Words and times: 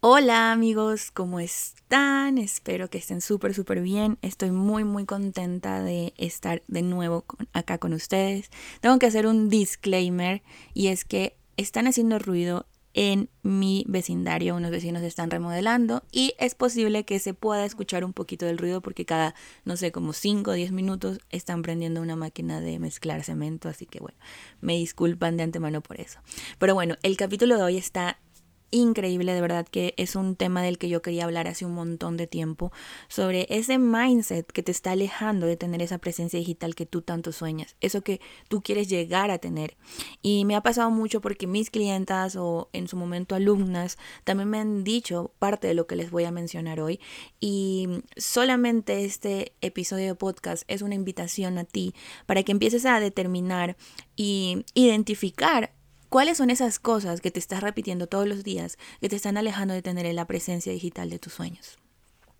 Hola 0.00 0.52
amigos, 0.52 1.10
¿cómo 1.10 1.40
están? 1.40 2.38
Espero 2.38 2.88
que 2.88 2.98
estén 2.98 3.20
súper, 3.20 3.52
súper 3.52 3.80
bien. 3.80 4.16
Estoy 4.22 4.52
muy, 4.52 4.84
muy 4.84 5.06
contenta 5.06 5.82
de 5.82 6.14
estar 6.16 6.62
de 6.68 6.82
nuevo 6.82 7.24
acá 7.52 7.78
con 7.78 7.92
ustedes. 7.92 8.48
Tengo 8.80 9.00
que 9.00 9.06
hacer 9.06 9.26
un 9.26 9.48
disclaimer 9.48 10.44
y 10.72 10.86
es 10.86 11.04
que 11.04 11.36
están 11.56 11.88
haciendo 11.88 12.20
ruido 12.20 12.66
en 12.94 13.28
mi 13.42 13.84
vecindario. 13.88 14.54
Unos 14.54 14.70
vecinos 14.70 15.02
están 15.02 15.32
remodelando 15.32 16.04
y 16.12 16.34
es 16.38 16.54
posible 16.54 17.04
que 17.04 17.18
se 17.18 17.34
pueda 17.34 17.64
escuchar 17.64 18.04
un 18.04 18.12
poquito 18.12 18.46
del 18.46 18.58
ruido 18.58 18.80
porque 18.80 19.04
cada, 19.04 19.34
no 19.64 19.76
sé, 19.76 19.90
como 19.90 20.12
5 20.12 20.52
o 20.52 20.54
10 20.54 20.70
minutos 20.70 21.18
están 21.30 21.62
prendiendo 21.62 22.00
una 22.00 22.14
máquina 22.14 22.60
de 22.60 22.78
mezclar 22.78 23.24
cemento. 23.24 23.68
Así 23.68 23.84
que 23.84 23.98
bueno, 23.98 24.16
me 24.60 24.74
disculpan 24.74 25.36
de 25.36 25.42
antemano 25.42 25.80
por 25.80 26.00
eso. 26.00 26.20
Pero 26.60 26.74
bueno, 26.74 26.94
el 27.02 27.16
capítulo 27.16 27.56
de 27.56 27.64
hoy 27.64 27.76
está 27.76 28.20
increíble, 28.70 29.34
de 29.34 29.40
verdad 29.40 29.66
que 29.66 29.94
es 29.96 30.16
un 30.16 30.36
tema 30.36 30.62
del 30.62 30.78
que 30.78 30.88
yo 30.88 31.02
quería 31.02 31.24
hablar 31.24 31.48
hace 31.48 31.64
un 31.64 31.74
montón 31.74 32.16
de 32.16 32.26
tiempo, 32.26 32.72
sobre 33.08 33.46
ese 33.50 33.78
mindset 33.78 34.50
que 34.50 34.62
te 34.62 34.72
está 34.72 34.92
alejando 34.92 35.46
de 35.46 35.56
tener 35.56 35.82
esa 35.82 35.98
presencia 35.98 36.38
digital 36.38 36.74
que 36.74 36.86
tú 36.86 37.02
tanto 37.02 37.32
sueñas, 37.32 37.76
eso 37.80 38.02
que 38.02 38.20
tú 38.48 38.62
quieres 38.62 38.88
llegar 38.88 39.30
a 39.30 39.38
tener. 39.38 39.76
Y 40.22 40.44
me 40.44 40.56
ha 40.56 40.62
pasado 40.62 40.90
mucho 40.90 41.20
porque 41.20 41.46
mis 41.46 41.70
clientas 41.70 42.36
o 42.36 42.68
en 42.72 42.88
su 42.88 42.96
momento 42.96 43.34
alumnas 43.34 43.98
también 44.24 44.50
me 44.50 44.58
han 44.58 44.84
dicho 44.84 45.32
parte 45.38 45.66
de 45.66 45.74
lo 45.74 45.86
que 45.86 45.96
les 45.96 46.10
voy 46.10 46.24
a 46.24 46.30
mencionar 46.30 46.80
hoy 46.80 47.00
y 47.40 47.88
solamente 48.16 49.04
este 49.04 49.52
episodio 49.60 50.06
de 50.06 50.14
podcast 50.14 50.64
es 50.68 50.82
una 50.82 50.94
invitación 50.94 51.58
a 51.58 51.64
ti 51.64 51.94
para 52.26 52.42
que 52.42 52.52
empieces 52.52 52.84
a 52.86 53.00
determinar 53.00 53.76
y 54.16 54.64
identificar 54.74 55.72
¿Cuáles 56.08 56.38
son 56.38 56.48
esas 56.48 56.78
cosas 56.78 57.20
que 57.20 57.30
te 57.30 57.38
estás 57.38 57.62
repitiendo 57.62 58.06
todos 58.06 58.26
los 58.26 58.42
días 58.42 58.78
que 59.00 59.10
te 59.10 59.16
están 59.16 59.36
alejando 59.36 59.74
de 59.74 59.82
tener 59.82 60.12
la 60.14 60.26
presencia 60.26 60.72
digital 60.72 61.10
de 61.10 61.18
tus 61.18 61.34
sueños? 61.34 61.76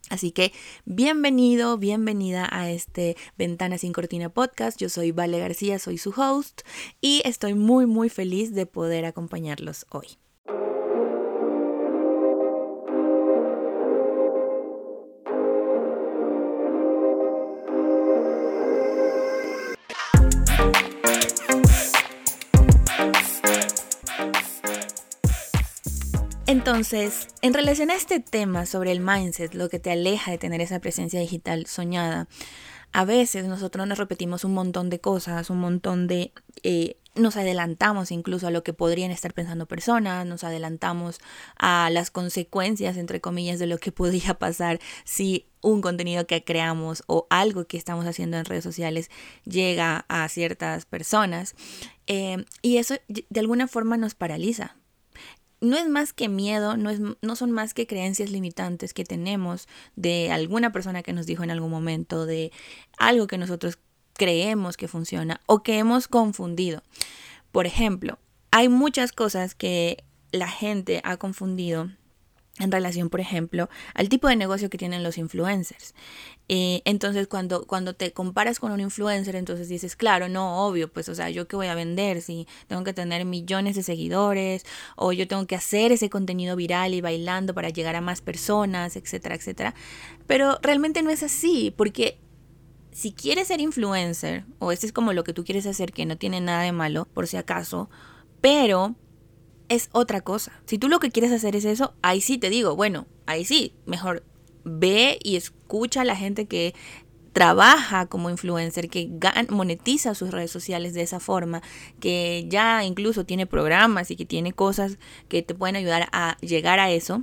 Así 0.08 0.30
que 0.32 0.52
bienvenido, 0.86 1.76
bienvenida 1.76 2.48
a 2.50 2.70
este 2.70 3.14
Ventana 3.36 3.76
sin 3.76 3.92
Cortina 3.92 4.30
podcast. 4.30 4.80
Yo 4.80 4.88
soy 4.88 5.12
Vale 5.12 5.38
García, 5.38 5.78
soy 5.78 5.98
su 5.98 6.14
host 6.16 6.62
y 7.02 7.20
estoy 7.26 7.52
muy 7.52 7.84
muy 7.84 8.08
feliz 8.08 8.54
de 8.54 8.64
poder 8.64 9.04
acompañarlos 9.04 9.84
hoy. 9.90 10.16
Entonces, 26.68 27.28
en 27.40 27.54
relación 27.54 27.90
a 27.90 27.94
este 27.94 28.20
tema 28.20 28.66
sobre 28.66 28.92
el 28.92 29.00
mindset, 29.00 29.54
lo 29.54 29.70
que 29.70 29.78
te 29.78 29.90
aleja 29.90 30.30
de 30.30 30.36
tener 30.36 30.60
esa 30.60 30.80
presencia 30.80 31.18
digital 31.18 31.64
soñada, 31.64 32.28
a 32.92 33.06
veces 33.06 33.46
nosotros 33.46 33.86
nos 33.86 33.96
repetimos 33.96 34.44
un 34.44 34.52
montón 34.52 34.90
de 34.90 35.00
cosas, 35.00 35.48
un 35.48 35.60
montón 35.60 36.06
de... 36.06 36.30
Eh, 36.62 36.98
nos 37.14 37.38
adelantamos 37.38 38.12
incluso 38.12 38.46
a 38.46 38.50
lo 38.50 38.64
que 38.64 38.74
podrían 38.74 39.10
estar 39.10 39.32
pensando 39.32 39.64
personas, 39.64 40.26
nos 40.26 40.44
adelantamos 40.44 41.20
a 41.56 41.88
las 41.90 42.10
consecuencias, 42.10 42.98
entre 42.98 43.22
comillas, 43.22 43.58
de 43.58 43.66
lo 43.66 43.78
que 43.78 43.90
podría 43.92 44.34
pasar 44.34 44.78
si 45.04 45.46
un 45.62 45.80
contenido 45.80 46.26
que 46.26 46.44
creamos 46.44 47.02
o 47.06 47.26
algo 47.30 47.64
que 47.64 47.78
estamos 47.78 48.04
haciendo 48.04 48.36
en 48.36 48.44
redes 48.44 48.62
sociales 48.62 49.10
llega 49.46 50.04
a 50.08 50.28
ciertas 50.28 50.84
personas. 50.84 51.54
Eh, 52.06 52.44
y 52.60 52.76
eso 52.76 52.96
de 53.08 53.40
alguna 53.40 53.68
forma 53.68 53.96
nos 53.96 54.14
paraliza, 54.14 54.76
no 55.60 55.76
es 55.76 55.88
más 55.88 56.12
que 56.12 56.28
miedo, 56.28 56.76
no, 56.76 56.90
es, 56.90 57.00
no 57.00 57.36
son 57.36 57.50
más 57.50 57.74
que 57.74 57.86
creencias 57.86 58.30
limitantes 58.30 58.94
que 58.94 59.04
tenemos 59.04 59.68
de 59.96 60.30
alguna 60.30 60.72
persona 60.72 61.02
que 61.02 61.12
nos 61.12 61.26
dijo 61.26 61.42
en 61.42 61.50
algún 61.50 61.70
momento, 61.70 62.26
de 62.26 62.52
algo 62.98 63.26
que 63.26 63.38
nosotros 63.38 63.78
creemos 64.14 64.76
que 64.76 64.88
funciona 64.88 65.40
o 65.46 65.62
que 65.62 65.78
hemos 65.78 66.08
confundido. 66.08 66.82
Por 67.52 67.66
ejemplo, 67.66 68.18
hay 68.50 68.68
muchas 68.68 69.12
cosas 69.12 69.54
que 69.54 70.04
la 70.32 70.48
gente 70.48 71.00
ha 71.04 71.16
confundido 71.16 71.90
en 72.60 72.72
relación, 72.72 73.10
por 73.10 73.20
ejemplo, 73.20 73.68
al 73.94 74.08
tipo 74.08 74.28
de 74.28 74.36
negocio 74.36 74.70
que 74.70 74.78
tienen 74.78 75.02
los 75.02 75.18
influencers. 75.18 75.94
Eh, 76.48 76.80
entonces, 76.84 77.28
cuando, 77.28 77.66
cuando 77.66 77.94
te 77.94 78.12
comparas 78.12 78.58
con 78.58 78.72
un 78.72 78.80
influencer, 78.80 79.36
entonces 79.36 79.68
dices, 79.68 79.96
claro, 79.96 80.28
no, 80.28 80.66
obvio, 80.66 80.90
pues, 80.90 81.08
o 81.08 81.14
sea, 81.14 81.28
yo 81.30 81.46
qué 81.46 81.56
voy 81.56 81.66
a 81.66 81.74
vender 81.74 82.22
si 82.22 82.46
tengo 82.66 82.84
que 82.84 82.94
tener 82.94 83.24
millones 83.24 83.76
de 83.76 83.82
seguidores 83.82 84.64
o 84.96 85.12
yo 85.12 85.28
tengo 85.28 85.46
que 85.46 85.56
hacer 85.56 85.92
ese 85.92 86.08
contenido 86.08 86.56
viral 86.56 86.94
y 86.94 87.00
bailando 87.00 87.54
para 87.54 87.68
llegar 87.68 87.96
a 87.96 88.00
más 88.00 88.20
personas, 88.20 88.96
etcétera, 88.96 89.34
etcétera. 89.34 89.74
Pero 90.26 90.58
realmente 90.62 91.02
no 91.02 91.10
es 91.10 91.22
así, 91.22 91.72
porque 91.76 92.18
si 92.92 93.12
quieres 93.12 93.48
ser 93.48 93.60
influencer, 93.60 94.44
o 94.58 94.72
este 94.72 94.86
es 94.86 94.92
como 94.92 95.12
lo 95.12 95.24
que 95.24 95.32
tú 95.32 95.44
quieres 95.44 95.66
hacer, 95.66 95.92
que 95.92 96.06
no 96.06 96.16
tiene 96.16 96.40
nada 96.40 96.62
de 96.62 96.72
malo, 96.72 97.06
por 97.14 97.26
si 97.26 97.36
acaso, 97.36 97.90
pero 98.40 98.96
es 99.68 99.88
otra 99.92 100.20
cosa. 100.20 100.52
Si 100.66 100.78
tú 100.78 100.88
lo 100.88 101.00
que 101.00 101.10
quieres 101.10 101.32
hacer 101.32 101.56
es 101.56 101.64
eso, 101.64 101.94
ahí 102.02 102.20
sí 102.20 102.38
te 102.38 102.50
digo, 102.50 102.76
bueno, 102.76 103.06
ahí 103.26 103.44
sí, 103.44 103.74
mejor 103.86 104.24
ve 104.64 105.18
y 105.22 105.36
escucha 105.36 106.02
a 106.02 106.04
la 106.04 106.16
gente 106.16 106.46
que 106.46 106.74
trabaja 107.32 108.06
como 108.06 108.30
influencer, 108.30 108.88
que 108.88 109.10
monetiza 109.50 110.14
sus 110.14 110.30
redes 110.30 110.50
sociales 110.50 110.94
de 110.94 111.02
esa 111.02 111.20
forma, 111.20 111.62
que 112.00 112.46
ya 112.48 112.84
incluso 112.84 113.24
tiene 113.24 113.46
programas 113.46 114.10
y 114.10 114.16
que 114.16 114.26
tiene 114.26 114.52
cosas 114.52 114.98
que 115.28 115.42
te 115.42 115.54
pueden 115.54 115.76
ayudar 115.76 116.08
a 116.12 116.36
llegar 116.40 116.80
a 116.80 116.90
eso. 116.90 117.22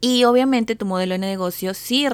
Y 0.00 0.24
obviamente 0.24 0.76
tu 0.76 0.84
modelo 0.84 1.14
de 1.14 1.18
negocio 1.18 1.72
sí 1.72 2.06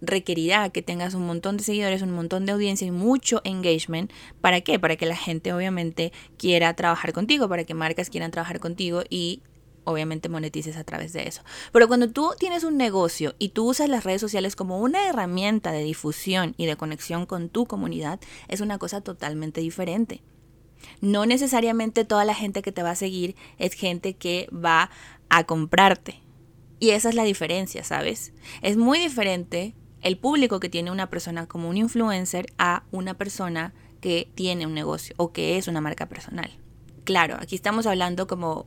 requerirá 0.00 0.70
que 0.70 0.82
tengas 0.82 1.14
un 1.14 1.26
montón 1.26 1.56
de 1.56 1.64
seguidores, 1.64 2.02
un 2.02 2.12
montón 2.12 2.46
de 2.46 2.52
audiencia 2.52 2.86
y 2.86 2.92
mucho 2.92 3.40
engagement. 3.44 4.12
¿Para 4.40 4.60
qué? 4.60 4.78
Para 4.78 4.96
que 4.96 5.06
la 5.06 5.16
gente 5.16 5.52
obviamente 5.52 6.12
quiera 6.36 6.74
trabajar 6.74 7.12
contigo, 7.12 7.48
para 7.48 7.64
que 7.64 7.74
marcas 7.74 8.08
quieran 8.08 8.30
trabajar 8.30 8.60
contigo 8.60 9.02
y 9.10 9.42
obviamente 9.82 10.28
monetices 10.28 10.76
a 10.76 10.84
través 10.84 11.12
de 11.12 11.28
eso. 11.28 11.42
Pero 11.72 11.88
cuando 11.88 12.10
tú 12.10 12.32
tienes 12.38 12.64
un 12.64 12.76
negocio 12.76 13.34
y 13.38 13.50
tú 13.50 13.68
usas 13.68 13.88
las 13.88 14.04
redes 14.04 14.20
sociales 14.20 14.56
como 14.56 14.78
una 14.78 15.08
herramienta 15.08 15.72
de 15.72 15.82
difusión 15.82 16.54
y 16.56 16.66
de 16.66 16.76
conexión 16.76 17.26
con 17.26 17.48
tu 17.50 17.66
comunidad, 17.66 18.20
es 18.48 18.60
una 18.60 18.78
cosa 18.78 19.00
totalmente 19.02 19.60
diferente. 19.60 20.22
No 21.00 21.26
necesariamente 21.26 22.04
toda 22.04 22.24
la 22.24 22.34
gente 22.34 22.62
que 22.62 22.72
te 22.72 22.82
va 22.82 22.92
a 22.92 22.96
seguir 22.96 23.36
es 23.58 23.74
gente 23.74 24.14
que 24.14 24.48
va 24.52 24.90
a 25.28 25.44
comprarte. 25.44 26.23
Y 26.78 26.90
esa 26.90 27.08
es 27.08 27.14
la 27.14 27.24
diferencia, 27.24 27.84
¿sabes? 27.84 28.32
Es 28.62 28.76
muy 28.76 28.98
diferente 28.98 29.74
el 30.02 30.18
público 30.18 30.60
que 30.60 30.68
tiene 30.68 30.90
una 30.90 31.08
persona 31.08 31.46
como 31.46 31.68
un 31.68 31.76
influencer 31.76 32.46
a 32.58 32.84
una 32.90 33.14
persona 33.14 33.72
que 34.00 34.30
tiene 34.34 34.66
un 34.66 34.74
negocio 34.74 35.14
o 35.16 35.32
que 35.32 35.56
es 35.56 35.66
una 35.66 35.80
marca 35.80 36.08
personal. 36.08 36.50
Claro, 37.04 37.36
aquí 37.40 37.54
estamos 37.54 37.86
hablando 37.86 38.26
como 38.26 38.66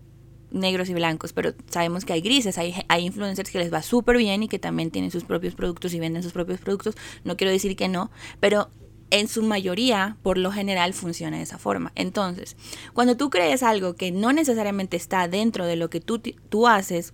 negros 0.50 0.90
y 0.90 0.94
blancos, 0.94 1.34
pero 1.34 1.54
sabemos 1.70 2.06
que 2.06 2.14
hay 2.14 2.22
grises, 2.22 2.58
hay, 2.58 2.74
hay 2.88 3.06
influencers 3.06 3.52
que 3.52 3.60
les 3.60 3.72
va 3.72 3.82
súper 3.82 4.18
bien 4.18 4.44
y 4.44 4.48
que 4.48 4.60
también 4.60 4.92
tienen 4.92 5.12
sus 5.12 5.26
propios 5.26 5.54
productos 5.54 5.94
y 5.94 6.00
venden 6.00 6.24
sus 6.24 6.34
propios 6.34 6.60
productos. 6.60 6.96
No 7.24 7.38
quiero 7.38 7.52
decir 7.52 7.76
que 7.76 7.88
no, 7.88 8.10
pero 8.40 8.72
en 9.10 9.28
su 9.28 9.44
mayoría, 9.44 10.18
por 10.24 10.38
lo 10.38 10.52
general, 10.52 10.94
funciona 10.94 11.38
de 11.38 11.44
esa 11.44 11.58
forma. 11.58 11.92
Entonces, 11.96 12.58
cuando 12.94 13.16
tú 13.16 13.30
crees 13.30 13.64
algo 13.64 13.96
que 13.96 14.12
no 14.12 14.34
necesariamente 14.34 14.98
está 14.98 15.28
dentro 15.28 15.66
de 15.66 15.76
lo 15.76 15.90
que 15.90 16.02
tú, 16.02 16.20
tú 16.20 16.68
haces, 16.68 17.14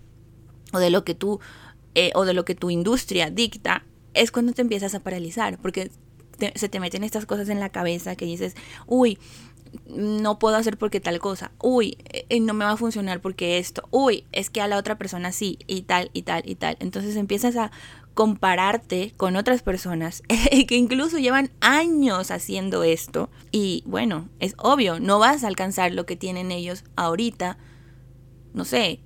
o 0.74 0.80
de 0.80 0.90
lo 0.90 1.06
que 1.06 1.16
tú 1.16 1.40
eh, 1.96 2.12
o 2.16 2.26
de 2.26 2.34
lo 2.34 2.44
que 2.44 2.56
tu 2.56 2.72
industria 2.72 3.30
dicta, 3.30 3.86
es 4.16 4.32
cuando 4.32 4.54
te 4.54 4.64
empiezas 4.64 4.96
a 4.96 5.00
paralizar, 5.00 5.60
porque 5.60 5.92
se 6.56 6.68
te 6.68 6.80
meten 6.80 7.04
estas 7.04 7.28
cosas 7.28 7.50
en 7.50 7.60
la 7.60 7.70
cabeza 7.70 8.16
que 8.16 8.26
dices, 8.26 8.56
uy, 8.88 9.20
no 9.88 10.40
puedo 10.40 10.56
hacer 10.56 10.78
porque 10.78 11.00
tal 11.00 11.20
cosa, 11.20 11.52
uy, 11.62 11.98
eh, 12.12 12.40
no 12.40 12.56
me 12.56 12.66
va 12.66 12.72
a 12.72 12.78
funcionar 12.78 13.22
porque 13.22 13.60
esto, 13.60 13.88
uy, 13.92 14.26
es 14.32 14.50
que 14.50 14.62
a 14.62 14.68
la 14.68 14.78
otra 14.78 14.98
persona 14.98 15.32
sí, 15.32 15.60
y 15.68 15.84
tal, 15.84 16.10
y 16.14 16.24
tal, 16.24 16.42
y 16.46 16.56
tal. 16.56 16.78
Entonces 16.80 17.16
empiezas 17.16 17.56
a 17.58 17.72
compararte 18.16 19.14
con 19.16 19.36
otras 19.36 19.62
personas 19.62 20.24
que 20.68 20.76
incluso 20.76 21.20
llevan 21.20 21.52
años 21.62 22.32
haciendo 22.32 22.84
esto 22.84 23.30
y 23.52 23.84
bueno, 23.86 24.30
es 24.40 24.56
obvio, 24.58 25.00
no 25.00 25.20
vas 25.20 25.44
a 25.44 25.48
alcanzar 25.48 25.94
lo 25.94 26.08
que 26.08 26.16
tienen 26.16 26.52
ellos 26.52 26.84
ahorita, 26.96 27.58
no 28.54 28.66
sé, 28.66 29.00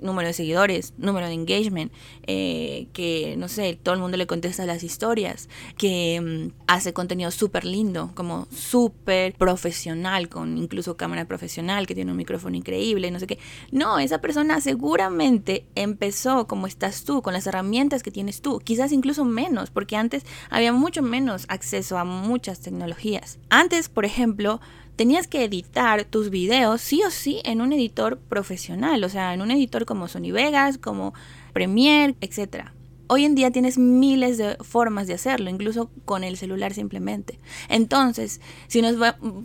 número 0.00 0.28
de 0.28 0.34
seguidores, 0.34 0.94
número 0.98 1.26
de 1.26 1.34
engagement, 1.34 1.92
eh, 2.26 2.88
que 2.92 3.36
no 3.38 3.48
sé, 3.48 3.78
todo 3.82 3.94
el 3.94 4.00
mundo 4.00 4.16
le 4.16 4.26
contesta 4.26 4.66
las 4.66 4.82
historias, 4.82 5.48
que 5.76 6.20
mm, 6.20 6.52
hace 6.66 6.92
contenido 6.92 7.30
súper 7.30 7.64
lindo, 7.64 8.10
como 8.14 8.46
súper 8.50 9.34
profesional, 9.34 10.28
con 10.28 10.58
incluso 10.58 10.96
cámara 10.96 11.26
profesional, 11.26 11.86
que 11.86 11.94
tiene 11.94 12.10
un 12.10 12.16
micrófono 12.16 12.56
increíble, 12.56 13.10
no 13.10 13.20
sé 13.20 13.26
qué. 13.26 13.38
No, 13.70 13.98
esa 13.98 14.20
persona 14.20 14.60
seguramente 14.60 15.66
empezó 15.74 16.46
como 16.46 16.66
estás 16.66 17.04
tú, 17.04 17.22
con 17.22 17.32
las 17.32 17.46
herramientas 17.46 18.02
que 18.02 18.10
tienes 18.10 18.42
tú, 18.42 18.58
quizás 18.58 18.92
incluso 18.92 19.24
menos, 19.24 19.70
porque 19.70 19.96
antes 19.96 20.24
había 20.50 20.72
mucho 20.72 21.02
menos 21.02 21.46
acceso 21.48 21.98
a 21.98 22.04
muchas 22.04 22.60
tecnologías. 22.60 23.38
Antes, 23.50 23.88
por 23.88 24.04
ejemplo, 24.04 24.60
tenías 24.96 25.28
que 25.28 25.44
editar 25.44 26.04
tus 26.04 26.30
videos 26.30 26.80
sí 26.80 27.02
o 27.04 27.10
sí 27.10 27.40
en 27.44 27.60
un 27.60 27.72
editor 27.72 28.18
profesional, 28.18 29.04
o 29.04 29.08
sea, 29.08 29.34
en 29.34 29.42
un 29.42 29.50
editor 29.50 29.84
como 29.84 30.08
Sony 30.08 30.32
Vegas, 30.32 30.78
como 30.78 31.14
Premiere, 31.52 32.16
etc. 32.20 32.70
Hoy 33.08 33.24
en 33.24 33.34
día 33.34 33.50
tienes 33.50 33.78
miles 33.78 34.38
de 34.38 34.56
formas 34.56 35.06
de 35.06 35.14
hacerlo, 35.14 35.50
incluso 35.50 35.90
con 36.04 36.24
el 36.24 36.36
celular 36.36 36.74
simplemente. 36.74 37.38
Entonces, 37.68 38.40
si 38.66 38.82
nos 38.82 38.96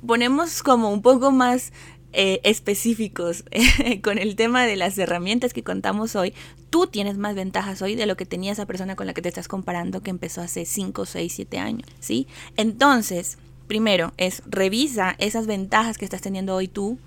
ponemos 0.07 0.63
como 0.63 0.89
un 0.89 1.01
poco 1.01 1.31
más 1.31 1.71
eh, 2.13 2.41
específicos 2.43 3.43
con 4.03 4.17
el 4.17 4.35
tema 4.35 4.65
de 4.65 4.77
las 4.77 4.97
herramientas 4.97 5.53
que 5.53 5.63
contamos 5.63 6.15
hoy, 6.15 6.33
tú 6.69 6.87
tienes 6.87 7.17
más 7.17 7.35
ventajas 7.35 7.81
hoy 7.81 7.95
de 7.95 8.05
lo 8.05 8.17
que 8.17 8.25
tenía 8.25 8.53
esa 8.53 8.65
persona 8.65 8.95
con 8.95 9.05
la 9.05 9.13
que 9.13 9.21
te 9.21 9.29
estás 9.29 9.47
comparando 9.47 10.01
que 10.01 10.09
empezó 10.09 10.41
hace 10.41 10.65
5, 10.65 11.05
6, 11.05 11.33
7 11.33 11.59
años, 11.59 11.87
¿sí? 11.99 12.27
Entonces, 12.57 13.37
primero 13.71 14.11
es 14.17 14.43
revisa 14.47 15.15
esas 15.17 15.47
ventajas 15.47 15.97
que 15.97 16.03
estás 16.03 16.19
teniendo 16.19 16.53
hoy 16.53 16.67
tú 16.67 16.99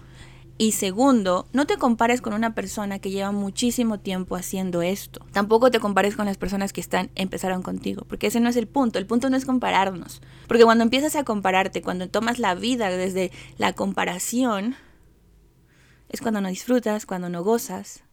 y 0.57 0.73
segundo, 0.73 1.47
no 1.53 1.67
te 1.67 1.77
compares 1.77 2.23
con 2.23 2.33
una 2.33 2.55
persona 2.55 2.99
que 2.99 3.11
lleva 3.11 3.33
muchísimo 3.33 4.01
tiempo 4.01 4.35
haciendo 4.35 4.81
esto. 4.81 5.27
Tampoco 5.33 5.71
te 5.71 5.79
compares 5.79 6.17
con 6.17 6.25
las 6.25 6.39
personas 6.39 6.73
que 6.73 6.81
están 6.81 7.11
empezaron 7.17 7.63
contigo, 7.63 8.07
porque 8.09 8.29
ese 8.29 8.41
no 8.41 8.49
es 8.49 8.57
el 8.57 8.67
punto. 8.67 8.99
El 8.99 9.05
punto 9.05 9.29
no 9.29 9.37
es 9.37 9.45
compararnos, 9.45 10.23
porque 10.49 10.65
cuando 10.65 10.85
empiezas 10.85 11.17
a 11.17 11.25
compararte, 11.25 11.83
cuando 11.83 12.09
tomas 12.09 12.39
la 12.39 12.55
vida 12.55 12.89
desde 12.89 13.31
la 13.59 13.75
comparación, 13.75 14.75
es 16.09 16.23
cuando 16.23 16.41
no 16.41 16.49
disfrutas, 16.49 17.05
cuando 17.05 17.29
no 17.29 17.45
gozas 17.45 18.05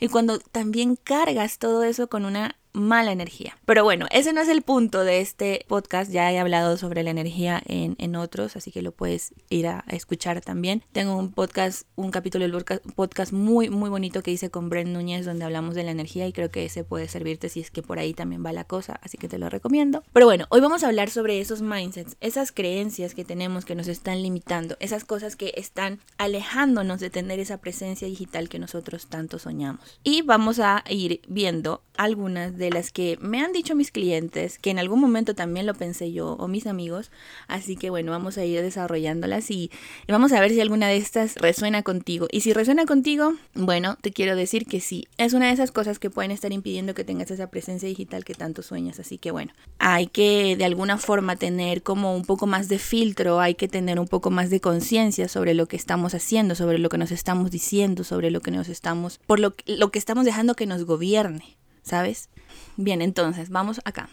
y 0.00 0.08
cuando 0.08 0.38
también 0.38 0.96
cargas 0.96 1.58
todo 1.58 1.82
eso 1.82 2.08
con 2.08 2.24
una 2.24 2.56
mala 2.72 3.12
energía. 3.12 3.56
Pero 3.66 3.84
bueno, 3.84 4.06
ese 4.10 4.32
no 4.32 4.40
es 4.40 4.48
el 4.48 4.62
punto 4.62 5.04
de 5.04 5.20
este 5.20 5.64
podcast. 5.68 6.10
Ya 6.10 6.32
he 6.32 6.38
hablado 6.38 6.76
sobre 6.76 7.02
la 7.02 7.10
energía 7.10 7.62
en, 7.66 7.96
en 7.98 8.16
otros, 8.16 8.56
así 8.56 8.70
que 8.70 8.82
lo 8.82 8.92
puedes 8.92 9.34
ir 9.50 9.66
a, 9.66 9.84
escuchar 9.88 10.40
también. 10.40 10.82
Tengo 10.92 11.16
un 11.16 11.32
podcast, 11.32 11.86
un 11.96 12.10
capítulo 12.10 12.46
del 12.46 12.64
podcast, 12.94 13.32
muy, 13.32 13.68
muy 13.68 13.90
bonito 13.90 14.22
que 14.22 14.30
hice 14.30 14.50
con 14.50 14.68
Brent 14.68 14.90
Núñez, 14.90 15.26
donde 15.26 15.44
hablamos 15.44 15.74
de 15.74 15.82
la 15.82 15.90
energía 15.90 16.26
y 16.26 16.32
creo 16.32 16.50
que 16.50 16.64
ese 16.64 16.84
puede 16.84 17.08
servirte 17.08 17.48
si 17.48 17.60
es 17.60 17.70
que 17.70 17.82
por 17.82 17.98
ahí 17.98 18.14
también 18.14 18.44
va 18.44 18.52
la 18.52 18.64
cosa, 18.64 18.98
así 19.02 19.18
que 19.18 19.28
te 19.28 19.38
lo 19.38 19.48
recomiendo. 19.48 20.02
Pero 20.12 20.26
bueno, 20.26 20.46
hoy 20.48 20.60
vamos 20.60 20.82
a 20.82 20.88
hablar 20.88 21.10
sobre 21.10 21.40
esos 21.40 21.62
mindsets, 21.62 22.16
esas 22.20 22.52
creencias 22.52 23.14
que 23.14 23.24
tenemos 23.24 23.64
que 23.64 23.74
nos 23.74 23.88
están 23.88 24.22
limitando, 24.22 24.76
esas 24.80 25.04
cosas 25.04 25.36
que 25.36 25.52
están 25.56 26.00
alejándonos 26.18 27.00
de 27.00 27.10
tener 27.10 27.38
esa 27.38 27.58
presencia 27.58 28.08
digital 28.08 28.48
que 28.48 28.58
nosotros 28.58 29.06
tanto 29.06 29.38
soñamos. 29.38 30.00
Y 30.02 30.22
vamos 30.22 30.58
a 30.58 30.84
ir 30.88 31.20
viendo 31.28 31.82
algunas 31.96 32.56
de 32.56 32.61
las 32.70 32.92
que 32.92 33.18
me 33.20 33.40
han 33.40 33.52
dicho 33.52 33.74
mis 33.74 33.90
clientes, 33.90 34.58
que 34.58 34.70
en 34.70 34.78
algún 34.78 35.00
momento 35.00 35.34
también 35.34 35.66
lo 35.66 35.74
pensé 35.74 36.12
yo 36.12 36.32
o 36.32 36.48
mis 36.48 36.66
amigos, 36.66 37.10
así 37.48 37.76
que 37.76 37.90
bueno, 37.90 38.12
vamos 38.12 38.38
a 38.38 38.44
ir 38.44 38.60
desarrollándolas 38.60 39.50
y, 39.50 39.70
vamos 40.08 40.32
a 40.32 40.40
ver 40.40 40.50
si 40.50 40.60
alguna 40.60 40.88
de 40.88 40.96
estas 40.96 41.36
resuena 41.36 41.82
contigo. 41.82 42.28
Y 42.30 42.40
si 42.40 42.52
resuena 42.52 42.84
contigo, 42.84 43.34
bueno, 43.54 43.96
te 44.00 44.12
quiero 44.12 44.36
decir 44.36 44.66
que 44.66 44.80
sí, 44.80 45.08
es 45.18 45.32
una 45.32 45.46
de 45.46 45.52
esas 45.52 45.72
cosas 45.72 45.98
que 45.98 46.10
pueden 46.10 46.30
estar 46.30 46.52
impidiendo 46.52 46.94
que 46.94 47.04
tengas 47.04 47.30
esa 47.30 47.48
presencia 47.48 47.88
digital 47.88 48.24
que 48.24 48.34
tanto 48.34 48.62
sueñas, 48.62 49.00
así 49.00 49.18
que 49.18 49.30
bueno, 49.30 49.52
hay 49.78 50.06
que 50.06 50.56
de 50.56 50.64
alguna 50.64 50.98
forma 50.98 51.36
tener 51.36 51.82
como 51.82 52.14
un 52.14 52.24
poco 52.24 52.46
más 52.46 52.68
de 52.68 52.78
filtro, 52.78 53.40
hay 53.40 53.54
que 53.54 53.68
tener 53.68 53.98
un 53.98 54.08
poco 54.08 54.30
más 54.30 54.50
de 54.50 54.60
conciencia 54.60 55.28
sobre 55.28 55.54
lo 55.54 55.66
que 55.66 55.76
estamos 55.76 56.14
haciendo, 56.14 56.54
sobre 56.54 56.78
lo 56.78 56.88
que 56.88 56.98
nos 56.98 57.10
estamos 57.10 57.50
diciendo, 57.50 58.04
sobre 58.04 58.30
lo 58.30 58.40
que 58.40 58.50
nos 58.50 58.68
estamos, 58.68 59.18
por 59.26 59.40
lo, 59.40 59.54
lo 59.66 59.90
que 59.90 59.98
estamos 59.98 60.24
dejando 60.24 60.54
que 60.54 60.66
nos 60.66 60.84
gobierne. 60.84 61.56
¿sabes? 61.82 62.28
Bien, 62.76 63.02
entonces, 63.02 63.50
vamos 63.50 63.80
acá. 63.84 64.08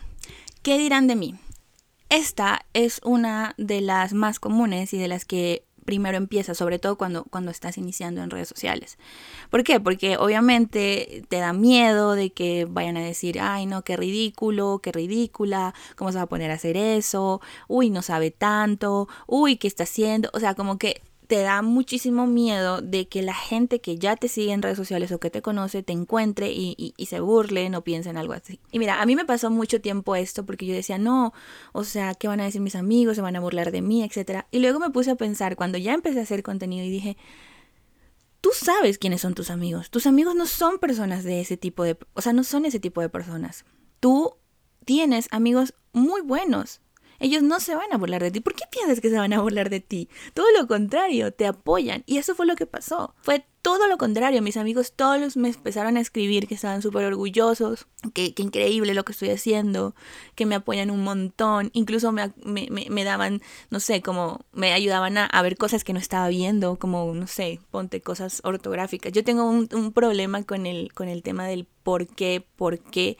¿Qué 0.62 0.78
dirán 0.78 1.08
de 1.08 1.16
mí? 1.16 1.36
Esta 2.10 2.66
es 2.74 3.02
una 3.04 3.54
de 3.58 3.82
las 3.82 4.14
más 4.14 4.40
comunes 4.40 4.94
y 4.94 4.98
de 4.98 5.08
las 5.08 5.26
que 5.26 5.64
primero 5.86 6.18
empieza, 6.18 6.54
sobre 6.54 6.78
todo 6.78 6.98
cuando, 6.98 7.24
cuando 7.24 7.50
estás 7.50 7.78
iniciando 7.78 8.22
en 8.22 8.30
redes 8.30 8.48
sociales. 8.48 9.00
¿Por 9.50 9.64
qué? 9.64 9.80
Porque 9.80 10.18
obviamente 10.18 11.24
te 11.30 11.38
da 11.38 11.52
miedo 11.52 12.14
de 12.14 12.32
que 12.32 12.66
vayan 12.70 12.98
a 12.98 13.04
decir, 13.04 13.40
ay 13.42 13.66
no, 13.66 13.82
qué 13.82 13.98
ridículo, 13.98 14.82
qué 14.84 14.92
ridícula, 14.92 15.74
¿cómo 15.96 16.12
se 16.12 16.18
va 16.18 16.26
a 16.26 16.30
poner 16.30 16.52
a 16.52 16.56
hacer 16.56 16.78
eso? 16.78 17.42
Uy, 17.68 17.90
no 17.90 18.04
sabe 18.04 18.30
tanto, 18.30 19.08
uy, 19.26 19.58
¿qué 19.58 19.68
está 19.68 19.84
haciendo? 19.84 20.30
O 20.34 20.40
sea, 20.40 20.54
como 20.54 20.78
que 20.78 21.02
te 21.30 21.44
da 21.44 21.62
muchísimo 21.62 22.26
miedo 22.26 22.82
de 22.82 23.08
que 23.08 23.22
la 23.22 23.36
gente 23.36 23.82
que 23.82 24.00
ya 24.00 24.16
te 24.16 24.28
sigue 24.28 24.52
en 24.52 24.64
redes 24.64 24.78
sociales 24.78 25.12
o 25.12 25.20
que 25.20 25.30
te 25.30 25.44
conoce 25.44 25.84
te 25.84 25.94
encuentre 25.94 26.52
y, 26.52 26.96
se 27.06 27.20
burlen 27.20 27.76
o 27.76 27.84
piensen 27.84 28.18
algo 28.18 28.34
así. 28.34 28.60
Y 28.72 28.80
mira, 28.80 29.00
a 29.00 29.06
mí 29.06 29.16
me 29.16 29.26
pasó 29.26 29.52
mucho 29.52 29.80
tiempo 29.80 30.16
esto 30.16 30.44
porque 30.44 30.66
yo 30.66 30.74
decía, 30.74 30.98
no, 30.98 31.32
o 31.72 31.84
sea, 31.84 32.16
¿qué 32.16 32.28
van 32.28 32.40
a 32.40 32.46
decir 32.46 32.62
mis 32.62 32.76
amigos? 32.76 33.16
¿Se 33.16 33.22
van 33.22 33.36
a 33.36 33.42
burlar 33.42 33.72
de 33.72 33.84
mí? 33.84 34.04
Etcétera. 34.04 34.48
Y 34.50 34.58
luego 34.58 34.80
me 34.80 34.90
puse 34.90 35.12
a 35.12 35.16
pensar 35.18 35.56
cuando 35.56 35.78
ya 35.78 35.94
empecé 35.94 36.18
a 36.20 36.24
hacer 36.24 36.42
contenido 36.42 36.84
y 36.84 36.90
dije, 36.90 37.16
tú 38.42 38.50
sabes 38.52 38.98
quiénes 38.98 39.22
son 39.22 39.36
tus 39.36 39.52
amigos. 39.52 39.92
Tus 39.92 40.08
amigos 40.08 40.34
no 40.34 40.48
son 40.48 40.80
personas 40.80 41.24
de 41.24 41.42
ese 41.42 41.58
tipo 41.58 41.84
de, 41.84 41.96
o 42.16 42.24
sea, 42.24 42.34
no 42.34 42.44
son 42.44 42.66
ese 42.66 42.80
tipo 42.80 43.02
de 43.02 43.10
personas. 43.10 43.66
Tú 44.00 44.34
tienes 44.84 45.28
amigos 45.30 45.76
muy 45.94 46.22
buenos, 46.22 46.82
ellos 47.20 47.44
no 47.44 47.60
se 47.60 47.76
van 47.76 47.92
a 47.92 47.98
burlar 47.98 48.24
de 48.24 48.32
ti. 48.32 48.40
¿Por 48.40 48.56
qué 48.56 48.64
piensas 48.72 49.02
que 49.02 49.10
se 49.10 49.18
van 49.18 49.34
a 49.34 49.42
burlar 49.42 49.70
de 49.70 49.80
ti? 49.82 50.10
Todo 50.34 50.48
lo 50.58 50.68
contrario, 50.68 51.32
te 51.34 51.46
apoyan. 51.46 52.04
Y 52.06 52.18
eso 52.18 52.36
fue 52.36 52.46
lo 52.46 52.56
que 52.56 52.66
pasó. 52.66 53.14
Fue 53.22 53.46
todo 53.62 53.88
lo 53.88 53.98
contrario. 53.98 54.42
Mis 54.42 54.58
amigos 54.58 54.94
todos 54.94 55.36
me 55.38 55.50
empezaron 55.50 55.98
a 55.98 56.00
escribir 56.00 56.48
que 56.48 56.56
estaban 56.56 56.82
súper 56.82 57.06
orgullosos, 57.06 57.88
que, 58.14 58.34
increíble 58.38 58.94
lo 58.94 59.04
que 59.04 59.12
estoy 59.12 59.30
haciendo, 59.30 59.96
que 60.36 60.46
me 60.46 60.56
apoyan 60.56 60.92
un 60.92 61.04
montón. 61.04 61.70
Incluso 61.74 62.12
me, 62.12 62.32
me, 62.44 63.04
daban, 63.04 63.42
no 63.70 63.80
sé, 63.80 64.02
como 64.02 64.46
me 64.54 64.74
ayudaban 64.74 65.18
a, 65.18 65.42
ver 65.42 65.58
cosas 65.58 65.84
que 65.84 65.94
no 65.94 66.00
estaba 66.00 66.28
viendo, 66.30 66.78
como, 66.78 67.14
no 67.14 67.28
sé, 67.28 67.60
ponte 67.70 68.02
cosas 68.02 68.42
ortográficas. 68.44 69.12
Yo 69.12 69.24
tengo 69.24 69.44
un, 69.50 69.68
un 69.74 69.92
problema 69.94 70.44
con 70.44 70.66
el, 70.66 70.94
con 70.94 71.10
el 71.10 71.22
tema 71.24 71.46
del 71.46 71.66
por 71.84 72.08
qué, 72.08 72.46
por 72.56 72.80
qué. 72.80 73.18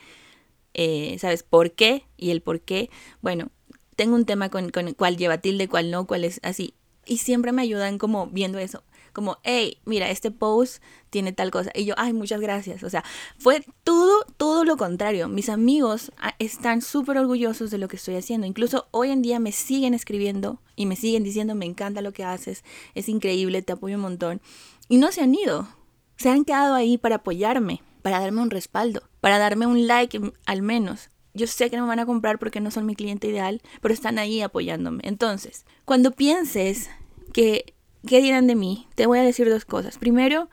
Eh, 0.74 1.18
¿Sabes? 1.20 1.44
¿Por 1.44 1.72
qué? 1.72 2.06
Y 2.16 2.30
el 2.30 2.42
por 2.42 2.62
qué. 2.62 2.90
Bueno, 3.22 3.52
tengo 4.00 4.16
un 4.16 4.24
tema 4.24 4.48
con, 4.48 4.70
con 4.70 4.94
cuál 4.94 5.18
lleva 5.18 5.40
tilde, 5.40 5.68
cuál 5.68 5.92
no, 5.92 6.08
cuál 6.08 6.24
es 6.24 6.40
así. 6.42 6.74
Y 7.06 7.18
siempre 7.18 7.52
me 7.52 7.64
ayudan 7.64 7.98
como 7.98 8.28
viendo 8.28 8.58
eso. 8.58 8.82
Como, 9.12 9.40
hey, 9.44 9.80
mira, 9.84 10.10
este 10.10 10.32
post 10.32 10.82
tiene 11.10 11.34
tal 11.34 11.52
cosa. 11.52 11.70
Y 11.76 11.84
yo, 11.84 11.96
ay, 11.98 12.14
muchas 12.14 12.40
gracias. 12.40 12.84
O 12.84 12.90
sea, 12.90 13.04
fue 13.38 13.62
todo, 13.84 14.24
todo 14.38 14.64
lo 14.64 14.78
contrario. 14.78 15.28
Mis 15.28 15.50
amigos 15.50 16.14
ah, 16.18 16.34
están 16.40 16.82
súper 16.82 17.18
orgullosos 17.18 17.72
de 17.72 17.78
lo 17.78 17.90
que 17.90 17.98
estoy 17.98 18.16
haciendo. 18.16 18.48
Incluso 18.48 18.88
hoy 18.92 19.10
en 19.10 19.22
día 19.22 19.38
me 19.38 19.52
siguen 19.52 19.94
escribiendo 19.94 20.62
y 20.78 20.86
me 20.86 20.96
siguen 20.96 21.26
diciendo, 21.26 21.54
me 21.54 21.66
encanta 21.66 22.02
lo 22.02 22.14
que 22.14 22.24
haces, 22.24 22.64
es 22.96 23.10
increíble, 23.10 23.64
te 23.64 23.74
apoyo 23.74 23.98
un 23.98 24.04
montón. 24.04 24.40
Y 24.88 24.96
no 24.96 25.12
se 25.12 25.24
han 25.24 25.36
ido. 25.36 25.68
Se 26.16 26.30
han 26.30 26.46
quedado 26.46 26.74
ahí 26.74 26.98
para 26.98 27.18
apoyarme, 27.18 27.82
para 28.02 28.22
darme 28.22 28.42
un 28.42 28.50
respaldo, 28.50 29.04
para 29.20 29.40
darme 29.40 29.66
un 29.66 29.88
like 29.88 30.22
al 30.46 30.62
menos 30.62 31.10
yo 31.40 31.48
sé 31.48 31.70
que 31.70 31.78
no 31.78 31.84
me 31.84 31.90
van 31.90 32.00
a 32.00 32.06
comprar 32.06 32.38
porque 32.38 32.62
no 32.62 32.70
son 32.70 32.86
mi 32.86 32.96
cliente 32.96 33.28
ideal, 33.28 33.62
pero 33.82 33.94
están 33.94 34.20
ahí 34.20 34.42
apoyándome. 34.42 35.02
Entonces, 35.04 35.66
cuando 35.86 36.12
pienses 36.12 36.90
que, 37.34 37.74
¿qué 38.06 38.22
dirán 38.22 38.46
de 38.48 38.56
mí? 38.56 38.88
Te 38.96 39.08
voy 39.08 39.20
a 39.20 39.24
decir 39.24 39.50
dos 39.50 39.66
cosas. 39.66 39.98
Primero, 39.98 40.50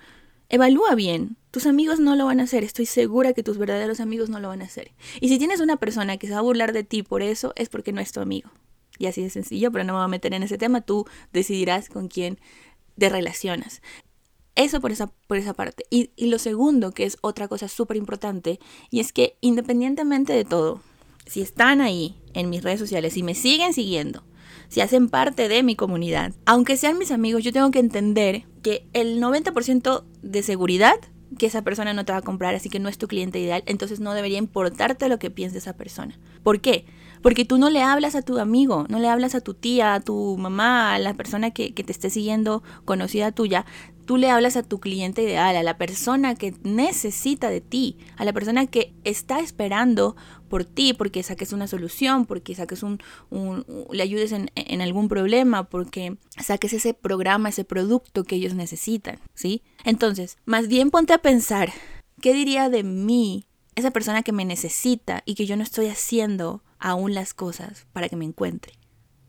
evalúa 0.49 0.95
bien. 0.95 1.37
Tus 1.51 1.67
amigos 1.67 2.01
no 2.01 2.17
lo 2.17 2.27
van 2.27 2.41
a 2.41 2.45
hacer. 2.45 2.65
Estoy 2.65 2.87
segura 2.87 3.33
que 3.33 3.43
tus 3.43 3.59
verdaderos 3.59 4.01
amigos 4.01 4.31
no 4.31 4.41
lo 4.41 4.49
van 4.49 4.63
a 4.63 4.67
hacer. 4.67 4.93
Y 5.21 5.29
si 5.29 5.39
tienes 5.39 5.61
una 5.61 5.77
persona 5.77 6.17
que 6.17 6.27
se 6.27 6.33
va 6.33 6.39
a 6.39 6.43
burlar 6.43 6.73
de 6.73 6.85
ti 6.85 7.03
por 7.03 7.23
eso, 7.23 7.53
es 7.57 7.69
porque 7.69 7.93
no 7.93 8.01
es 8.01 8.13
tu 8.13 8.21
amigo. 8.21 8.51
Y 8.99 9.07
así 9.07 9.23
de 9.23 9.31
sencillo, 9.31 9.73
pero 9.73 9.85
no 9.85 9.95
me 9.95 9.99
voy 9.99 10.05
a 10.05 10.09
meter 10.09 10.35
en 10.35 10.43
ese 10.43 10.59
tema. 10.59 10.81
Tú 10.81 11.07
decidirás 11.33 11.89
con 11.89 12.09
quién 12.09 12.39
te 12.99 13.09
relacionas. 13.09 13.83
Eso 14.57 14.81
por 14.81 14.91
esa, 14.91 15.07
por 15.27 15.37
esa 15.37 15.53
parte. 15.53 15.85
Y, 15.91 16.11
lo 16.27 16.39
segundo, 16.39 16.93
que 16.93 17.05
es 17.05 17.19
otra 17.21 17.47
cosa 17.47 17.69
súper 17.69 17.97
importante, 17.99 18.59
y 18.91 19.01
es 19.01 19.13
que 19.13 19.37
independientemente 19.43 20.33
de 20.33 20.45
todo, 20.45 20.81
si 21.27 21.43
están 21.43 21.81
ahí 21.81 22.17
en 22.33 22.51
mis 22.51 22.65
redes 22.65 22.81
sociales, 22.81 23.17
y 23.17 23.23
me 23.23 23.35
siguen 23.35 23.75
siguiendo, 23.75 24.25
si 24.69 24.81
hacen 24.81 25.09
parte 25.09 25.49
de 25.49 25.63
mi 25.63 25.77
comunidad, 25.77 26.33
aunque 26.47 26.77
sean 26.77 26.99
mis 26.99 27.13
amigos, 27.13 27.45
yo 27.45 27.53
tengo 27.53 27.71
que 27.71 27.79
entender 27.79 28.47
que 28.63 28.89
el 28.95 29.21
90% 29.21 30.05
de 30.23 30.43
seguridad 30.43 30.97
que 31.39 31.47
esa 31.47 31.63
persona 31.63 31.93
no 31.93 32.05
te 32.05 32.13
va 32.13 32.19
a 32.19 32.23
comprar, 32.23 32.55
así 32.55 32.71
que 32.71 32.79
no 32.79 32.89
es 32.89 32.99
tu 32.99 33.09
cliente 33.09 33.39
ideal, 33.39 33.63
entonces 33.67 34.01
no 34.01 34.15
debería 34.15 34.39
importarte 34.39 35.09
lo 35.09 35.19
que 35.19 35.31
piense 35.31 35.59
esa 35.59 35.75
persona. 35.75 36.19
¿Por 36.43 36.61
qué? 36.61 36.87
Porque 37.21 37.45
tú 37.45 37.59
no 37.59 37.69
le 37.69 37.83
hablas 37.83 38.15
a 38.15 38.23
tu 38.23 38.39
amigo, 38.39 38.87
no 38.89 38.99
le 39.01 39.09
hablas 39.09 39.35
a 39.35 39.41
tu 39.41 39.55
tía, 39.55 39.95
a 39.95 40.01
tu 40.01 40.37
mamá, 40.39 40.95
a 40.95 40.99
la 40.99 41.15
persona 41.15 41.51
que, 41.51 41.75
que 41.75 41.83
te 41.83 41.93
esté 41.93 42.11
siguiendo, 42.11 42.63
conocida 42.85 43.33
tuya, 43.33 43.67
Tú 44.07 44.17
le 44.17 44.31
hablas 44.31 44.57
a 44.57 44.63
tu 44.63 44.79
cliente 44.79 45.23
ideal, 45.23 45.57
a 45.57 45.65
la 45.65 45.77
persona 45.79 46.37
que 46.37 46.55
necesita 46.63 47.51
de 47.51 47.61
ti, 47.61 47.99
a 48.17 48.25
la 48.25 48.33
persona 48.33 48.67
que 48.67 48.95
está 49.03 49.41
esperando 49.41 50.15
por 50.49 50.65
ti, 50.65 50.95
porque 50.95 51.25
saques 51.25 51.53
una 51.53 51.67
solución, 51.67 52.25
porque 52.25 52.55
saques 52.55 52.85
un, 52.85 53.01
le 53.91 54.03
ayudes 54.03 54.31
en, 54.31 54.51
en, 54.55 54.81
algún 54.81 55.09
problema, 55.09 55.69
porque 55.69 56.19
saques 56.39 56.73
ese 56.73 56.95
programa, 56.95 57.49
ese 57.49 57.65
producto 57.65 58.23
que 58.23 58.37
ellos 58.37 58.55
necesitan, 58.55 59.19
¿sí? 59.35 59.63
Entonces, 59.85 60.39
más 60.45 60.69
bien 60.69 60.91
ponte 60.91 61.13
a 61.13 61.19
pensar, 61.19 61.73
¿qué 62.21 62.33
diría 62.33 62.69
de 62.69 62.85
mí 62.85 63.49
esa 63.75 63.91
persona 63.91 64.23
que 64.23 64.33
me 64.33 64.45
necesita 64.45 65.25
y 65.27 65.35
que 65.35 65.47
yo 65.47 65.57
no 65.57 65.65
estoy 65.65 65.89
haciendo 65.89 66.63
aún 66.79 67.13
las 67.13 67.35
cosas 67.35 67.87
para 67.93 68.09
que 68.09 68.17
me 68.17 68.25
encuentre? 68.25 68.76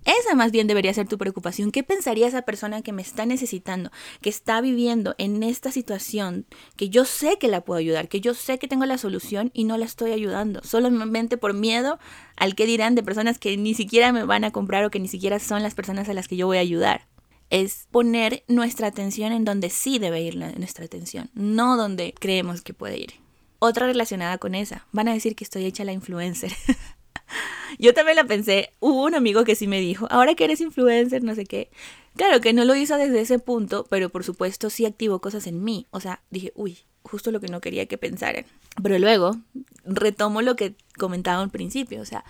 Esa 0.08 0.36
más 0.36 0.54
bien 0.54 0.68
debería 0.68 0.94
ser 0.94 1.06
tu 1.06 1.18
preocupación. 1.18 1.70
¿Qué 1.70 1.84
pensaría 1.84 2.30
esa 2.30 2.44
persona 2.44 2.82
que 2.82 2.94
me 2.94 3.02
está 3.02 3.26
necesitando, 3.26 3.92
que 4.22 4.30
está 4.30 4.62
viviendo 4.62 5.16
en 5.18 5.44
esta 5.44 5.70
situación, 5.70 6.46
que 6.78 6.88
yo 6.88 7.04
sé 7.04 7.38
que 7.38 7.50
la 7.50 7.60
puedo 7.60 7.78
ayudar, 7.78 8.08
que 8.08 8.22
yo 8.22 8.34
sé 8.34 8.58
que 8.58 8.70
tengo 8.70 8.86
la 8.86 8.98
solución 8.98 9.52
y 9.54 9.66
no 9.66 9.78
la 9.78 9.84
estoy 9.84 10.14
ayudando, 10.14 10.62
solamente 10.64 11.36
por 11.36 11.54
miedo 11.54 12.00
al 12.38 12.56
que 12.56 12.66
dirán 12.66 12.96
de 12.96 13.04
personas 13.04 13.38
que 13.38 13.58
ni 13.58 13.74
siquiera 13.74 14.14
me 14.14 14.24
van 14.24 14.46
a 14.46 14.52
comprar 14.52 14.86
o 14.86 14.92
que 14.92 15.02
ni 15.02 15.10
siquiera 15.10 15.40
son 15.40 15.62
las 15.62 15.76
personas 15.76 16.08
a 16.08 16.14
las 16.14 16.30
que 16.30 16.38
yo 16.38 16.48
voy 16.48 16.56
a 16.56 16.62
ayudar? 16.62 17.06
Es 17.50 17.90
poner 17.92 18.46
nuestra 18.48 18.88
atención 18.88 19.34
en 19.34 19.44
donde 19.44 19.70
sí 19.70 20.00
debe 20.00 20.22
ir 20.22 20.38
nuestra 20.38 20.86
atención, 20.86 21.30
no 21.34 21.76
donde 21.76 22.14
creemos 22.18 22.62
que 22.62 22.74
puede 22.74 22.98
ir. 22.98 23.14
Otra 23.60 23.88
relacionada 23.88 24.38
con 24.38 24.56
esa, 24.56 24.88
van 24.94 25.10
a 25.10 25.14
decir 25.14 25.36
que 25.36 25.44
estoy 25.44 25.66
hecha 25.66 25.84
la 25.84 25.92
influencer. 25.92 26.54
Yo 27.80 27.94
también 27.94 28.16
la 28.16 28.24
pensé. 28.26 28.72
Hubo 28.80 29.04
un 29.04 29.16
amigo 29.16 29.44
que 29.44 29.56
sí 29.56 29.68
me 29.68 29.80
dijo, 29.80 30.08
ahora 30.10 30.36
que 30.36 30.46
eres 30.46 30.62
influencer, 30.62 31.24
no 31.24 31.36
sé 31.36 31.46
qué. 31.46 31.70
Claro 32.16 32.42
que 32.42 32.54
no 32.54 32.66
lo 32.66 32.76
hizo 32.76 32.98
desde 32.98 33.22
ese 33.22 33.40
punto, 33.40 33.86
pero 33.90 34.10
por 34.10 34.24
supuesto 34.24 34.70
sí 34.70 34.86
activó 34.86 35.20
cosas 35.20 35.48
en 35.48 35.64
mí. 35.64 35.86
O 35.92 36.00
sea, 36.00 36.22
dije, 36.32 36.52
uy, 36.56 36.80
justo 37.04 37.32
lo 37.32 37.40
que 37.40 37.48
no 37.48 37.62
quería 37.62 37.86
que 37.86 37.98
pensaran. 37.98 38.46
Pero 38.82 38.98
luego 39.00 39.38
retomo 39.86 40.42
lo 40.42 40.56
que 40.56 40.76
comentaba 40.98 41.42
al 41.42 41.50
principio. 41.52 42.02
O 42.02 42.06
sea, 42.06 42.26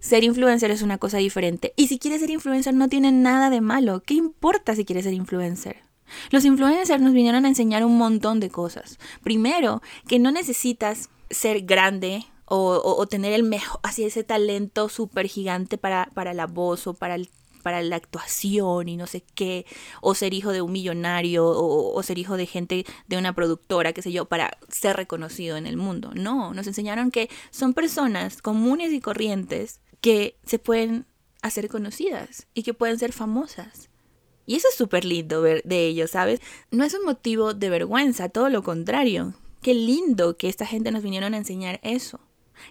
ser 0.00 0.24
influencer 0.24 0.70
es 0.70 0.82
una 0.82 0.98
cosa 0.98 1.18
diferente. 1.18 1.72
Y 1.76 1.88
si 1.88 1.98
quieres 1.98 2.20
ser 2.20 2.30
influencer 2.30 2.74
no 2.74 2.88
tiene 2.88 3.12
nada 3.12 3.50
de 3.50 3.60
malo. 3.60 4.02
¿Qué 4.04 4.14
importa 4.14 4.74
si 4.74 4.84
quieres 4.84 5.04
ser 5.04 5.14
influencer? 5.14 5.84
Los 6.30 6.44
influencers 6.44 7.02
nos 7.02 7.12
vinieron 7.12 7.44
a 7.44 7.48
enseñar 7.48 7.84
un 7.84 7.98
montón 7.98 8.40
de 8.40 8.48
cosas. 8.48 8.98
Primero, 9.22 9.82
que 10.06 10.18
no 10.18 10.30
necesitas 10.30 11.10
ser 11.30 11.62
grande 11.62 12.24
o, 12.46 13.06
tener 13.06 13.32
el 13.32 13.42
mejor, 13.42 13.80
así 13.82 14.04
ese 14.04 14.24
talento 14.24 14.88
súper 14.88 15.26
gigante 15.26 15.78
para, 15.78 16.10
para 16.14 16.32
la 16.34 16.46
voz 16.46 16.86
o 16.86 16.94
para 16.94 17.18
para 17.66 17.82
la 17.82 17.96
actuación 17.96 18.88
y 18.88 18.96
no 18.96 19.08
sé 19.08 19.24
qué, 19.34 19.66
o 20.00 20.14
ser 20.14 20.34
hijo 20.34 20.52
de 20.52 20.62
un 20.62 20.70
millonario, 20.70 21.44
o, 21.48 22.00
ser 22.04 22.16
hijo 22.16 22.36
de 22.36 22.46
gente 22.46 22.86
de 23.08 23.18
una 23.18 23.34
productora, 23.34 23.92
qué 23.92 24.02
sé 24.02 24.12
yo, 24.12 24.26
para 24.26 24.56
ser 24.68 24.94
reconocido 24.94 25.56
en 25.56 25.66
el 25.66 25.76
mundo. 25.76 26.12
No, 26.14 26.54
nos 26.54 26.68
enseñaron 26.68 27.10
que 27.10 27.28
son 27.50 27.74
personas 27.74 28.40
comunes 28.40 28.92
y 28.92 29.00
corrientes 29.00 29.80
que 30.00 30.38
se 30.46 30.60
pueden 30.60 31.06
hacer 31.42 31.68
conocidas 31.68 32.46
y 32.54 32.62
que 32.62 32.72
pueden 32.72 33.00
ser 33.00 33.12
famosas. 33.12 33.90
Y 34.46 34.54
eso 34.54 34.68
es 34.68 34.76
súper 34.76 35.04
lindo 35.04 35.42
ver 35.42 35.60
de 35.64 35.88
ellos, 35.88 36.12
¿sabes? 36.12 36.40
No 36.70 36.84
es 36.84 36.94
un 36.94 37.04
motivo 37.04 37.52
de 37.52 37.68
vergüenza, 37.68 38.28
todo 38.28 38.48
lo 38.48 38.62
contrario. 38.62 39.34
Qué 39.60 39.74
lindo 39.74 40.36
que 40.36 40.48
esta 40.48 40.66
gente 40.66 40.92
nos 40.92 41.02
vinieron 41.02 41.34
a 41.34 41.38
enseñar 41.38 41.80
eso. 41.82 42.20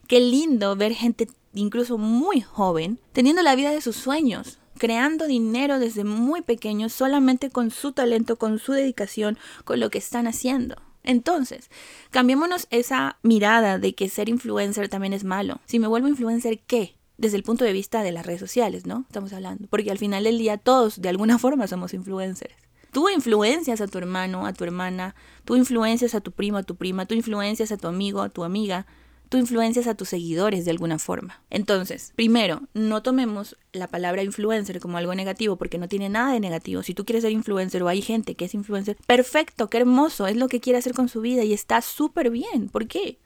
Qué 0.07 0.19
lindo 0.19 0.75
ver 0.75 0.93
gente 0.93 1.27
incluso 1.53 1.97
muy 1.97 2.41
joven 2.41 2.99
teniendo 3.13 3.41
la 3.41 3.55
vida 3.55 3.71
de 3.71 3.81
sus 3.81 3.95
sueños, 3.95 4.59
creando 4.77 5.25
dinero 5.25 5.79
desde 5.79 6.03
muy 6.03 6.41
pequeños 6.41 6.93
solamente 6.93 7.49
con 7.49 7.71
su 7.71 7.91
talento, 7.93 8.37
con 8.37 8.59
su 8.59 8.73
dedicación, 8.73 9.37
con 9.63 9.79
lo 9.79 9.89
que 9.89 9.97
están 9.97 10.27
haciendo. 10.27 10.75
Entonces, 11.03 11.69
cambiémonos 12.09 12.67
esa 12.71 13.17
mirada 13.21 13.77
de 13.77 13.93
que 13.93 14.09
ser 14.09 14.27
influencer 14.27 14.89
también 14.89 15.13
es 15.13 15.23
malo. 15.23 15.61
Si 15.65 15.79
me 15.79 15.87
vuelvo 15.87 16.07
influencer, 16.07 16.59
¿qué? 16.65 16.95
Desde 17.17 17.37
el 17.37 17.43
punto 17.43 17.63
de 17.63 17.73
vista 17.73 18.03
de 18.03 18.11
las 18.11 18.25
redes 18.25 18.39
sociales, 18.39 18.85
¿no? 18.85 19.05
Estamos 19.07 19.31
hablando. 19.31 19.67
Porque 19.69 19.91
al 19.91 19.99
final 19.99 20.23
del 20.23 20.39
día 20.39 20.57
todos 20.57 21.01
de 21.01 21.09
alguna 21.09 21.37
forma 21.39 21.67
somos 21.67 21.93
influencers. 21.93 22.55
Tú 22.91 23.09
influencias 23.09 23.81
a 23.81 23.87
tu 23.87 23.97
hermano, 23.97 24.45
a 24.45 24.53
tu 24.53 24.63
hermana, 24.63 25.15
tú 25.43 25.55
influencias 25.55 26.15
a 26.15 26.21
tu 26.21 26.31
primo, 26.31 26.57
a 26.57 26.63
tu 26.63 26.75
prima, 26.75 27.05
tú 27.05 27.13
influencias 27.13 27.71
a 27.71 27.77
tu 27.77 27.87
amigo, 27.87 28.21
a 28.21 28.29
tu 28.29 28.43
amiga, 28.43 28.87
tú 29.29 29.37
influencias 29.37 29.87
a 29.87 29.95
tus 29.95 30.09
seguidores 30.09 30.65
de 30.65 30.71
alguna 30.71 30.99
forma. 30.99 31.43
Entonces, 31.49 32.13
primero, 32.15 32.63
no 32.73 33.03
tomemos 33.03 33.57
la 33.71 33.87
palabra 33.87 34.23
influencer 34.23 34.79
como 34.79 34.97
algo 34.97 35.15
negativo 35.15 35.57
porque 35.57 35.77
no 35.77 35.87
tiene 35.87 36.09
nada 36.09 36.33
de 36.33 36.39
negativo. 36.39 36.83
Si 36.83 36.93
tú 36.93 37.05
quieres 37.05 37.23
ser 37.23 37.31
influencer 37.31 37.83
o 37.83 37.87
hay 37.87 38.01
gente 38.01 38.35
que 38.35 38.45
es 38.45 38.53
influencer, 38.53 38.97
perfecto, 39.05 39.69
qué 39.69 39.77
hermoso, 39.77 40.27
es 40.27 40.35
lo 40.35 40.47
que 40.47 40.59
quiere 40.59 40.79
hacer 40.79 40.93
con 40.93 41.09
su 41.09 41.21
vida 41.21 41.43
y 41.43 41.53
está 41.53 41.81
súper 41.81 42.29
bien. 42.29 42.69
¿Por 42.69 42.87
qué? 42.87 43.19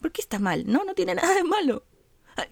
¿Por 0.00 0.12
qué 0.12 0.20
está 0.20 0.38
mal? 0.38 0.64
No, 0.66 0.84
no 0.84 0.94
tiene 0.94 1.14
nada 1.16 1.34
de 1.34 1.44
malo. 1.44 1.84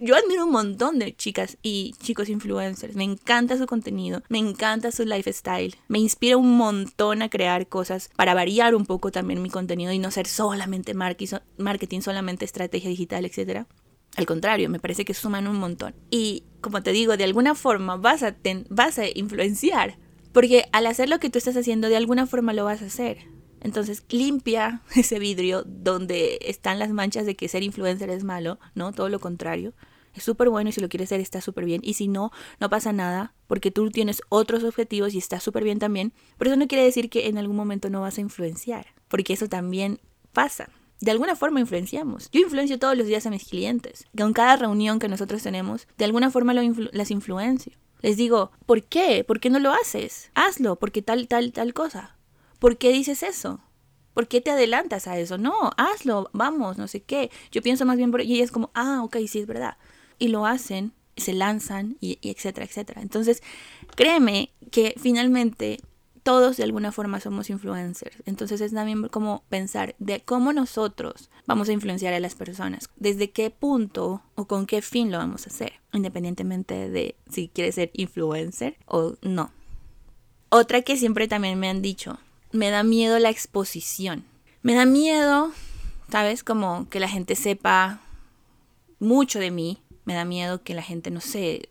Yo 0.00 0.16
admiro 0.16 0.44
un 0.44 0.52
montón 0.52 0.98
de 0.98 1.14
chicas 1.14 1.58
y 1.62 1.94
chicos 2.00 2.28
influencers. 2.28 2.94
Me 2.96 3.04
encanta 3.04 3.56
su 3.56 3.66
contenido, 3.66 4.22
me 4.28 4.38
encanta 4.38 4.90
su 4.90 5.04
lifestyle. 5.04 5.76
Me 5.88 5.98
inspira 5.98 6.36
un 6.36 6.56
montón 6.56 7.22
a 7.22 7.30
crear 7.30 7.68
cosas 7.68 8.10
para 8.16 8.34
variar 8.34 8.74
un 8.74 8.86
poco 8.86 9.12
también 9.12 9.42
mi 9.42 9.50
contenido 9.50 9.92
y 9.92 9.98
no 9.98 10.10
ser 10.10 10.26
solamente 10.26 10.94
marketing, 10.94 12.00
solamente 12.00 12.44
estrategia 12.44 12.90
digital, 12.90 13.24
etc. 13.24 13.66
Al 14.16 14.26
contrario, 14.26 14.68
me 14.70 14.80
parece 14.80 15.04
que 15.04 15.14
suman 15.14 15.46
un 15.46 15.56
montón. 15.56 15.94
Y 16.10 16.44
como 16.60 16.82
te 16.82 16.92
digo, 16.92 17.16
de 17.16 17.24
alguna 17.24 17.54
forma 17.54 17.96
vas 17.96 18.22
a, 18.22 18.36
vas 18.68 18.98
a 18.98 19.06
influenciar. 19.14 19.98
Porque 20.32 20.66
al 20.72 20.86
hacer 20.86 21.08
lo 21.08 21.18
que 21.18 21.30
tú 21.30 21.38
estás 21.38 21.56
haciendo, 21.56 21.88
de 21.88 21.96
alguna 21.96 22.26
forma 22.26 22.52
lo 22.52 22.64
vas 22.64 22.82
a 22.82 22.86
hacer. 22.86 23.35
Entonces 23.66 24.04
limpia 24.10 24.80
ese 24.94 25.18
vidrio 25.18 25.64
donde 25.66 26.38
están 26.42 26.78
las 26.78 26.90
manchas 26.90 27.26
de 27.26 27.34
que 27.34 27.48
ser 27.48 27.64
influencer 27.64 28.10
es 28.10 28.22
malo, 28.22 28.60
¿no? 28.74 28.92
Todo 28.92 29.08
lo 29.08 29.18
contrario. 29.18 29.74
Es 30.14 30.22
súper 30.22 30.48
bueno 30.48 30.70
y 30.70 30.72
si 30.72 30.80
lo 30.80 30.88
quieres 30.88 31.08
hacer 31.08 31.20
está 31.20 31.40
súper 31.40 31.64
bien. 31.64 31.80
Y 31.84 31.94
si 31.94 32.06
no, 32.06 32.30
no 32.60 32.70
pasa 32.70 32.92
nada 32.92 33.34
porque 33.48 33.72
tú 33.72 33.90
tienes 33.90 34.22
otros 34.28 34.62
objetivos 34.62 35.14
y 35.14 35.18
está 35.18 35.40
súper 35.40 35.64
bien 35.64 35.80
también. 35.80 36.12
Pero 36.38 36.52
eso 36.52 36.58
no 36.58 36.68
quiere 36.68 36.84
decir 36.84 37.10
que 37.10 37.26
en 37.26 37.38
algún 37.38 37.56
momento 37.56 37.90
no 37.90 38.02
vas 38.02 38.18
a 38.18 38.20
influenciar, 38.20 38.86
porque 39.08 39.32
eso 39.32 39.48
también 39.48 40.00
pasa. 40.32 40.70
De 41.00 41.10
alguna 41.10 41.34
forma 41.34 41.60
influenciamos. 41.60 42.30
Yo 42.30 42.40
influencio 42.40 42.78
todos 42.78 42.96
los 42.96 43.08
días 43.08 43.26
a 43.26 43.30
mis 43.30 43.48
clientes. 43.48 44.06
Con 44.16 44.32
cada 44.32 44.56
reunión 44.56 45.00
que 45.00 45.08
nosotros 45.08 45.42
tenemos, 45.42 45.88
de 45.98 46.04
alguna 46.04 46.30
forma 46.30 46.54
las 46.54 47.10
influencio. 47.10 47.72
Les 48.00 48.16
digo, 48.16 48.52
¿por 48.64 48.84
qué? 48.84 49.24
¿Por 49.24 49.40
qué 49.40 49.50
no 49.50 49.58
lo 49.58 49.72
haces? 49.72 50.30
Hazlo, 50.34 50.76
porque 50.76 51.02
tal, 51.02 51.28
tal, 51.28 51.52
tal 51.52 51.74
cosa. 51.74 52.15
¿Por 52.58 52.78
qué 52.78 52.92
dices 52.92 53.22
eso? 53.22 53.60
¿Por 54.14 54.28
qué 54.28 54.40
te 54.40 54.50
adelantas 54.50 55.06
a 55.06 55.18
eso? 55.18 55.36
No, 55.36 55.72
hazlo, 55.76 56.30
vamos, 56.32 56.78
no 56.78 56.88
sé 56.88 57.02
qué. 57.02 57.30
Yo 57.52 57.60
pienso 57.62 57.84
más 57.84 57.98
bien 57.98 58.10
por... 58.10 58.22
Y 58.22 58.34
ella 58.34 58.44
es 58.44 58.50
como, 58.50 58.70
ah, 58.74 59.02
ok, 59.04 59.18
sí, 59.28 59.40
es 59.40 59.46
verdad. 59.46 59.76
Y 60.18 60.28
lo 60.28 60.46
hacen, 60.46 60.92
se 61.16 61.34
lanzan, 61.34 61.98
y, 62.00 62.18
etcétera, 62.22 62.64
etcétera. 62.64 63.02
Entonces, 63.02 63.42
créeme 63.94 64.52
que 64.70 64.94
finalmente 64.98 65.80
todos 66.26 66.56
de 66.56 66.64
alguna 66.64 66.90
forma 66.90 67.20
somos 67.20 67.50
influencers. 67.50 68.16
Entonces 68.26 68.60
es 68.60 68.72
también 68.72 69.06
como 69.08 69.44
pensar 69.48 69.94
de 70.00 70.20
cómo 70.20 70.52
nosotros 70.52 71.30
vamos 71.46 71.68
a 71.68 71.72
influenciar 71.72 72.14
a 72.14 72.18
las 72.18 72.34
personas, 72.34 72.90
desde 72.96 73.30
qué 73.30 73.50
punto 73.50 74.22
o 74.34 74.46
con 74.48 74.66
qué 74.66 74.82
fin 74.82 75.12
lo 75.12 75.18
vamos 75.18 75.46
a 75.46 75.50
hacer, 75.50 75.74
independientemente 75.92 76.90
de 76.90 77.14
si 77.30 77.46
quieres 77.46 77.76
ser 77.76 77.90
influencer 77.92 78.76
o 78.86 79.14
no. 79.22 79.52
Otra 80.48 80.82
que 80.82 80.96
siempre 80.96 81.28
también 81.28 81.60
me 81.60 81.68
han 81.68 81.80
dicho, 81.80 82.18
me 82.56 82.70
da 82.70 82.82
miedo 82.82 83.18
la 83.18 83.30
exposición. 83.30 84.24
Me 84.62 84.74
da 84.74 84.86
miedo, 84.86 85.52
¿sabes? 86.10 86.42
Como 86.42 86.88
que 86.88 87.00
la 87.00 87.08
gente 87.08 87.34
sepa 87.36 88.00
mucho 88.98 89.38
de 89.38 89.50
mí. 89.50 89.78
Me 90.04 90.14
da 90.14 90.24
miedo 90.24 90.62
que 90.62 90.74
la 90.74 90.82
gente, 90.82 91.10
no 91.10 91.20
sé, 91.20 91.68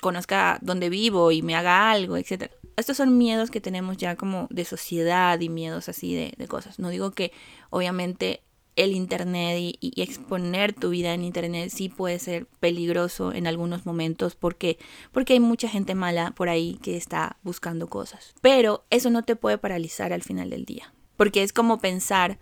conozca 0.00 0.58
dónde 0.60 0.90
vivo 0.90 1.32
y 1.32 1.42
me 1.42 1.54
haga 1.54 1.90
algo, 1.90 2.16
etc. 2.16 2.50
Estos 2.76 2.96
son 2.96 3.16
miedos 3.16 3.50
que 3.50 3.60
tenemos 3.60 3.96
ya 3.96 4.16
como 4.16 4.48
de 4.50 4.64
sociedad 4.64 5.40
y 5.40 5.48
miedos 5.48 5.88
así 5.88 6.14
de, 6.14 6.34
de 6.36 6.48
cosas. 6.48 6.78
No 6.78 6.90
digo 6.90 7.12
que 7.12 7.32
obviamente 7.70 8.42
el 8.76 8.92
Internet 8.92 9.56
y, 9.58 10.02
exponer 10.02 10.72
tu 10.72 10.90
vida 10.90 11.14
en 11.14 11.24
Internet 11.24 11.70
sí 11.70 11.88
puede 11.88 12.18
ser 12.18 12.46
peligroso 12.60 13.32
en 13.32 13.46
algunos 13.46 13.86
momentos 13.86 14.34
porque, 14.34 14.78
porque 15.12 15.34
hay 15.34 15.40
mucha 15.40 15.68
gente 15.68 15.94
mala 15.94 16.32
por 16.32 16.48
ahí 16.48 16.78
que 16.82 16.96
está 16.96 17.36
buscando 17.42 17.88
cosas. 17.88 18.34
Pero 18.40 18.84
eso 18.90 19.10
no 19.10 19.22
te 19.22 19.36
puede 19.36 19.58
paralizar 19.58 20.12
al 20.12 20.22
final 20.22 20.50
del 20.50 20.64
día. 20.64 20.92
Porque 21.16 21.42
es 21.42 21.52
como 21.52 21.78
pensar, 21.78 22.38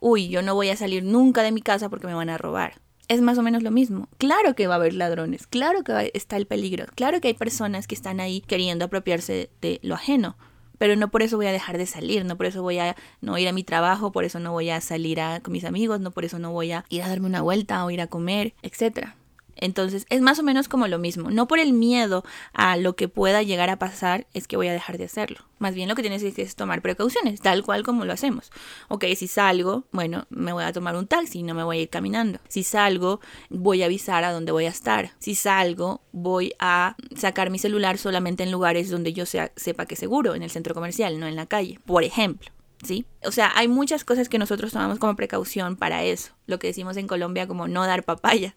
uy, 0.00 0.28
yo 0.28 0.42
no 0.42 0.54
voy 0.54 0.70
a 0.70 0.76
salir 0.76 1.04
nunca 1.04 1.42
de 1.42 1.52
mi 1.52 1.62
casa 1.62 1.88
porque 1.88 2.06
me 2.06 2.14
van 2.14 2.30
a 2.30 2.38
robar. 2.38 2.80
Es 3.06 3.22
más 3.22 3.38
o 3.38 3.42
menos 3.42 3.62
lo 3.62 3.70
mismo. 3.70 4.08
Claro 4.18 4.54
que 4.54 4.66
va 4.66 4.74
a 4.74 4.76
haber 4.76 4.92
ladrones, 4.92 5.46
claro 5.46 5.82
que 5.82 6.10
está 6.12 6.36
el 6.36 6.46
peligro, 6.46 6.86
claro 6.94 7.20
que 7.20 7.28
hay 7.28 7.34
personas 7.34 7.86
que 7.86 7.94
están 7.94 8.20
ahí 8.20 8.42
queriendo 8.42 8.84
apropiarse 8.84 9.50
de 9.60 9.78
lo 9.82 9.94
ajeno 9.94 10.36
pero 10.78 10.96
no 10.96 11.08
por 11.08 11.22
eso 11.22 11.36
voy 11.36 11.46
a 11.46 11.52
dejar 11.52 11.78
de 11.78 11.86
salir, 11.86 12.24
no 12.24 12.36
por 12.36 12.46
eso 12.46 12.62
voy 12.62 12.78
a 12.78 12.96
no 13.20 13.36
ir 13.36 13.48
a 13.48 13.52
mi 13.52 13.64
trabajo, 13.64 14.12
por 14.12 14.24
eso 14.24 14.38
no 14.40 14.52
voy 14.52 14.70
a 14.70 14.80
salir 14.80 15.20
a, 15.20 15.40
con 15.40 15.52
mis 15.52 15.64
amigos, 15.64 16.00
no 16.00 16.10
por 16.10 16.24
eso 16.24 16.38
no 16.38 16.52
voy 16.52 16.72
a 16.72 16.84
ir 16.88 17.02
a 17.02 17.08
darme 17.08 17.26
una 17.26 17.42
vuelta 17.42 17.84
o 17.84 17.90
ir 17.90 18.00
a 18.00 18.06
comer, 18.06 18.54
etcétera. 18.62 19.17
Entonces 19.60 20.06
es 20.08 20.20
más 20.20 20.38
o 20.38 20.42
menos 20.42 20.68
como 20.68 20.88
lo 20.88 20.98
mismo. 20.98 21.30
No 21.30 21.46
por 21.48 21.58
el 21.58 21.72
miedo 21.72 22.24
a 22.52 22.76
lo 22.76 22.96
que 22.96 23.08
pueda 23.08 23.42
llegar 23.42 23.70
a 23.70 23.78
pasar 23.78 24.26
es 24.34 24.48
que 24.48 24.56
voy 24.56 24.68
a 24.68 24.72
dejar 24.72 24.98
de 24.98 25.04
hacerlo. 25.04 25.38
Más 25.58 25.74
bien 25.74 25.88
lo 25.88 25.94
que 25.94 26.02
tienes 26.02 26.22
que 26.22 26.42
es 26.42 26.56
tomar 26.56 26.82
precauciones, 26.82 27.40
tal 27.40 27.64
cual 27.64 27.82
como 27.82 28.04
lo 28.04 28.12
hacemos. 28.12 28.50
Ok, 28.88 29.04
si 29.16 29.26
salgo, 29.26 29.84
bueno, 29.90 30.26
me 30.30 30.52
voy 30.52 30.64
a 30.64 30.72
tomar 30.72 30.96
un 30.96 31.06
taxi, 31.06 31.42
no 31.42 31.54
me 31.54 31.64
voy 31.64 31.78
a 31.78 31.82
ir 31.82 31.88
caminando. 31.88 32.38
Si 32.48 32.62
salgo, 32.62 33.20
voy 33.50 33.82
a 33.82 33.86
avisar 33.86 34.24
a 34.24 34.32
dónde 34.32 34.52
voy 34.52 34.66
a 34.66 34.70
estar. 34.70 35.12
Si 35.18 35.34
salgo, 35.34 36.02
voy 36.12 36.54
a 36.58 36.96
sacar 37.16 37.50
mi 37.50 37.58
celular 37.58 37.98
solamente 37.98 38.44
en 38.44 38.52
lugares 38.52 38.90
donde 38.90 39.12
yo 39.12 39.26
sepa 39.26 39.86
que 39.86 39.94
es 39.94 40.00
seguro, 40.00 40.34
en 40.34 40.42
el 40.42 40.50
centro 40.50 40.74
comercial, 40.74 41.18
no 41.18 41.26
en 41.26 41.36
la 41.36 41.46
calle, 41.46 41.80
por 41.84 42.04
ejemplo. 42.04 42.50
¿Sí? 42.84 43.06
O 43.24 43.32
sea, 43.32 43.50
hay 43.56 43.66
muchas 43.66 44.04
cosas 44.04 44.28
que 44.28 44.38
nosotros 44.38 44.72
tomamos 44.72 45.00
como 45.00 45.16
precaución 45.16 45.74
para 45.74 46.04
eso. 46.04 46.34
Lo 46.46 46.60
que 46.60 46.68
decimos 46.68 46.96
en 46.96 47.08
Colombia 47.08 47.48
como 47.48 47.66
no 47.66 47.84
dar 47.84 48.04
papaya 48.04 48.54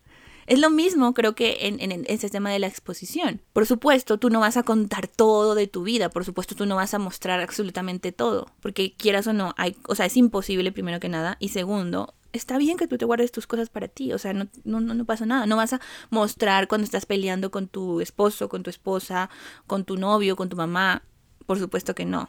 Es 0.51 0.59
lo 0.59 0.69
mismo 0.69 1.13
creo 1.13 1.33
que 1.33 1.59
en, 1.61 1.79
en, 1.79 2.03
ese 2.09 2.29
tema 2.29 2.51
de 2.51 2.59
la 2.59 2.67
exposición. 2.67 3.41
Por 3.53 3.65
supuesto, 3.65 4.17
tú 4.17 4.29
no 4.29 4.41
vas 4.41 4.57
a 4.57 4.63
contar 4.63 5.07
todo 5.07 5.55
de 5.55 5.67
tu 5.67 5.83
vida, 5.83 6.09
por 6.09 6.25
supuesto, 6.25 6.55
tú 6.55 6.65
no 6.65 6.75
vas 6.75 6.93
a 6.93 6.99
mostrar 6.99 7.39
absolutamente 7.39 8.11
todo, 8.11 8.47
porque 8.59 8.93
quieras 8.93 9.27
o 9.27 9.31
no, 9.31 9.53
hay, 9.55 9.77
o 9.87 9.95
sea, 9.95 10.07
es 10.07 10.17
imposible 10.17 10.73
primero 10.73 10.99
que 10.99 11.07
nada, 11.07 11.37
y 11.39 11.47
segundo, 11.47 12.15
está 12.33 12.57
bien 12.57 12.75
que 12.75 12.89
tú 12.89 12.97
te 12.97 13.05
guardes 13.05 13.31
tus 13.31 13.47
cosas 13.47 13.69
para 13.69 13.87
ti, 13.87 14.11
o 14.11 14.17
sea, 14.17 14.33
no, 14.33 14.49
no, 14.65 14.81
no, 14.81 15.05
pasa 15.05 15.25
nada, 15.25 15.45
no 15.45 15.55
vas 15.55 15.71
a 15.71 15.79
mostrar 16.09 16.67
cuando 16.67 16.83
estás 16.83 17.05
peleando 17.05 17.49
con 17.49 17.69
tu 17.69 18.01
esposo, 18.01 18.49
con 18.49 18.61
tu 18.61 18.69
esposa, 18.69 19.29
con 19.67 19.85
tu 19.85 19.95
novio, 19.95 20.35
con 20.35 20.49
tu 20.49 20.57
mamá, 20.57 21.03
por 21.45 21.59
supuesto 21.59 21.95
que 21.95 22.03
no. 22.03 22.27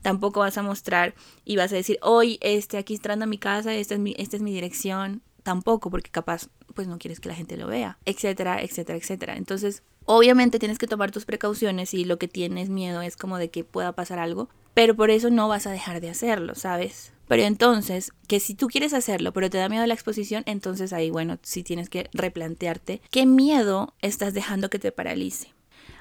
Tampoco 0.00 0.38
vas 0.38 0.58
a 0.58 0.62
mostrar 0.62 1.16
y 1.44 1.56
vas 1.56 1.72
a 1.72 1.74
decir, 1.74 1.98
hoy, 2.02 2.38
este, 2.40 2.78
aquí 2.78 2.94
entrando 2.94 3.24
a 3.24 3.26
mi 3.26 3.38
casa, 3.38 3.74
esta 3.74 3.94
es 3.94 4.00
mi, 4.00 4.14
esta 4.16 4.36
es 4.36 4.42
mi 4.42 4.52
dirección. 4.52 5.22
Tampoco, 5.44 5.90
porque 5.90 6.10
capaz, 6.10 6.48
pues 6.74 6.88
no 6.88 6.98
quieres 6.98 7.20
que 7.20 7.28
la 7.28 7.34
gente 7.34 7.56
lo 7.56 7.68
vea, 7.68 7.98
etcétera, 8.06 8.60
etcétera, 8.62 8.98
etcétera. 8.98 9.36
Entonces, 9.36 9.82
obviamente 10.06 10.58
tienes 10.58 10.78
que 10.78 10.86
tomar 10.86 11.10
tus 11.10 11.26
precauciones 11.26 11.94
y 11.94 12.04
lo 12.04 12.18
que 12.18 12.28
tienes 12.28 12.70
miedo 12.70 13.02
es 13.02 13.16
como 13.16 13.38
de 13.38 13.50
que 13.50 13.62
pueda 13.62 13.92
pasar 13.92 14.18
algo, 14.18 14.48
pero 14.72 14.96
por 14.96 15.10
eso 15.10 15.30
no 15.30 15.46
vas 15.46 15.66
a 15.66 15.70
dejar 15.70 16.00
de 16.00 16.08
hacerlo, 16.10 16.54
¿sabes? 16.54 17.12
Pero 17.28 17.42
entonces, 17.42 18.12
que 18.26 18.40
si 18.40 18.54
tú 18.54 18.68
quieres 18.68 18.94
hacerlo, 18.94 19.32
pero 19.32 19.50
te 19.50 19.58
da 19.58 19.68
miedo 19.68 19.86
la 19.86 19.94
exposición, 19.94 20.42
entonces 20.46 20.92
ahí, 20.94 21.10
bueno, 21.10 21.38
sí 21.42 21.62
tienes 21.62 21.90
que 21.90 22.08
replantearte 22.12 23.02
qué 23.10 23.26
miedo 23.26 23.94
estás 24.00 24.34
dejando 24.34 24.70
que 24.70 24.78
te 24.78 24.92
paralice. 24.92 25.54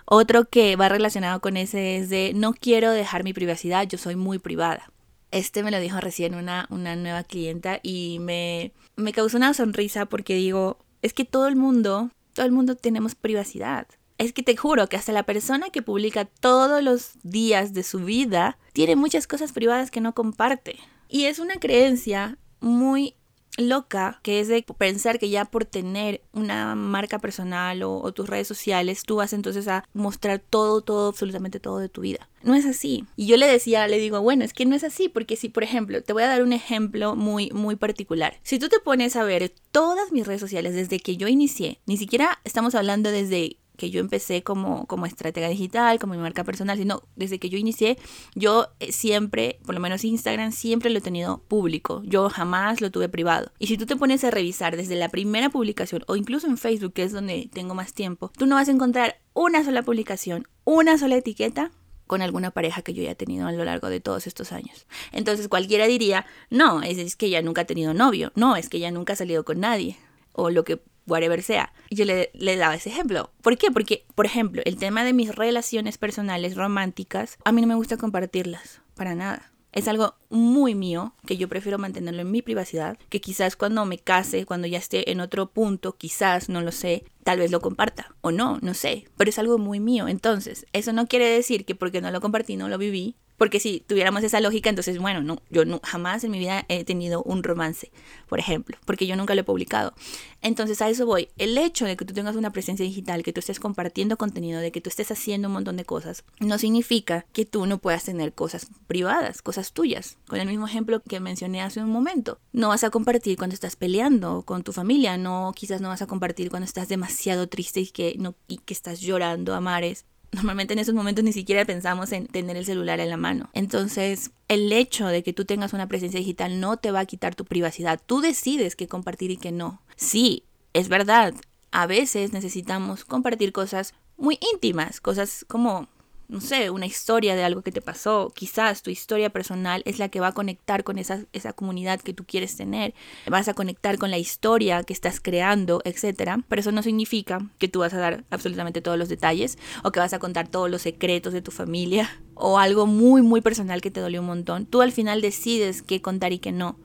Otro 0.06 0.46
que 0.46 0.76
va 0.78 0.90
relacionado 0.90 1.42
con 1.42 1.58
ese 1.58 1.98
es 1.98 2.10
de 2.10 2.32
no 2.34 2.54
quiero 2.54 2.92
dejar 2.92 3.24
mi 3.24 3.34
privacidad, 3.34 3.88
yo 3.88 3.98
soy 3.98 4.16
muy 4.16 4.40
privada. 4.40 4.93
Este 5.34 5.64
me 5.64 5.72
lo 5.72 5.80
dijo 5.80 6.00
recién 6.00 6.36
una, 6.36 6.68
una 6.70 6.96
nueva 6.96 7.24
clienta 7.24 7.80
y 7.82 8.20
me, 8.20 8.72
me 8.96 9.14
causó 9.14 9.38
una 9.38 9.56
sonrisa 9.56 10.06
porque 10.06 10.36
digo, 10.36 10.78
es 11.02 11.14
que 11.14 11.26
todo 11.26 11.48
el 11.48 11.56
mundo, 11.56 12.12
todo 12.34 12.46
el 12.46 12.52
mundo 12.52 12.76
tenemos 12.76 13.16
privacidad. 13.16 13.88
Es 14.20 14.32
que 14.32 14.44
te 14.44 14.56
juro 14.56 14.88
que 14.88 14.96
hasta 14.96 15.12
la 15.12 15.24
persona 15.24 15.72
que 15.72 15.82
publica 15.82 16.26
todos 16.26 16.84
los 16.84 17.14
días 17.24 17.74
de 17.74 17.82
su 17.82 18.02
vida 18.02 18.60
tiene 18.74 18.96
muchas 18.96 19.26
cosas 19.26 19.54
privadas 19.54 19.90
que 19.90 20.02
no 20.02 20.14
comparte. 20.14 20.78
Y 21.10 21.26
es 21.26 21.40
una 21.40 21.56
creencia 21.56 22.38
muy 22.60 23.16
loca 23.58 24.20
que 24.24 24.40
es 24.40 24.48
de 24.48 24.64
pensar 24.78 25.20
que 25.20 25.30
ya 25.30 25.46
por 25.46 25.66
tener 25.66 26.22
una 26.32 26.76
marca 26.76 27.20
personal 27.20 27.84
o, 27.84 28.12
tus 28.14 28.28
redes 28.28 28.48
sociales 28.48 29.04
tú 29.04 29.18
vas 29.18 29.34
entonces 29.34 29.68
a 29.68 29.88
mostrar 29.94 30.40
todo, 30.40 30.82
todo, 30.82 31.10
absolutamente 31.10 31.60
todo 31.60 31.80
de 31.80 31.90
tu 31.90 32.02
vida. 32.02 32.30
No 32.44 32.56
es 32.56 32.66
así. 32.66 33.06
Y 33.16 33.28
yo 33.28 33.38
le 33.38 33.48
decía, 33.48 33.88
le 33.88 34.00
digo, 34.00 34.22
bueno, 34.22 34.44
es 34.44 34.54
que 34.54 34.66
no 34.66 34.76
es 34.76 34.84
así 34.84 35.08
porque 35.08 35.36
si, 35.36 35.50
por 35.50 35.64
ejemplo, 35.64 36.02
te 36.04 36.14
voy 36.14 36.24
a 36.24 36.28
dar 36.28 36.44
un 36.44 36.52
ejemplo 36.52 37.16
muy, 37.16 37.50
muy 37.52 37.76
particular. 37.76 38.38
Si 38.44 38.60
tú 38.60 38.68
te 38.70 38.80
pones 38.80 39.16
a 39.16 39.24
ver 39.24 39.54
todas 39.72 40.12
mis 40.12 40.28
redes 40.28 40.42
sociales 40.42 40.76
desde 40.76 41.00
que 41.00 41.16
yo 41.16 41.28
inicié, 41.28 41.80
ni 41.86 41.98
siquiera 41.98 42.40
estamos 42.44 42.76
hablando 42.76 43.12
desde 43.12 43.58
que 43.84 43.90
yo 43.90 44.00
empecé 44.00 44.44
como, 44.44 44.88
como 44.88 45.06
estratega 45.06 45.50
digital, 45.50 46.00
como 46.00 46.14
mi 46.14 46.20
marca 46.22 46.46
personal, 46.46 46.78
sino 46.78 47.02
desde 47.18 47.38
que 47.38 47.50
yo 47.50 47.58
inicié, 47.58 47.98
yo 48.34 48.70
eh, 48.80 48.94
siempre, 48.94 49.60
por 49.66 49.76
lo 49.76 49.82
menos 49.82 50.06
Instagram, 50.06 50.54
siempre 50.54 50.90
lo 50.90 51.00
he 51.00 51.02
tenido 51.02 51.40
público. 51.50 52.02
Yo 52.06 52.30
jamás 52.30 52.80
lo 52.80 52.92
tuve 52.92 53.10
privado. 53.10 53.52
Y 53.60 53.68
si 53.68 53.78
tú 53.78 53.86
te 53.86 53.98
pones 53.98 54.24
a 54.24 54.32
revisar 54.32 54.78
desde 54.78 54.96
la 54.96 55.10
primera 55.10 55.50
publicación 55.50 56.06
o 56.08 56.16
incluso 56.16 56.48
en 56.48 56.58
Facebook, 56.58 56.94
que 56.94 57.04
es 57.04 57.12
donde 57.12 57.50
tengo 57.52 57.76
más 57.76 57.94
tiempo, 57.94 58.32
tú 58.38 58.46
no 58.46 58.56
vas 58.56 58.70
a 58.70 58.72
encontrar 58.72 59.20
una 59.34 59.66
sola 59.66 59.82
publicación, 59.84 60.48
una 60.64 60.98
sola 60.98 61.18
etiqueta 61.18 61.72
con 62.08 62.22
alguna 62.22 62.52
pareja 62.52 62.84
que 62.84 62.94
yo 62.94 63.02
haya 63.02 63.16
tenido 63.16 63.48
a 63.48 63.52
lo 63.52 63.66
largo 63.66 63.90
de 63.90 64.00
todos 64.00 64.28
estos 64.28 64.54
años. 64.54 64.88
Entonces 65.12 65.50
cualquiera 65.50 65.88
diría, 65.88 66.26
no, 66.50 66.84
es, 66.84 67.00
es 67.00 67.18
que 67.18 67.26
ella 67.26 67.42
nunca 67.42 67.64
ha 67.64 67.66
tenido 67.66 67.94
novio, 67.94 68.32
no, 68.36 68.56
es 68.56 68.70
que 68.70 68.78
ella 68.78 68.92
nunca 68.92 69.12
ha 69.12 69.18
salido 69.18 69.44
con 69.44 69.60
nadie, 69.60 69.98
o 70.32 70.50
lo 70.50 70.64
que 70.64 70.82
whatever 71.08 71.42
sea. 71.42 71.74
Yo 71.90 72.06
le, 72.06 72.32
le, 72.34 72.56
daba 72.56 72.76
ese 72.76 72.90
ejemplo. 72.90 73.32
¿Por 73.42 73.58
qué? 73.58 73.72
Porque, 73.72 74.06
por 74.16 74.26
ejemplo, 74.26 74.62
el 74.66 74.78
tema 74.78 75.04
de 75.04 75.14
mis 75.14 75.34
relaciones 75.36 75.98
personales 75.98 76.56
románticas, 76.56 77.38
a 77.44 77.52
mí 77.52 77.62
no 77.62 77.68
me 77.68 77.76
gusta 77.76 77.98
compartirlas, 77.98 78.82
para 78.96 79.16
nada. 79.16 79.54
Es 79.74 79.88
algo 79.88 80.16
muy 80.30 80.76
mío, 80.76 81.16
que 81.26 81.36
yo 81.36 81.50
prefiero 81.50 81.80
mantenerlo 81.80 82.22
en 82.22 82.30
mi 82.30 82.44
privacidad, 82.44 83.00
que 83.10 83.20
quizás 83.20 83.56
cuando 83.56 83.86
me 83.86 83.98
case, 83.98 84.46
cuando 84.46 84.68
ya 84.68 84.78
esté 84.78 85.12
en 85.12 85.20
otro 85.20 85.50
punto, 85.50 85.98
quizás, 85.98 86.48
no 86.48 86.62
lo 86.62 86.72
sé, 86.72 87.06
tal 87.24 87.40
vez 87.40 87.50
lo 87.50 87.60
comparta 87.60 88.16
o 88.22 88.32
no, 88.32 88.60
no 88.62 88.76
sé, 88.76 89.06
pero 89.18 89.30
es 89.30 89.40
algo 89.40 89.58
muy 89.58 89.80
mío. 89.80 90.08
Entonces, 90.08 90.68
eso 90.74 90.94
no 90.94 91.08
quiere 91.08 91.28
decir 91.28 91.66
que 91.66 91.74
porque 91.74 92.02
no 92.02 92.12
lo 92.12 92.22
compartí, 92.22 92.56
no 92.56 92.70
lo 92.70 92.78
viví, 92.78 93.16
porque 93.44 93.60
si 93.60 93.82
tuviéramos 93.82 94.24
esa 94.24 94.40
lógica, 94.40 94.70
entonces, 94.70 95.00
bueno, 95.00 95.22
no, 95.22 95.42
yo 95.50 95.66
no, 95.66 95.82
jamás 95.84 96.24
en 96.24 96.32
mi 96.32 96.40
vida 96.40 96.64
he 96.70 96.86
tenido 96.86 97.22
un 97.24 97.44
romance, 97.44 97.92
por 98.30 98.40
ejemplo, 98.40 98.78
porque 98.86 99.06
yo 99.06 99.18
nunca 99.18 99.36
lo 99.36 99.42
he 99.42 99.44
publicado. 99.44 99.94
Entonces, 100.42 100.82
a 100.82 100.88
eso 100.88 101.06
voy. 101.06 101.28
El 101.38 101.58
hecho 101.58 101.84
de 101.84 101.98
que 101.98 102.06
tú 102.06 102.14
tengas 102.14 102.38
una 102.38 102.54
presencia 102.54 102.86
digital, 102.86 103.22
que 103.22 103.34
tú 103.34 103.42
estés 103.42 103.60
compartiendo 103.60 104.16
contenido, 104.16 104.62
de 104.62 104.72
que 104.72 104.80
tú 104.80 104.90
estés 104.90 105.12
haciendo 105.12 105.50
un 105.50 105.56
montón 105.56 105.76
de 105.76 105.84
cosas, 105.84 106.24
no 106.40 106.58
significa 106.58 107.26
que 107.34 107.44
tú 107.44 107.66
no 107.66 107.80
puedas 107.80 108.06
tener 108.06 108.32
cosas 108.32 108.68
privadas, 108.88 109.42
cosas 109.42 109.74
tuyas. 109.74 110.16
Con 110.26 110.40
el 110.40 110.48
mismo 110.48 110.66
ejemplo 110.66 111.02
que 111.02 111.20
mencioné 111.20 111.62
hace 111.62 111.82
un 111.82 111.90
momento. 111.90 112.40
No 112.54 112.70
vas 112.70 112.86
a 112.86 112.92
compartir 112.92 113.38
cuando 113.38 113.56
estás 113.56 113.76
peleando 113.76 114.44
con 114.44 114.64
tu 114.64 114.72
familia, 114.72 115.18
no, 115.18 115.52
quizás 115.54 115.82
no 115.82 115.90
vas 115.90 116.02
a 116.02 116.08
compartir 116.08 116.50
cuando 116.50 116.64
estás 116.66 116.88
demasiado 116.88 117.50
triste 117.50 117.82
y 117.82 117.88
que, 117.88 118.16
no, 118.18 118.36
y 118.48 118.60
que 118.60 118.74
estás 118.74 119.02
llorando 119.02 119.54
a 119.54 119.60
mares 119.60 120.06
normalmente 120.34 120.74
en 120.74 120.80
esos 120.80 120.96
momentos 120.96 121.24
ni 121.24 121.34
siquiera 121.34 121.66
pensamos 121.66 122.12
en 122.12 122.28
tener 122.28 122.58
el 122.58 122.66
celular 122.66 123.00
en 123.00 123.10
la 123.10 123.18
mano. 123.18 123.50
Entonces, 123.54 124.32
el 124.48 124.72
hecho 124.72 125.08
de 125.08 125.24
que 125.24 125.34
tú 125.34 125.46
tengas 125.46 125.74
una 125.74 125.88
presencia 125.88 126.20
digital 126.20 126.60
no 126.60 126.78
te 126.78 126.92
va 126.92 127.02
a 127.02 127.06
quitar 127.06 127.36
tu 127.36 127.46
privacidad. 127.46 128.02
Tú 128.06 128.22
decides 128.22 128.76
qué 128.76 128.88
compartir 128.88 129.32
y 129.32 129.38
qué 129.38 129.52
no. 129.52 129.82
Sí, 129.96 130.44
es 130.74 130.90
verdad. 130.90 131.34
A 131.72 131.88
veces 131.88 132.34
necesitamos 132.34 133.06
compartir 133.06 133.52
cosas 133.52 133.94
muy 134.18 134.38
íntimas, 134.54 135.02
cosas 135.02 135.46
como 135.48 135.88
no 136.34 136.42
sé, 136.42 136.72
una 136.72 136.88
historia 136.88 137.36
de 137.36 137.44
algo 137.44 137.62
que 137.62 137.72
te 137.72 137.80
pasó, 137.80 138.34
quizás 138.36 138.82
tu 138.82 138.90
historia 138.90 139.30
personal 139.30 139.84
es 139.86 140.00
la 140.00 140.10
que 140.10 140.20
va 140.20 140.30
a 140.30 140.32
conectar 140.32 140.84
con 140.84 140.98
esa, 140.98 141.26
esa 141.32 141.54
comunidad 141.54 142.02
que 142.02 142.12
tú 142.12 142.24
quieres 142.26 142.58
tener, 142.58 142.96
vas 143.28 143.48
a 143.50 143.54
conectar 143.54 144.00
con 144.00 144.10
la 144.10 144.18
historia 144.18 144.82
que 144.82 144.94
estás 144.94 145.20
creando, 145.20 145.84
etc. 145.86 146.40
Pero 146.50 146.60
eso 146.60 146.72
no 146.72 146.82
significa 146.82 147.52
que 147.60 147.68
tú 147.68 147.82
vas 147.82 147.94
a 147.94 148.00
dar 148.00 148.24
absolutamente 148.32 148.82
todos 148.82 148.98
los 148.98 149.10
detalles 149.10 149.60
o 149.84 149.92
que 149.92 150.00
vas 150.00 150.14
a 150.14 150.18
contar 150.18 150.48
todos 150.48 150.72
los 150.72 150.82
secretos 150.82 151.34
de 151.34 151.44
tu 151.44 151.52
familia 151.52 152.10
o 152.34 152.58
algo 152.58 152.88
muy, 152.88 153.22
muy 153.22 153.42
personal 153.42 153.80
que 153.80 153.92
te 153.92 154.00
dolió 154.00 154.22
un 154.22 154.28
montón. 154.28 154.66
Tú 154.66 154.82
al 154.82 154.92
final 154.92 155.22
decides 155.22 155.84
qué 155.84 156.02
contar 156.02 156.34
y 156.34 156.40
qué 156.40 156.52
no. 156.52 156.80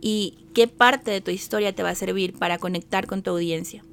Y 0.00 0.46
qué 0.54 0.68
parte 0.68 1.10
de 1.10 1.20
tu 1.20 1.32
historia 1.32 1.74
te 1.74 1.82
va 1.82 1.88
a 1.88 1.96
servir 1.96 2.38
para 2.38 2.58
conectar 2.58 3.08
con 3.08 3.24
tu 3.24 3.32
audiencia. 3.32 3.84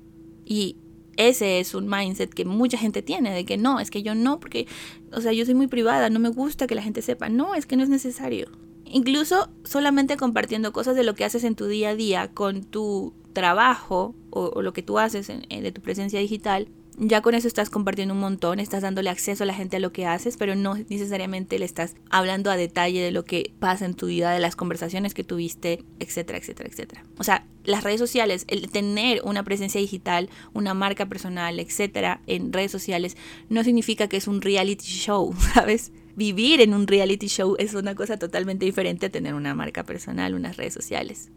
Y 0.46 0.78
ese 1.18 1.60
es 1.60 1.76
un 1.76 1.88
mindset 1.88 2.34
que 2.34 2.46
mucha 2.46 2.78
gente 2.78 3.02
tiene, 3.02 3.34
de 3.34 3.46
que 3.46 3.58
no, 3.58 3.80
es 3.80 3.92
que 3.92 4.04
yo 4.04 4.16
no, 4.16 4.40
porque, 4.40 4.68
o 5.12 5.22
sea, 5.22 5.32
yo 5.34 5.46
soy 5.46 5.54
muy 5.54 5.68
privada, 5.68 6.10
no 6.10 6.20
me 6.20 6.30
gusta 6.30 6.68
que 6.68 6.76
la 6.76 6.82
gente 6.82 7.02
sepa. 7.02 7.30
No, 7.30 7.56
es 7.56 7.66
que 7.66 7.78
no 7.78 7.84
es 7.84 7.90
necesario. 7.90 8.50
Incluso 8.86 9.50
solamente 9.64 10.18
compartiendo 10.18 10.72
cosas 10.72 10.96
de 10.96 11.04
lo 11.04 11.16
que 11.16 11.26
haces 11.26 11.44
en 11.44 11.56
tu 11.56 11.68
día 11.68 11.90
a 11.90 11.96
día 11.96 12.32
con 12.34 12.64
tu 12.64 13.14
trabajo 13.34 14.16
o, 14.30 14.62
lo 14.62 14.74
que 14.74 14.84
tú 14.84 15.00
haces 15.00 15.28
de 15.28 15.72
tu 15.72 15.82
presencia 15.82 16.20
digital, 16.20 16.68
ya 16.98 17.22
con 17.22 17.36
eso 17.36 17.48
estás 17.48 17.70
compartiendo 17.70 18.14
un 18.14 18.20
montón, 18.20 18.60
estás 18.60 18.82
dándole 18.82 19.10
acceso 19.10 19.44
a 19.44 19.48
la 19.48 19.54
gente 19.54 19.78
a 19.78 19.80
lo 19.80 19.92
que 19.92 20.06
haces, 20.06 20.38
pero 20.38 20.56
no 20.56 20.76
necesariamente 20.76 21.60
le 21.60 21.66
estás 21.66 21.96
hablando 22.10 22.52
a 22.52 22.58
detalle 22.58 23.02
de 23.02 23.12
lo 23.12 23.26
que 23.26 23.54
pasa 23.60 23.86
en 23.86 23.94
tu 23.94 24.08
vida, 24.08 24.32
de 24.32 24.40
las 24.40 24.56
conversaciones 24.56 25.14
que 25.14 25.24
tuviste, 25.24 25.84
etcétera, 26.00 26.38
etcétera, 26.38 26.70
etcétera. 26.70 27.04
O 27.18 27.24
sea, 27.24 27.46
las 27.64 27.84
redes 27.84 28.00
sociales, 28.00 28.46
el 28.48 28.70
tener 28.70 29.22
una 29.24 29.44
presencia 29.44 29.80
digital, 29.82 30.30
una 30.54 30.74
marca 30.74 31.08
personal, 31.08 31.60
etcétera, 31.60 32.22
en 32.28 32.54
redes 32.54 32.72
sociales, 32.72 33.18
no 33.50 33.64
significa 33.64 34.08
que 34.08 34.18
es 34.18 34.28
un 34.28 34.42
reality 34.42 34.86
show, 34.86 35.34
¿sabes? 35.54 35.92
Vivir 36.16 36.62
en 36.62 36.74
un 36.74 36.86
reality 36.88 37.28
show 37.28 37.56
es 37.58 37.74
una 37.74 37.96
cosa 37.96 38.18
totalmente 38.18 38.66
diferente 38.66 39.08
a 39.08 39.10
tener 39.10 39.34
una 39.34 39.56
marca 39.56 39.84
personal, 39.84 40.36
unas 40.36 40.58
redes 40.58 40.74
sociales. 40.74 41.32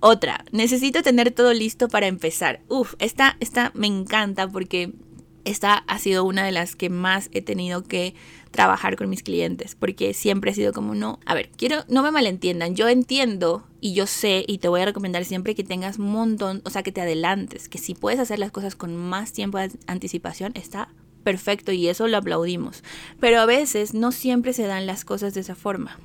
Otra, 0.00 0.44
necesito 0.52 1.02
tener 1.02 1.30
todo 1.30 1.52
listo 1.52 1.88
para 1.88 2.06
empezar. 2.06 2.60
Uf, 2.68 2.94
esta, 2.98 3.36
esta 3.40 3.72
me 3.74 3.86
encanta 3.86 4.48
porque 4.48 4.92
esta 5.46 5.76
ha 5.76 5.98
sido 5.98 6.24
una 6.24 6.44
de 6.44 6.52
las 6.52 6.76
que 6.76 6.90
más 6.90 7.30
he 7.32 7.40
tenido 7.40 7.84
que 7.84 8.14
trabajar 8.50 8.96
con 8.96 9.08
mis 9.08 9.22
clientes 9.22 9.76
porque 9.76 10.12
siempre 10.12 10.50
ha 10.50 10.54
sido 10.54 10.72
como 10.72 10.94
no, 10.94 11.20
a 11.24 11.34
ver, 11.34 11.50
quiero 11.56 11.84
no 11.88 12.02
me 12.02 12.10
malentiendan, 12.10 12.74
yo 12.74 12.88
entiendo 12.88 13.64
y 13.80 13.94
yo 13.94 14.06
sé 14.06 14.44
y 14.46 14.58
te 14.58 14.68
voy 14.68 14.80
a 14.80 14.86
recomendar 14.86 15.24
siempre 15.24 15.54
que 15.54 15.62
tengas 15.62 15.98
un 15.98 16.10
montón, 16.10 16.62
o 16.64 16.70
sea, 16.70 16.82
que 16.82 16.90
te 16.90 17.00
adelantes, 17.00 17.68
que 17.68 17.78
si 17.78 17.94
puedes 17.94 18.18
hacer 18.18 18.38
las 18.38 18.50
cosas 18.50 18.74
con 18.74 18.96
más 18.96 19.32
tiempo 19.32 19.58
de 19.58 19.70
anticipación 19.86 20.52
está 20.56 20.88
perfecto 21.22 21.70
y 21.70 21.88
eso 21.88 22.08
lo 22.08 22.16
aplaudimos, 22.16 22.82
pero 23.20 23.40
a 23.40 23.46
veces 23.46 23.94
no 23.94 24.10
siempre 24.10 24.52
se 24.52 24.66
dan 24.66 24.86
las 24.86 25.04
cosas 25.04 25.34
de 25.34 25.40
esa 25.40 25.54
forma. 25.54 25.98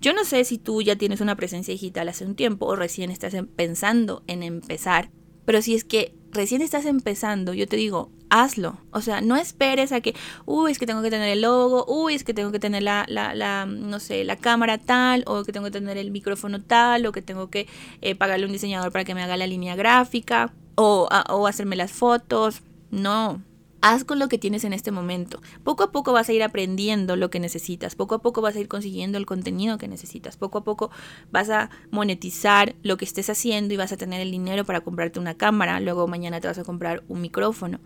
Yo 0.00 0.12
no 0.12 0.24
sé 0.24 0.44
si 0.44 0.58
tú 0.58 0.82
ya 0.82 0.96
tienes 0.96 1.20
una 1.20 1.36
presencia 1.36 1.72
digital 1.72 2.08
hace 2.08 2.24
un 2.24 2.34
tiempo 2.34 2.66
o 2.66 2.76
recién 2.76 3.10
estás 3.10 3.34
em, 3.34 3.46
pensando 3.46 4.22
en 4.26 4.42
empezar, 4.42 5.10
pero 5.44 5.62
si 5.62 5.74
es 5.74 5.84
que 5.84 6.14
recién 6.30 6.60
estás 6.62 6.84
empezando, 6.84 7.54
yo 7.54 7.66
te 7.66 7.76
digo, 7.76 8.10
hazlo. 8.30 8.78
O 8.90 9.00
sea, 9.00 9.20
no 9.20 9.36
esperes 9.36 9.92
a 9.92 10.00
que, 10.00 10.14
uy, 10.44 10.72
es 10.72 10.78
que 10.78 10.86
tengo 10.86 11.02
que 11.02 11.10
tener 11.10 11.30
el 11.30 11.42
logo, 11.42 11.86
uy, 11.88 12.14
es 12.14 12.24
que 12.24 12.34
tengo 12.34 12.52
que 12.52 12.58
tener 12.58 12.82
la, 12.82 13.04
la, 13.08 13.34
la 13.34 13.66
no 13.66 13.98
sé, 14.00 14.24
la 14.24 14.36
cámara 14.36 14.78
tal, 14.78 15.24
o 15.26 15.44
que 15.44 15.52
tengo 15.52 15.66
que 15.66 15.72
tener 15.72 15.96
el 15.96 16.10
micrófono 16.10 16.62
tal, 16.62 17.06
o 17.06 17.12
que 17.12 17.22
tengo 17.22 17.48
que 17.50 17.66
eh, 18.02 18.14
pagarle 18.14 18.44
a 18.44 18.46
un 18.48 18.52
diseñador 18.52 18.92
para 18.92 19.04
que 19.04 19.14
me 19.14 19.22
haga 19.22 19.36
la 19.36 19.46
línea 19.46 19.76
gráfica. 19.76 20.52
o, 20.76 21.08
o 21.30 21.46
hacerme 21.46 21.76
las 21.76 21.92
fotos. 21.92 22.62
No, 22.90 23.42
Haz 23.80 24.04
con 24.04 24.18
lo 24.18 24.28
que 24.28 24.38
tienes 24.38 24.64
en 24.64 24.72
este 24.72 24.90
momento. 24.90 25.40
Poco 25.62 25.84
a 25.84 25.92
poco 25.92 26.12
vas 26.12 26.28
a 26.28 26.32
ir 26.32 26.42
aprendiendo 26.42 27.14
lo 27.14 27.30
que 27.30 27.38
necesitas. 27.38 27.94
Poco 27.94 28.16
a 28.16 28.22
poco 28.22 28.40
vas 28.40 28.56
a 28.56 28.60
ir 28.60 28.66
consiguiendo 28.66 29.18
el 29.18 29.26
contenido 29.26 29.78
que 29.78 29.86
necesitas. 29.86 30.36
Poco 30.36 30.58
a 30.58 30.64
poco 30.64 30.90
vas 31.30 31.48
a 31.48 31.70
monetizar 31.90 32.74
lo 32.82 32.96
que 32.96 33.04
estés 33.04 33.30
haciendo 33.30 33.72
y 33.74 33.76
vas 33.76 33.92
a 33.92 33.96
tener 33.96 34.20
el 34.20 34.32
dinero 34.32 34.64
para 34.64 34.80
comprarte 34.80 35.20
una 35.20 35.36
cámara. 35.36 35.78
Luego 35.78 36.08
mañana 36.08 36.40
te 36.40 36.48
vas 36.48 36.58
a 36.58 36.64
comprar 36.64 37.04
un 37.08 37.20
micrófono. 37.20 37.78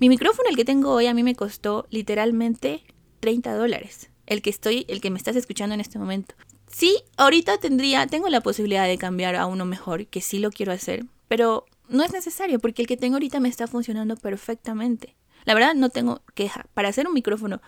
Mi 0.00 0.08
micrófono, 0.08 0.48
el 0.48 0.56
que 0.56 0.64
tengo 0.64 0.92
hoy, 0.92 1.06
a 1.06 1.14
mí 1.14 1.22
me 1.22 1.36
costó 1.36 1.86
literalmente 1.90 2.82
30 3.20 3.54
dólares. 3.54 4.10
El 4.26 4.42
que 4.42 4.50
estoy, 4.50 4.84
el 4.88 5.00
que 5.00 5.10
me 5.10 5.18
estás 5.18 5.36
escuchando 5.36 5.74
en 5.74 5.80
este 5.80 5.98
momento. 5.98 6.34
Sí, 6.66 7.02
ahorita 7.16 7.58
tendría, 7.58 8.06
tengo 8.06 8.28
la 8.28 8.40
posibilidad 8.40 8.86
de 8.86 8.98
cambiar 8.98 9.36
a 9.36 9.46
uno 9.46 9.64
mejor, 9.64 10.06
que 10.06 10.20
sí 10.20 10.38
lo 10.38 10.50
quiero 10.50 10.72
hacer, 10.72 11.04
pero 11.26 11.66
no 11.88 12.04
es 12.04 12.12
necesario 12.12 12.60
porque 12.60 12.82
el 12.82 12.88
que 12.88 12.96
tengo 12.96 13.16
ahorita 13.16 13.40
me 13.40 13.48
está 13.48 13.66
funcionando 13.66 14.16
perfectamente. 14.16 15.16
La 15.44 15.54
verdad 15.54 15.74
no 15.74 15.90
tengo 15.90 16.22
queja. 16.34 16.66
Para 16.74 16.88
hacer 16.88 17.06
un 17.06 17.14
micrófono 17.14 17.60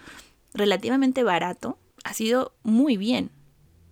relativamente 0.54 1.22
barato, 1.22 1.78
ha 2.04 2.14
sido 2.14 2.54
muy 2.62 2.96
bien. 2.96 3.30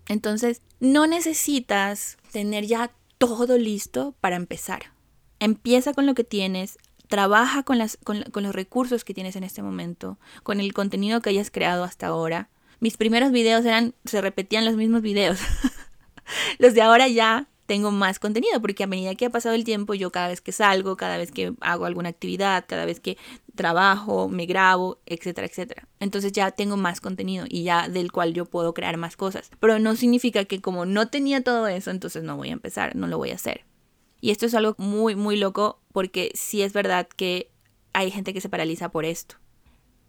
Entonces, 0.09 0.63
no 0.81 1.07
necesitas 1.07 2.19
tener 2.33 2.67
ya 2.67 2.91
todo 3.19 3.59
listo 3.59 4.15
para 4.21 4.37
empezar. 4.37 4.93
Empieza 5.39 5.95
con 5.95 6.07
lo 6.07 6.15
que 6.15 6.25
tienes, 6.25 6.79
trabaja 7.09 7.63
con, 7.63 7.79
las, 7.79 7.99
con, 8.03 8.25
los 8.35 8.55
recursos 8.55 9.05
que 9.05 9.15
tienes 9.15 9.37
en 9.37 9.45
este 9.45 9.63
momento, 9.63 10.19
con 10.43 10.61
el 10.61 10.73
contenido 10.73 11.21
que 11.21 11.31
hayas 11.31 11.51
creado 11.51 11.85
hasta 11.85 12.07
ahora. 12.07 12.49
Mis 12.81 12.97
primeros 12.97 13.31
videos 13.31 13.65
eran, 13.65 13.95
se 14.05 14.21
repetían 14.21 14.65
los 14.65 14.75
mismos 14.77 15.03
videos. 15.03 15.39
los 16.59 16.75
de 16.75 16.83
ahora 16.83 17.09
ya 17.09 17.49
tengo 17.71 17.93
más 17.93 18.19
contenido, 18.19 18.61
porque 18.61 18.83
a 18.83 18.89
medida 18.89 19.15
que 19.15 19.27
ha 19.27 19.31
pasado 19.31 19.55
el 19.55 19.63
tiempo, 19.63 19.95
yo 19.95 20.11
cada 20.11 20.27
vez 20.27 20.41
que 20.41 20.51
salgo, 20.51 20.97
cada 20.97 21.17
vez 21.19 21.31
que 21.31 21.53
hago 21.61 21.85
alguna 21.85 22.09
actividad, 22.09 22.65
cada 22.67 22.85
vez 22.85 22.99
que 22.99 23.17
trabajo, 23.55 24.29
me 24.29 24.45
grabo, 24.47 24.99
etcétera, 25.07 25.47
etcétera. 25.47 25.87
Entonces 26.01 26.33
ya 26.33 26.51
tengo 26.51 26.77
más 26.77 27.01
contenido 27.01 27.47
y 27.49 27.63
ya 27.63 27.89
del 27.89 28.11
cual 28.11 28.35
yo 28.35 28.45
puedo 28.45 28.75
crear 28.75 28.97
más 28.97 29.17
cosas. 29.17 29.53
Pero 29.61 29.79
no 29.79 29.95
significa 29.95 30.45
que 30.47 30.61
como 30.61 30.85
no 30.85 31.11
tenía 31.11 31.45
todo 31.45 31.69
eso, 31.69 31.93
entonces 31.93 32.25
no 32.25 32.37
voy 32.37 32.49
a 32.49 32.55
empezar, 32.55 32.97
no 32.97 33.07
lo 33.07 33.19
voy 33.19 33.31
a 33.31 33.37
hacer. 33.37 33.65
Y 34.21 34.33
esto 34.33 34.47
es 34.47 34.55
algo 34.57 34.75
muy, 34.77 35.15
muy 35.15 35.37
loco 35.37 35.79
porque 35.93 36.33
sí 36.35 36.63
es 36.63 36.73
verdad 36.73 37.07
que 37.07 37.53
hay 37.93 38.11
gente 38.11 38.35
que 38.35 38.41
se 38.41 38.49
paraliza 38.49 38.89
por 38.89 39.05
esto. 39.05 39.37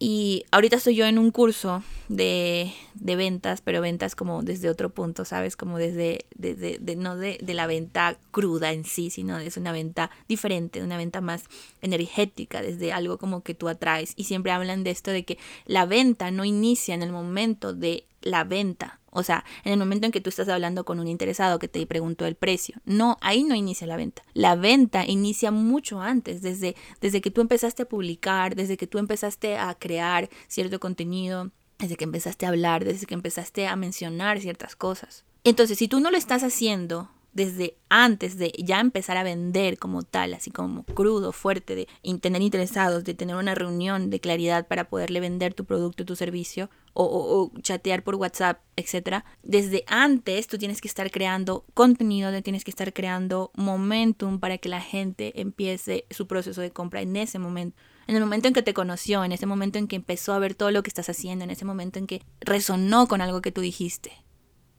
Y 0.03 0.45
ahorita 0.49 0.77
estoy 0.77 0.95
yo 0.95 1.05
en 1.05 1.19
un 1.19 1.29
curso 1.29 1.83
de, 2.09 2.73
de, 2.95 3.15
ventas, 3.15 3.61
pero 3.61 3.81
ventas 3.81 4.15
como 4.15 4.41
desde 4.41 4.67
otro 4.67 4.89
punto, 4.89 5.25
¿sabes? 5.25 5.55
Como 5.55 5.77
desde, 5.77 6.25
desde 6.33 6.79
de, 6.79 6.95
no 6.95 7.15
de, 7.15 7.37
de, 7.39 7.53
la 7.53 7.67
venta 7.67 8.17
cruda 8.31 8.71
en 8.71 8.83
sí, 8.83 9.11
sino 9.11 9.37
es 9.37 9.57
una 9.57 9.71
venta 9.71 10.09
diferente, 10.27 10.81
una 10.81 10.97
venta 10.97 11.21
más 11.21 11.43
energética, 11.83 12.63
desde 12.63 12.91
algo 12.91 13.19
como 13.19 13.43
que 13.43 13.53
tú 13.53 13.69
atraes. 13.69 14.13
Y 14.15 14.23
siempre 14.23 14.51
hablan 14.51 14.83
de 14.83 14.89
esto 14.89 15.11
de 15.11 15.23
que 15.23 15.37
la 15.67 15.85
venta 15.85 16.31
no 16.31 16.45
inicia 16.45 16.95
en 16.95 17.03
el 17.03 17.11
momento 17.11 17.71
de 17.71 18.03
la 18.23 18.43
venta, 18.43 18.97
o 19.11 19.23
sea, 19.23 19.45
en 19.63 19.73
el 19.73 19.79
momento 19.79 20.05
en 20.05 20.11
que 20.11 20.21
tú 20.21 20.29
estás 20.29 20.49
hablando 20.49 20.85
con 20.85 20.99
un 20.99 21.07
interesado 21.07 21.59
que 21.59 21.67
te 21.67 21.85
preguntó 21.85 22.25
el 22.25 22.35
precio. 22.35 22.81
No, 22.85 23.17
ahí 23.21 23.43
no 23.43 23.55
inicia 23.55 23.85
la 23.85 23.97
venta. 23.97 24.23
La 24.33 24.55
venta 24.55 25.05
inicia 25.05 25.51
mucho 25.51 26.01
antes, 26.01 26.41
desde, 26.41 26.75
desde 27.01 27.21
que 27.21 27.29
tú 27.29 27.41
empezaste 27.41 27.83
a 27.83 27.89
publicar, 27.89 28.55
desde 28.55 28.77
que 28.77 28.87
tú 28.87 28.97
empezaste 28.97 29.57
a 29.57 29.75
crear 29.75 30.29
cierto 30.47 30.79
contenido, 30.79 31.51
desde 31.77 31.97
que 31.97 32.05
empezaste 32.05 32.45
a 32.45 32.49
hablar, 32.49 32.85
desde 32.85 33.05
que 33.05 33.13
empezaste 33.13 33.67
a 33.67 33.75
mencionar 33.75 34.39
ciertas 34.39 34.75
cosas. 34.75 35.25
Entonces, 35.43 35.77
si 35.77 35.87
tú 35.87 35.99
no 35.99 36.11
lo 36.11 36.17
estás 36.17 36.43
haciendo 36.43 37.09
desde 37.33 37.77
antes 37.89 38.37
de 38.37 38.51
ya 38.57 38.79
empezar 38.79 39.17
a 39.17 39.23
vender 39.23 39.77
como 39.77 40.03
tal, 40.03 40.33
así 40.33 40.51
como 40.51 40.83
crudo, 40.83 41.31
fuerte, 41.31 41.75
de 41.75 41.87
tener 42.19 42.41
interesados, 42.41 43.03
de 43.03 43.13
tener 43.13 43.35
una 43.35 43.55
reunión 43.55 44.09
de 44.09 44.19
claridad 44.19 44.67
para 44.67 44.89
poderle 44.89 45.19
vender 45.19 45.53
tu 45.53 45.65
producto, 45.65 46.05
tu 46.05 46.15
servicio, 46.15 46.69
o, 46.93 47.05
o, 47.05 47.61
chatear 47.61 48.03
por 48.03 48.15
WhatsApp, 48.15 48.59
etc. 48.75 49.23
Desde 49.43 49.83
antes 49.87 50.47
tú 50.47 50.57
tienes 50.57 50.81
que 50.81 50.87
estar 50.87 51.09
creando 51.09 51.65
contenido, 51.73 52.41
tienes 52.41 52.63
que 52.63 52.71
estar 52.71 52.91
creando 52.93 53.51
momentum 53.55 54.39
para 54.39 54.57
que 54.57 54.69
la 54.69 54.81
gente 54.81 55.39
empiece 55.39 56.05
su 56.09 56.27
proceso 56.27 56.61
de 56.61 56.71
compra 56.71 57.01
en 57.01 57.15
ese 57.15 57.39
momento. 57.39 57.77
En 58.07 58.15
el 58.15 58.21
momento 58.21 58.47
en 58.47 58.53
que 58.53 58.63
te 58.63 58.73
conoció, 58.73 59.23
en 59.23 59.31
ese 59.31 59.45
momento 59.45 59.79
en 59.79 59.87
que 59.87 59.95
empezó 59.95 60.33
a 60.33 60.39
ver 60.39 60.55
todo 60.55 60.71
lo 60.71 60.83
que 60.83 60.89
estás 60.89 61.07
haciendo, 61.07 61.45
en 61.45 61.51
ese 61.51 61.65
momento 61.65 61.99
en 61.99 62.07
que 62.07 62.21
resonó 62.41 63.07
con 63.07 63.21
algo 63.21 63.41
que 63.41 63.51
tú 63.51 63.61
dijiste. 63.61 64.11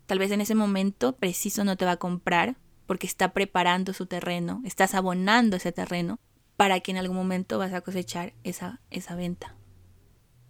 Tal 0.06 0.18
vez 0.18 0.30
en 0.30 0.40
ese 0.40 0.54
momento 0.54 1.16
preciso 1.16 1.64
no 1.64 1.76
te 1.76 1.84
va 1.84 1.92
a 1.92 1.96
comprar 1.96 2.56
porque 2.86 3.06
está 3.06 3.32
preparando 3.32 3.92
su 3.92 4.06
terreno, 4.06 4.60
estás 4.64 4.94
abonando 4.94 5.56
ese 5.56 5.72
terreno 5.72 6.18
para 6.56 6.80
que 6.80 6.90
en 6.90 6.98
algún 6.98 7.16
momento 7.16 7.58
vas 7.58 7.72
a 7.72 7.80
cosechar 7.80 8.34
esa, 8.44 8.80
esa 8.90 9.14
venta. 9.16 9.56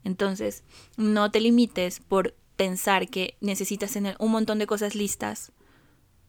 Entonces, 0.05 0.65
no 0.97 1.31
te 1.31 1.41
limites 1.41 2.01
por 2.01 2.35
pensar 2.57 3.09
que 3.09 3.37
necesitas 3.41 3.93
tener 3.93 4.17
un 4.19 4.33
montón 4.33 4.59
de 4.59 4.67
cosas 4.67 4.95
listas 4.95 5.53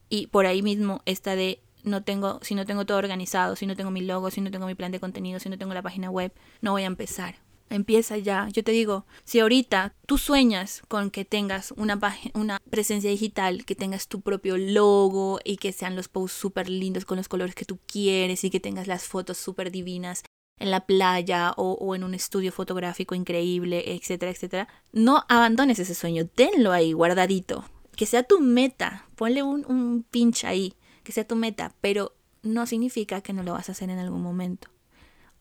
y 0.10 0.28
por 0.28 0.46
ahí 0.46 0.62
mismo 0.62 1.02
esta 1.06 1.36
de 1.36 1.62
no 1.84 2.04
tengo, 2.04 2.40
si 2.44 2.56
no 2.56 2.66
tengo 2.66 2.86
todo 2.86 2.98
organizado, 2.98 3.56
si 3.56 3.66
no 3.66 3.76
tengo 3.76 3.92
mi 3.92 4.02
logo, 4.02 4.32
si 4.32 4.42
no 4.42 4.52
tengo 4.52 4.68
mi 4.68 4.76
plan 4.76 4.92
de 4.92 5.00
contenido, 5.00 5.40
si 5.40 5.50
no 5.50 5.58
tengo 5.58 5.74
la 5.74 5.82
página 5.82 6.10
web, 6.10 6.32
no 6.62 6.72
voy 6.72 6.84
a 6.84 6.88
empezar. 6.88 7.43
Empieza 7.74 8.20
ya. 8.20 8.48
Yo 8.54 8.64
te 8.64 8.72
digo, 8.72 9.08
si 9.24 9.40
ahorita 9.40 9.96
tú 10.06 10.20
sueñas 10.20 10.84
con 10.88 11.10
que 11.10 11.26
tengas 11.26 11.74
una, 11.76 12.00
una 12.36 12.60
presencia 12.70 13.10
digital, 13.10 13.66
que 13.66 13.74
tengas 13.74 14.08
tu 14.08 14.22
propio 14.22 14.58
logo 14.58 15.40
y 15.44 15.58
que 15.58 15.72
sean 15.72 15.96
los 15.96 16.08
posts 16.08 16.38
súper 16.38 16.70
lindos 16.70 17.06
con 17.06 17.18
los 17.18 17.28
colores 17.28 17.56
que 17.56 17.66
tú 17.66 17.80
quieres 17.88 18.44
y 18.44 18.52
que 18.52 18.60
tengas 18.60 18.86
las 18.86 19.06
fotos 19.06 19.40
súper 19.40 19.72
divinas 19.72 20.22
en 20.60 20.70
la 20.70 20.86
playa 20.86 21.52
o, 21.58 21.96
en 21.96 22.04
un 22.04 22.14
estudio 22.14 22.52
fotográfico 22.52 23.16
increíble, 23.16 23.96
etcétera, 23.96 24.32
etcétera, 24.32 24.68
no 24.92 25.26
abandones 25.28 25.80
ese 25.80 25.96
sueño, 25.96 26.28
tenlo 26.28 26.74
ahí 26.74 26.94
guardadito, 26.94 27.66
que 27.96 28.06
sea 28.06 28.22
tu 28.22 28.40
meta, 28.40 29.08
ponle 29.16 29.42
un, 29.42 29.66
un 29.66 30.04
pinch 30.04 30.46
ahí, 30.46 30.76
que 31.02 31.12
sea 31.12 31.28
tu 31.28 31.36
meta, 31.36 31.74
pero 31.82 32.14
no 32.44 32.68
significa 32.68 33.22
que 33.22 33.34
no 33.34 33.42
lo 33.42 33.54
vas 33.54 33.70
a 33.70 33.72
hacer 33.72 33.90
en 33.90 33.98
algún 33.98 34.22
momento. 34.22 34.73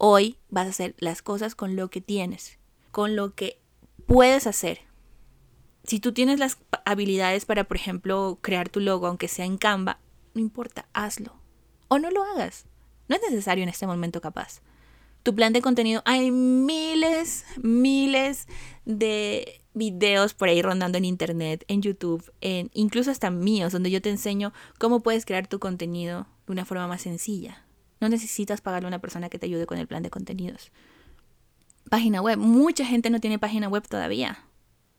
Hoy 0.05 0.37
vas 0.51 0.67
a 0.67 0.71
hacer 0.71 0.97
las 0.99 1.23
cosas 1.23 1.55
con 1.55 1.77
lo 1.77 1.88
que 1.88 2.01
tienes, 2.01 2.59
con 2.91 3.15
lo 3.15 3.37
que 3.37 3.61
puedes 4.05 4.49
hacer. 4.49 4.81
Si 5.85 6.01
tú 6.01 6.12
tienes 6.12 6.41
las 6.41 6.59
habilidades 6.85 7.45
para, 7.45 7.62
por 7.62 7.77
ejemplo, 7.77 8.37
crear 8.43 8.69
tu 8.69 8.81
logo, 8.81 9.07
aunque 9.07 9.29
sea 9.29 9.45
en 9.45 9.59
Canva, 9.59 10.01
no 10.35 10.41
importa, 10.41 10.88
hazlo. 10.93 11.37
O 11.87 12.01
no 12.01 12.11
lo 12.11 12.25
hagas. 12.25 12.67
No 13.07 13.15
es 13.15 13.23
necesario 13.23 13.62
en 13.62 13.69
este 13.69 13.87
momento 13.87 14.21
capaz. 14.21 14.61
Tu 15.23 15.37
plan 15.37 15.53
de 15.53 15.62
contenido, 15.62 16.03
hay 16.05 16.33
miles, 16.33 17.45
miles 17.62 18.49
de 18.85 19.61
videos 19.73 20.35
por 20.35 20.49
ahí 20.49 20.62
rondando 20.62 20.99
en 20.99 21.05
internet, 21.05 21.65
en 21.69 21.81
YouTube, 21.81 22.29
en, 22.41 22.73
incluso 22.75 23.12
hasta 23.12 23.31
míos, 23.31 23.71
donde 23.71 23.93
yo 23.93 24.03
te 24.03 24.11
enseño 24.11 24.53
cómo 24.81 24.99
puedes 24.99 25.25
crear 25.25 25.47
tu 25.47 25.61
contenido 25.61 26.27
de 26.49 26.55
una 26.55 26.65
forma 26.65 26.88
más 26.88 27.03
sencilla. 27.03 27.65
No 28.03 28.09
necesitas 28.09 28.61
pagarle 28.61 28.87
a 28.87 28.88
una 28.88 28.99
persona 28.99 29.29
que 29.29 29.38
te 29.38 29.47
ayude 29.47 29.65
con 29.65 29.79
el 29.79 29.87
plan 29.87 30.03
de 30.03 30.11
contenidos. 30.11 30.73
Página 31.88 32.21
web. 32.21 32.37
Mucha 32.37 32.85
gente 32.85 33.11
no 33.11 33.21
tiene 33.21 33.38
página 33.38 33.69
web 33.69 33.87
todavía. 33.87 34.45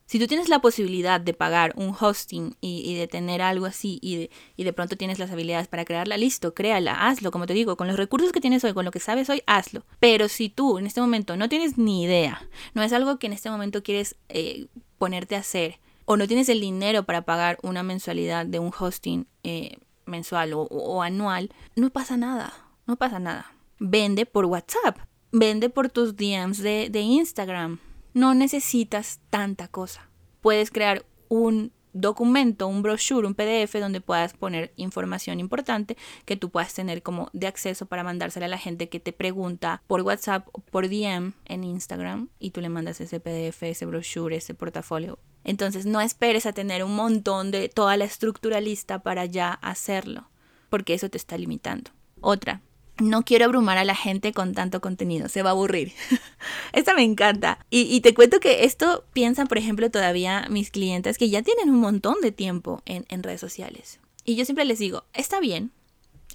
Si 0.05 0.19
tú 0.19 0.27
tienes 0.27 0.47
la 0.47 0.59
posibilidad 0.59 1.19
de 1.19 1.33
pagar 1.33 1.73
un 1.75 1.93
hosting 1.99 2.55
y, 2.61 2.95
de 2.95 3.09
tener 3.09 3.41
algo 3.41 3.65
así 3.65 3.99
y 4.01 4.15
de, 4.15 4.29
y 4.55 4.63
de, 4.63 4.71
pronto 4.71 4.95
tienes 4.95 5.19
las 5.19 5.31
habilidades 5.31 5.67
para 5.67 5.83
crearla, 5.83 6.15
listo, 6.15 6.53
créala, 6.53 7.07
hazlo, 7.09 7.29
como 7.31 7.45
te 7.45 7.53
digo, 7.53 7.75
con 7.75 7.87
los 7.87 7.97
recursos 7.97 8.31
que 8.31 8.39
tienes 8.39 8.63
hoy, 8.63 8.73
con 8.73 8.85
lo 8.85 8.91
que 8.91 9.01
sabes 9.01 9.29
hoy, 9.29 9.43
hazlo. 9.47 9.85
Pero 9.99 10.29
si 10.29 10.47
tú 10.47 10.77
en 10.77 10.87
este 10.87 11.01
momento 11.01 11.35
no 11.35 11.49
tienes 11.49 11.77
ni 11.77 12.03
idea, 12.03 12.47
no 12.73 12.83
es 12.83 12.93
algo 12.93 13.19
que 13.19 13.27
en 13.27 13.33
este 13.33 13.49
momento 13.49 13.83
quieres 13.83 14.15
eh, 14.29 14.67
ponerte 14.97 15.35
a 15.35 15.39
hacer, 15.39 15.81
o 16.05 16.15
no 16.15 16.25
tienes 16.25 16.47
el 16.47 16.61
dinero 16.61 17.03
para 17.03 17.23
pagar 17.23 17.57
una 17.63 17.83
mensualidad 17.83 18.45
de 18.45 18.59
un 18.59 18.71
hosting 18.77 19.27
eh, 19.43 19.77
mensual 20.05 20.53
o 20.53 21.01
anual, 21.01 21.49
no 21.75 21.89
pasa 21.89 22.15
nada 22.15 22.62
no 22.85 22.95
pasa 22.95 23.19
nada. 23.19 23.53
Vende 23.79 24.25
por 24.25 24.45
WhatsApp, 24.45 24.97
vende 25.31 25.69
por 25.69 25.89
tus 25.89 26.15
DMs 26.15 26.59
de, 26.59 26.89
de 26.89 27.01
Instagram. 27.01 27.79
No 28.13 28.33
necesitas 28.33 29.19
tanta 29.29 29.67
cosa. 29.67 30.09
Puedes 30.41 30.71
crear 30.71 31.05
un 31.29 31.71
documento, 31.93 32.67
un 32.67 32.81
brochure, 32.81 33.27
un 33.27 33.35
PDF 33.35 33.79
donde 33.79 34.01
puedas 34.01 34.33
poner 34.33 34.73
información 34.75 35.39
importante 35.39 35.95
que 36.25 36.35
tú 36.35 36.49
puedas 36.49 36.73
tener 36.73 37.03
como 37.03 37.29
de 37.33 37.47
acceso 37.47 37.85
para 37.85 38.03
mandársela 38.03 38.47
a 38.47 38.49
la 38.49 38.57
gente 38.57 38.89
que 38.89 38.99
te 38.99 39.13
pregunta 39.13 39.81
por 39.87 40.01
WhatsApp 40.01 40.47
o 40.51 40.59
por 40.59 40.89
DM 40.89 41.33
en 41.45 41.63
Instagram 41.63 42.29
y 42.39 42.51
tú 42.51 42.61
le 42.61 42.69
mandas 42.69 42.99
ese 42.99 43.19
PDF, 43.19 43.63
ese 43.63 43.85
brochure, 43.85 44.35
ese 44.35 44.53
portafolio. 44.53 45.19
Entonces 45.43 45.85
no 45.85 46.01
esperes 46.01 46.45
a 46.45 46.53
tener 46.53 46.83
un 46.83 46.95
montón 46.95 47.51
de 47.51 47.69
toda 47.69 47.95
la 47.95 48.05
estructura 48.05 48.59
lista 48.59 48.99
para 48.99 49.25
ya 49.25 49.51
hacerlo, 49.53 50.29
porque 50.69 50.93
eso 50.93 51.09
te 51.09 51.17
está 51.17 51.37
limitando. 51.37 51.91
Otra, 52.21 52.61
no 52.99 53.23
quiero 53.23 53.45
abrumar 53.45 53.77
a 53.77 53.85
la 53.85 53.95
gente 53.95 54.33
con 54.33 54.53
tanto 54.53 54.79
contenido, 54.81 55.27
se 55.27 55.41
va 55.41 55.49
a 55.49 55.53
aburrir. 55.53 55.93
Esta 56.73 56.93
me 56.93 57.03
encanta. 57.03 57.65
Y, 57.69 58.01
te 58.01 58.13
cuento 58.13 58.39
que 58.39 58.65
esto 58.65 59.05
piensan, 59.13 59.47
por 59.47 59.57
ejemplo, 59.57 59.89
todavía 59.89 60.47
mis 60.49 60.69
clientes 60.69 61.17
que 61.17 61.29
ya 61.29 61.41
tienen 61.41 61.69
un 61.69 61.79
montón 61.79 62.21
de 62.21 62.31
tiempo 62.31 62.81
en, 62.85 63.23
redes 63.23 63.41
sociales. 63.41 63.99
Y 64.25 64.35
yo 64.35 64.45
siempre 64.45 64.65
les 64.65 64.79
digo, 64.79 65.05
está 65.13 65.39
bien, 65.39 65.71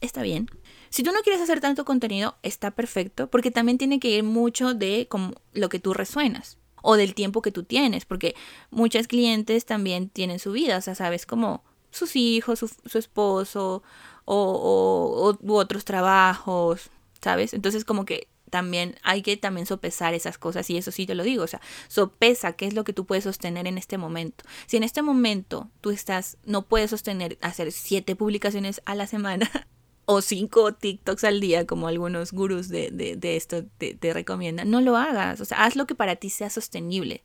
está 0.01 0.23
bien, 0.23 0.49
Si 0.91 1.03
tú 1.03 1.13
no 1.13 1.21
quieres 1.21 1.43
hacer 1.43 1.61
tanto 1.61 1.85
contenido, 1.85 2.37
está 2.43 2.71
perfecto, 2.71 3.29
porque 3.29 3.51
también 3.51 3.79
tiene 3.79 4.01
que 4.01 4.11
ir 4.11 4.23
mucho 4.25 4.75
de 4.75 5.07
como 5.09 5.35
lo 5.53 5.69
que 5.69 5.79
tú 5.79 5.93
resuenas 5.93 6.59
o 6.83 6.97
del 6.97 7.15
tiempo 7.15 7.43
que 7.43 7.53
tú 7.53 7.65
tienes, 7.65 8.05
porque 8.05 8.35
muchas 8.71 9.07
clientes 9.07 9.67
también 9.67 10.09
tienen 10.09 10.39
su 10.39 10.53
vida, 10.53 10.79
o 10.79 10.81
sea, 10.81 10.95
sabes, 10.95 11.27
como 11.27 11.63
sus 11.91 12.17
hijos, 12.17 12.65
su 12.85 12.99
esposo 12.99 13.83
o, 14.31 15.39
u 15.41 15.55
otros 15.55 15.85
trabajos, 15.85 16.91
¿sabes? 17.21 17.55
Entonces 17.55 17.85
como 17.85 18.05
que 18.05 18.29
también 18.51 18.97
hay 19.03 19.23
que 19.23 19.37
también 19.37 19.67
sopesar 19.67 20.15
esas 20.15 20.39
cosas 20.39 20.69
y 20.71 20.77
eso 20.77 20.91
sí 20.91 21.07
te 21.07 21.15
lo 21.15 21.23
digo, 21.23 21.45
o 21.45 21.47
sea, 21.47 21.61
sopesa 21.89 22.53
qué 22.53 22.67
es 22.67 22.75
lo 22.75 22.85
que 22.85 22.93
tú 22.93 23.07
puedes 23.07 23.25
sostener 23.25 23.67
en 23.67 23.79
este 23.79 23.99
momento. 23.99 24.45
Si 24.67 24.77
en 24.77 24.83
este 24.83 25.03
momento 25.03 25.71
tú 25.81 25.91
estás, 25.91 26.39
no 26.45 26.67
puedes 26.67 26.91
sostener 26.91 27.39
hacer 27.41 27.73
siete 27.73 28.17
publicaciones 28.17 28.83
a 28.85 28.95
la 28.95 29.07
semana 29.07 29.51
o 30.05 30.21
cinco 30.21 30.73
TikToks 30.75 31.25
al 31.25 31.41
día, 31.41 31.67
como 31.67 31.89
algunos 31.89 32.33
gurús 32.33 32.69
de, 32.69 32.91
de, 32.91 33.37
esto 33.37 33.65
te, 33.79 33.95
te, 33.95 34.13
recomiendan, 34.13 34.71
no 34.71 34.81
lo 34.81 34.97
hagas, 34.97 35.41
o 35.41 35.45
sea, 35.45 35.65
haz 35.65 35.77
lo 35.77 35.87
que 35.87 35.95
para 35.95 36.17
ti 36.17 36.31
sea 36.31 36.51
sostenible. 36.51 37.23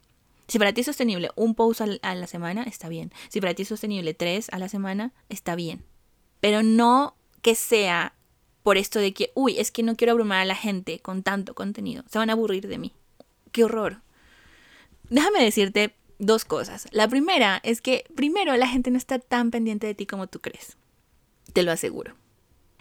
Si 0.47 0.59
para 0.59 0.73
ti 0.73 0.81
es 0.81 0.87
sostenible 0.87 1.31
un 1.35 1.55
post 1.55 1.81
a 1.81 2.15
la 2.15 2.27
semana, 2.27 2.63
está 2.63 2.89
bien. 2.89 3.13
Si 3.29 3.39
para 3.39 3.53
ti 3.53 3.61
es 3.61 3.69
sostenible 3.69 4.13
tres 4.13 4.49
a 4.51 4.59
la 4.59 4.67
semana, 4.67 5.13
está 5.29 5.55
bien. 5.55 5.85
Pero 6.43 6.61
no 6.61 7.15
que 7.41 7.55
sea 7.55 8.15
por 8.63 8.77
esto 8.77 8.99
de 8.99 9.13
que, 9.13 9.31
uy, 9.33 9.57
es 9.59 9.71
que 9.71 9.81
no 9.81 9.95
quiero 9.95 10.11
abrumar 10.11 10.41
a 10.41 10.45
la 10.45 10.55
gente 10.55 10.99
con 10.99 11.23
tanto 11.23 11.55
contenido. 11.55 12.03
Se 12.11 12.17
van 12.17 12.29
a 12.29 12.33
aburrir 12.33 12.67
de 12.67 12.77
mí. 12.77 12.91
Qué 13.53 13.63
horror. 13.63 14.01
Déjame 15.09 15.41
decirte 15.41 15.95
dos 16.19 16.43
cosas. 16.43 16.87
La 16.91 17.07
primera 17.07 17.61
es 17.63 17.79
que, 17.79 18.03
primero, 18.13 18.57
la 18.57 18.67
gente 18.67 18.91
no 18.91 18.97
está 18.97 19.19
tan 19.19 19.51
pendiente 19.51 19.87
de 19.87 19.95
ti 19.95 20.05
como 20.05 20.27
tú 20.27 20.41
crees. 20.41 20.75
Te 21.53 21.63
lo 21.63 21.71
aseguro. 21.71 22.13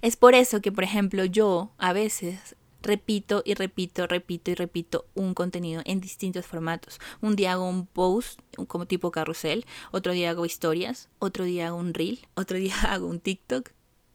Es 0.01 0.17
por 0.17 0.35
eso 0.35 0.61
que, 0.61 0.73
por 0.73 0.83
ejemplo, 0.83 1.25
yo 1.25 1.71
a 1.79 1.93
veces 1.93 2.57
repito 2.83 3.43
y 3.45 3.55
repito, 3.55 4.07
repito 4.07 4.51
y 4.51 4.55
repito 4.55 5.07
un 5.15 5.35
contenido 5.35 5.83
en 5.85 6.01
distintos 6.01 6.47
formatos. 6.47 7.01
Un 7.21 7.37
día 7.37 7.53
hago 7.53 7.69
un 7.69 7.87
post 7.87 8.41
como 8.67 8.87
tipo 8.87 9.11
carrusel, 9.11 9.65
otro 9.91 10.13
día 10.13 10.31
hago 10.31 10.45
historias, 10.45 11.09
otro 11.19 11.45
día 11.45 11.69
hago 11.69 11.77
un 11.77 11.95
reel, 11.95 12.21
otro 12.35 12.59
día 12.59 12.75
hago 12.89 13.07
un 13.07 13.21
TikTok, 13.21 13.71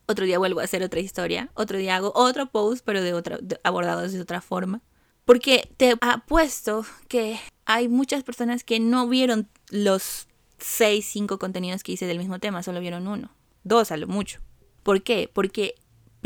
otro 0.08 0.26
día 0.26 0.38
vuelvo 0.38 0.60
a 0.60 0.64
hacer 0.64 0.84
otra 0.84 1.00
historia, 1.00 1.50
otro 1.54 1.78
día 1.78 1.96
hago 1.96 2.12
otro 2.16 2.48
post, 2.48 2.84
pero 2.86 3.02
de 3.02 3.14
otra, 3.14 3.40
abordado 3.64 4.08
de 4.08 4.22
otra 4.22 4.42
forma. 4.42 4.82
Porque 5.26 5.70
te 5.76 5.96
apuesto 6.00 6.86
que 7.10 7.38
hay 7.66 7.90
muchas 7.90 8.24
personas 8.24 8.64
que 8.64 8.80
no 8.80 9.10
vieron 9.10 9.50
los 9.70 10.28
6, 10.60 11.06
5 11.06 11.38
contenidos 11.38 11.84
que 11.84 11.92
hice 11.92 12.08
del 12.08 12.18
mismo 12.18 12.40
tema, 12.40 12.64
solo 12.64 12.80
vieron 12.80 13.08
uno, 13.08 13.32
dos 13.64 13.92
a 13.92 13.98
lo 13.98 14.08
mucho. 14.08 14.40
¿Por 14.84 15.04
qué? 15.04 15.30
Porque 15.32 15.76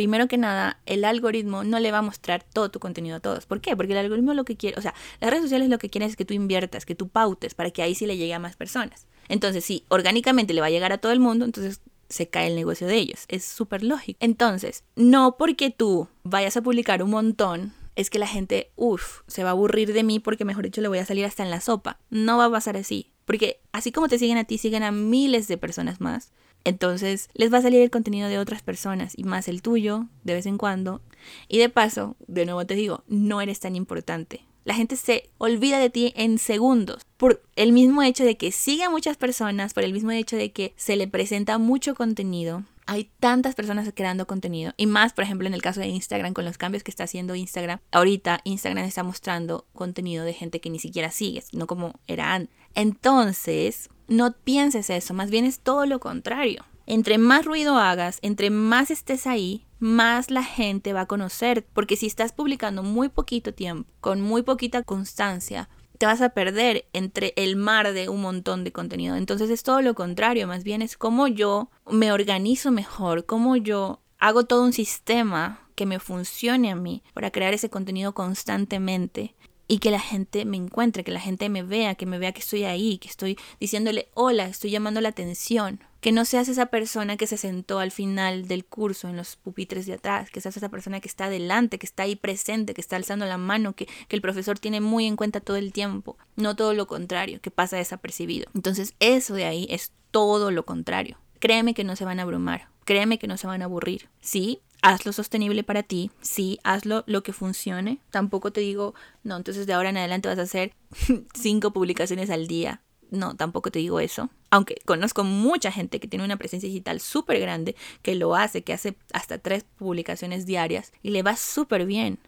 primero 0.02 0.28
que 0.28 0.40
nada, 0.40 0.80
el 0.88 1.06
algoritmo 1.06 1.64
no 1.64 1.80
le 1.80 1.92
va 1.92 2.00
a 2.00 2.02
mostrar 2.02 2.44
todo 2.44 2.72
tu 2.72 2.80
contenido 2.80 3.18
a 3.18 3.20
todos. 3.20 3.46
¿Por 3.46 3.62
qué? 3.62 3.76
Porque 3.76 3.92
el 3.92 4.00
algoritmo 4.00 4.34
lo 4.34 4.46
que 4.46 4.58
quiere, 4.58 4.76
o 4.80 4.82
sea, 4.82 4.96
las 5.20 5.30
redes 5.30 5.44
sociales 5.44 5.70
lo 5.70 5.78
que 5.78 5.92
quieren 5.92 6.10
es 6.10 6.16
que 6.16 6.26
tú 6.26 6.34
inviertas, 6.34 6.88
que 6.88 6.96
tú 6.96 7.08
pautes, 7.08 7.54
para 7.54 7.70
que 7.70 7.84
ahí 7.84 7.94
sí 7.94 8.08
le 8.08 8.18
llegue 8.18 8.34
a 8.34 8.40
más 8.40 8.56
personas. 8.56 9.06
Entonces, 9.30 9.64
si 9.64 9.86
orgánicamente 9.90 10.56
le 10.56 10.62
va 10.62 10.68
a 10.68 10.72
llegar 10.72 10.92
a 10.92 10.98
todo 10.98 11.12
el 11.12 11.20
mundo, 11.20 11.46
entonces 11.46 11.82
se 12.10 12.30
cae 12.30 12.48
el 12.48 12.56
negocio 12.56 12.88
de 12.88 12.96
ellos. 12.96 13.26
Es 13.28 13.46
súper 13.46 13.84
lógico. 13.84 14.18
Entonces, 14.22 14.84
no 14.96 15.38
porque 15.38 15.70
tú 15.70 16.08
vayas 16.24 16.58
a 16.58 16.64
publicar 16.64 17.04
un 17.04 17.12
montón, 17.12 17.76
es 17.96 18.10
que 18.10 18.18
la 18.18 18.26
gente, 18.26 18.72
uff, 18.76 19.20
se 19.28 19.44
va 19.44 19.50
a 19.50 19.52
aburrir 19.52 19.94
de 19.94 20.02
mí 20.02 20.18
porque 20.18 20.46
mejor 20.46 20.64
dicho 20.64 20.82
le 20.82 20.88
voy 20.88 20.98
a 20.98 21.06
salir 21.06 21.26
hasta 21.26 21.44
en 21.44 21.52
la 21.52 21.62
sopa. 21.62 22.00
No 22.10 22.40
va 22.40 22.46
a 22.46 22.52
pasar 22.52 22.76
así. 22.76 23.12
Porque 23.26 23.62
así 23.72 23.92
como 23.92 24.08
te 24.08 24.18
siguen 24.18 24.40
a 24.40 24.46
ti, 24.46 24.58
siguen 24.58 24.82
a 24.82 24.92
miles 24.92 25.48
de 25.48 25.60
personas 25.60 26.02
más. 26.02 26.32
Entonces 26.64 27.30
les 27.34 27.54
va 27.54 27.58
a 27.58 27.62
salir 27.62 27.82
el 27.82 27.90
contenido 27.90 28.30
de 28.30 28.40
otras 28.40 28.62
personas 28.62 29.14
y 29.18 29.24
más 29.24 29.48
el 29.48 29.62
tuyo 29.62 30.08
de 30.24 30.34
vez 30.34 30.46
en 30.46 30.58
cuando. 30.58 31.02
Y 31.48 31.60
de 31.60 31.70
paso, 31.70 32.16
de 32.28 32.46
nuevo 32.46 32.66
te 32.66 32.76
digo, 32.76 33.04
no 33.08 33.42
eres 33.42 33.60
tan 33.60 33.76
importante. 33.76 34.46
La 34.64 34.76
gente 34.76 34.96
se 34.96 35.30
olvida 35.40 35.80
de 35.80 35.90
ti 35.90 36.14
en 36.16 36.38
segundos 36.38 37.02
por 37.18 37.42
el 37.56 37.72
mismo 37.72 38.04
hecho 38.04 38.24
de 38.24 38.38
que 38.38 38.52
sigue 38.52 38.84
a 38.84 38.92
muchas 38.92 39.18
personas, 39.18 39.74
por 39.74 39.84
el 39.84 39.94
mismo 39.94 40.12
hecho 40.12 40.36
de 40.36 40.52
que 40.52 40.74
se 40.76 40.96
le 40.96 41.08
presenta 41.08 41.58
mucho 41.58 41.96
contenido. 41.96 42.64
Hay 42.86 43.10
tantas 43.20 43.56
personas 43.56 43.92
creando 43.96 44.28
contenido 44.28 44.74
y 44.78 44.86
más, 44.86 45.14
por 45.14 45.24
ejemplo, 45.24 45.48
en 45.48 45.56
el 45.56 45.62
caso 45.64 45.80
de 45.80 45.88
Instagram, 45.88 46.34
con 46.34 46.46
los 46.46 46.60
cambios 46.60 46.84
que 46.84 46.92
está 46.92 47.06
haciendo 47.06 47.34
Instagram. 47.34 47.80
Ahorita 47.92 48.42
Instagram 48.44 48.86
está 48.86 49.02
mostrando 49.02 49.66
contenido 49.74 50.26
de 50.26 50.34
gente 50.34 50.62
que 50.62 50.70
ni 50.70 50.78
siquiera 50.78 51.10
sigues, 51.10 51.54
no 51.54 51.66
como 51.66 52.00
era 52.06 52.34
antes. 52.34 52.56
Entonces, 52.76 53.90
no 54.12 54.34
pienses 54.34 54.90
eso, 54.90 55.14
más 55.14 55.32
bien 55.32 55.46
es 55.46 55.60
todo 55.60 55.86
lo 55.86 56.00
contrario. 56.00 56.66
Entre 56.86 57.18
más 57.18 57.46
ruido 57.46 57.78
hagas, 57.78 58.20
entre 58.22 58.50
más 58.50 58.92
estés 58.92 59.26
ahí, 59.26 59.66
más 59.80 60.30
la 60.30 60.44
gente 60.44 60.94
va 60.94 61.02
a 61.02 61.06
conocer. 61.06 61.66
Porque 61.74 61.96
si 61.96 62.08
estás 62.08 62.34
publicando 62.34 62.84
muy 62.84 63.10
poquito 63.10 63.54
tiempo, 63.54 63.90
con 64.02 64.22
muy 64.22 64.44
poquita 64.44 64.84
constancia, 64.84 65.70
te 65.98 66.06
vas 66.06 66.22
a 66.22 66.30
perder 66.30 66.86
entre 66.94 67.34
el 67.36 67.56
mar 67.56 67.94
de 67.94 68.10
un 68.10 68.22
montón 68.22 68.64
de 68.64 68.72
contenido. 68.72 69.16
Entonces 69.16 69.50
es 69.50 69.64
todo 69.64 69.82
lo 69.82 69.94
contrario, 69.94 70.48
más 70.48 70.64
bien 70.64 70.82
es 70.82 70.98
como 70.98 71.28
yo 71.28 71.70
me 71.90 72.12
organizo 72.12 72.72
mejor, 72.72 73.26
como 73.26 73.56
yo 73.56 74.02
hago 74.18 74.46
todo 74.46 74.64
un 74.64 74.74
sistema 74.74 75.68
que 75.76 75.86
me 75.86 76.00
funcione 76.00 76.72
a 76.72 76.76
mí 76.76 77.04
para 77.14 77.32
crear 77.32 77.54
ese 77.54 77.70
contenido 77.70 78.14
constantemente 78.14 79.36
y 79.72 79.78
que 79.78 79.90
la 79.90 80.02
gente 80.02 80.44
me 80.44 80.58
encuentre, 80.58 81.06
que 81.06 81.14
la 81.14 81.22
gente 81.22 81.48
me 81.48 81.64
vea, 81.64 81.96
que 81.96 82.06
me 82.06 82.20
vea 82.20 82.34
que 82.34 82.42
estoy 82.42 82.66
ahí, 82.66 82.98
que 82.98 83.08
estoy 83.08 83.40
diciéndole 83.58 84.10
hola, 84.16 84.48
estoy 84.48 84.70
llamando 84.70 85.00
la 85.00 85.08
atención. 85.08 85.80
Que 86.02 86.12
no 86.12 86.26
seas 86.26 86.50
esa 86.50 86.66
persona 86.66 87.16
que 87.16 87.26
se 87.26 87.38
sentó 87.38 87.80
al 87.80 87.92
final 87.92 88.50
del 88.50 88.66
curso 88.66 89.08
en 89.08 89.16
los 89.16 89.38
pupitres 89.38 89.86
de 89.86 89.94
atrás, 89.94 90.30
que 90.30 90.42
seas 90.42 90.58
esa 90.58 90.68
persona 90.68 91.00
que 91.00 91.08
está 91.08 91.28
adelante, 91.28 91.80
que 91.80 91.86
está 91.86 92.04
ahí 92.04 92.18
presente, 92.18 92.74
que 92.74 92.82
está 92.82 92.98
alzando 92.98 93.26
la 93.26 93.38
mano, 93.38 93.72
que, 93.74 93.88
que 94.10 94.16
el 94.18 94.22
profesor 94.22 94.60
tiene 94.60 94.82
muy 94.82 95.06
en 95.06 95.16
cuenta 95.16 95.40
todo 95.40 95.56
el 95.56 95.72
tiempo. 95.72 96.18
No 96.36 96.58
todo 96.58 96.74
lo 96.74 96.86
contrario, 96.86 97.40
que 97.40 97.50
pasa 97.50 97.78
desapercibido. 97.78 98.50
Entonces 98.54 98.94
eso 99.00 99.36
de 99.36 99.46
ahí 99.46 99.68
es 99.70 99.94
todo 100.12 100.52
lo 100.52 100.66
contrario. 100.66 101.18
Créeme 101.40 101.74
que 101.74 101.86
no 101.86 101.96
se 101.96 102.04
van 102.04 102.20
a 102.20 102.24
abrumar, 102.24 102.68
créeme 102.84 103.20
que 103.20 103.28
no 103.28 103.38
se 103.38 103.48
van 103.48 103.62
a 103.62 103.66
aburrir. 103.66 104.10
Sí, 104.20 104.60
hazlo 104.82 105.14
sostenible 105.14 105.64
para 105.64 105.84
ti, 105.84 106.12
sí, 106.22 106.60
hazlo 106.64 107.04
lo 107.08 107.24
que 107.24 107.34
funcione. 107.34 108.00
Tampoco 108.10 108.52
te 108.52 108.62
digo, 108.62 108.94
no, 109.24 109.38
entonces 109.38 109.68
de 109.68 109.74
ahora 109.74 109.90
en 109.90 109.98
adelante 109.98 110.28
vas 110.28 110.40
a 110.40 110.44
hacer 110.44 110.74
cinco 111.34 111.72
publicaciones 111.72 112.30
al 112.30 112.48
día. 112.48 112.82
No, 113.10 113.36
tampoco 113.36 113.72
te 113.72 113.80
digo 113.80 114.00
eso. 114.00 114.30
Aunque 114.50 114.78
conozco 114.86 115.24
mucha 115.24 115.72
gente 115.72 116.00
que 116.00 116.08
tiene 116.08 116.26
una 116.26 116.38
presencia 116.38 116.68
digital 116.68 117.02
súper 117.02 117.40
grande, 117.40 117.76
que 118.02 118.16
lo 118.16 118.36
hace, 118.36 118.64
que 118.64 118.74
hace 118.74 118.96
hasta 119.14 119.38
tres 119.38 119.66
publicaciones 119.78 120.46
diarias 120.46 120.94
y 121.04 121.12
le 121.12 121.22
va 121.22 121.36
súper 121.36 121.86
bien. 121.86 122.20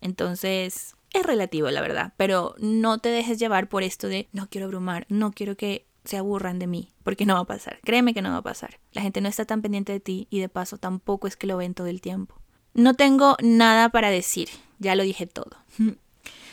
Entonces, 0.00 0.96
es 1.12 1.22
relativo, 1.24 1.70
la 1.70 1.82
verdad. 1.82 2.14
Pero 2.16 2.54
no 2.58 2.98
te 2.98 3.10
dejes 3.10 3.38
llevar 3.38 3.68
por 3.68 3.82
esto 3.82 4.08
de 4.08 4.28
no 4.32 4.48
quiero 4.48 4.66
abrumar, 4.66 5.06
no 5.10 5.32
quiero 5.32 5.56
que 5.56 5.86
se 6.10 6.16
aburran 6.16 6.58
de 6.58 6.66
mí, 6.66 6.92
porque 7.04 7.24
no 7.24 7.34
va 7.34 7.40
a 7.40 7.44
pasar. 7.44 7.78
Créeme 7.84 8.14
que 8.14 8.20
no 8.20 8.32
va 8.32 8.38
a 8.38 8.42
pasar. 8.42 8.80
La 8.90 9.00
gente 9.00 9.20
no 9.20 9.28
está 9.28 9.44
tan 9.44 9.62
pendiente 9.62 9.92
de 9.92 10.00
ti 10.00 10.26
y 10.28 10.40
de 10.40 10.48
paso 10.48 10.76
tampoco 10.76 11.28
es 11.28 11.36
que 11.36 11.46
lo 11.46 11.56
ven 11.56 11.72
todo 11.72 11.86
el 11.86 12.00
tiempo. 12.00 12.34
No 12.74 12.94
tengo 12.94 13.36
nada 13.40 13.90
para 13.90 14.10
decir, 14.10 14.48
ya 14.80 14.96
lo 14.96 15.04
dije 15.04 15.28
todo. 15.28 15.52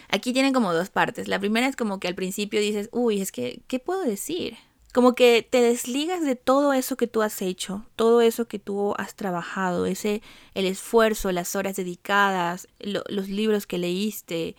Aquí 0.10 0.32
tienen 0.32 0.54
como 0.54 0.74
dos 0.74 0.92
partes. 0.92 1.28
La 1.28 1.40
primera 1.40 1.68
es 1.68 1.76
como 1.76 2.00
que 2.00 2.08
al 2.08 2.14
principio 2.14 2.62
dices, 2.62 2.88
uy, 2.92 3.20
es 3.20 3.32
que, 3.32 3.64
¿qué 3.68 3.80
puedo 3.80 4.04
decir? 4.04 4.58
Como 4.94 5.16
que 5.16 5.42
te 5.50 5.60
desligas 5.60 6.24
de 6.24 6.36
todo 6.36 6.72
eso 6.74 6.96
que 6.96 7.08
tú 7.08 7.24
has 7.24 7.42
hecho, 7.42 7.84
todo 7.96 8.22
eso 8.22 8.48
que 8.48 8.60
tú 8.60 8.94
has 9.00 9.16
trabajado, 9.16 9.88
ese, 9.88 10.22
el 10.54 10.68
esfuerzo, 10.68 11.32
las 11.32 11.56
horas 11.56 11.76
dedicadas, 11.76 12.68
los 12.80 13.28
libros 13.28 13.66
que 13.66 13.80
leíste, 13.80 14.56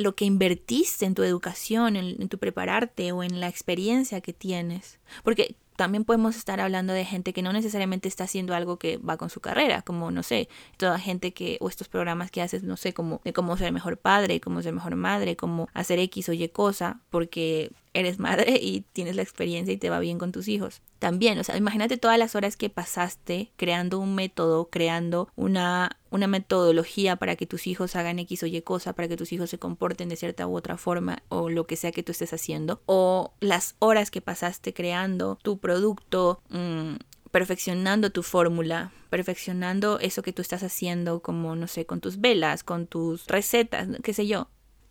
lo 0.00 0.14
que 0.14 0.24
invertiste 0.24 1.04
en 1.04 1.14
tu 1.14 1.22
educación, 1.22 1.96
en, 1.96 2.28
tu 2.28 2.38
prepararte 2.38 3.12
o 3.12 3.22
en 3.22 3.40
la 3.40 3.48
experiencia 3.48 4.20
que 4.20 4.32
tienes. 4.32 4.98
Porque 5.22 5.56
también 5.76 6.04
podemos 6.04 6.36
estar 6.36 6.60
hablando 6.60 6.92
de 6.92 7.04
gente 7.04 7.32
que 7.32 7.42
no 7.42 7.52
necesariamente 7.52 8.08
está 8.08 8.24
haciendo 8.24 8.54
algo 8.54 8.78
que 8.78 8.96
va 8.98 9.16
con 9.16 9.30
su 9.30 9.40
carrera, 9.40 9.82
como, 9.82 10.10
no 10.10 10.22
sé, 10.22 10.48
toda 10.76 10.98
gente 10.98 11.32
que, 11.32 11.58
o 11.60 11.68
estos 11.68 11.88
programas 11.88 12.30
que 12.30 12.42
haces, 12.42 12.62
no 12.62 12.76
sé, 12.76 12.92
como 12.92 13.20
de 13.24 13.32
cómo 13.32 13.56
ser 13.56 13.72
mejor 13.72 13.96
padre, 13.96 14.40
cómo 14.40 14.62
ser 14.62 14.72
mejor 14.72 14.96
madre, 14.96 15.36
cómo 15.36 15.68
hacer 15.72 15.98
X 15.98 16.28
o 16.28 16.32
Y 16.32 16.48
cosa, 16.48 17.00
porque 17.10 17.70
eres 17.92 18.18
madre 18.18 18.58
y 18.60 18.82
tienes 18.92 19.16
la 19.16 19.22
experiencia 19.22 19.72
y 19.72 19.76
te 19.76 19.90
va 19.90 19.98
bien 19.98 20.18
con 20.18 20.32
tus 20.32 20.48
hijos. 20.48 20.82
También, 20.98 21.38
o 21.38 21.44
sea, 21.44 21.56
imagínate 21.56 21.96
todas 21.96 22.18
las 22.18 22.34
horas 22.34 22.56
que 22.56 22.70
pasaste 22.70 23.52
creando 23.56 23.98
un 23.98 24.14
método, 24.14 24.68
creando 24.70 25.28
una, 25.34 25.98
una 26.10 26.26
metodología 26.26 27.16
para 27.16 27.36
que 27.36 27.46
tus 27.46 27.66
hijos 27.66 27.96
hagan 27.96 28.18
X 28.20 28.42
o 28.42 28.46
Y 28.46 28.62
cosa, 28.62 28.92
para 28.92 29.08
que 29.08 29.16
tus 29.16 29.32
hijos 29.32 29.50
se 29.50 29.58
comporten 29.58 30.08
de 30.08 30.16
cierta 30.16 30.46
u 30.46 30.56
otra 30.56 30.76
forma 30.76 31.22
o 31.28 31.48
lo 31.48 31.66
que 31.66 31.76
sea 31.76 31.92
que 31.92 32.02
tú 32.02 32.12
estés 32.12 32.32
haciendo. 32.32 32.82
O 32.86 33.32
las 33.40 33.76
horas 33.78 34.10
que 34.10 34.20
pasaste 34.20 34.72
creando 34.72 35.38
tu 35.42 35.58
producto. 35.58 36.42
Mm, 36.50 36.94
perfeccionando 37.30 38.10
tu 38.10 38.22
fórmula, 38.22 38.92
perfeccionando 39.08 40.00
eso 40.00 40.22
que 40.22 40.32
tú 40.32 40.42
estás 40.42 40.62
haciendo, 40.62 41.20
como, 41.20 41.54
no 41.54 41.66
sé, 41.68 41.86
con 41.86 42.00
tus 42.00 42.20
velas, 42.20 42.64
con 42.64 42.86
tus 42.86 43.26
recetas, 43.26 43.88
qué 44.02 44.12
sé 44.12 44.26
yo. 44.26 44.48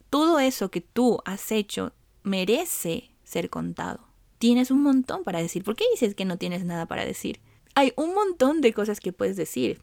Todo 0.09 0.39
eso 0.39 0.71
que 0.71 0.81
tú 0.81 1.19
has 1.25 1.51
hecho 1.51 1.93
merece 2.29 3.09
ser 3.23 3.49
contado. 3.49 4.07
Tienes 4.37 4.71
un 4.71 4.81
montón 4.81 5.23
para 5.23 5.41
decir. 5.41 5.63
¿Por 5.63 5.75
qué 5.75 5.83
dices 5.91 6.15
que 6.15 6.25
no 6.25 6.37
tienes 6.37 6.63
nada 6.63 6.85
para 6.85 7.05
decir? 7.05 7.39
Hay 7.75 7.91
un 7.97 8.13
montón 8.13 8.61
de 8.61 8.73
cosas 8.73 8.99
que 8.99 9.11
puedes 9.11 9.35
decir. 9.35 9.81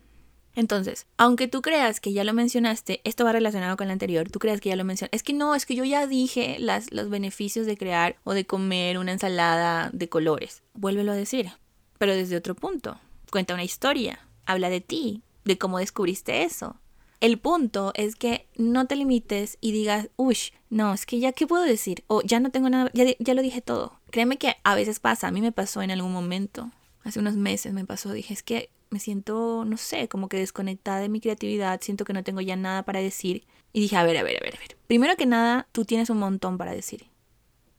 Entonces, 0.54 1.06
aunque 1.18 1.48
tú 1.48 1.60
creas 1.60 2.00
que 2.00 2.14
ya 2.14 2.24
lo 2.24 2.32
mencionaste, 2.32 3.02
esto 3.04 3.24
va 3.24 3.32
relacionado 3.32 3.76
con 3.76 3.88
el 3.88 3.90
anterior, 3.90 4.30
tú 4.30 4.38
creas 4.38 4.62
que 4.62 4.70
ya 4.70 4.76
lo 4.76 4.84
mencionaste, 4.84 5.14
es 5.14 5.22
que 5.22 5.34
no, 5.34 5.54
es 5.54 5.66
que 5.66 5.74
yo 5.74 5.84
ya 5.84 6.06
dije 6.06 6.56
las, 6.58 6.90
los 6.92 7.10
beneficios 7.10 7.66
de 7.66 7.76
crear 7.76 8.16
o 8.24 8.32
de 8.32 8.46
comer 8.46 8.96
una 8.96 9.12
ensalada 9.12 9.90
de 9.92 10.08
colores. 10.08 10.62
Vuélvelo 10.72 11.12
a 11.12 11.16
decir, 11.16 11.50
pero 11.98 12.14
desde 12.14 12.36
otro 12.36 12.54
punto. 12.54 12.98
Cuenta 13.30 13.52
una 13.52 13.64
historia, 13.64 14.18
habla 14.46 14.70
de 14.70 14.80
ti, 14.80 15.22
de 15.44 15.58
cómo 15.58 15.78
descubriste 15.78 16.42
eso. 16.44 16.80
El 17.20 17.38
punto 17.38 17.92
es 17.94 18.14
que 18.14 18.46
no 18.56 18.86
te 18.86 18.96
limites 18.96 19.56
y 19.60 19.72
digas, 19.72 20.10
uy, 20.16 20.36
no, 20.68 20.92
es 20.92 21.06
que 21.06 21.18
ya, 21.18 21.32
¿qué 21.32 21.46
puedo 21.46 21.64
decir? 21.64 22.04
O 22.08 22.22
ya 22.22 22.40
no 22.40 22.50
tengo 22.50 22.68
nada, 22.68 22.90
ya, 22.92 23.04
ya 23.18 23.34
lo 23.34 23.42
dije 23.42 23.62
todo. 23.62 23.98
Créeme 24.10 24.36
que 24.36 24.54
a 24.64 24.74
veces 24.74 25.00
pasa, 25.00 25.28
a 25.28 25.30
mí 25.30 25.40
me 25.40 25.52
pasó 25.52 25.80
en 25.82 25.90
algún 25.90 26.12
momento, 26.12 26.70
hace 27.04 27.20
unos 27.20 27.36
meses 27.36 27.72
me 27.72 27.86
pasó, 27.86 28.12
dije, 28.12 28.34
es 28.34 28.42
que 28.42 28.70
me 28.90 29.00
siento, 29.00 29.64
no 29.64 29.76
sé, 29.76 30.08
como 30.08 30.28
que 30.28 30.38
desconectada 30.38 31.00
de 31.00 31.08
mi 31.08 31.20
creatividad, 31.20 31.80
siento 31.80 32.04
que 32.04 32.12
no 32.12 32.22
tengo 32.22 32.40
ya 32.40 32.56
nada 32.56 32.84
para 32.84 33.00
decir. 33.00 33.44
Y 33.72 33.80
dije, 33.80 33.96
a 33.96 34.04
ver, 34.04 34.16
a 34.16 34.22
ver, 34.22 34.36
a 34.36 34.44
ver, 34.44 34.54
a 34.56 34.58
ver. 34.58 34.76
Primero 34.86 35.16
que 35.16 35.26
nada, 35.26 35.68
tú 35.72 35.84
tienes 35.84 36.10
un 36.10 36.18
montón 36.18 36.58
para 36.58 36.72
decir. 36.72 37.06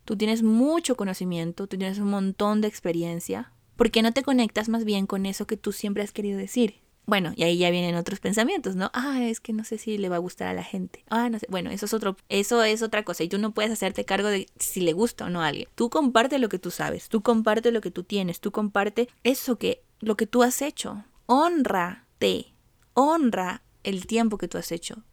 Tú 0.06 0.17
tienes 0.17 0.43
mucho 0.43 0.95
conocimiento, 0.95 1.67
tú 1.67 1.78
tienes 1.78 2.00
un 2.00 2.10
montón 2.10 2.62
de 2.62 2.67
experiencia. 2.67 3.52
¿Por 3.76 3.91
qué 3.91 4.02
no 4.02 4.12
te 4.13 4.23
conectas 4.23 4.69
más 4.69 4.86
bien 4.86 5.06
con 5.06 5.26
eso 5.26 5.47
que 5.47 5.58
tú 5.58 5.71
siempre 5.71 6.04
has 6.04 6.12
querido 6.12 6.38
decir? 6.38 6.82
Bueno, 7.08 7.32
y 7.38 7.43
ahí 7.43 7.58
ya 7.58 7.72
vienen 7.72 7.96
otros 7.96 8.20
pensamientos, 8.20 8.76
¿no? 8.76 8.91
Ah, 8.93 9.24
es 9.24 9.39
que 9.39 9.54
no 9.54 9.63
sé 9.63 9.78
si 9.78 9.98
le 9.98 10.10
va 10.10 10.17
a 10.17 10.20
gustar 10.20 10.50
a 10.50 10.54
la 10.54 10.63
gente. 10.63 11.06
Ah, 11.10 11.30
no 11.30 11.39
sé. 11.39 11.48
Bueno, 11.50 11.72
eso 11.72 11.86
es 11.86 11.93
otro, 11.93 12.17
eso 12.28 12.62
es 12.63 12.82
otra 12.82 13.06
cosa. 13.06 13.24
Y 13.24 13.30
tú 13.30 13.38
no 13.38 13.54
puedes 13.54 13.72
hacerte 13.72 14.04
cargo 14.04 14.28
de 14.28 14.48
si 14.60 14.82
le 14.82 14.91
gusta 14.91 15.24
o 15.26 15.30
no 15.30 15.41
a 15.41 15.48
alguien. 15.48 15.70
Tú 15.74 15.89
comparte 15.89 16.38
lo 16.38 16.50
que 16.50 16.60
tú 16.60 16.70
sabes, 16.70 17.08
tú 17.08 17.22
comparte 17.22 17.72
lo 17.72 17.80
que 17.80 17.91
tú 17.91 18.04
tienes, 18.04 18.41
tú 18.41 18.52
comparte 18.52 19.08
eso 19.24 19.58
que 19.58 19.82
lo 20.02 20.17
que 20.17 20.28
tú 20.28 20.43
has 20.43 20.62
hecho. 20.62 21.06
Honrate, 21.28 22.54
honra 22.93 23.63
el 23.84 24.06
tiempo 24.06 24.38
que 24.38 24.50
tú 24.50 24.58
has 24.58 24.74
hecho, 24.74 25.04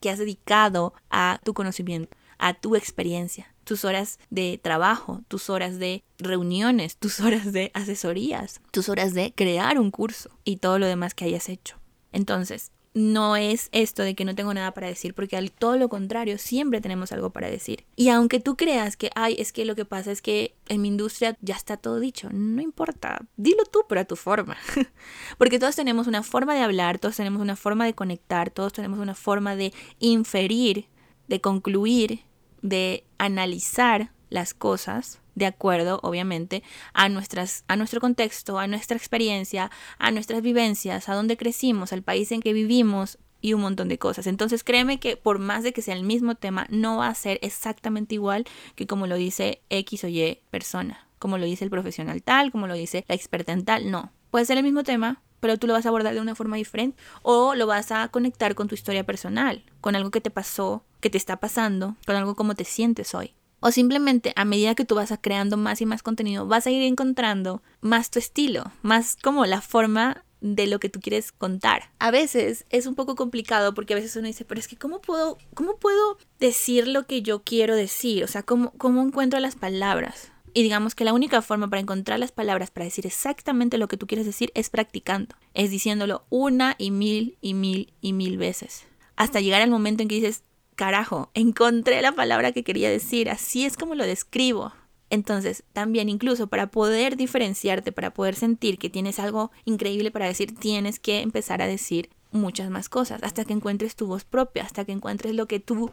que 0.00 0.08
has 0.08 0.18
dedicado 0.18 0.94
a 1.10 1.40
tu 1.44 1.52
conocimiento, 1.52 2.16
a 2.38 2.54
tu 2.54 2.74
experiencia, 2.74 3.54
tus 3.68 3.84
horas 3.84 4.18
de 4.30 4.58
trabajo, 4.62 5.20
tus 5.28 5.50
horas 5.50 5.78
de 5.78 6.02
reuniones, 6.18 6.96
tus 6.98 7.20
horas 7.20 7.52
de 7.52 7.70
asesorías, 7.74 8.62
tus 8.70 8.88
horas 8.88 9.12
de 9.12 9.34
crear 9.34 9.78
un 9.78 9.90
curso 9.90 10.30
y 10.42 10.56
todo 10.56 10.78
lo 10.78 10.86
demás 10.86 11.12
que 11.14 11.26
hayas 11.26 11.50
hecho. 11.50 11.76
Entonces, 12.10 12.72
no 12.94 13.36
es 13.36 13.68
esto 13.72 14.02
de 14.02 14.14
que 14.14 14.24
no 14.24 14.34
tengo 14.34 14.54
nada 14.54 14.72
para 14.72 14.86
decir, 14.86 15.12
porque 15.12 15.36
al 15.36 15.52
todo 15.52 15.76
lo 15.76 15.90
contrario, 15.90 16.38
siempre 16.38 16.80
tenemos 16.80 17.12
algo 17.12 17.28
para 17.28 17.50
decir. 17.50 17.84
Y 17.94 18.08
aunque 18.08 18.40
tú 18.40 18.56
creas 18.56 18.96
que, 18.96 19.10
ay, 19.14 19.36
es 19.38 19.52
que 19.52 19.66
lo 19.66 19.76
que 19.76 19.84
pasa 19.84 20.10
es 20.10 20.22
que 20.22 20.56
en 20.66 20.80
mi 20.80 20.88
industria 20.88 21.36
ya 21.42 21.54
está 21.54 21.76
todo 21.76 22.00
dicho, 22.00 22.30
no 22.32 22.62
importa, 22.62 23.20
dilo 23.36 23.64
tú, 23.64 23.84
pero 23.86 24.00
a 24.00 24.04
tu 24.04 24.16
forma. 24.16 24.56
porque 25.36 25.58
todos 25.58 25.76
tenemos 25.76 26.06
una 26.06 26.22
forma 26.22 26.54
de 26.54 26.62
hablar, 26.62 26.98
todos 26.98 27.16
tenemos 27.16 27.42
una 27.42 27.54
forma 27.54 27.84
de 27.84 27.94
conectar, 27.94 28.48
todos 28.48 28.72
tenemos 28.72 28.98
una 28.98 29.14
forma 29.14 29.56
de 29.56 29.74
inferir, 29.98 30.86
de 31.28 31.42
concluir, 31.42 32.24
de 32.62 33.04
analizar 33.18 34.10
las 34.30 34.54
cosas 34.54 35.20
de 35.34 35.46
acuerdo, 35.46 36.00
obviamente, 36.02 36.62
a, 36.92 37.08
nuestras, 37.08 37.64
a 37.68 37.76
nuestro 37.76 38.00
contexto, 38.00 38.58
a 38.58 38.66
nuestra 38.66 38.96
experiencia, 38.96 39.70
a 39.98 40.10
nuestras 40.10 40.42
vivencias, 40.42 41.08
a 41.08 41.14
dónde 41.14 41.36
crecimos, 41.36 41.92
al 41.92 42.02
país 42.02 42.32
en 42.32 42.40
que 42.40 42.52
vivimos 42.52 43.18
y 43.40 43.52
un 43.54 43.60
montón 43.60 43.88
de 43.88 43.98
cosas. 43.98 44.26
Entonces 44.26 44.64
créeme 44.64 44.98
que 44.98 45.16
por 45.16 45.38
más 45.38 45.62
de 45.62 45.72
que 45.72 45.82
sea 45.82 45.94
el 45.94 46.02
mismo 46.02 46.34
tema, 46.34 46.66
no 46.70 46.98
va 46.98 47.08
a 47.08 47.14
ser 47.14 47.38
exactamente 47.42 48.16
igual 48.16 48.44
que 48.74 48.86
como 48.86 49.06
lo 49.06 49.14
dice 49.14 49.62
X 49.70 50.04
o 50.04 50.08
Y 50.08 50.40
persona, 50.50 51.06
como 51.18 51.38
lo 51.38 51.46
dice 51.46 51.64
el 51.64 51.70
profesional 51.70 52.22
tal, 52.22 52.50
como 52.50 52.66
lo 52.66 52.74
dice 52.74 53.04
la 53.08 53.14
experta 53.14 53.52
en 53.52 53.64
tal, 53.64 53.90
no. 53.90 54.12
Puede 54.30 54.44
ser 54.44 54.58
el 54.58 54.64
mismo 54.64 54.82
tema, 54.82 55.22
pero 55.40 55.56
tú 55.58 55.66
lo 55.66 55.72
vas 55.72 55.86
a 55.86 55.88
abordar 55.88 56.14
de 56.14 56.20
una 56.20 56.34
forma 56.34 56.56
diferente 56.56 56.96
o 57.22 57.54
lo 57.54 57.66
vas 57.66 57.92
a 57.92 58.08
conectar 58.08 58.54
con 58.54 58.68
tu 58.68 58.74
historia 58.74 59.04
personal, 59.04 59.64
con 59.80 59.96
algo 59.96 60.10
que 60.10 60.20
te 60.20 60.30
pasó, 60.30 60.84
que 61.00 61.10
te 61.10 61.18
está 61.18 61.38
pasando, 61.38 61.96
con 62.06 62.16
algo 62.16 62.34
como 62.34 62.54
te 62.54 62.64
sientes 62.64 63.14
hoy. 63.14 63.34
O 63.60 63.72
simplemente 63.72 64.32
a 64.36 64.44
medida 64.44 64.74
que 64.74 64.84
tú 64.84 64.94
vas 64.94 65.12
creando 65.20 65.56
más 65.56 65.80
y 65.80 65.86
más 65.86 66.02
contenido, 66.02 66.46
vas 66.46 66.66
a 66.66 66.70
ir 66.70 66.82
encontrando 66.82 67.62
más 67.80 68.10
tu 68.10 68.18
estilo, 68.18 68.70
más 68.82 69.16
como 69.16 69.46
la 69.46 69.60
forma 69.60 70.24
de 70.40 70.68
lo 70.68 70.78
que 70.78 70.88
tú 70.88 71.00
quieres 71.00 71.32
contar. 71.32 71.90
A 71.98 72.12
veces 72.12 72.64
es 72.70 72.86
un 72.86 72.94
poco 72.94 73.16
complicado 73.16 73.74
porque 73.74 73.94
a 73.94 73.96
veces 73.96 74.14
uno 74.16 74.28
dice, 74.28 74.44
pero 74.44 74.60
es 74.60 74.68
que 74.68 74.76
¿cómo 74.76 75.00
puedo, 75.00 75.38
cómo 75.54 75.76
puedo 75.76 76.18
decir 76.38 76.86
lo 76.86 77.06
que 77.06 77.22
yo 77.22 77.42
quiero 77.42 77.74
decir? 77.74 78.22
O 78.22 78.28
sea, 78.28 78.44
¿cómo, 78.44 78.72
cómo 78.78 79.02
encuentro 79.02 79.40
las 79.40 79.56
palabras? 79.56 80.30
Y 80.54 80.62
digamos 80.62 80.94
que 80.94 81.04
la 81.04 81.12
única 81.12 81.42
forma 81.42 81.68
para 81.68 81.80
encontrar 81.80 82.18
las 82.18 82.32
palabras 82.32 82.70
para 82.70 82.84
decir 82.84 83.06
exactamente 83.06 83.78
lo 83.78 83.88
que 83.88 83.96
tú 83.96 84.06
quieres 84.06 84.26
decir 84.26 84.50
es 84.54 84.70
practicando, 84.70 85.36
es 85.54 85.70
diciéndolo 85.70 86.24
una 86.30 86.74
y 86.78 86.90
mil 86.90 87.36
y 87.40 87.54
mil 87.54 87.92
y 88.00 88.12
mil 88.12 88.38
veces. 88.38 88.86
Hasta 89.16 89.40
llegar 89.40 89.62
al 89.62 89.70
momento 89.70 90.02
en 90.02 90.08
que 90.08 90.16
dices, 90.16 90.44
carajo, 90.76 91.30
encontré 91.34 92.00
la 92.02 92.12
palabra 92.12 92.52
que 92.52 92.64
quería 92.64 92.90
decir, 92.90 93.30
así 93.30 93.64
es 93.64 93.76
como 93.76 93.94
lo 93.94 94.04
describo. 94.04 94.72
Entonces, 95.10 95.64
también 95.72 96.08
incluso 96.08 96.46
para 96.48 96.70
poder 96.70 97.16
diferenciarte, 97.16 97.92
para 97.92 98.12
poder 98.12 98.34
sentir 98.34 98.78
que 98.78 98.90
tienes 98.90 99.18
algo 99.18 99.50
increíble 99.64 100.10
para 100.10 100.26
decir, 100.26 100.54
tienes 100.54 100.98
que 101.00 101.20
empezar 101.20 101.62
a 101.62 101.66
decir 101.66 102.10
muchas 102.30 102.70
más 102.70 102.88
cosas, 102.88 103.22
hasta 103.22 103.44
que 103.44 103.54
encuentres 103.54 103.96
tu 103.96 104.06
voz 104.06 104.24
propia, 104.24 104.64
hasta 104.64 104.84
que 104.84 104.92
encuentres 104.92 105.34
lo 105.34 105.46
que 105.46 105.60
tú, 105.60 105.90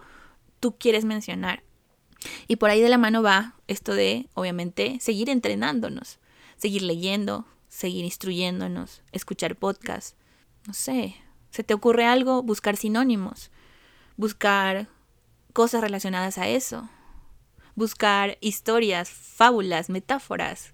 tú 0.60 0.76
quieres 0.78 1.06
mencionar. 1.06 1.64
Y 2.48 2.58
por 2.58 2.70
ahí 2.70 2.82
de 2.82 2.90
la 2.90 2.98
mano 2.98 3.22
va 3.22 3.56
esto 3.68 3.94
de, 3.94 4.28
obviamente, 4.34 4.98
seguir 5.00 5.30
entrenándonos, 5.30 6.20
seguir 6.58 6.82
leyendo, 6.82 7.46
seguir 7.68 8.06
instruyéndonos, 8.06 9.02
escuchar 9.12 9.56
podcasts, 9.56 10.16
no 10.68 10.74
sé, 10.74 11.16
¿se 11.52 11.64
te 11.64 11.74
ocurre 11.74 12.06
algo? 12.06 12.42
Buscar 12.44 12.78
sinónimos, 12.78 13.52
buscar 14.18 14.88
cosas 15.54 15.82
relacionadas 15.82 16.38
a 16.38 16.48
eso, 16.48 16.90
buscar 17.76 18.38
historias, 18.42 19.10
fábulas, 19.10 19.90
metáforas 19.90 20.74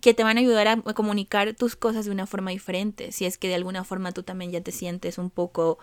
que 0.00 0.14
te 0.14 0.24
van 0.24 0.38
a 0.38 0.40
ayudar 0.40 0.66
a 0.68 0.76
comunicar 0.94 1.54
tus 1.54 1.76
cosas 1.76 2.06
de 2.06 2.10
una 2.10 2.26
forma 2.26 2.50
diferente, 2.50 3.12
si 3.12 3.26
es 3.26 3.36
que 3.36 3.48
de 3.48 3.54
alguna 3.54 3.84
forma 3.84 4.12
tú 4.12 4.22
también 4.22 4.50
ya 4.50 4.60
te 4.60 4.72
sientes 4.72 5.18
un 5.18 5.30
poco, 5.30 5.78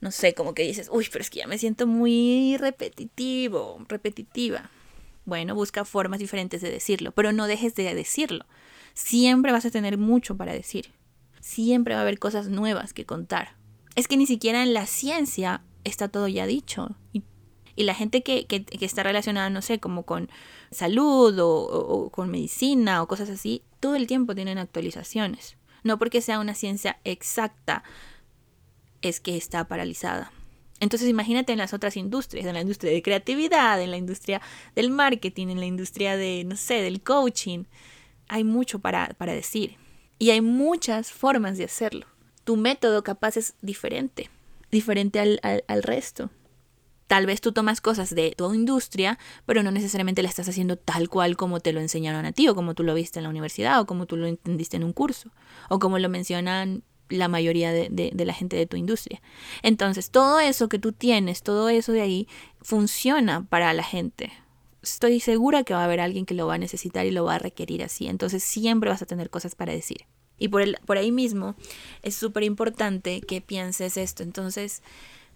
no 0.00 0.10
sé, 0.10 0.34
como 0.34 0.54
que 0.54 0.62
dices, 0.62 0.88
uy, 0.92 1.08
pero 1.10 1.22
es 1.22 1.30
que 1.30 1.40
ya 1.40 1.46
me 1.46 1.58
siento 1.58 1.86
muy 1.86 2.56
repetitivo, 2.58 3.84
repetitiva. 3.88 4.70
Bueno, 5.24 5.54
busca 5.54 5.84
formas 5.84 6.20
diferentes 6.20 6.60
de 6.60 6.70
decirlo, 6.70 7.12
pero 7.12 7.32
no 7.32 7.46
dejes 7.46 7.74
de 7.74 7.94
decirlo. 7.94 8.44
Siempre 8.92 9.52
vas 9.52 9.64
a 9.64 9.70
tener 9.70 9.98
mucho 9.98 10.36
para 10.36 10.52
decir. 10.52 10.92
Siempre 11.40 11.94
va 11.94 12.00
a 12.00 12.02
haber 12.02 12.18
cosas 12.18 12.48
nuevas 12.48 12.92
que 12.92 13.06
contar. 13.06 13.56
Es 13.96 14.08
que 14.08 14.16
ni 14.16 14.26
siquiera 14.26 14.62
en 14.62 14.74
la 14.74 14.86
ciencia 14.86 15.62
está 15.84 16.08
todo 16.08 16.28
ya 16.28 16.46
dicho. 16.46 16.96
Y, 17.12 17.22
la 17.76 17.94
gente 17.94 18.22
que, 18.22 18.46
está 18.80 19.02
relacionada, 19.02 19.50
no 19.50 19.60
sé, 19.60 19.80
como 19.80 20.04
con 20.04 20.30
salud 20.70 21.36
o, 21.40 22.08
con 22.10 22.30
medicina 22.30 23.02
o 23.02 23.08
cosas 23.08 23.28
así, 23.30 23.62
todo 23.80 23.96
el 23.96 24.06
tiempo 24.06 24.34
tienen 24.34 24.58
actualizaciones. 24.58 25.56
No 25.82 25.98
porque 25.98 26.20
sea 26.20 26.38
una 26.38 26.54
ciencia 26.54 27.00
exacta, 27.02 27.82
es 29.08 29.20
que 29.20 29.36
está 29.36 29.66
paralizada. 29.66 30.32
Entonces 30.80 31.08
imagínate 31.08 31.52
en 31.52 31.58
las 31.58 31.72
otras 31.72 31.96
industrias, 31.96 32.46
en 32.46 32.54
la 32.54 32.60
industria 32.60 32.92
de 32.92 33.02
creatividad, 33.02 33.80
en 33.80 33.90
la 33.90 33.96
industria 33.96 34.42
del 34.74 34.90
marketing, 34.90 35.48
en 35.48 35.60
la 35.60 35.66
industria 35.66 36.16
de, 36.16 36.44
no 36.44 36.56
sé, 36.56 36.82
del 36.82 37.02
coaching. 37.02 37.64
Hay 38.28 38.44
mucho 38.44 38.80
para, 38.80 39.08
para 39.16 39.32
decir. 39.32 39.76
Y 40.18 40.30
hay 40.30 40.40
muchas 40.40 41.12
formas 41.12 41.58
de 41.58 41.64
hacerlo. 41.64 42.06
Tu 42.44 42.56
método 42.56 43.02
capaz 43.02 43.36
es 43.36 43.54
diferente 43.62 44.30
diferente 44.74 45.20
al, 45.20 45.40
al, 45.68 45.82
resto. 45.82 46.30
Tal 47.06 47.26
vez 47.26 47.40
tú 47.40 47.52
tomas 47.52 47.80
cosas 47.80 48.14
de 48.14 48.34
tu 48.36 48.52
industria, 48.52 49.18
pero 49.46 49.62
no 49.62 49.70
necesariamente 49.70 50.22
la 50.22 50.28
estás 50.28 50.48
haciendo 50.48 50.76
tal 50.76 51.08
cual 51.08 51.36
como 51.36 51.60
te 51.60 51.72
lo 51.72 51.80
enseñaron 51.80 52.26
a 52.26 52.32
ti, 52.32 52.48
o 52.48 52.54
como 52.54 52.74
tú 52.74 52.82
lo 52.82 52.92
viste 52.92 53.18
en 53.18 53.22
la 53.22 53.30
universidad, 53.30 53.80
o 53.80 53.86
como 53.86 54.06
tú 54.06 54.16
lo 54.16 54.26
entendiste 54.26 54.76
en 54.76 54.84
un 54.84 54.92
curso, 54.92 55.30
o 55.70 55.78
como 55.78 55.98
lo 55.98 56.08
mencionan 56.08 56.82
la 57.08 57.28
mayoría 57.28 57.72
de, 57.72 57.88
de, 57.90 58.24
la 58.24 58.32
gente 58.32 58.56
de 58.56 58.66
tu 58.66 58.76
industria. 58.76 59.20
Entonces, 59.62 60.10
todo 60.10 60.40
eso 60.40 60.68
que 60.68 60.78
tú 60.78 60.92
tienes, 60.92 61.42
todo 61.42 61.68
eso 61.68 61.92
de 61.92 62.00
ahí, 62.00 62.28
funciona 62.60 63.44
para 63.44 63.72
la 63.74 63.82
gente. 63.82 64.32
Estoy 64.82 65.20
segura 65.20 65.64
que 65.64 65.74
va 65.74 65.80
a 65.80 65.84
haber 65.84 66.00
alguien 66.00 66.26
que 66.26 66.34
lo 66.34 66.46
va 66.46 66.54
a 66.54 66.58
necesitar 66.58 67.06
y 67.06 67.10
lo 67.10 67.24
va 67.24 67.36
a 67.36 67.38
requerir 67.38 67.82
así. 67.82 68.06
Entonces, 68.06 68.42
siempre 68.42 68.90
vas 68.90 69.02
a 69.02 69.06
tener 69.06 69.30
cosas 69.30 69.54
para 69.54 69.72
decir. 69.72 70.06
Y 70.38 70.48
por, 70.48 70.62
el, 70.62 70.78
por 70.84 70.98
ahí 70.98 71.12
mismo 71.12 71.54
es 72.02 72.14
súper 72.14 72.42
importante 72.42 73.20
que 73.20 73.40
pienses 73.40 73.96
esto. 73.96 74.22
Entonces, 74.22 74.82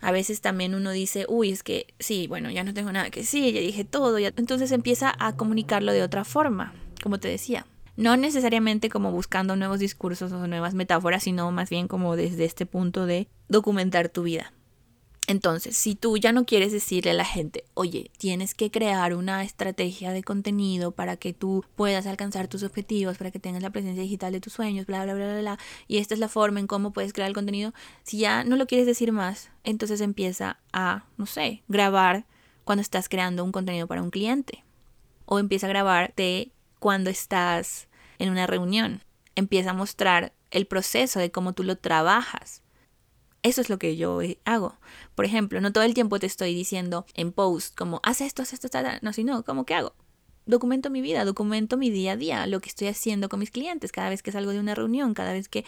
a 0.00 0.12
veces 0.12 0.40
también 0.40 0.74
uno 0.74 0.90
dice, 0.90 1.26
uy, 1.28 1.50
es 1.50 1.62
que 1.62 1.86
sí, 1.98 2.26
bueno, 2.26 2.50
ya 2.50 2.64
no 2.64 2.74
tengo 2.74 2.92
nada 2.92 3.10
que 3.10 3.20
decir, 3.20 3.54
ya 3.54 3.60
dije 3.60 3.84
todo. 3.84 4.18
Entonces 4.18 4.72
empieza 4.72 5.14
a 5.18 5.36
comunicarlo 5.36 5.92
de 5.92 6.02
otra 6.02 6.24
forma, 6.24 6.74
como 7.02 7.18
te 7.18 7.28
decía. 7.28 7.66
No 7.98 8.16
necesariamente 8.16 8.90
como 8.90 9.10
buscando 9.10 9.56
nuevos 9.56 9.80
discursos 9.80 10.30
o 10.30 10.46
nuevas 10.46 10.72
metáforas, 10.72 11.24
sino 11.24 11.50
más 11.50 11.68
bien 11.68 11.88
como 11.88 12.14
desde 12.14 12.44
este 12.44 12.64
punto 12.64 13.06
de 13.06 13.26
documentar 13.48 14.08
tu 14.08 14.22
vida. 14.22 14.52
Entonces, 15.26 15.76
si 15.76 15.96
tú 15.96 16.16
ya 16.16 16.30
no 16.30 16.44
quieres 16.46 16.70
decirle 16.70 17.10
a 17.10 17.14
la 17.14 17.24
gente, 17.24 17.64
oye, 17.74 18.12
tienes 18.16 18.54
que 18.54 18.70
crear 18.70 19.14
una 19.14 19.42
estrategia 19.42 20.12
de 20.12 20.22
contenido 20.22 20.92
para 20.92 21.16
que 21.16 21.32
tú 21.32 21.64
puedas 21.74 22.06
alcanzar 22.06 22.46
tus 22.46 22.62
objetivos, 22.62 23.18
para 23.18 23.32
que 23.32 23.40
tengas 23.40 23.64
la 23.64 23.70
presencia 23.70 24.04
digital 24.04 24.32
de 24.32 24.40
tus 24.40 24.52
sueños, 24.52 24.86
bla, 24.86 25.02
bla, 25.02 25.14
bla, 25.14 25.32
bla, 25.32 25.40
bla, 25.40 25.58
y 25.88 25.98
esta 25.98 26.14
es 26.14 26.20
la 26.20 26.28
forma 26.28 26.60
en 26.60 26.68
cómo 26.68 26.92
puedes 26.92 27.12
crear 27.12 27.28
el 27.28 27.34
contenido, 27.34 27.74
si 28.04 28.18
ya 28.18 28.44
no 28.44 28.54
lo 28.54 28.68
quieres 28.68 28.86
decir 28.86 29.10
más, 29.10 29.50
entonces 29.64 30.00
empieza 30.02 30.60
a, 30.72 31.04
no 31.16 31.26
sé, 31.26 31.64
grabar 31.66 32.26
cuando 32.62 32.82
estás 32.82 33.08
creando 33.08 33.42
un 33.42 33.50
contenido 33.50 33.88
para 33.88 34.04
un 34.04 34.10
cliente. 34.10 34.62
O 35.24 35.40
empieza 35.40 35.66
a 35.66 35.70
grabarte 35.70 36.52
cuando 36.78 37.10
estás 37.10 37.87
en 38.18 38.30
una 38.30 38.46
reunión. 38.46 39.02
Empieza 39.34 39.70
a 39.70 39.74
mostrar 39.74 40.32
el 40.50 40.66
proceso 40.66 41.20
de 41.20 41.30
cómo 41.30 41.52
tú 41.52 41.62
lo 41.62 41.76
trabajas 41.76 42.62
eso 43.42 43.60
es 43.60 43.68
lo 43.68 43.78
que 43.78 43.96
yo 43.96 44.20
eh, 44.22 44.38
hago. 44.44 44.78
Por 45.14 45.24
ejemplo, 45.24 45.60
no 45.60 45.72
todo 45.72 45.84
el 45.84 45.94
tiempo 45.94 46.18
te 46.18 46.26
estoy 46.26 46.54
diciendo 46.54 47.06
en 47.14 47.32
post 47.32 47.76
como, 47.76 48.00
haz 48.02 48.20
esto, 48.20 48.42
haz 48.42 48.52
esto, 48.52 48.68
tal, 48.68 48.98
no, 49.02 49.12
sino, 49.12 49.44
¿cómo 49.44 49.64
que 49.64 49.74
hago? 49.74 49.94
Documento 50.46 50.90
mi 50.90 51.00
vida, 51.02 51.24
documento 51.24 51.76
mi 51.76 51.90
día 51.90 52.12
a 52.12 52.16
día, 52.16 52.46
lo 52.46 52.60
que 52.60 52.68
estoy 52.68 52.88
haciendo 52.88 53.28
con 53.28 53.40
mis 53.40 53.50
clientes, 53.50 53.92
cada 53.92 54.08
vez 54.08 54.22
que 54.22 54.32
salgo 54.32 54.50
de 54.50 54.60
una 54.60 54.74
reunión, 54.74 55.14
cada 55.14 55.32
vez 55.32 55.48
que, 55.48 55.64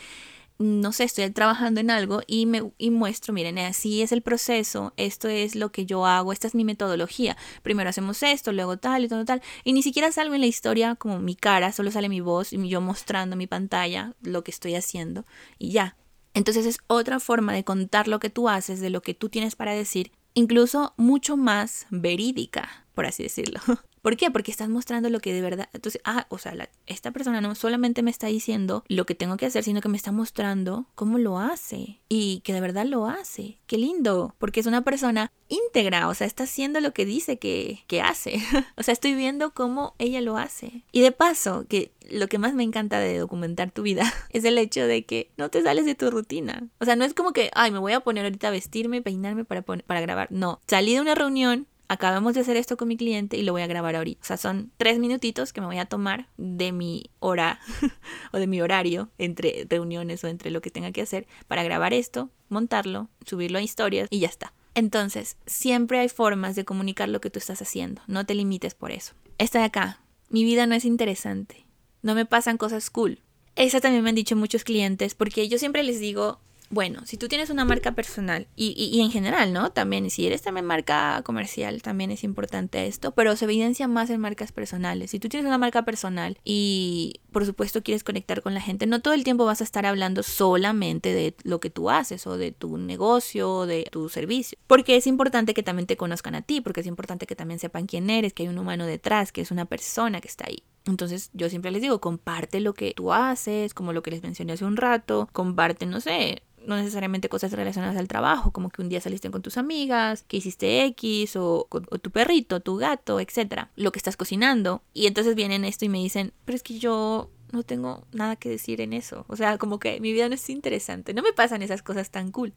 no 0.61 0.93
sé, 0.93 1.05
estoy 1.05 1.31
trabajando 1.31 1.81
en 1.81 1.91
algo 1.91 2.21
y 2.27 2.45
me 2.45 2.71
y 2.77 2.91
muestro, 2.91 3.33
miren, 3.33 3.59
así 3.59 4.03
es 4.03 4.13
el 4.13 4.21
proceso, 4.21 4.93
esto 4.99 5.27
es 5.29 5.55
lo 5.55 5.73
que 5.73 5.87
yo 5.87 6.05
hago, 6.05 6.35
esta 6.35 6.47
es 6.47 6.55
mi 6.55 6.65
metodología. 6.65 7.39
Primero 7.63 7.89
hacemos 7.89 8.23
esto, 8.23 8.53
luego 8.53 8.77
tal 8.77 9.05
y 9.05 9.09
todo 9.09 9.25
tal. 9.25 9.41
Y 9.65 9.73
ni 9.73 9.83
siquiera 9.83 10.13
salgo 10.13 10.35
en 10.35 10.43
la 10.43 10.47
historia 10.47 10.97
como 10.97 11.19
mi 11.19 11.35
cara, 11.35 11.73
solo 11.73 11.91
sale 11.91 12.11
mi 12.11 12.21
voz 12.21 12.53
y 12.53 12.69
yo 12.69 12.83
mostrando 12.83 13.37
mi 13.37 13.47
pantalla 13.47 14.15
lo 14.21 14.45
que 14.45 14.51
estoy 14.51 14.75
haciendo 14.75 15.25
y 15.59 15.71
ya. 15.71 15.97
Entonces 16.35 16.67
es 16.67 16.79
otra 16.89 17.21
forma 17.21 17.55
de 17.55 17.65
contar 17.65 18.07
lo 18.07 18.21
que 18.21 18.29
tú 18.29 18.51
haces, 18.51 18.81
de 18.81 18.91
lo 18.91 19.01
que 19.01 19.15
tú 19.15 19.31
tienes 19.31 19.57
para 19.57 19.73
decir, 19.73 20.13
incluso 20.35 20.93
mucho 20.99 21.39
más 21.39 21.87
verídica, 21.89 22.87
por 22.95 23.07
así 23.07 23.23
decirlo. 23.23 23.61
¿Por 24.03 24.17
qué? 24.17 24.31
Porque 24.31 24.51
estás 24.51 24.69
mostrando 24.69 25.11
lo 25.11 25.21
que 25.21 25.33
de 25.33 25.43
verdad. 25.43 25.69
Entonces, 25.73 26.01
ah, 26.05 26.27
o 26.31 26.39
sea, 26.39 26.55
esta 26.87 27.11
persona 27.11 27.41
no 27.41 27.55
solamente 27.55 28.03
me 28.03 28.11
está 28.11 28.27
diciendo 28.29 28.85
lo 28.89 29.07
que 29.07 29.15
tengo 29.15 29.37
que 29.37 29.47
hacer, 29.47 29.65
sino 29.65 29.81
que 29.81 29.89
me 29.89 29.97
está 29.97 30.13
mostrando 30.13 30.87
cómo 30.95 31.19
lo 31.19 31.39
hace 31.39 32.01
y 32.09 32.41
que 32.41 32.53
de 32.53 32.61
verdad 32.61 32.87
lo 32.87 33.07
hace. 33.07 33.59
Qué 33.67 33.79
lindo, 33.79 34.35
porque 34.39 34.61
es 34.61 34.67
una 34.67 34.83
persona 34.83 35.33
íntegra, 35.49 36.09
o 36.09 36.15
sea, 36.15 36.27
está 36.27 36.45
haciendo 36.45 36.81
lo 36.81 36.93
que 36.93 37.05
dice 37.05 37.39
que, 37.39 37.85
que 37.87 38.01
hace. 38.01 38.41
o 38.77 38.83
sea, 38.83 38.93
estoy 38.93 39.15
viendo 39.15 39.53
cómo 39.53 39.95
ella 39.99 40.21
lo 40.21 40.39
hace. 40.39 40.85
Y 40.93 41.01
de 41.01 41.13
paso, 41.13 41.67
que 41.69 41.93
lo 42.11 42.29
que 42.29 42.39
más 42.39 42.55
me 42.55 42.63
encanta 42.63 42.99
de 42.99 43.19
documentar 43.19 43.71
tu 43.71 43.83
vida 43.83 44.13
es 44.31 44.45
el 44.45 44.59
hecho 44.59 44.87
de 44.87 45.05
que 45.05 45.31
no 45.37 45.51
te 45.51 45.63
sales 45.63 45.85
de 45.85 45.95
tu 45.95 46.11
rutina. 46.11 46.69
O 46.79 46.85
sea, 46.85 46.97
no 46.97 47.05
es 47.05 47.15
como 47.15 47.33
que, 47.33 47.51
ay, 47.55 47.71
me 47.71 47.79
voy 47.79 47.93
a 47.93 48.01
poner 48.01 48.25
ahorita 48.25 48.49
a 48.49 48.53
vestirme, 48.53 49.03
peinarme 49.03 49.45
para, 49.45 49.63
para 49.63 50.01
grabar. 50.01 50.29
No, 50.31 50.61
salí 50.67 50.95
de 50.95 51.01
una 51.01 51.15
reunión, 51.15 51.67
acabamos 51.91 52.34
de 52.34 52.41
hacer 52.41 52.57
esto 52.57 52.76
con 52.76 52.86
mi 52.86 52.97
cliente 52.97 53.36
y 53.36 53.43
lo 53.43 53.51
voy 53.51 53.62
a 53.62 53.66
grabar 53.66 53.97
ahorita. 53.97 54.20
O 54.22 54.24
sea, 54.24 54.36
son 54.36 54.70
tres 54.76 55.01
minutitos 55.01 55.53
que 55.53 55.61
me 55.61 55.66
voy 55.66 55.78
a 55.78 55.86
tomar 55.86 56.28
de 56.36 56.70
mi 56.70 57.11
hora 57.18 57.59
o 58.32 58.38
de 58.38 58.47
mi 58.47 58.62
horario 58.62 59.11
entre 59.18 59.66
reuniones 59.68 60.22
o 60.22 60.28
entre 60.28 60.53
lo 60.53 60.61
que 60.61 60.70
tenga 60.70 60.93
que 60.93 61.03
hacer 61.03 61.26
para 61.49 61.64
grabar 61.64 61.93
esto, 61.93 62.30
montarlo, 62.49 63.09
subirlo 63.26 63.59
a 63.59 63.62
historias 63.62 64.07
y 64.09 64.20
ya 64.20 64.28
está. 64.28 64.53
Entonces, 64.76 65.36
siempre 65.47 65.99
hay 65.99 66.09
formas 66.09 66.55
de 66.55 66.64
comunicar 66.64 67.09
lo 67.09 67.20
que 67.20 67.28
tú 67.28 67.41
estás 67.41 67.61
haciendo. 67.61 68.03
No 68.07 68.24
te 68.24 68.36
limites 68.36 68.74
por 68.74 68.93
eso. 68.93 69.14
Esta 69.38 69.59
de 69.59 69.64
acá, 69.64 70.01
mi 70.28 70.45
vida 70.45 70.66
no 70.66 70.76
es 70.76 70.84
interesante. 70.84 71.66
No 72.03 72.14
me 72.14 72.24
pasan 72.24 72.57
cosas 72.57 72.88
cool. 72.88 73.18
Esa 73.57 73.80
también 73.80 74.05
me 74.05 74.11
han 74.11 74.14
dicho 74.14 74.36
muchos 74.36 74.62
clientes 74.62 75.16
porque 75.16 75.49
yo 75.49 75.59
siempre 75.59 75.82
les 75.82 75.99
digo, 75.99 76.38
bueno, 76.71 77.05
si 77.05 77.16
tú 77.16 77.27
tienes 77.27 77.51
una 77.51 77.64
marca 77.64 77.93
personal 77.93 78.47
y, 78.55 78.73
y, 78.77 79.01
en 79.01 79.11
general, 79.11 79.53
¿no? 79.53 79.71
También, 79.73 80.09
si 80.09 80.27
eres 80.27 80.41
también 80.43 80.64
marca 80.64 81.21
comercial, 81.25 81.83
también 81.83 82.12
es 82.12 82.23
importante 82.23 82.87
esto, 82.87 83.11
pero 83.11 83.35
se 83.35 83.47
evidencia 83.47 83.89
más 83.89 84.09
en 84.09 84.21
marcas 84.21 84.53
personales. 84.53 85.11
Si 85.11 85.18
tú 85.18 85.29
tienes 85.29 85.49
una 85.49 85.59
marca 85.59 85.85
personal 85.85 86.39
y 86.45 87.21
por 87.33 87.45
supuesto 87.45 87.83
quieres 87.83 88.05
conectar 88.05 88.41
con 88.41 88.55
la 88.55 88.61
gente, 88.61 88.87
no 88.87 89.01
todo 89.01 89.14
el 89.14 89.25
tiempo 89.25 89.45
vas 89.45 89.61
a 89.61 89.64
estar 89.64 89.85
hablando 89.85 90.23
solamente 90.23 91.12
de 91.12 91.35
lo 91.43 91.59
que 91.59 91.71
tú 91.71 91.91
haces 91.91 92.25
o 92.29 92.37
de 92.37 92.53
tu 92.53 92.79
negocio 92.79 93.53
o 93.53 93.66
de 93.66 93.89
tu 93.91 94.09
servicio, 94.09 94.57
porque 94.68 94.97
es 94.97 95.09
importante 95.09 95.55
que 95.55 95.64
también 95.64 95.89
te 95.89 95.97
conozcan 95.97 96.37
a 96.37 96.43
ti, 96.43 96.61
porque 96.61 96.83
es 96.83 96.87
importante 96.87 97.27
que 97.27 97.35
también 97.35 97.59
sepan 97.59 97.87
quién 97.87 98.11
eres, 98.11 98.33
que 98.33 98.45
hay 98.45 98.49
un 98.49 98.59
humano 98.59 98.87
detrás, 98.87 99.33
que 99.33 99.41
es 99.41 99.51
una 99.51 99.64
persona 99.64 100.21
que 100.21 100.29
está 100.29 100.47
ahí. 100.47 100.62
Entonces 100.87 101.31
yo 101.35 101.49
siempre 101.49 101.71
les 101.71 101.83
digo, 101.83 102.01
comparte 102.01 102.61
lo 102.61 102.75
que 102.75 102.95
tú 102.95 103.12
haces, 103.12 103.75
como 103.75 103.93
lo 103.93 104.03
que 104.03 104.11
les 104.11 104.23
mencioné 104.23 104.55
hace 104.55 104.64
un 104.64 104.77
rato, 104.77 105.29
comparte, 105.33 105.87
no 105.87 106.01
sé, 106.01 106.43
no 106.67 106.77
necesariamente 106.77 107.29
cosas 107.29 107.53
relacionadas 107.53 107.97
al 107.97 108.09
trabajo, 108.09 108.53
como 108.53 108.71
que 108.71 108.83
un 108.83 108.89
día 108.89 109.01
saliste 109.01 109.31
con 109.31 109.43
tus 109.43 109.57
amigas, 109.57 110.25
que 110.27 110.39
hiciste 110.39 110.85
X, 110.87 111.37
o, 111.37 111.67
tu 112.03 112.11
perrito, 112.11 112.61
tu 112.61 112.77
gato, 112.77 113.21
etcétera, 113.21 113.71
lo 113.77 113.93
que 113.93 113.99
estás 113.99 114.17
cocinando. 114.17 114.83
Y 114.93 115.07
entonces 115.07 115.35
vienen 115.35 115.65
esto 115.65 115.85
y 115.85 115.89
me 115.89 115.99
dicen, 115.99 116.33
pero 116.45 116.57
es 116.57 116.63
que 116.63 116.79
yo 116.79 117.31
no 117.53 117.63
tengo 117.63 118.07
nada 118.13 118.37
que 118.37 118.49
decir 118.49 118.81
en 118.81 118.93
eso. 118.93 119.25
O 119.29 119.37
sea, 119.37 119.59
como 119.59 119.79
que 119.79 120.01
mi 120.01 120.13
vida 120.13 120.29
no 120.29 120.35
es 120.35 120.51
interesante, 120.51 121.15
no 121.15 121.23
me 121.23 121.33
pasan 121.33 121.63
esas 121.63 121.83
cosas 121.83 122.11
tan 122.11 122.31
cool. 122.31 122.55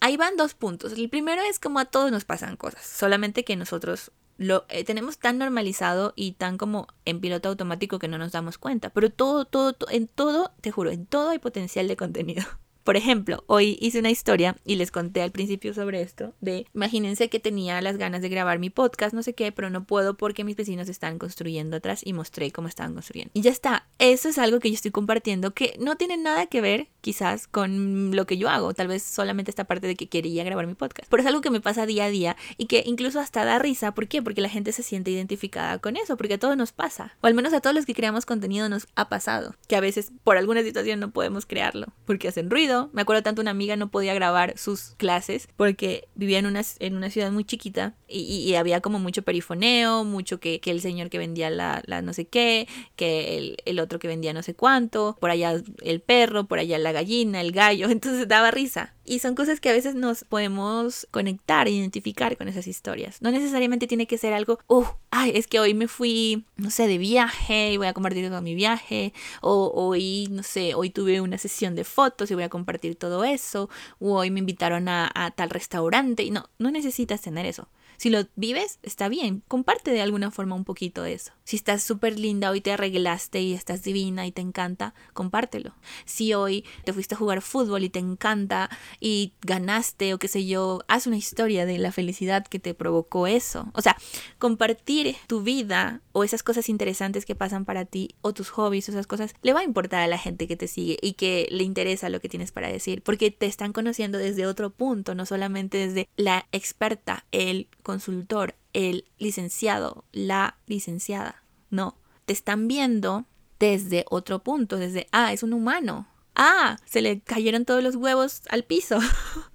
Ahí 0.00 0.16
van 0.16 0.36
dos 0.36 0.54
puntos. 0.54 0.92
El 0.92 1.08
primero 1.08 1.42
es 1.42 1.58
como 1.58 1.78
a 1.78 1.86
todos 1.86 2.10
nos 2.10 2.24
pasan 2.24 2.56
cosas, 2.56 2.84
solamente 2.84 3.44
que 3.44 3.56
nosotros 3.56 4.12
lo 4.38 4.66
eh, 4.68 4.84
tenemos 4.84 5.18
tan 5.18 5.38
normalizado 5.38 6.12
y 6.14 6.32
tan 6.32 6.58
como 6.58 6.88
en 7.06 7.20
piloto 7.20 7.48
automático 7.48 7.98
que 7.98 8.08
no 8.08 8.18
nos 8.18 8.32
damos 8.32 8.58
cuenta. 8.58 8.90
Pero 8.90 9.10
todo, 9.10 9.44
todo, 9.46 9.72
todo, 9.72 9.90
en 9.90 10.08
todo, 10.08 10.52
te 10.60 10.70
juro, 10.70 10.90
en 10.90 11.06
todo 11.06 11.30
hay 11.30 11.38
potencial 11.38 11.88
de 11.88 11.96
contenido. 11.96 12.44
Por 12.86 12.96
ejemplo, 12.96 13.42
hoy 13.48 13.76
hice 13.80 13.98
una 13.98 14.12
historia 14.12 14.54
y 14.64 14.76
les 14.76 14.92
conté 14.92 15.20
al 15.20 15.32
principio 15.32 15.74
sobre 15.74 16.02
esto, 16.02 16.34
de 16.40 16.68
imagínense 16.72 17.28
que 17.28 17.40
tenía 17.40 17.80
las 17.80 17.96
ganas 17.96 18.22
de 18.22 18.28
grabar 18.28 18.60
mi 18.60 18.70
podcast, 18.70 19.12
no 19.12 19.24
sé 19.24 19.34
qué, 19.34 19.50
pero 19.50 19.70
no 19.70 19.82
puedo 19.82 20.16
porque 20.16 20.44
mis 20.44 20.54
vecinos 20.54 20.88
están 20.88 21.18
construyendo 21.18 21.78
atrás 21.78 22.02
y 22.04 22.12
mostré 22.12 22.52
cómo 22.52 22.68
estaban 22.68 22.94
construyendo. 22.94 23.32
Y 23.34 23.40
ya 23.40 23.50
está, 23.50 23.88
eso 23.98 24.28
es 24.28 24.38
algo 24.38 24.60
que 24.60 24.70
yo 24.70 24.76
estoy 24.76 24.92
compartiendo 24.92 25.52
que 25.52 25.74
no 25.80 25.96
tiene 25.96 26.16
nada 26.16 26.46
que 26.46 26.60
ver 26.60 26.86
quizás 27.06 27.46
con 27.46 28.16
lo 28.16 28.26
que 28.26 28.36
yo 28.36 28.48
hago, 28.48 28.74
tal 28.74 28.88
vez 28.88 29.00
solamente 29.04 29.48
esta 29.48 29.62
parte 29.62 29.86
de 29.86 29.94
que 29.94 30.08
quería 30.08 30.42
grabar 30.42 30.66
mi 30.66 30.74
podcast, 30.74 31.08
pero 31.08 31.22
es 31.22 31.26
algo 31.28 31.40
que 31.40 31.50
me 31.50 31.60
pasa 31.60 31.86
día 31.86 32.06
a 32.06 32.10
día 32.10 32.36
y 32.58 32.66
que 32.66 32.82
incluso 32.84 33.20
hasta 33.20 33.44
da 33.44 33.60
risa, 33.60 33.94
¿por 33.94 34.08
qué? 34.08 34.22
Porque 34.22 34.40
la 34.40 34.48
gente 34.48 34.72
se 34.72 34.82
siente 34.82 35.12
identificada 35.12 35.78
con 35.78 35.96
eso, 35.96 36.16
porque 36.16 36.34
a 36.34 36.38
todos 36.38 36.56
nos 36.56 36.72
pasa, 36.72 37.16
o 37.20 37.28
al 37.28 37.34
menos 37.34 37.52
a 37.52 37.60
todos 37.60 37.76
los 37.76 37.86
que 37.86 37.94
creamos 37.94 38.26
contenido 38.26 38.68
nos 38.68 38.88
ha 38.96 39.08
pasado, 39.08 39.54
que 39.68 39.76
a 39.76 39.80
veces 39.80 40.10
por 40.24 40.36
alguna 40.36 40.64
situación 40.64 40.98
no 40.98 41.12
podemos 41.12 41.46
crearlo, 41.46 41.86
porque 42.06 42.26
hacen 42.26 42.50
ruido, 42.50 42.90
me 42.92 43.02
acuerdo 43.02 43.22
tanto 43.22 43.40
una 43.40 43.52
amiga 43.52 43.76
no 43.76 43.88
podía 43.88 44.12
grabar 44.12 44.58
sus 44.58 44.96
clases 44.96 45.48
porque 45.56 46.08
vivía 46.16 46.40
en 46.40 46.46
una, 46.46 46.62
en 46.80 46.96
una 46.96 47.08
ciudad 47.10 47.30
muy 47.30 47.44
chiquita 47.44 47.94
y, 48.08 48.52
había 48.56 48.80
como 48.80 48.98
mucho 48.98 49.22
perifoneo, 49.22 50.02
mucho 50.02 50.40
que, 50.40 50.60
que 50.60 50.70
el 50.72 50.80
señor 50.80 51.10
que 51.10 51.18
vendía 51.18 51.50
la, 51.50 51.82
la, 51.86 52.02
no 52.02 52.14
sé 52.14 52.26
qué, 52.26 52.66
que 52.96 53.36
el, 53.36 53.58
el 53.64 53.78
otro 53.78 53.98
que 53.98 54.08
vendía 54.08 54.32
no 54.32 54.42
sé 54.42 54.54
cuánto, 54.54 55.16
por 55.20 55.30
allá 55.30 55.62
el 55.82 56.00
perro, 56.00 56.46
por 56.46 56.58
allá 56.58 56.78
la 56.78 56.95
gallina, 56.96 57.40
el 57.40 57.52
gallo, 57.52 57.88
entonces 57.90 58.26
daba 58.26 58.50
risa. 58.50 58.94
Y 59.04 59.20
son 59.20 59.36
cosas 59.36 59.60
que 59.60 59.70
a 59.70 59.72
veces 59.72 59.94
nos 59.94 60.24
podemos 60.24 61.06
conectar, 61.12 61.68
identificar 61.68 62.36
con 62.36 62.48
esas 62.48 62.66
historias. 62.66 63.22
No 63.22 63.30
necesariamente 63.30 63.86
tiene 63.86 64.06
que 64.08 64.18
ser 64.18 64.32
algo, 64.32 64.58
uh, 64.66 64.84
ay, 65.10 65.32
es 65.34 65.46
que 65.46 65.60
hoy 65.60 65.74
me 65.74 65.86
fui, 65.86 66.44
no 66.56 66.70
sé, 66.70 66.88
de 66.88 66.98
viaje 66.98 67.72
y 67.72 67.76
voy 67.76 67.86
a 67.86 67.92
compartir 67.92 68.28
todo 68.28 68.42
mi 68.42 68.54
viaje. 68.54 69.12
O 69.42 69.70
hoy, 69.74 70.28
no 70.30 70.42
sé, 70.42 70.74
hoy 70.74 70.90
tuve 70.90 71.20
una 71.20 71.38
sesión 71.38 71.76
de 71.76 71.84
fotos 71.84 72.30
y 72.30 72.34
voy 72.34 72.44
a 72.44 72.48
compartir 72.48 72.96
todo 72.96 73.22
eso. 73.22 73.70
O 74.00 74.16
hoy 74.16 74.30
me 74.30 74.40
invitaron 74.40 74.88
a, 74.88 75.10
a 75.14 75.30
tal 75.30 75.50
restaurante. 75.50 76.28
No, 76.30 76.48
no 76.58 76.70
necesitas 76.72 77.20
tener 77.20 77.46
eso. 77.46 77.68
Si 77.96 78.10
lo 78.10 78.26
vives, 78.36 78.78
está 78.82 79.08
bien, 79.08 79.42
comparte 79.48 79.90
de 79.90 80.02
alguna 80.02 80.30
forma 80.30 80.54
un 80.54 80.64
poquito 80.64 81.04
eso. 81.04 81.32
Si 81.44 81.56
estás 81.56 81.82
súper 81.82 82.18
linda, 82.18 82.50
hoy 82.50 82.60
te 82.60 82.72
arreglaste 82.72 83.40
y 83.40 83.54
estás 83.54 83.82
divina 83.82 84.26
y 84.26 84.32
te 84.32 84.42
encanta, 84.42 84.94
compártelo. 85.12 85.74
Si 86.04 86.34
hoy 86.34 86.64
te 86.84 86.92
fuiste 86.92 87.14
a 87.14 87.18
jugar 87.18 87.42
fútbol 87.42 87.84
y 87.84 87.88
te 87.88 87.98
encanta 87.98 88.68
y 89.00 89.32
ganaste 89.42 90.14
o 90.14 90.18
qué 90.18 90.28
sé 90.28 90.46
yo, 90.46 90.82
haz 90.88 91.06
una 91.06 91.16
historia 91.16 91.66
de 91.66 91.78
la 91.78 91.92
felicidad 91.92 92.46
que 92.46 92.58
te 92.58 92.74
provocó 92.74 93.26
eso. 93.26 93.70
O 93.74 93.82
sea, 93.82 93.96
compartir 94.38 95.16
tu 95.26 95.42
vida 95.42 96.02
o 96.12 96.24
esas 96.24 96.42
cosas 96.42 96.68
interesantes 96.68 97.26
que 97.26 97.34
pasan 97.34 97.64
para 97.64 97.84
ti 97.84 98.14
o 98.22 98.32
tus 98.32 98.50
hobbies 98.50 98.88
o 98.88 98.92
esas 98.92 99.06
cosas, 99.06 99.34
le 99.42 99.52
va 99.52 99.60
a 99.60 99.64
importar 99.64 100.02
a 100.02 100.06
la 100.06 100.18
gente 100.18 100.48
que 100.48 100.56
te 100.56 100.68
sigue 100.68 100.98
y 101.00 101.12
que 101.12 101.46
le 101.50 101.64
interesa 101.64 102.08
lo 102.08 102.20
que 102.20 102.28
tienes 102.28 102.52
para 102.52 102.68
decir, 102.68 103.02
porque 103.02 103.30
te 103.30 103.46
están 103.46 103.72
conociendo 103.72 104.18
desde 104.18 104.46
otro 104.46 104.70
punto, 104.70 105.14
no 105.14 105.26
solamente 105.26 105.78
desde 105.78 106.08
la 106.16 106.46
experta, 106.52 107.26
el 107.32 107.68
consultor, 107.86 108.56
el 108.72 109.04
licenciado, 109.16 110.04
la 110.10 110.58
licenciada. 110.66 111.44
No, 111.70 111.96
te 112.24 112.32
están 112.32 112.66
viendo 112.66 113.26
desde 113.60 114.04
otro 114.10 114.40
punto, 114.40 114.76
desde, 114.76 115.06
ah, 115.12 115.32
es 115.32 115.44
un 115.44 115.52
humano. 115.52 116.08
Ah, 116.34 116.78
se 116.84 117.00
le 117.00 117.20
cayeron 117.20 117.64
todos 117.64 117.84
los 117.84 117.94
huevos 117.94 118.42
al 118.48 118.64
piso. 118.64 118.98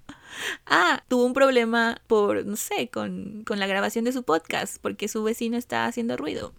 ah, 0.66 1.04
tuvo 1.08 1.26
un 1.26 1.34
problema 1.34 2.00
por, 2.06 2.46
no 2.46 2.56
sé, 2.56 2.88
con, 2.88 3.44
con 3.44 3.60
la 3.60 3.66
grabación 3.66 4.06
de 4.06 4.12
su 4.12 4.22
podcast, 4.22 4.78
porque 4.80 5.08
su 5.08 5.22
vecino 5.22 5.58
está 5.58 5.84
haciendo 5.84 6.16
ruido. 6.16 6.54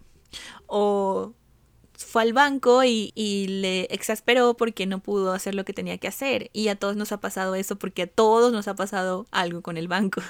O 0.68 1.34
fue 1.94 2.22
al 2.22 2.32
banco 2.34 2.84
y, 2.84 3.10
y, 3.16 3.48
le 3.48 3.88
exasperó 3.90 4.56
porque 4.56 4.86
no 4.86 5.00
pudo 5.00 5.32
hacer 5.32 5.56
lo 5.56 5.64
que 5.64 5.72
tenía 5.72 5.98
que 5.98 6.06
hacer. 6.06 6.50
Y 6.52 6.68
a 6.68 6.76
todos 6.76 6.94
nos 6.94 7.10
ha 7.10 7.20
pasado 7.20 7.56
eso 7.56 7.76
porque 7.76 8.02
a 8.02 8.06
todos 8.06 8.52
nos 8.52 8.68
ha 8.68 8.76
pasado 8.76 9.26
algo 9.32 9.60
con 9.60 9.76
el 9.76 9.88
banco. 9.88 10.22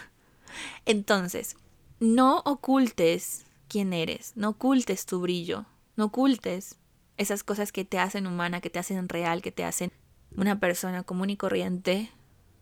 Entonces, 0.85 1.57
no 2.01 2.43
ocultes 2.45 3.47
quién 3.69 3.93
eres, 3.93 4.33
no 4.37 4.51
ocultes 4.51 5.07
tu 5.07 5.21
brillo, 5.21 5.67
no 5.97 6.07
ocultes 6.07 6.79
esas 7.17 7.45
cosas 7.45 7.73
que 7.73 7.85
te 7.85 7.99
hacen 7.99 8.27
humana, 8.27 8.61
que 8.61 8.71
te 8.71 8.79
hacen 8.79 9.09
real, 9.09 9.43
que 9.43 9.53
te 9.53 9.65
hacen 9.65 9.93
una 10.37 10.59
persona 10.59 11.03
común 11.03 11.31
y 11.31 11.37
corriente, 11.37 12.11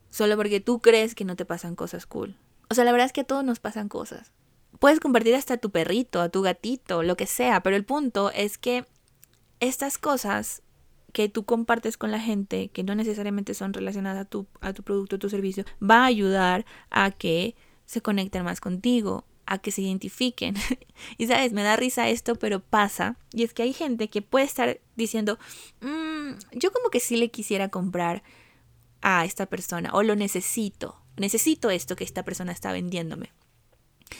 solo 0.09 0.35
porque 0.37 0.59
tú 0.59 0.79
crees 0.79 1.15
que 1.15 1.25
no 1.25 1.35
te 1.35 1.45
pasan 1.45 1.75
cosas 1.75 2.05
cool. 2.05 2.35
O 2.69 2.75
sea, 2.75 2.85
la 2.85 2.91
verdad 2.91 3.07
es 3.07 3.13
que 3.13 3.21
a 3.21 3.25
todos 3.25 3.43
nos 3.43 3.59
pasan 3.59 3.89
cosas. 3.89 4.31
Puedes 4.79 4.99
compartir 4.99 5.35
hasta 5.35 5.55
a 5.55 5.57
tu 5.57 5.71
perrito, 5.71 6.21
a 6.21 6.29
tu 6.29 6.41
gatito, 6.41 7.03
lo 7.03 7.15
que 7.15 7.25
sea, 7.25 7.61
pero 7.61 7.75
el 7.75 7.85
punto 7.85 8.31
es 8.31 8.57
que 8.57 8.85
estas 9.59 9.97
cosas 9.97 10.61
que 11.13 11.29
tú 11.29 11.45
compartes 11.45 11.95
con 11.95 12.11
la 12.11 12.19
gente, 12.19 12.69
que 12.69 12.83
no 12.83 12.95
necesariamente 12.95 13.53
son 13.53 13.73
relacionadas 13.73 14.25
a 14.25 14.25
tu, 14.25 14.47
a 14.61 14.73
tu 14.73 14.83
producto 14.83 15.15
o 15.15 15.19
tu 15.19 15.29
servicio, 15.29 15.63
va 15.81 16.01
a 16.01 16.05
ayudar 16.05 16.65
a 16.89 17.11
que 17.11 17.55
se 17.85 18.01
conecten 18.01 18.43
más 18.43 18.61
contigo, 18.61 19.25
a 19.45 19.57
que 19.57 19.71
se 19.71 19.81
identifiquen. 19.81 20.55
y 21.17 21.27
sabes, 21.27 21.53
me 21.53 21.63
da 21.63 21.75
risa 21.75 22.09
esto, 22.09 22.35
pero 22.35 22.59
pasa. 22.59 23.17
Y 23.31 23.43
es 23.43 23.53
que 23.53 23.63
hay 23.63 23.73
gente 23.73 24.09
que 24.09 24.21
puede 24.21 24.45
estar 24.45 24.79
diciendo, 24.95 25.37
mm, 25.81 26.31
yo 26.53 26.71
como 26.71 26.89
que 26.89 26.99
sí 26.99 27.17
le 27.17 27.29
quisiera 27.29 27.69
comprar 27.69 28.23
a 29.01 29.25
esta 29.25 29.45
persona 29.45 29.91
o 29.93 30.03
lo 30.03 30.15
necesito. 30.15 30.99
Necesito 31.17 31.69
esto 31.69 31.95
que 31.95 32.03
esta 32.03 32.23
persona 32.23 32.51
está 32.51 32.71
vendiéndome. 32.71 33.31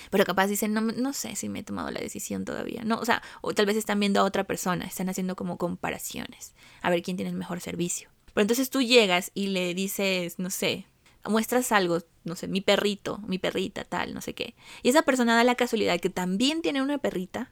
Pero 0.09 0.25
capaz 0.25 0.47
dicen, 0.47 0.73
no, 0.73 0.81
no 0.81 1.13
sé 1.13 1.35
si 1.35 1.49
me 1.49 1.59
he 1.59 1.63
tomado 1.63 1.91
la 1.91 1.99
decisión 1.99 2.45
todavía. 2.45 2.83
No, 2.83 2.99
o 2.99 3.05
sea, 3.05 3.21
o 3.41 3.53
tal 3.53 3.65
vez 3.65 3.77
están 3.77 3.99
viendo 3.99 4.19
a 4.19 4.23
otra 4.23 4.43
persona, 4.43 4.85
están 4.85 5.09
haciendo 5.09 5.35
como 5.35 5.57
comparaciones, 5.57 6.53
a 6.81 6.89
ver 6.89 7.01
quién 7.01 7.17
tiene 7.17 7.29
el 7.29 7.37
mejor 7.37 7.61
servicio. 7.61 8.09
Pero 8.33 8.43
entonces 8.43 8.69
tú 8.69 8.81
llegas 8.81 9.31
y 9.33 9.47
le 9.47 9.73
dices, 9.73 10.39
no 10.39 10.49
sé, 10.49 10.87
muestras 11.25 11.71
algo, 11.71 11.99
no 12.23 12.35
sé, 12.35 12.47
mi 12.47 12.61
perrito, 12.61 13.19
mi 13.27 13.39
perrita, 13.39 13.83
tal, 13.83 14.13
no 14.13 14.21
sé 14.21 14.33
qué. 14.33 14.55
Y 14.81 14.89
esa 14.89 15.03
persona 15.03 15.35
da 15.35 15.43
la 15.43 15.55
casualidad 15.55 15.99
que 15.99 16.09
también 16.09 16.61
tiene 16.61 16.81
una 16.81 16.97
perrita 16.97 17.51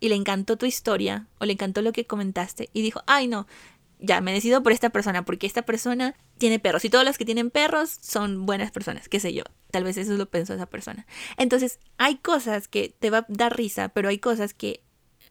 y 0.00 0.08
le 0.08 0.14
encantó 0.14 0.56
tu 0.56 0.66
historia 0.66 1.28
o 1.38 1.44
le 1.44 1.52
encantó 1.52 1.82
lo 1.82 1.92
que 1.92 2.06
comentaste 2.06 2.70
y 2.72 2.82
dijo, 2.82 3.02
ay 3.06 3.28
no, 3.28 3.46
ya 3.98 4.20
me 4.20 4.32
decido 4.32 4.62
por 4.62 4.72
esta 4.72 4.90
persona 4.90 5.24
porque 5.24 5.46
esta 5.46 5.62
persona 5.62 6.14
tiene 6.38 6.58
perros 6.58 6.84
y 6.84 6.90
todos 6.90 7.04
los 7.04 7.18
que 7.18 7.24
tienen 7.24 7.50
perros 7.50 7.98
son 8.00 8.46
buenas 8.46 8.70
personas, 8.70 9.08
qué 9.08 9.20
sé 9.20 9.32
yo. 9.32 9.44
Tal 9.70 9.84
vez 9.84 9.96
eso 9.96 10.12
lo 10.14 10.28
pensó 10.28 10.54
esa 10.54 10.66
persona. 10.66 11.06
Entonces, 11.36 11.78
hay 11.98 12.16
cosas 12.16 12.66
que 12.66 12.94
te 12.98 13.10
va 13.10 13.18
a 13.18 13.26
dar 13.28 13.56
risa, 13.56 13.90
pero 13.90 14.08
hay 14.08 14.18
cosas 14.18 14.54
que 14.54 14.82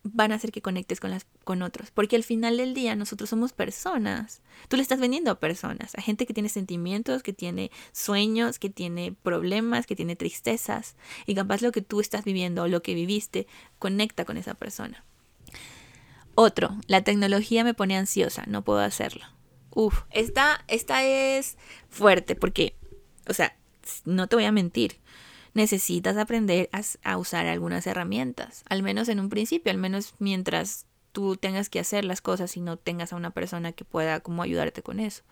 van 0.04 0.32
a 0.32 0.36
hacer 0.36 0.52
que 0.52 0.62
conectes 0.62 1.00
con, 1.00 1.12
las, 1.12 1.26
con 1.44 1.62
otros. 1.62 1.92
Porque 1.92 2.16
al 2.16 2.24
final 2.24 2.58
del 2.58 2.74
día 2.74 2.96
nosotros 2.96 3.30
somos 3.30 3.54
personas. 3.54 4.42
Tú 4.68 4.78
le 4.78 4.82
estás 4.82 5.00
vendiendo 5.00 5.32
a 5.32 5.40
personas, 5.40 5.96
a 5.96 6.02
gente 6.02 6.26
que 6.26 6.34
tiene 6.34 6.50
sentimientos, 6.50 7.24
que 7.24 7.34
tiene 7.34 7.72
sueños, 7.92 8.60
que 8.60 8.70
tiene 8.70 9.14
problemas, 9.24 9.86
que 9.86 9.96
tiene 9.96 10.16
tristezas. 10.16 10.96
Y 11.26 11.36
capaz 11.36 11.62
lo 11.62 11.72
que 11.72 11.82
tú 11.82 12.00
estás 12.00 12.24
viviendo 12.24 12.64
o 12.64 12.68
lo 12.68 12.82
que 12.82 12.94
viviste 12.94 13.48
conecta 13.78 14.26
con 14.26 14.38
esa 14.38 14.54
persona. 14.54 15.04
Otro, 16.36 16.78
la 16.88 17.04
tecnología 17.04 17.64
me 17.64 17.74
pone 17.74 17.98
ansiosa, 17.98 18.44
no 18.48 18.64
puedo 18.64 18.80
hacerlo. 18.80 19.26
Uf, 19.72 20.04
esta, 20.12 20.64
esta 20.68 21.04
es 21.04 21.58
fuerte 21.90 22.36
porque, 22.36 22.76
o 23.28 23.34
sea, 23.34 23.56
no 24.06 24.28
te 24.28 24.36
voy 24.36 24.46
a 24.46 24.52
mentir 24.52 24.99
necesitas 25.54 26.18
aprender 26.18 26.70
a, 27.04 27.18
usar 27.18 27.48
algunas 27.48 27.88
herramientas, 27.88 28.64
al 28.70 28.84
menos 28.84 29.10
en 29.10 29.20
un 29.20 29.30
principio, 29.30 29.72
al 29.72 29.78
menos 29.78 30.14
mientras 30.20 30.86
tú 31.12 31.38
tengas 31.38 31.70
que 31.70 31.80
hacer 31.80 32.06
las 32.06 32.22
cosas 32.22 32.56
y 32.58 32.62
no 32.62 32.78
tengas 32.78 33.14
a 33.14 33.16
una 33.16 33.32
persona 33.32 33.72
que 33.72 33.86
pueda 33.86 34.20
como 34.20 34.44
ayudarte 34.44 34.84
con 34.84 35.00
eso. 35.00 35.24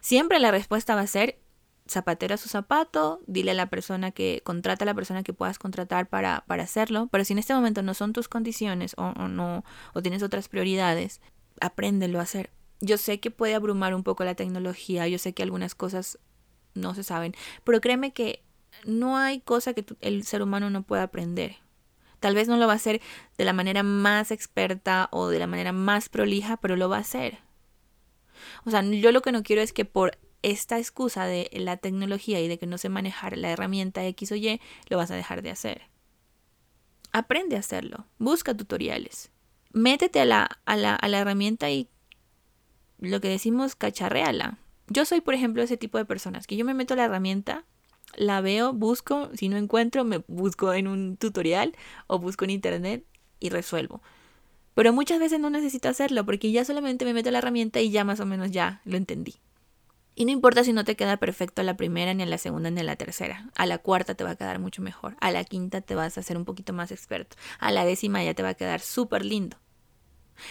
Siempre 0.00 0.38
la 0.38 0.50
respuesta 0.50 0.94
va 0.94 1.02
a 1.02 1.06
ser 1.06 1.40
zapatero 1.88 2.34
a 2.34 2.38
su 2.38 2.48
zapato, 2.48 3.20
dile 3.26 3.52
a 3.52 3.54
la 3.54 3.70
persona 3.70 4.10
que 4.10 4.42
contrata 4.44 4.84
a 4.84 4.86
la 4.86 4.94
persona 4.94 5.22
que 5.22 5.32
puedas 5.32 5.58
contratar 5.58 6.08
para, 6.08 6.44
para 6.46 6.64
hacerlo, 6.64 7.08
pero 7.12 7.24
si 7.24 7.32
en 7.32 7.38
este 7.38 7.54
momento 7.54 7.82
no 7.82 7.94
son 7.94 8.12
tus 8.12 8.28
condiciones 8.28 8.94
o, 8.96 9.12
o 9.16 9.28
no 9.28 9.64
o 9.94 10.02
tienes 10.02 10.22
otras 10.22 10.48
prioridades, 10.48 11.20
apréndelo 11.60 12.18
a 12.18 12.22
hacer. 12.22 12.50
Yo 12.80 12.98
sé 12.98 13.20
que 13.20 13.30
puede 13.30 13.54
abrumar 13.54 13.94
un 13.94 14.02
poco 14.02 14.24
la 14.24 14.34
tecnología, 14.34 15.06
yo 15.08 15.18
sé 15.18 15.32
que 15.32 15.42
algunas 15.42 15.74
cosas 15.74 16.18
no 16.74 16.94
se 16.94 17.04
saben, 17.04 17.34
pero 17.64 17.80
créeme 17.80 18.12
que 18.12 18.45
no 18.84 19.16
hay 19.16 19.40
cosa 19.40 19.72
que 19.74 19.84
el 20.00 20.24
ser 20.24 20.42
humano 20.42 20.70
no 20.70 20.82
pueda 20.82 21.04
aprender. 21.04 21.56
Tal 22.20 22.34
vez 22.34 22.48
no 22.48 22.56
lo 22.56 22.66
va 22.66 22.72
a 22.72 22.76
hacer 22.76 23.00
de 23.36 23.44
la 23.44 23.52
manera 23.52 23.82
más 23.82 24.30
experta 24.30 25.08
o 25.12 25.28
de 25.28 25.38
la 25.38 25.46
manera 25.46 25.72
más 25.72 26.08
prolija, 26.08 26.56
pero 26.56 26.76
lo 26.76 26.88
va 26.88 26.96
a 26.96 27.00
hacer. 27.00 27.38
O 28.64 28.70
sea, 28.70 28.82
yo 28.82 29.12
lo 29.12 29.22
que 29.22 29.32
no 29.32 29.42
quiero 29.42 29.62
es 29.62 29.72
que 29.72 29.84
por 29.84 30.18
esta 30.42 30.78
excusa 30.78 31.26
de 31.26 31.50
la 31.52 31.76
tecnología 31.76 32.40
y 32.40 32.48
de 32.48 32.58
que 32.58 32.66
no 32.66 32.78
sé 32.78 32.88
manejar 32.88 33.36
la 33.36 33.50
herramienta 33.50 34.04
X 34.06 34.32
o 34.32 34.36
Y, 34.36 34.60
lo 34.88 34.96
vas 34.96 35.10
a 35.10 35.16
dejar 35.16 35.42
de 35.42 35.50
hacer. 35.50 35.82
Aprende 37.12 37.56
a 37.56 37.60
hacerlo. 37.60 38.06
Busca 38.18 38.54
tutoriales. 38.54 39.30
Métete 39.72 40.20
a 40.20 40.24
la, 40.24 40.60
a 40.64 40.76
la, 40.76 40.94
a 40.94 41.08
la 41.08 41.18
herramienta 41.18 41.70
y 41.70 41.88
lo 42.98 43.20
que 43.20 43.28
decimos, 43.28 43.74
cacharreala. 43.74 44.58
Yo 44.88 45.04
soy, 45.04 45.20
por 45.20 45.34
ejemplo, 45.34 45.62
ese 45.62 45.76
tipo 45.76 45.98
de 45.98 46.04
personas 46.04 46.46
que 46.46 46.56
yo 46.56 46.64
me 46.64 46.74
meto 46.74 46.94
a 46.94 46.96
la 46.96 47.04
herramienta 47.04 47.64
la 48.14 48.40
veo, 48.40 48.72
busco, 48.72 49.30
si 49.34 49.48
no 49.48 49.56
encuentro, 49.56 50.04
me 50.04 50.22
busco 50.28 50.72
en 50.72 50.88
un 50.88 51.16
tutorial 51.16 51.74
o 52.06 52.18
busco 52.18 52.44
en 52.44 52.50
internet 52.50 53.04
y 53.40 53.50
resuelvo. 53.50 54.02
Pero 54.74 54.92
muchas 54.92 55.18
veces 55.18 55.40
no 55.40 55.50
necesito 55.50 55.88
hacerlo 55.88 56.24
porque 56.24 56.52
ya 56.52 56.64
solamente 56.64 57.04
me 57.04 57.14
meto 57.14 57.30
la 57.30 57.38
herramienta 57.38 57.80
y 57.80 57.90
ya 57.90 58.04
más 58.04 58.20
o 58.20 58.26
menos 58.26 58.50
ya 58.50 58.80
lo 58.84 58.96
entendí. 58.96 59.36
Y 60.14 60.24
no 60.24 60.30
importa 60.30 60.64
si 60.64 60.72
no 60.72 60.84
te 60.84 60.96
queda 60.96 61.18
perfecto 61.18 61.60
a 61.60 61.64
la 61.64 61.76
primera, 61.76 62.14
ni 62.14 62.22
a 62.22 62.26
la 62.26 62.38
segunda, 62.38 62.70
ni 62.70 62.80
a 62.80 62.84
la 62.84 62.96
tercera. 62.96 63.50
A 63.54 63.66
la 63.66 63.78
cuarta 63.78 64.14
te 64.14 64.24
va 64.24 64.30
a 64.30 64.36
quedar 64.36 64.58
mucho 64.58 64.80
mejor. 64.80 65.14
A 65.20 65.30
la 65.30 65.44
quinta 65.44 65.82
te 65.82 65.94
vas 65.94 66.16
a 66.16 66.20
hacer 66.20 66.38
un 66.38 66.46
poquito 66.46 66.72
más 66.72 66.90
experto. 66.90 67.36
A 67.58 67.70
la 67.70 67.84
décima 67.84 68.24
ya 68.24 68.32
te 68.32 68.42
va 68.42 68.50
a 68.50 68.54
quedar 68.54 68.80
súper 68.80 69.26
lindo. 69.26 69.58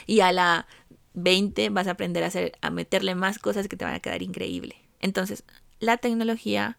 Y 0.06 0.20
a 0.20 0.32
la 0.32 0.68
veinte 1.16 1.70
vas 1.70 1.88
a 1.88 1.92
aprender 1.92 2.24
a, 2.24 2.28
hacer, 2.28 2.52
a 2.62 2.70
meterle 2.70 3.16
más 3.16 3.40
cosas 3.40 3.68
que 3.68 3.76
te 3.76 3.86
van 3.86 3.96
a 3.96 4.00
quedar 4.00 4.22
increíble. 4.22 4.76
Entonces, 5.00 5.44
la 5.80 5.98
tecnología 5.98 6.78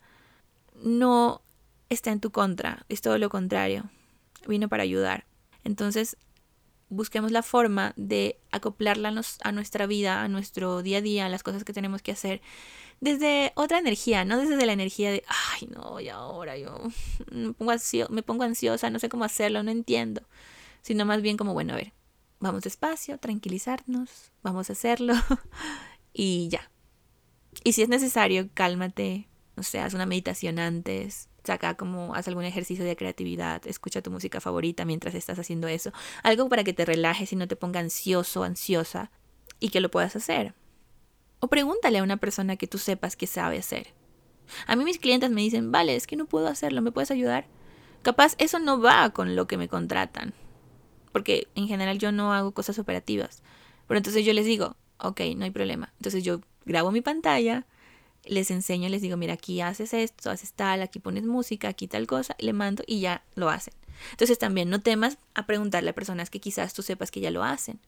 no 0.83 1.43
está 1.89 2.13
en 2.13 2.21
tu 2.21 2.31
contra, 2.31 2.85
es 2.89 3.01
todo 3.01 3.19
lo 3.19 3.29
contrario, 3.29 3.85
vino 4.47 4.69
para 4.69 4.83
ayudar. 4.83 5.27
Entonces, 5.65 6.17
busquemos 6.89 7.33
la 7.33 7.43
forma 7.43 7.93
de 7.97 8.39
acoplarla 8.53 9.13
a 9.43 9.53
nuestra 9.53 9.87
vida, 9.87 10.23
a 10.23 10.29
nuestro 10.29 10.83
día 10.83 10.99
a 10.99 11.03
día, 11.03 11.27
a 11.27 11.29
las 11.29 11.43
cosas 11.43 11.65
que 11.65 11.73
tenemos 11.73 12.03
que 12.03 12.13
hacer, 12.13 12.41
desde 13.01 13.53
otra 13.57 13.79
energía, 13.79 14.25
no 14.25 14.39
desde 14.39 14.65
la 14.65 14.73
energía 14.73 15.11
de, 15.11 15.25
ay, 15.29 15.69
no, 15.69 16.01
y 16.01 16.09
ahora 16.09 16.57
yo 16.57 16.79
me 17.31 17.53
pongo, 17.53 17.73
me 18.11 18.23
pongo 18.23 18.45
ansiosa, 18.45 18.91
no 18.91 18.99
sé 18.99 19.09
cómo 19.09 19.25
hacerlo, 19.25 19.63
no 19.63 19.71
entiendo, 19.71 20.23
sino 20.83 21.05
más 21.05 21.23
bien 21.23 21.37
como, 21.37 21.53
bueno, 21.53 21.75
a 21.75 21.77
ver, 21.77 21.93
vamos 22.41 22.63
despacio, 22.63 23.19
tranquilizarnos, 23.19 24.33
vamos 24.43 24.71
a 24.71 24.73
hacerlo 24.73 25.15
y 26.13 26.49
ya. 26.49 26.71
Y 27.65 27.73
si 27.73 27.83
es 27.83 27.89
necesario, 27.89 28.49
cálmate, 28.55 29.29
no 29.57 29.63
sé, 29.63 29.81
haz 29.81 29.95
una 29.95 30.07
meditación 30.07 30.59
antes, 30.59 31.29
saca 31.45 31.75
como, 31.75 32.15
haz 32.15 32.29
algún 32.29 32.45
ejercicio 32.45 32.85
de 32.85 32.97
creatividad, 32.97 33.67
escucha 33.67 34.03
tu 34.03 34.11
música 34.11 34.41
favorita 34.41 34.85
mientras 34.85 35.15
estás 35.15 35.39
haciendo 35.39 35.67
eso, 35.69 35.93
algo 36.23 36.49
para 36.49 36.65
que 36.65 36.73
te 36.73 36.85
relajes 36.85 37.33
y 37.33 37.37
no 37.37 37.49
te 37.49 37.57
ponga 37.57 37.81
ansioso, 37.81 38.45
ansiosa 38.45 39.11
y 39.59 39.71
que 39.71 39.81
lo 39.81 39.91
puedas 39.91 40.15
hacer. 40.17 40.55
O 41.41 41.49
pregúntale 41.49 41.99
a 41.99 42.03
una 42.03 42.19
persona 42.19 42.57
que 42.57 42.67
tú 42.67 42.79
sepas 42.79 43.17
que 43.17 43.27
sabe 43.27 43.59
hacer. 43.59 43.95
A 44.67 44.77
mí 44.77 44.85
mis 44.85 44.99
clientes 44.99 45.31
me 45.31 45.41
dicen, 45.41 45.73
vale, 45.73 45.97
es 45.97 46.07
que 46.07 46.17
no 46.17 46.27
puedo 46.27 46.49
hacerlo, 46.49 46.83
¿me 46.83 46.93
puedes 46.93 47.11
ayudar? 47.11 47.47
Capaz 48.03 48.35
eso 48.39 48.59
no 48.59 48.81
va 48.81 49.11
con 49.11 49.35
lo 49.35 49.47
que 49.47 49.57
me 49.57 49.69
contratan, 49.69 50.35
porque 51.13 51.49
en 51.55 51.67
general 51.67 51.99
yo 51.99 52.13
no 52.13 52.33
hago 52.33 52.53
cosas 52.53 52.79
operativas. 52.79 53.43
Pero 53.89 53.99
entonces 53.99 54.25
yo 54.25 54.33
les 54.33 54.45
digo, 54.45 54.77
ok, 54.99 55.21
no 55.37 55.45
hay 55.45 55.51
problema. 55.51 55.93
Entonces 55.99 56.25
yo 56.25 56.41
grabo 56.65 56.93
mi 56.93 57.01
pantalla, 57.01 57.67
les 58.29 58.51
enseño, 58.51 58.89
les 58.89 59.03
digo, 59.03 59.17
mira, 59.17 59.35
aquí 59.35 59.61
haces 59.61 59.95
esto, 59.95 60.31
haces 60.31 60.53
tal, 60.53 60.83
aquí 60.83 60.99
pones 60.99 61.25
música, 61.25 61.69
aquí 61.69 61.89
tal 61.89 62.07
cosa, 62.07 62.37
le 62.39 62.53
mando 62.53 62.83
y 62.87 63.01
ya 63.01 63.25
lo 63.35 63.49
hacen. 63.49 63.75
Entonces 64.13 64.39
también 64.39 64.69
no 64.71 64.81
temas 64.81 65.19
a 65.35 65.47
preguntarle 65.47 65.91
a 65.91 65.95
personas 65.95 66.31
que 66.31 66.41
quizás 66.41 66.75
tú 66.75 66.83
sepas 66.83 67.11
que 67.11 67.21
ya 67.21 67.31
lo 67.31 67.43
hacen. 67.43 67.81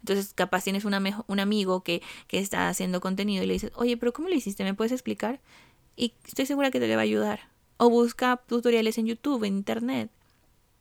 Entonces 0.00 0.32
capaz 0.34 0.64
tienes 0.64 0.84
una 0.84 1.00
un 1.26 1.40
amigo 1.40 1.82
que, 1.82 2.02
que 2.26 2.38
está 2.38 2.68
haciendo 2.68 3.00
contenido 3.00 3.44
y 3.44 3.46
le 3.46 3.52
dices, 3.54 3.72
oye, 3.76 3.96
pero 3.96 4.12
¿cómo 4.12 4.28
lo 4.28 4.34
hiciste? 4.34 4.64
¿Me 4.64 4.74
puedes 4.74 4.92
explicar? 4.92 5.40
Y 5.96 6.14
estoy 6.26 6.46
segura 6.46 6.70
que 6.70 6.80
te 6.80 6.88
le 6.88 6.96
va 6.96 7.02
a 7.02 7.04
ayudar. 7.04 7.40
O 7.76 7.88
busca 7.90 8.40
tutoriales 8.46 8.98
en 8.98 9.06
YouTube, 9.06 9.44
en 9.44 9.56
Internet, 9.56 10.10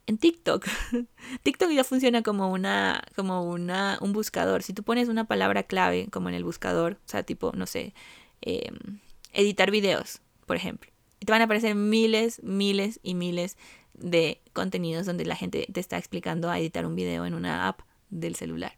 en 0.07 0.17
TikTok. 0.17 0.65
TikTok 1.43 1.69
ya 1.71 1.83
funciona 1.83 2.23
como 2.23 2.51
una, 2.51 3.03
como 3.15 3.43
una, 3.43 3.97
un 4.01 4.13
buscador. 4.13 4.63
Si 4.63 4.73
tú 4.73 4.83
pones 4.83 5.09
una 5.09 5.25
palabra 5.25 5.63
clave 5.63 6.07
como 6.11 6.29
en 6.29 6.35
el 6.35 6.43
buscador, 6.43 6.93
o 7.05 7.09
sea, 7.09 7.23
tipo, 7.23 7.51
no 7.55 7.67
sé, 7.67 7.93
Em, 8.41 8.99
editar 9.33 9.71
videos, 9.71 10.21
por 10.45 10.55
ejemplo. 10.55 10.91
Y 11.19 11.25
te 11.25 11.31
van 11.31 11.41
a 11.41 11.45
aparecer 11.45 11.75
miles, 11.75 12.41
miles 12.43 12.99
y 13.03 13.13
miles 13.13 13.57
de 13.93 14.41
contenidos 14.53 15.05
donde 15.05 15.25
la 15.25 15.35
gente 15.35 15.67
te 15.71 15.79
está 15.79 15.97
explicando 15.97 16.49
a 16.49 16.59
editar 16.59 16.85
un 16.85 16.95
video 16.95 17.25
en 17.25 17.33
una 17.33 17.67
app 17.67 17.81
del 18.09 18.35
celular. 18.35 18.77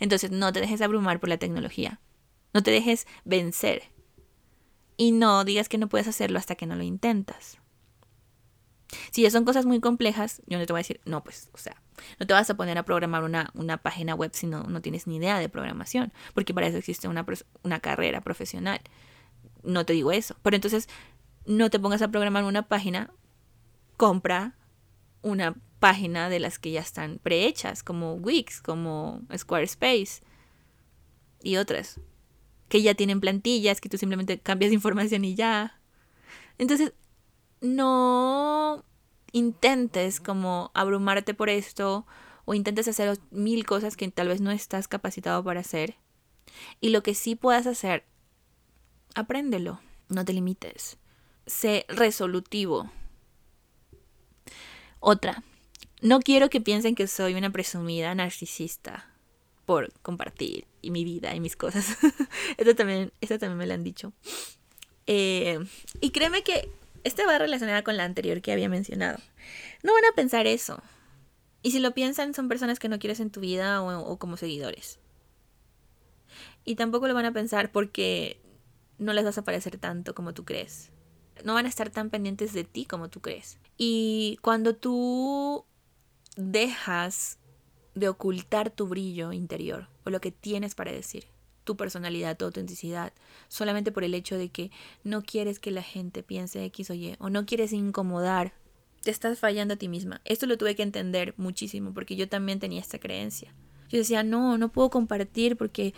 Entonces 0.00 0.30
no 0.30 0.52
te 0.52 0.60
dejes 0.60 0.80
abrumar 0.80 1.20
por 1.20 1.28
la 1.28 1.38
tecnología. 1.38 2.00
No 2.54 2.62
te 2.62 2.70
dejes 2.70 3.06
vencer. 3.24 3.84
Y 4.96 5.12
no 5.12 5.44
digas 5.44 5.68
que 5.68 5.78
no 5.78 5.88
puedes 5.88 6.08
hacerlo 6.08 6.38
hasta 6.38 6.54
que 6.54 6.66
no 6.66 6.76
lo 6.76 6.82
intentas. 6.82 7.58
Si 9.10 9.22
ya 9.22 9.30
son 9.30 9.44
cosas 9.44 9.66
muy 9.66 9.80
complejas, 9.80 10.42
yo 10.46 10.58
no 10.58 10.66
te 10.66 10.72
voy 10.72 10.80
a 10.80 10.84
decir, 10.84 11.00
no, 11.04 11.24
pues, 11.24 11.50
o 11.52 11.58
sea, 11.58 11.80
no 12.18 12.26
te 12.26 12.34
vas 12.34 12.48
a 12.50 12.56
poner 12.56 12.78
a 12.78 12.84
programar 12.84 13.24
una, 13.24 13.50
una 13.54 13.78
página 13.78 14.14
web 14.14 14.30
si 14.34 14.46
no, 14.46 14.64
no, 14.64 14.82
tienes 14.82 15.06
ni 15.06 15.16
idea 15.16 15.38
de 15.38 15.48
programación, 15.48 16.12
porque 16.34 16.54
para 16.54 16.66
eso 16.66 16.76
existe 16.76 17.08
una, 17.08 17.24
una 17.62 17.80
carrera 17.80 18.20
profesional. 18.20 18.80
No 19.62 19.86
te 19.86 19.92
digo 19.92 20.12
eso. 20.12 20.36
Pero 20.42 20.56
entonces, 20.56 20.88
no 21.46 21.70
te 21.70 21.78
pongas 21.78 22.02
a 22.02 22.08
programar 22.08 22.44
una 22.44 22.68
página, 22.68 23.10
compra 23.96 24.56
una 25.22 25.54
página 25.78 26.28
de 26.28 26.40
las 26.40 26.58
que 26.58 26.70
ya 26.70 26.80
están 26.80 27.18
prehechas, 27.22 27.82
como 27.82 28.14
Wix, 28.14 28.60
como 28.60 29.22
Squarespace 29.36 30.22
y 31.42 31.56
otras, 31.56 32.00
que 32.68 32.82
ya 32.82 32.94
tienen 32.94 33.20
plantillas, 33.20 33.80
que 33.80 33.88
tú 33.88 33.98
simplemente 33.98 34.38
cambias 34.38 34.72
información 34.72 35.24
y 35.24 35.34
ya. 35.34 35.80
Entonces, 36.58 36.92
no 37.62 38.84
intentes 39.30 40.20
como 40.20 40.70
abrumarte 40.74 41.32
por 41.32 41.48
esto 41.48 42.06
o 42.44 42.54
intentes 42.54 42.88
hacer 42.88 43.18
mil 43.30 43.64
cosas 43.64 43.96
que 43.96 44.10
tal 44.10 44.28
vez 44.28 44.40
no 44.40 44.50
estás 44.50 44.88
capacitado 44.88 45.42
para 45.42 45.60
hacer. 45.60 45.96
Y 46.80 46.90
lo 46.90 47.02
que 47.02 47.14
sí 47.14 47.36
puedas 47.36 47.66
hacer, 47.66 48.04
apréndelo, 49.14 49.80
no 50.08 50.24
te 50.24 50.32
limites. 50.32 50.98
Sé 51.46 51.86
resolutivo. 51.88 52.90
Otra, 55.00 55.42
no 56.00 56.20
quiero 56.20 56.50
que 56.50 56.60
piensen 56.60 56.94
que 56.94 57.06
soy 57.06 57.34
una 57.34 57.50
presumida 57.50 58.14
narcisista 58.14 59.08
por 59.64 59.92
compartir 60.02 60.66
y 60.82 60.90
mi 60.90 61.04
vida 61.04 61.34
y 61.34 61.40
mis 61.40 61.56
cosas. 61.56 61.96
esto, 62.56 62.74
también, 62.74 63.12
esto 63.20 63.38
también 63.38 63.58
me 63.58 63.66
lo 63.66 63.74
han 63.74 63.84
dicho. 63.84 64.12
Eh, 65.06 65.58
y 66.00 66.10
créeme 66.10 66.42
que 66.42 66.70
esta 67.04 67.26
va 67.26 67.38
relacionada 67.38 67.82
con 67.82 67.96
la 67.96 68.04
anterior 68.04 68.40
que 68.40 68.52
había 68.52 68.68
mencionado. 68.68 69.18
No 69.82 69.92
van 69.92 70.04
a 70.04 70.14
pensar 70.14 70.46
eso. 70.46 70.82
Y 71.62 71.70
si 71.70 71.78
lo 71.78 71.92
piensan, 71.92 72.34
son 72.34 72.48
personas 72.48 72.78
que 72.78 72.88
no 72.88 72.98
quieres 72.98 73.20
en 73.20 73.30
tu 73.30 73.40
vida 73.40 73.82
o, 73.82 74.00
o 74.00 74.18
como 74.18 74.36
seguidores. 74.36 74.98
Y 76.64 76.76
tampoco 76.76 77.08
lo 77.08 77.14
van 77.14 77.26
a 77.26 77.32
pensar 77.32 77.70
porque 77.72 78.40
no 78.98 79.12
les 79.12 79.24
vas 79.24 79.38
a 79.38 79.44
parecer 79.44 79.78
tanto 79.78 80.14
como 80.14 80.34
tú 80.34 80.44
crees. 80.44 80.90
No 81.44 81.54
van 81.54 81.66
a 81.66 81.68
estar 81.68 81.90
tan 81.90 82.10
pendientes 82.10 82.52
de 82.52 82.64
ti 82.64 82.84
como 82.84 83.08
tú 83.10 83.20
crees. 83.20 83.58
Y 83.76 84.38
cuando 84.42 84.74
tú 84.74 85.64
dejas 86.36 87.38
de 87.94 88.08
ocultar 88.08 88.70
tu 88.70 88.86
brillo 88.86 89.32
interior 89.32 89.88
o 90.04 90.10
lo 90.10 90.20
que 90.20 90.30
tienes 90.30 90.74
para 90.74 90.92
decir, 90.92 91.26
tu 91.64 91.76
personalidad, 91.76 92.36
tu 92.36 92.44
autenticidad, 92.44 93.12
solamente 93.48 93.92
por 93.92 94.04
el 94.04 94.14
hecho 94.14 94.36
de 94.36 94.48
que 94.48 94.70
no 95.04 95.22
quieres 95.22 95.58
que 95.58 95.70
la 95.70 95.82
gente 95.82 96.22
piense 96.22 96.64
X 96.64 96.90
o 96.90 96.94
Y, 96.94 97.16
o 97.18 97.30
no 97.30 97.46
quieres 97.46 97.72
incomodar, 97.72 98.52
te 99.02 99.10
estás 99.10 99.38
fallando 99.38 99.74
a 99.74 99.76
ti 99.76 99.88
misma. 99.88 100.20
Esto 100.24 100.46
lo 100.46 100.56
tuve 100.56 100.74
que 100.74 100.82
entender 100.82 101.34
muchísimo 101.36 101.92
porque 101.92 102.16
yo 102.16 102.28
también 102.28 102.60
tenía 102.60 102.80
esta 102.80 102.98
creencia. 102.98 103.52
Yo 103.88 103.98
decía, 103.98 104.22
no, 104.22 104.56
no 104.56 104.70
puedo 104.70 104.88
compartir 104.88 105.56
porque, 105.56 105.92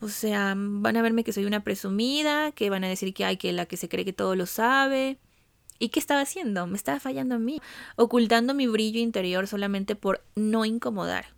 o 0.00 0.08
sea, 0.08 0.54
van 0.56 0.96
a 0.96 1.02
verme 1.02 1.24
que 1.24 1.32
soy 1.32 1.46
una 1.46 1.64
presumida, 1.64 2.52
que 2.52 2.70
van 2.70 2.84
a 2.84 2.88
decir 2.88 3.12
que 3.12 3.24
hay 3.24 3.38
que 3.38 3.52
la 3.52 3.66
que 3.66 3.76
se 3.76 3.88
cree 3.88 4.04
que 4.04 4.12
todo 4.12 4.36
lo 4.36 4.46
sabe. 4.46 5.18
¿Y 5.80 5.88
qué 5.88 5.98
estaba 5.98 6.20
haciendo? 6.20 6.66
Me 6.66 6.76
estaba 6.76 7.00
fallando 7.00 7.34
a 7.34 7.38
mí, 7.38 7.60
ocultando 7.96 8.54
mi 8.54 8.66
brillo 8.66 9.00
interior 9.00 9.48
solamente 9.48 9.96
por 9.96 10.22
no 10.36 10.64
incomodar. 10.64 11.34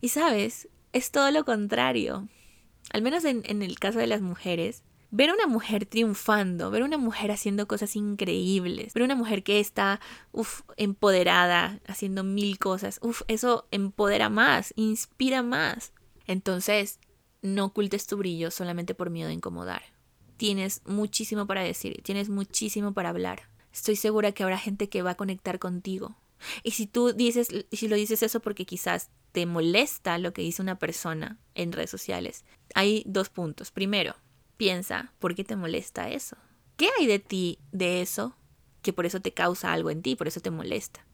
Y 0.00 0.08
sabes, 0.08 0.68
es 0.92 1.10
todo 1.12 1.30
lo 1.30 1.44
contrario 1.44 2.28
al 2.92 3.02
menos 3.02 3.24
en, 3.24 3.62
el 3.62 3.78
caso 3.78 3.98
de 3.98 4.06
las 4.06 4.20
mujeres, 4.20 4.82
ver 5.10 5.30
a 5.30 5.34
una 5.34 5.46
mujer 5.46 5.86
triunfando, 5.86 6.70
ver 6.70 6.82
a 6.82 6.84
una 6.86 6.98
mujer 6.98 7.30
haciendo 7.30 7.66
cosas 7.66 7.96
increíbles, 7.96 8.94
ver 8.94 9.02
a 9.02 9.06
una 9.06 9.14
mujer 9.14 9.42
que 9.42 9.60
está 9.60 10.00
uf, 10.32 10.62
empoderada, 10.76 11.80
haciendo 11.86 12.24
mil 12.24 12.58
cosas, 12.58 12.98
uf, 13.02 13.22
eso 13.28 13.66
empodera 13.70 14.28
más, 14.28 14.72
inspira 14.76 15.42
más. 15.42 15.92
Entonces, 16.26 16.98
no 17.42 17.66
ocultes 17.66 18.06
tu 18.06 18.16
brillo 18.16 18.50
solamente 18.50 18.94
por 18.94 19.10
miedo 19.10 19.30
a 19.30 19.32
incomodar. 19.32 19.82
Tienes 20.36 20.82
muchísimo 20.84 21.46
para 21.46 21.62
decir, 21.62 22.00
tienes 22.02 22.28
muchísimo 22.28 22.92
para 22.92 23.08
hablar. 23.08 23.48
Estoy 23.72 23.96
segura 23.96 24.32
que 24.32 24.42
habrá 24.42 24.58
gente 24.58 24.88
que 24.88 25.02
va 25.02 25.12
a 25.12 25.16
conectar 25.16 25.58
contigo. 25.58 26.16
Y 26.62 26.72
si 26.72 26.86
tú 26.86 27.12
dices, 27.12 27.48
si 27.72 27.88
lo 27.88 27.96
dices 27.96 28.22
eso 28.22 28.40
porque 28.40 28.64
quizás 28.64 29.10
te 29.32 29.46
molesta 29.46 30.18
lo 30.18 30.32
que 30.32 30.42
dice 30.42 30.62
una 30.62 30.78
persona 30.78 31.38
en 31.54 31.72
redes 31.72 31.90
sociales, 31.90 32.44
hay 32.74 33.02
dos 33.06 33.28
puntos. 33.28 33.70
Primero, 33.70 34.16
piensa, 34.56 35.12
¿por 35.18 35.34
qué 35.34 35.44
te 35.44 35.56
molesta 35.56 36.10
eso? 36.10 36.36
¿Qué 36.76 36.90
hay 36.98 37.06
de 37.06 37.18
ti 37.18 37.58
de 37.72 38.00
eso 38.00 38.36
que 38.82 38.92
por 38.92 39.06
eso 39.06 39.20
te 39.20 39.32
causa 39.32 39.72
algo 39.72 39.90
en 39.90 40.02
ti, 40.02 40.16
por 40.16 40.28
eso 40.28 40.40
te 40.40 40.50
molesta? 40.50 41.06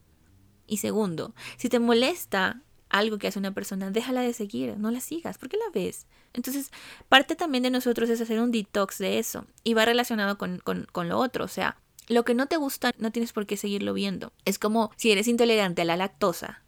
Y 0.67 0.77
segundo, 0.77 1.35
si 1.57 1.69
te 1.69 1.79
molesta 1.79 2.61
algo 2.89 3.17
que 3.17 3.27
hace 3.27 3.39
una 3.39 3.53
persona, 3.53 3.91
déjala 3.91 4.21
de 4.21 4.33
seguir, 4.33 4.77
no 4.77 4.91
la 4.91 4.99
sigas, 4.99 5.37
¿por 5.37 5.49
qué 5.49 5.57
la 5.57 5.69
ves? 5.73 6.07
Entonces, 6.33 6.71
parte 7.09 7.35
también 7.35 7.63
de 7.63 7.69
nosotros 7.69 8.09
es 8.09 8.21
hacer 8.21 8.39
un 8.39 8.51
detox 8.51 8.97
de 8.97 9.19
eso 9.19 9.45
y 9.63 9.73
va 9.73 9.85
relacionado 9.85 10.37
con, 10.37 10.59
con, 10.59 10.87
con 10.91 11.09
lo 11.09 11.17
otro, 11.17 11.45
o 11.45 11.49
sea, 11.49 11.77
lo 12.07 12.23
que 12.23 12.35
no 12.35 12.47
te 12.47 12.57
gusta 12.57 12.91
no 12.97 13.11
tienes 13.11 13.33
por 13.33 13.47
qué 13.47 13.57
seguirlo 13.57 13.93
viendo. 13.93 14.31
Es 14.45 14.59
como 14.59 14.91
si 14.95 15.11
eres 15.11 15.27
intolerante 15.27 15.81
a 15.81 15.85
la 15.85 15.97
lactosa, 15.97 16.61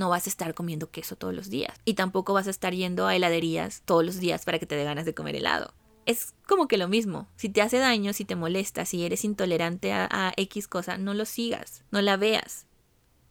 no 0.00 0.08
vas 0.08 0.26
a 0.26 0.30
estar 0.30 0.54
comiendo 0.54 0.90
queso 0.90 1.14
todos 1.14 1.34
los 1.34 1.50
días. 1.50 1.76
Y 1.84 1.92
tampoco 1.92 2.32
vas 2.32 2.46
a 2.46 2.50
estar 2.50 2.74
yendo 2.74 3.06
a 3.06 3.14
heladerías 3.14 3.82
todos 3.84 4.02
los 4.02 4.18
días 4.18 4.46
para 4.46 4.58
que 4.58 4.64
te 4.64 4.74
dé 4.74 4.82
ganas 4.82 5.04
de 5.04 5.12
comer 5.14 5.36
helado. 5.36 5.74
Es 6.06 6.32
como 6.48 6.68
que 6.68 6.78
lo 6.78 6.88
mismo. 6.88 7.28
Si 7.36 7.50
te 7.50 7.60
hace 7.60 7.76
daño, 7.76 8.14
si 8.14 8.24
te 8.24 8.34
molesta, 8.34 8.86
si 8.86 9.04
eres 9.04 9.26
intolerante 9.26 9.92
a, 9.92 10.32
X 10.38 10.68
cosa, 10.68 10.96
no 10.96 11.12
lo 11.12 11.26
sigas, 11.26 11.84
no 11.90 12.00
la 12.00 12.16
veas. 12.16 12.64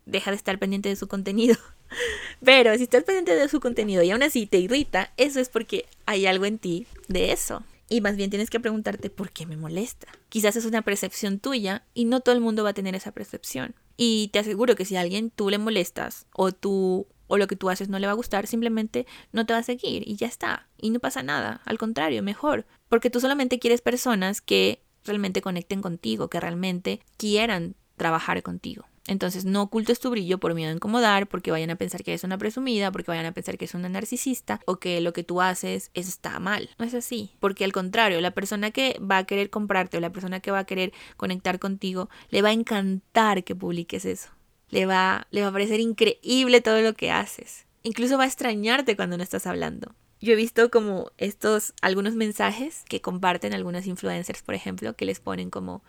Deja 0.05 0.29
de 0.29 0.37
estar 0.37 0.59
pendiente 0.59 0.89
de 0.89 0.95
su 0.95 1.07
contenido. 1.07 1.57
Pero 2.45 2.77
si 2.77 2.83
estás 2.83 3.03
pendiente 3.03 3.35
de 3.35 3.49
su 3.49 3.59
contenido 3.59 4.03
y 4.03 4.11
aún 4.11 4.21
así 4.21 4.45
te 4.45 4.59
irrita, 4.59 5.11
eso 5.17 5.39
es 5.39 5.49
porque 5.49 5.87
hay 6.05 6.27
algo 6.27 6.45
en 6.45 6.59
ti 6.59 6.85
de 7.07 7.31
eso. 7.31 7.63
Y 7.89 8.01
más 8.01 8.15
bien 8.15 8.29
tienes 8.29 8.51
que 8.51 8.59
preguntarte 8.59 9.09
por 9.09 9.31
qué 9.31 9.47
me 9.47 9.57
molesta. 9.57 10.07
Quizás 10.29 10.55
es 10.55 10.65
una 10.65 10.83
percepción 10.83 11.39
tuya 11.39 11.83
y 11.95 12.05
no 12.05 12.19
todo 12.19 12.35
el 12.35 12.41
mundo 12.41 12.63
va 12.63 12.69
a 12.69 12.73
tener 12.73 12.93
esa 12.93 13.11
percepción. 13.11 13.73
Y 14.01 14.29
te 14.29 14.39
aseguro 14.39 14.77
que 14.77 14.85
si 14.85 14.95
a 14.95 15.01
alguien 15.01 15.29
tú 15.29 15.49
le 15.49 15.57
molestas 15.57 16.25
o 16.33 16.53
tú 16.53 17.05
o 17.27 17.37
lo 17.37 17.47
que 17.47 17.57
tú 17.57 17.69
haces 17.69 17.89
no 17.89 17.99
le 17.99 18.07
va 18.07 18.13
a 18.13 18.15
gustar, 18.15 18.47
simplemente 18.47 19.05
no 19.33 19.45
te 19.45 19.51
va 19.51 19.59
a 19.59 19.63
seguir 19.63 20.07
y 20.07 20.15
ya 20.15 20.25
está. 20.25 20.69
Y 20.77 20.91
no 20.91 21.01
pasa 21.01 21.21
nada, 21.21 21.59
al 21.65 21.77
contrario, 21.77 22.23
mejor. 22.23 22.65
Porque 22.87 23.09
tú 23.09 23.19
solamente 23.19 23.59
quieres 23.59 23.81
personas 23.81 24.39
que 24.39 24.81
realmente 25.03 25.41
conecten 25.41 25.81
contigo, 25.81 26.29
que 26.29 26.39
realmente 26.39 27.01
quieran 27.17 27.75
trabajar 27.97 28.41
contigo. 28.41 28.85
Entonces 29.09 29.43
no 29.43 29.63
ocultes 29.63 29.99
tu 29.99 30.11
brillo 30.11 30.37
por 30.37 30.53
miedo 30.53 30.69
a 30.69 30.75
incomodar, 30.75 31.25
porque 31.25 31.49
vayan 31.49 31.71
a 31.71 31.75
pensar 31.75 32.03
que 32.03 32.11
eres 32.11 32.23
una 32.23 32.37
presumida, 32.37 32.91
porque 32.91 33.09
vayan 33.09 33.25
a 33.25 33.31
pensar 33.31 33.57
que 33.57 33.65
eres 33.65 33.73
una 33.73 33.89
narcisista 33.89 34.61
o 34.65 34.75
que 34.75 35.01
lo 35.01 35.13
que 35.13 35.23
tú 35.23 35.41
haces 35.41 35.89
está 35.95 36.37
mal. 36.39 36.69
No 36.77 36.85
es 36.85 36.93
así, 36.93 37.31
porque 37.39 37.65
al 37.65 37.71
contrario, 37.71 38.21
la 38.21 38.35
persona 38.35 38.69
que 38.69 38.99
va 38.99 39.17
a 39.17 39.23
querer 39.23 39.49
comprarte 39.49 39.97
o 39.97 39.99
la 39.99 40.11
persona 40.11 40.41
que 40.41 40.51
va 40.51 40.59
a 40.59 40.63
querer 40.65 40.93
conectar 41.17 41.57
contigo, 41.57 42.07
le 42.29 42.43
va 42.43 42.49
a 42.49 42.53
encantar 42.53 43.43
que 43.43 43.55
publiques 43.55 44.05
eso. 44.05 44.29
Le 44.69 44.85
va, 44.85 45.25
le 45.31 45.41
va 45.41 45.47
a 45.47 45.51
parecer 45.51 45.79
increíble 45.79 46.61
todo 46.61 46.79
lo 46.81 46.93
que 46.93 47.09
haces. 47.09 47.65
Incluso 47.81 48.15
va 48.15 48.25
a 48.25 48.27
extrañarte 48.27 48.95
cuando 48.95 49.17
no 49.17 49.23
estás 49.23 49.47
hablando. 49.47 49.95
Yo 50.21 50.33
he 50.33 50.35
visto 50.35 50.69
como 50.69 51.09
estos, 51.17 51.73
algunos 51.81 52.13
mensajes 52.13 52.83
que 52.87 53.01
comparten 53.01 53.55
algunas 53.55 53.87
influencers, 53.87 54.43
por 54.43 54.53
ejemplo, 54.53 54.95
que 54.95 55.05
les 55.05 55.19
ponen 55.19 55.49
como, 55.49 55.81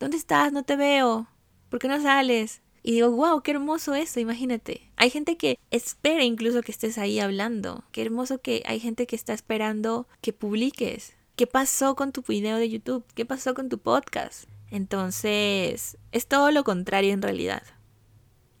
¿dónde 0.00 0.16
estás? 0.16 0.50
No 0.50 0.62
te 0.62 0.76
veo. 0.76 1.28
¿Por 1.74 1.80
qué 1.80 1.88
no 1.88 2.00
sales? 2.00 2.62
Y 2.84 2.92
digo, 2.92 3.10
wow, 3.10 3.42
qué 3.42 3.50
hermoso 3.50 3.96
eso, 3.96 4.20
imagínate. 4.20 4.88
Hay 4.94 5.10
gente 5.10 5.36
que 5.36 5.58
espera 5.72 6.22
incluso 6.22 6.62
que 6.62 6.70
estés 6.70 6.98
ahí 6.98 7.18
hablando. 7.18 7.82
Qué 7.90 8.02
hermoso 8.02 8.40
que 8.40 8.62
hay 8.66 8.78
gente 8.78 9.08
que 9.08 9.16
está 9.16 9.32
esperando 9.32 10.06
que 10.20 10.32
publiques. 10.32 11.16
¿Qué 11.34 11.48
pasó 11.48 11.96
con 11.96 12.12
tu 12.12 12.22
video 12.22 12.58
de 12.58 12.70
YouTube? 12.70 13.04
¿Qué 13.16 13.24
pasó 13.24 13.54
con 13.54 13.68
tu 13.68 13.78
podcast? 13.78 14.44
Entonces, 14.70 15.98
es 16.12 16.28
todo 16.28 16.52
lo 16.52 16.62
contrario 16.62 17.12
en 17.12 17.22
realidad. 17.22 17.64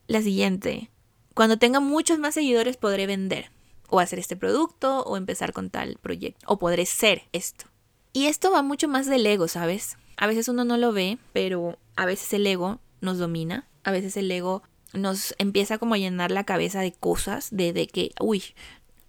La 0.08 0.20
siguiente. 0.20 0.90
Cuando 1.34 1.56
tenga 1.56 1.78
muchos 1.78 2.18
más 2.18 2.34
seguidores 2.34 2.76
podré 2.76 3.06
vender. 3.06 3.52
O 3.90 4.00
hacer 4.00 4.18
este 4.18 4.34
producto 4.34 5.04
o 5.04 5.16
empezar 5.16 5.52
con 5.52 5.70
tal 5.70 5.98
proyecto. 6.02 6.44
O 6.48 6.58
podré 6.58 6.84
ser 6.84 7.28
esto. 7.32 7.66
Y 8.12 8.26
esto 8.26 8.50
va 8.50 8.62
mucho 8.62 8.88
más 8.88 9.06
del 9.06 9.24
ego, 9.24 9.46
¿sabes? 9.46 9.98
A 10.16 10.26
veces 10.26 10.48
uno 10.48 10.64
no 10.64 10.76
lo 10.78 10.92
ve, 10.92 11.18
pero 11.32 11.78
a 11.94 12.06
veces 12.06 12.32
el 12.32 12.44
ego 12.48 12.80
nos 13.04 13.18
domina. 13.18 13.68
A 13.84 13.90
veces 13.90 14.16
el 14.16 14.30
ego 14.30 14.62
nos 14.92 15.34
empieza 15.38 15.78
como 15.78 15.94
a 15.94 15.98
llenar 15.98 16.30
la 16.30 16.44
cabeza 16.44 16.80
de 16.80 16.92
cosas, 16.92 17.48
de, 17.50 17.72
de 17.72 17.86
que, 17.86 18.12
uy, 18.20 18.42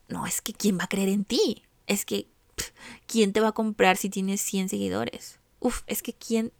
no, 0.08 0.26
es 0.28 0.42
que 0.42 0.54
¿quién 0.54 0.78
va 0.78 0.84
a 0.84 0.90
creer 0.90 1.10
en 1.10 1.26
ti? 1.26 1.64
Es 1.88 2.06
que, 2.06 2.28
¿quién 3.08 3.34
te 3.34 3.42
va 3.42 3.50
a 3.50 3.54
comprar 3.54 3.98
si 3.98 4.10
tienes 4.10 4.42
100 4.42 4.70
seguidores? 4.70 5.40
Uf, 5.60 5.82
es 5.88 6.02
que 6.02 6.14
¿quién? 6.14 6.52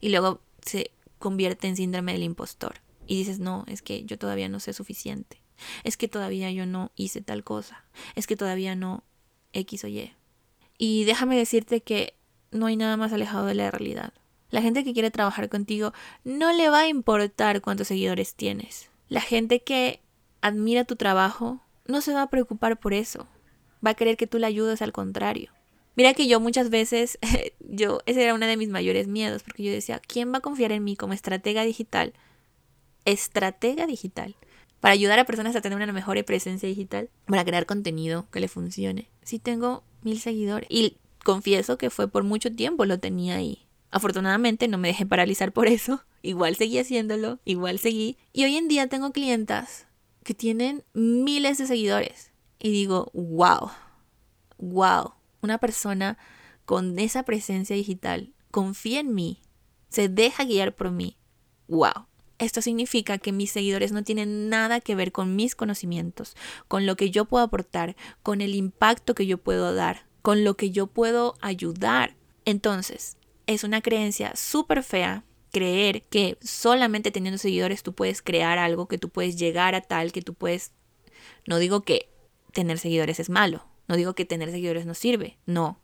Y 0.00 0.08
luego 0.08 0.40
se 0.64 0.92
convierte 1.18 1.68
en 1.68 1.76
síndrome 1.76 2.12
del 2.12 2.22
impostor. 2.22 2.80
Y 3.06 3.16
dices, 3.16 3.38
no, 3.38 3.64
es 3.66 3.82
que 3.82 4.04
yo 4.04 4.18
todavía 4.18 4.48
no 4.48 4.60
sé 4.60 4.72
suficiente. 4.72 5.40
Es 5.84 5.96
que 5.96 6.08
todavía 6.08 6.50
yo 6.50 6.64
no 6.66 6.90
hice 6.96 7.20
tal 7.20 7.44
cosa. 7.44 7.84
Es 8.14 8.26
que 8.26 8.36
todavía 8.36 8.74
no 8.74 9.04
X 9.52 9.84
o 9.84 9.88
Y. 9.88 10.12
Y 10.78 11.04
déjame 11.04 11.36
decirte 11.36 11.82
que 11.82 12.14
no 12.50 12.66
hay 12.66 12.76
nada 12.76 12.96
más 12.96 13.12
alejado 13.12 13.46
de 13.46 13.54
la 13.54 13.70
realidad. 13.70 14.14
La 14.50 14.62
gente 14.62 14.84
que 14.84 14.92
quiere 14.92 15.10
trabajar 15.10 15.48
contigo 15.48 15.92
no 16.24 16.52
le 16.52 16.68
va 16.68 16.80
a 16.80 16.88
importar 16.88 17.60
cuántos 17.60 17.88
seguidores 17.88 18.34
tienes. 18.34 18.90
La 19.08 19.20
gente 19.20 19.62
que 19.62 20.00
admira 20.40 20.84
tu 20.84 20.96
trabajo 20.96 21.60
no 21.86 22.00
se 22.00 22.12
va 22.12 22.22
a 22.22 22.30
preocupar 22.30 22.78
por 22.78 22.92
eso. 22.92 23.26
Va 23.84 23.90
a 23.90 23.94
querer 23.94 24.16
que 24.16 24.26
tú 24.26 24.38
le 24.38 24.46
ayudes 24.46 24.82
al 24.82 24.92
contrario. 24.92 25.50
Mira 25.96 26.14
que 26.14 26.26
yo 26.26 26.40
muchas 26.40 26.70
veces, 26.70 27.18
yo, 27.60 28.00
ese 28.06 28.22
era 28.24 28.34
uno 28.34 28.46
de 28.46 28.56
mis 28.56 28.68
mayores 28.68 29.08
miedos, 29.08 29.42
porque 29.42 29.64
yo 29.64 29.72
decía, 29.72 30.00
¿quién 30.00 30.32
va 30.32 30.38
a 30.38 30.42
confiar 30.42 30.72
en 30.72 30.84
mí 30.84 30.96
como 30.96 31.12
estratega 31.12 31.64
digital? 31.64 32.12
Estratega 33.04 33.86
digital. 33.86 34.34
Para 34.80 34.92
ayudar 34.92 35.18
a 35.18 35.24
personas 35.24 35.54
a 35.56 35.60
tener 35.60 35.76
una 35.76 35.92
mejor 35.92 36.24
presencia 36.24 36.68
digital, 36.68 37.10
para 37.26 37.44
crear 37.44 37.66
contenido 37.66 38.26
que 38.30 38.40
le 38.40 38.48
funcione. 38.48 39.08
Si 39.22 39.38
tengo 39.38 39.82
mil 40.02 40.18
seguidores. 40.20 40.68
Y 40.70 40.96
confieso 41.22 41.76
que 41.76 41.90
fue 41.90 42.08
por 42.08 42.24
mucho 42.24 42.54
tiempo 42.54 42.86
lo 42.86 42.98
tenía 42.98 43.36
ahí. 43.36 43.66
Afortunadamente 43.90 44.68
no 44.68 44.78
me 44.78 44.88
dejé 44.88 45.06
paralizar 45.06 45.52
por 45.52 45.66
eso. 45.66 46.04
Igual 46.22 46.56
seguí 46.56 46.78
haciéndolo, 46.78 47.40
igual 47.46 47.78
seguí. 47.78 48.18
Y 48.34 48.44
hoy 48.44 48.56
en 48.56 48.68
día 48.68 48.88
tengo 48.88 49.10
clientas 49.10 49.86
que 50.22 50.34
tienen 50.34 50.84
miles 50.92 51.56
de 51.56 51.66
seguidores. 51.66 52.30
Y 52.58 52.70
digo, 52.72 53.10
wow, 53.14 53.70
wow, 54.58 55.14
una 55.40 55.56
persona 55.56 56.18
con 56.66 56.98
esa 56.98 57.22
presencia 57.22 57.74
digital 57.74 58.34
confía 58.50 59.00
en 59.00 59.14
mí, 59.14 59.40
se 59.88 60.08
deja 60.08 60.44
guiar 60.44 60.74
por 60.74 60.90
mí. 60.90 61.16
Wow. 61.68 62.06
Esto 62.38 62.62
significa 62.62 63.18
que 63.18 63.32
mis 63.32 63.50
seguidores 63.50 63.92
no 63.92 64.02
tienen 64.02 64.48
nada 64.48 64.80
que 64.80 64.94
ver 64.94 65.12
con 65.12 65.36
mis 65.36 65.54
conocimientos, 65.54 66.36
con 66.68 66.86
lo 66.86 66.96
que 66.96 67.10
yo 67.10 67.26
puedo 67.26 67.44
aportar, 67.44 67.96
con 68.22 68.40
el 68.40 68.54
impacto 68.54 69.14
que 69.14 69.26
yo 69.26 69.36
puedo 69.36 69.74
dar, 69.74 70.06
con 70.22 70.42
lo 70.42 70.56
que 70.56 70.70
yo 70.70 70.86
puedo 70.86 71.34
ayudar. 71.42 72.16
Entonces, 72.46 73.18
es 73.50 73.64
una 73.64 73.80
creencia 73.80 74.34
súper 74.36 74.82
fea 74.82 75.24
creer 75.52 76.02
que 76.04 76.38
solamente 76.40 77.10
teniendo 77.10 77.38
seguidores 77.38 77.82
tú 77.82 77.92
puedes 77.92 78.22
crear 78.22 78.58
algo, 78.58 78.86
que 78.86 78.98
tú 78.98 79.08
puedes 79.08 79.36
llegar 79.36 79.74
a 79.74 79.80
tal, 79.80 80.12
que 80.12 80.22
tú 80.22 80.34
puedes... 80.34 80.72
No 81.46 81.58
digo 81.58 81.82
que 81.82 82.08
tener 82.52 82.78
seguidores 82.78 83.20
es 83.20 83.30
malo, 83.30 83.66
no 83.88 83.96
digo 83.96 84.14
que 84.14 84.24
tener 84.24 84.50
seguidores 84.50 84.86
no 84.86 84.94
sirve, 84.94 85.38
no. 85.46 85.80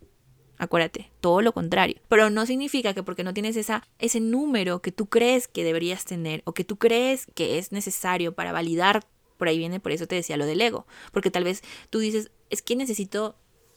Acuérdate, 0.58 1.10
todo 1.20 1.42
lo 1.42 1.52
contrario. 1.52 2.00
Pero 2.08 2.30
no 2.30 2.46
significa 2.46 2.94
que 2.94 3.02
porque 3.02 3.24
no 3.24 3.34
tienes 3.34 3.56
esa, 3.56 3.86
ese 3.98 4.20
número 4.20 4.80
que 4.80 4.92
tú 4.92 5.06
crees 5.06 5.48
que 5.48 5.64
deberías 5.64 6.04
tener 6.04 6.42
o 6.44 6.52
que 6.52 6.64
tú 6.64 6.78
crees 6.78 7.26
que 7.34 7.58
es 7.58 7.72
necesario 7.72 8.34
para 8.34 8.52
validar, 8.52 9.04
por 9.36 9.48
ahí 9.48 9.58
viene, 9.58 9.80
por 9.80 9.92
eso 9.92 10.06
te 10.06 10.14
decía 10.14 10.36
lo 10.36 10.46
del 10.46 10.60
ego. 10.60 10.86
Porque 11.12 11.30
tal 11.30 11.44
vez 11.44 11.62
tú 11.90 11.98
dices, 11.98 12.30
es 12.48 12.62
que 12.62 12.76
necesito, 12.76 13.36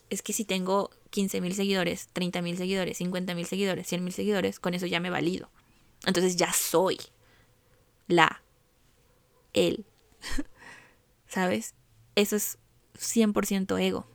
es 0.09 0.21
que 0.21 0.33
si 0.33 0.45
tengo 0.45 0.89
15 1.11 1.41
mil 1.41 1.53
seguidores, 1.53 2.09
30 2.13 2.41
mil 2.41 2.57
seguidores, 2.57 2.97
50 2.97 3.35
mil 3.35 3.45
seguidores, 3.45 3.87
100 3.87 4.03
mil 4.03 4.13
seguidores, 4.13 4.59
con 4.59 4.73
eso 4.73 4.85
ya 4.85 4.99
me 4.99 5.09
valido. 5.09 5.49
Entonces 6.05 6.35
ya 6.35 6.53
soy 6.53 6.97
la, 8.07 8.41
él. 9.53 9.85
¿Sabes? 11.27 11.75
Eso 12.15 12.35
es 12.35 12.57
100% 12.97 13.79
ego. 13.79 14.07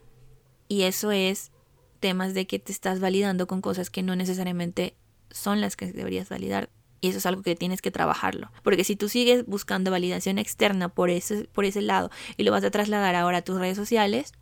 Y 0.69 0.83
eso 0.83 1.13
es 1.13 1.53
temas 2.01 2.35
de 2.35 2.47
que 2.47 2.59
te 2.59 2.73
estás 2.73 3.01
validando 3.01 3.47
con 3.47 3.61
cosas 3.61 3.91
que 3.91 4.03
no 4.03 4.17
necesariamente 4.17 4.97
son 5.31 5.61
las 5.61 5.77
que 5.77 5.93
deberías 5.93 6.29
validar. 6.29 6.71
Y 7.01 7.09
eso 7.09 7.19
es 7.19 7.27
algo 7.27 7.43
que 7.43 7.55
tienes 7.55 7.83
que 7.83 7.91
trabajarlo. 7.91 8.51
Porque 8.63 8.85
si 8.85 8.97
tú 8.97 9.09
sigues 9.09 9.45
buscando 9.47 9.91
validación 9.91 10.39
externa 10.39 10.89
por 10.89 11.11
ese, 11.11 11.45
por 11.45 11.65
ese 11.65 11.83
lado 11.83 12.11
y 12.37 12.45
lo 12.45 12.53
vas 12.53 12.65
a 12.65 12.71
trasladar 12.71 13.15
ahora 13.15 13.39
a 13.39 13.43
tus 13.43 13.59
redes 13.59 13.77
sociales, 13.77 14.33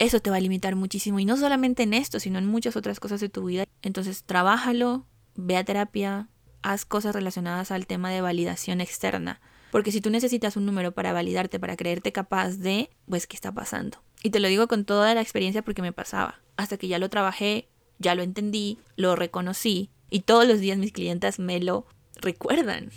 eso 0.00 0.18
te 0.18 0.30
va 0.30 0.36
a 0.36 0.40
limitar 0.40 0.74
muchísimo. 0.74 1.20
Y 1.20 1.24
no 1.24 1.36
solamente 1.36 1.84
en 1.84 1.94
esto, 1.94 2.18
sino 2.18 2.38
en 2.38 2.46
muchas 2.46 2.74
otras 2.74 2.98
cosas 2.98 3.20
de 3.20 3.28
tu 3.28 3.44
vida. 3.44 3.66
Entonces, 3.82 4.24
trabájalo, 4.24 5.06
ve 5.36 5.56
a 5.56 5.64
terapia, 5.64 6.28
haz 6.62 6.84
cosas 6.86 7.14
relacionadas 7.14 7.70
al 7.70 7.86
tema 7.86 8.10
de 8.10 8.22
validación 8.22 8.80
externa. 8.80 9.40
Porque 9.70 9.92
si 9.92 10.00
tú 10.00 10.10
necesitas 10.10 10.56
un 10.56 10.66
número 10.66 10.92
para 10.92 11.12
validarte, 11.12 11.60
para 11.60 11.76
creerte 11.76 12.12
capaz 12.12 12.56
de, 12.56 12.90
pues, 13.08 13.26
¿qué 13.26 13.36
está 13.36 13.52
pasando? 13.52 14.02
Y 14.22 14.30
te 14.30 14.40
lo 14.40 14.48
digo 14.48 14.68
con 14.68 14.84
toda 14.84 15.14
la 15.14 15.20
experiencia 15.20 15.62
porque 15.62 15.82
me 15.82 15.92
pasaba 15.92 16.40
hasta 16.56 16.78
que 16.78 16.88
ya 16.88 16.98
lo 16.98 17.08
trabajé, 17.08 17.68
ya 17.98 18.14
lo 18.14 18.22
entendí, 18.22 18.78
lo 18.96 19.16
reconocí 19.16 19.90
y 20.08 20.20
todos 20.20 20.48
los 20.48 20.60
días 20.60 20.78
mis 20.78 20.92
clientas 20.92 21.38
me 21.38 21.60
lo 21.60 21.86
recuerdan. 22.16 22.90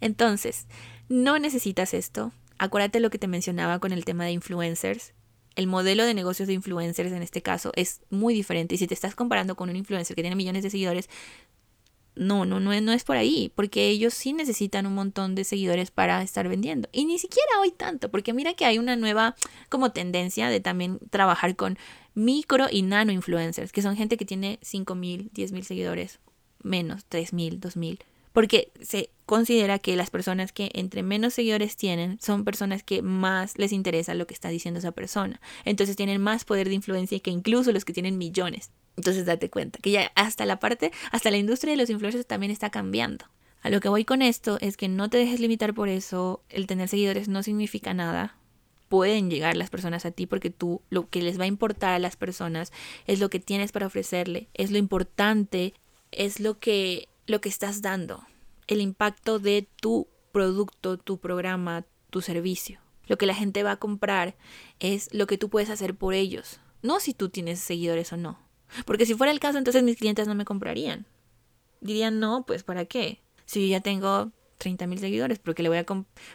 Entonces, 0.00 0.66
no 1.08 1.38
necesitas 1.38 1.94
esto. 1.94 2.32
Acuérdate 2.58 3.00
lo 3.00 3.10
que 3.10 3.18
te 3.18 3.26
mencionaba 3.26 3.78
con 3.80 3.92
el 3.92 4.04
tema 4.04 4.24
de 4.24 4.32
influencers. 4.32 5.12
El 5.56 5.66
modelo 5.66 6.04
de 6.04 6.14
negocios 6.14 6.46
de 6.46 6.54
influencers 6.54 7.12
en 7.12 7.22
este 7.22 7.42
caso 7.42 7.72
es 7.74 8.02
muy 8.10 8.34
diferente. 8.34 8.74
Y 8.74 8.78
si 8.78 8.86
te 8.86 8.94
estás 8.94 9.14
comparando 9.14 9.56
con 9.56 9.68
un 9.70 9.76
influencer 9.76 10.14
que 10.14 10.22
tiene 10.22 10.36
millones 10.36 10.62
de 10.62 10.70
seguidores, 10.70 11.08
no, 12.16 12.46
no, 12.46 12.60
no, 12.60 12.78
no 12.80 12.92
es 12.92 13.04
por 13.04 13.16
ahí, 13.16 13.52
porque 13.54 13.88
ellos 13.88 14.14
sí 14.14 14.32
necesitan 14.32 14.86
un 14.86 14.94
montón 14.94 15.34
de 15.34 15.44
seguidores 15.44 15.90
para 15.90 16.22
estar 16.22 16.48
vendiendo. 16.48 16.88
Y 16.92 17.04
ni 17.04 17.18
siquiera 17.18 17.60
hoy 17.60 17.70
tanto, 17.70 18.10
porque 18.10 18.32
mira 18.32 18.54
que 18.54 18.64
hay 18.64 18.78
una 18.78 18.96
nueva 18.96 19.36
como 19.68 19.92
tendencia 19.92 20.48
de 20.48 20.60
también 20.60 20.98
trabajar 21.10 21.56
con 21.56 21.78
micro 22.14 22.66
y 22.70 22.82
nano 22.82 23.12
influencers, 23.12 23.70
que 23.70 23.82
son 23.82 23.96
gente 23.96 24.16
que 24.16 24.24
tiene 24.24 24.58
5 24.62 24.94
mil, 24.94 25.30
10 25.34 25.52
mil 25.52 25.64
seguidores, 25.64 26.18
menos, 26.62 27.04
3 27.08 27.34
mil, 27.34 27.60
2 27.60 27.76
mil. 27.76 27.98
Porque 28.32 28.72
se 28.80 29.10
considera 29.26 29.78
que 29.80 29.96
las 29.96 30.10
personas 30.10 30.52
que 30.52 30.70
entre 30.72 31.02
menos 31.02 31.34
seguidores 31.34 31.76
tienen 31.76 32.18
son 32.20 32.44
personas 32.44 32.82
que 32.82 33.02
más 33.02 33.58
les 33.58 33.72
interesa 33.72 34.14
lo 34.14 34.26
que 34.26 34.34
está 34.34 34.48
diciendo 34.48 34.78
esa 34.78 34.92
persona. 34.92 35.40
Entonces 35.64 35.96
tienen 35.96 36.20
más 36.20 36.44
poder 36.44 36.68
de 36.68 36.76
influencia 36.76 37.18
que 37.18 37.30
incluso 37.30 37.72
los 37.72 37.84
que 37.84 37.92
tienen 37.92 38.16
millones. 38.16 38.70
Entonces 38.96 39.26
date 39.26 39.50
cuenta 39.50 39.80
que 39.82 39.90
ya 39.90 40.12
hasta 40.14 40.46
la 40.46 40.58
parte, 40.58 40.92
hasta 41.10 41.30
la 41.30 41.36
industria 41.36 41.72
de 41.72 41.76
los 41.76 41.90
influencers 41.90 42.26
también 42.26 42.52
está 42.52 42.70
cambiando. 42.70 43.26
A 43.62 43.68
lo 43.68 43.80
que 43.80 43.88
voy 43.88 44.04
con 44.04 44.22
esto 44.22 44.58
es 44.60 44.76
que 44.76 44.88
no 44.88 45.10
te 45.10 45.18
dejes 45.18 45.40
limitar 45.40 45.74
por 45.74 45.88
eso. 45.88 46.40
El 46.48 46.66
tener 46.66 46.88
seguidores 46.88 47.28
no 47.28 47.42
significa 47.42 47.92
nada 47.92 48.36
pueden 48.88 49.30
llegar 49.30 49.56
las 49.56 49.70
personas 49.70 50.06
a 50.06 50.12
ti 50.12 50.26
porque 50.26 50.50
tú 50.50 50.80
lo 50.90 51.08
que 51.10 51.20
les 51.20 51.40
va 51.40 51.44
a 51.44 51.48
importar 51.48 51.92
a 51.94 51.98
las 51.98 52.14
personas 52.14 52.72
es 53.08 53.18
lo 53.18 53.28
que 53.30 53.40
tienes 53.40 53.72
para 53.72 53.86
ofrecerle, 53.86 54.48
es 54.54 54.70
lo 54.70 54.78
importante, 54.78 55.74
es 56.12 56.38
lo 56.38 56.60
que 56.60 57.08
lo 57.26 57.40
que 57.40 57.48
estás 57.48 57.82
dando, 57.82 58.24
el 58.66 58.80
impacto 58.80 59.38
de 59.38 59.68
tu 59.80 60.08
producto, 60.32 60.98
tu 60.98 61.18
programa, 61.18 61.84
tu 62.10 62.20
servicio. 62.20 62.80
Lo 63.06 63.18
que 63.18 63.26
la 63.26 63.34
gente 63.34 63.62
va 63.62 63.72
a 63.72 63.76
comprar 63.78 64.36
es 64.80 65.12
lo 65.12 65.26
que 65.26 65.38
tú 65.38 65.48
puedes 65.48 65.70
hacer 65.70 65.94
por 65.94 66.14
ellos, 66.14 66.60
no 66.82 67.00
si 67.00 67.14
tú 67.14 67.28
tienes 67.28 67.60
seguidores 67.60 68.12
o 68.12 68.16
no. 68.16 68.38
Porque 68.84 69.06
si 69.06 69.14
fuera 69.14 69.32
el 69.32 69.40
caso, 69.40 69.58
entonces 69.58 69.82
mis 69.82 69.96
clientes 69.96 70.26
no 70.26 70.34
me 70.34 70.44
comprarían. 70.44 71.06
Dirían, 71.80 72.18
no, 72.18 72.44
pues 72.46 72.64
¿para 72.64 72.84
qué? 72.84 73.22
Si 73.44 73.60
yo 73.60 73.70
ya 73.70 73.80
tengo 73.80 74.32
30 74.58 74.86
mil 74.86 74.98
seguidores, 74.98 75.38
porque 75.38 75.62
le 75.62 75.68
voy 75.68 75.78
a 75.78 75.86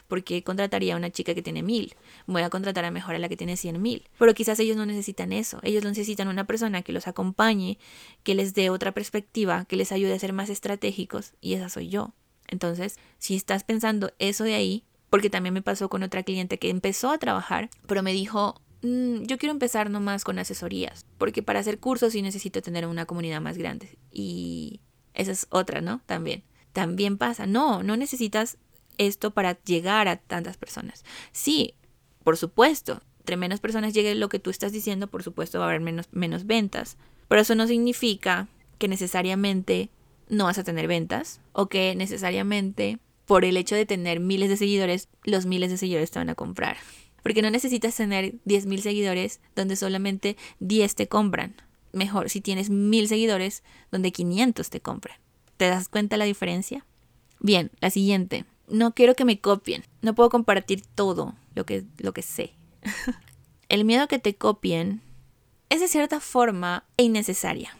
porque 0.07 0.43
contrataría 0.43 0.93
a 0.93 0.97
una 0.97 1.09
chica 1.09 1.34
que 1.34 1.41
tiene 1.41 1.63
mil, 1.63 1.95
voy 2.27 2.43
a 2.43 2.49
contratar 2.49 2.86
a 2.86 2.91
mejor 2.91 3.15
a 3.15 3.19
la 3.19 3.29
que 3.29 3.38
tiene 3.38 3.57
100 3.57 3.82
mil. 3.82 4.07
Pero 4.17 4.34
quizás 4.34 4.59
ellos 4.59 4.77
no 4.77 4.86
necesitan 4.86 5.34
eso, 5.34 5.59
ellos 5.63 5.84
necesitan 5.84 6.27
una 6.27 6.45
persona 6.45 6.84
que 6.84 6.93
los 6.93 7.07
acompañe, 7.07 7.77
que 8.23 8.36
les 8.36 8.53
dé 8.53 8.69
otra 8.69 8.93
perspectiva, 8.93 9.65
que 9.65 9.75
les 9.75 9.91
ayude 9.91 10.13
a 10.13 10.19
ser 10.19 10.34
más 10.34 10.49
estratégicos, 10.49 11.34
y 11.41 11.55
esa 11.55 11.69
soy 11.69 11.89
yo. 11.89 12.13
Entonces, 12.52 12.99
si 13.18 13.36
estás 13.36 13.64
pensando 13.64 14.14
eso 14.20 14.43
de 14.43 14.54
ahí, 14.54 14.84
porque 15.10 15.30
también 15.30 15.54
me 15.54 15.64
pasó 15.64 15.89
con 15.89 16.04
otra 16.04 16.24
cliente 16.24 16.60
que 16.60 16.70
empezó 16.70 17.10
a 17.10 17.18
trabajar, 17.18 17.70
pero 17.88 18.04
me 18.04 18.14
dijo, 18.14 18.62
mm, 18.84 19.24
yo 19.24 19.39
quiero 19.39 19.52
empezar 19.52 19.89
nomás 19.89 20.24
con 20.24 20.38
asesorías, 20.38 21.06
porque 21.18 21.41
para 21.41 21.60
hacer 21.60 21.80
cursos 21.80 22.14
sí 22.14 22.22
necesito 22.22 22.62
tener 22.62 22.86
una 22.86 23.06
comunidad 23.06 23.41
más 23.41 23.58
grande. 23.58 23.97
Y 24.12 24.82
esa 25.16 25.32
es 25.32 25.47
otra, 25.49 25.82
¿no? 25.82 26.02
También 26.06 26.43
también 26.72 27.18
pasa. 27.18 27.45
No, 27.47 27.84
no 27.84 27.97
necesitas 27.97 28.58
esto 28.97 29.32
para 29.32 29.62
llegar 29.64 30.08
a 30.08 30.18
tantas 30.18 30.58
personas. 30.58 31.04
Sí, 31.32 31.76
por 32.24 32.38
supuesto, 32.38 33.02
entre 33.20 33.38
menos 33.38 33.60
personas 33.60 33.93
llegue 33.93 34.16
lo 34.16 34.30
que 34.30 34.39
tú 34.39 34.49
estás 34.49 34.72
diciendo, 34.72 35.08
por 35.08 35.24
supuesto 35.24 35.60
va 35.60 35.66
a 35.66 35.70
haber 35.70 35.82
menos, 35.82 36.08
menos 36.12 36.45
ventas. 36.45 36.97
Pero 37.28 37.41
eso 37.41 37.56
no 37.56 37.68
significa 37.68 38.47
que 38.78 38.88
necesariamente 38.88 39.89
no 40.32 40.45
vas 40.45 40.57
a 40.57 40.63
tener 40.63 40.88
ventas 40.88 41.41
o 41.53 41.67
que 41.67 41.93
necesariamente 41.95 42.97
por 43.25 43.45
el 43.45 43.57
hecho 43.57 43.75
de 43.75 43.86
tener 43.86 44.19
miles 44.19 44.49
de 44.49 44.57
seguidores, 44.57 45.07
los 45.23 45.45
miles 45.45 45.69
de 45.69 45.77
seguidores 45.77 46.09
te 46.09 46.19
van 46.19 46.29
a 46.29 46.36
comprar. 46.36 46.77
Porque 47.21 47.43
no 47.43 47.51
necesitas 47.51 47.95
tener 47.95 48.34
10.000 48.45 48.79
seguidores 48.79 49.41
donde 49.55 49.75
solamente 49.75 50.38
10 50.59 50.95
te 50.95 51.07
compran. 51.07 51.55
Mejor 51.93 52.29
si 52.29 52.41
tienes 52.41 52.71
1.000 52.71 53.05
seguidores 53.05 53.63
donde 53.91 54.11
500 54.11 54.69
te 54.69 54.79
compran. 54.79 55.17
¿Te 55.57 55.67
das 55.67 55.88
cuenta 55.88 56.17
la 56.17 56.25
diferencia? 56.25 56.86
Bien, 57.39 57.69
la 57.79 57.91
siguiente. 57.91 58.45
No 58.67 58.95
quiero 58.95 59.15
que 59.15 59.25
me 59.25 59.39
copien. 59.39 59.84
No 60.01 60.15
puedo 60.15 60.29
compartir 60.29 60.82
todo 60.95 61.36
lo 61.53 61.65
que, 61.65 61.84
lo 61.99 62.13
que 62.13 62.23
sé. 62.23 62.53
El 63.69 63.86
miedo 63.86 64.03
a 64.03 64.07
que 64.07 64.19
te 64.19 64.36
copien 64.36 65.01
es 65.69 65.79
de 65.79 65.88
cierta 65.88 66.19
forma 66.19 66.86
innecesaria. 66.97 67.77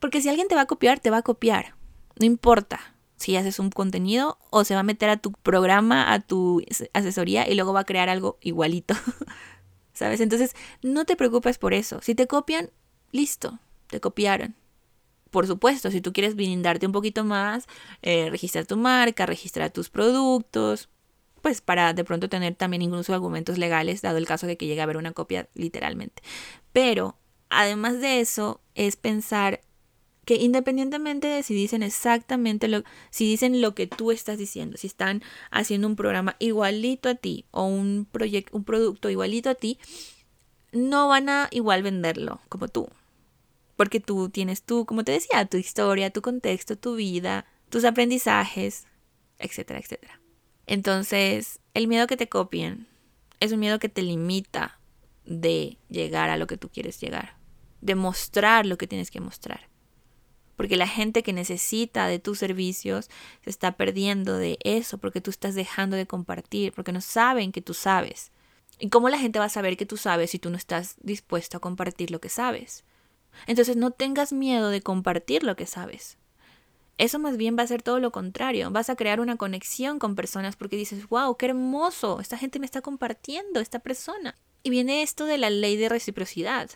Porque 0.00 0.20
si 0.20 0.28
alguien 0.28 0.48
te 0.48 0.56
va 0.56 0.62
a 0.62 0.66
copiar, 0.66 0.98
te 0.98 1.10
va 1.10 1.18
a 1.18 1.22
copiar. 1.22 1.74
No 2.18 2.26
importa. 2.26 2.96
si 3.16 3.36
haces 3.36 3.58
un 3.58 3.68
contenido 3.68 4.38
o 4.48 4.64
se 4.64 4.72
va 4.72 4.80
a 4.80 4.82
meter 4.82 5.10
a 5.10 5.18
tu 5.18 5.32
programa, 5.32 6.10
a 6.10 6.20
tu 6.20 6.62
asesoría 6.94 7.46
y 7.46 7.54
luego 7.54 7.74
va 7.74 7.80
a 7.80 7.84
crear 7.84 8.08
algo 8.08 8.38
igualito. 8.40 8.94
¿Sabes? 9.92 10.20
Entonces, 10.20 10.54
no 10.82 11.04
te 11.04 11.16
preocupes 11.16 11.58
por 11.58 11.74
eso. 11.74 12.00
Si 12.00 12.14
te 12.14 12.26
copian, 12.26 12.70
listo, 13.12 13.58
te 13.88 14.00
copiaron. 14.00 14.54
Por 15.30 15.46
supuesto, 15.46 15.90
si 15.90 16.00
tú 16.00 16.14
quieres 16.14 16.34
blindarte 16.34 16.86
un 16.86 16.92
poquito 16.92 17.22
más, 17.22 17.66
eh, 18.00 18.30
registrar 18.30 18.64
tu 18.64 18.78
marca, 18.78 19.26
registrar 19.26 19.70
tus 19.70 19.90
productos, 19.90 20.88
pues 21.42 21.60
para 21.60 21.92
de 21.92 22.04
pronto 22.04 22.28
tener 22.28 22.54
también 22.54 22.82
incluso 22.82 23.12
argumentos 23.12 23.58
legales, 23.58 24.02
dado 24.02 24.18
el 24.18 24.26
caso 24.26 24.46
de 24.46 24.56
que 24.56 24.66
llegue 24.66 24.80
a 24.80 24.84
haber 24.84 24.96
una 24.96 25.12
copia 25.12 25.48
literalmente. 25.54 26.22
Pero, 26.72 27.18
además 27.50 28.00
de 28.00 28.20
eso, 28.20 28.60
es 28.74 28.96
pensar 28.96 29.60
que 30.30 30.36
independientemente 30.36 31.26
de 31.26 31.42
si 31.42 31.54
dicen 31.54 31.82
exactamente 31.82 32.68
lo, 32.68 32.84
si 33.10 33.26
dicen 33.26 33.60
lo 33.60 33.74
que 33.74 33.88
tú 33.88 34.12
estás 34.12 34.38
diciendo, 34.38 34.76
si 34.76 34.86
están 34.86 35.24
haciendo 35.50 35.88
un 35.88 35.96
programa 35.96 36.36
igualito 36.38 37.08
a 37.08 37.16
ti 37.16 37.46
o 37.50 37.64
un, 37.64 38.06
proyecto, 38.08 38.56
un 38.56 38.62
producto 38.62 39.10
igualito 39.10 39.50
a 39.50 39.56
ti, 39.56 39.80
no 40.70 41.08
van 41.08 41.28
a 41.28 41.48
igual 41.50 41.82
venderlo 41.82 42.40
como 42.48 42.68
tú. 42.68 42.88
Porque 43.74 43.98
tú 43.98 44.28
tienes 44.28 44.62
tú, 44.62 44.86
como 44.86 45.02
te 45.02 45.10
decía, 45.10 45.44
tu 45.46 45.56
historia, 45.56 46.10
tu 46.10 46.22
contexto, 46.22 46.76
tu 46.76 46.94
vida, 46.94 47.44
tus 47.68 47.84
aprendizajes, 47.84 48.86
etcétera, 49.40 49.80
etcétera. 49.80 50.20
Entonces, 50.68 51.58
el 51.74 51.88
miedo 51.88 52.06
que 52.06 52.16
te 52.16 52.28
copien 52.28 52.86
es 53.40 53.50
un 53.50 53.58
miedo 53.58 53.80
que 53.80 53.88
te 53.88 54.02
limita 54.02 54.78
de 55.24 55.76
llegar 55.88 56.30
a 56.30 56.36
lo 56.36 56.46
que 56.46 56.56
tú 56.56 56.68
quieres 56.68 57.00
llegar, 57.00 57.34
de 57.80 57.96
mostrar 57.96 58.64
lo 58.64 58.78
que 58.78 58.86
tienes 58.86 59.10
que 59.10 59.18
mostrar 59.18 59.69
porque 60.60 60.76
la 60.76 60.86
gente 60.86 61.22
que 61.22 61.32
necesita 61.32 62.06
de 62.06 62.18
tus 62.18 62.38
servicios 62.38 63.08
se 63.42 63.48
está 63.48 63.78
perdiendo 63.78 64.36
de 64.36 64.58
eso, 64.62 64.98
porque 64.98 65.22
tú 65.22 65.30
estás 65.30 65.54
dejando 65.54 65.96
de 65.96 66.06
compartir, 66.06 66.74
porque 66.74 66.92
no 66.92 67.00
saben 67.00 67.50
que 67.50 67.62
tú 67.62 67.72
sabes. 67.72 68.30
¿Y 68.78 68.90
cómo 68.90 69.08
la 69.08 69.16
gente 69.18 69.38
va 69.38 69.46
a 69.46 69.48
saber 69.48 69.78
que 69.78 69.86
tú 69.86 69.96
sabes 69.96 70.32
si 70.32 70.38
tú 70.38 70.50
no 70.50 70.58
estás 70.58 70.96
dispuesto 71.00 71.56
a 71.56 71.60
compartir 71.60 72.10
lo 72.10 72.20
que 72.20 72.28
sabes? 72.28 72.84
Entonces 73.46 73.78
no 73.78 73.90
tengas 73.90 74.34
miedo 74.34 74.68
de 74.68 74.82
compartir 74.82 75.44
lo 75.44 75.56
que 75.56 75.64
sabes. 75.64 76.18
Eso 76.98 77.18
más 77.18 77.38
bien 77.38 77.56
va 77.58 77.62
a 77.62 77.66
ser 77.66 77.80
todo 77.80 77.98
lo 77.98 78.12
contrario. 78.12 78.70
Vas 78.70 78.90
a 78.90 78.96
crear 78.96 79.20
una 79.20 79.36
conexión 79.36 79.98
con 79.98 80.14
personas 80.14 80.56
porque 80.56 80.76
dices, 80.76 81.08
wow, 81.08 81.38
qué 81.38 81.46
hermoso, 81.46 82.20
esta 82.20 82.36
gente 82.36 82.58
me 82.58 82.66
está 82.66 82.82
compartiendo, 82.82 83.60
esta 83.60 83.78
persona. 83.78 84.36
Y 84.62 84.68
viene 84.68 85.00
esto 85.00 85.24
de 85.24 85.38
la 85.38 85.48
ley 85.48 85.78
de 85.78 85.88
reciprocidad. 85.88 86.68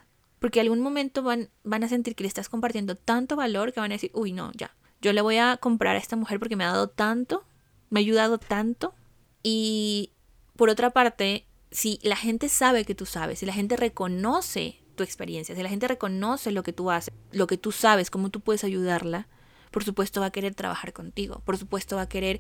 Porque 0.45 0.61
algún 0.61 0.81
momento 0.81 1.23
van, 1.23 1.49
van 1.63 1.85
a 1.85 1.89
sentir 1.89 2.15
que 2.15 2.23
le 2.23 2.29
estás 2.29 2.51
compartiendo 2.51 2.97
tanto 2.97 3.35
valor 3.35 3.73
que 3.73 3.81
van 3.81 3.93
a 3.93 3.95
decir, 3.95 4.11
uy, 4.13 4.35
no, 4.35 4.53
ya, 4.53 4.77
yo 5.01 5.15
le 5.15 5.23
voy 5.23 5.39
a 5.39 5.57
comprar 5.57 5.97
a 5.97 5.99
esta 5.99 6.17
mujer 6.17 6.39
porque 6.39 6.55
me 6.55 6.65
ha 6.65 6.73
dado 6.73 6.91
tanto, 6.91 7.47
me 7.89 8.01
ha 8.01 8.03
ayudado 8.03 8.37
tanto. 8.37 8.95
Y 9.43 10.13
por 10.55 10.69
otra 10.69 10.91
parte, 10.91 11.47
si 11.71 11.99
la 12.03 12.17
gente 12.17 12.51
sabe 12.51 12.85
que 12.85 12.95
tú 12.95 13.07
sabes, 13.07 13.39
si 13.39 13.47
la 13.47 13.55
gente 13.55 13.79
reconoce 13.79 14.83
tu 14.97 15.03
experiencia, 15.03 15.57
si 15.57 15.63
la 15.63 15.71
gente 15.71 15.89
reconoce 15.89 16.53
lo 16.53 16.63
que 16.63 16.75
tú 16.75 16.91
haces, 16.91 17.15
lo 17.33 17.47
que 17.47 17.57
tú 17.57 17.73
sabes, 17.73 18.11
cómo 18.11 18.29
tú 18.29 18.41
puedes 18.41 18.65
ayudarla, 18.65 19.29
por 19.71 19.83
supuesto 19.83 20.21
va 20.21 20.27
a 20.27 20.31
querer 20.31 20.55
trabajar 20.55 20.93
contigo, 20.93 21.41
por 21.47 21.57
supuesto 21.57 21.97
va 21.97 22.03
a 22.03 22.09
querer 22.11 22.39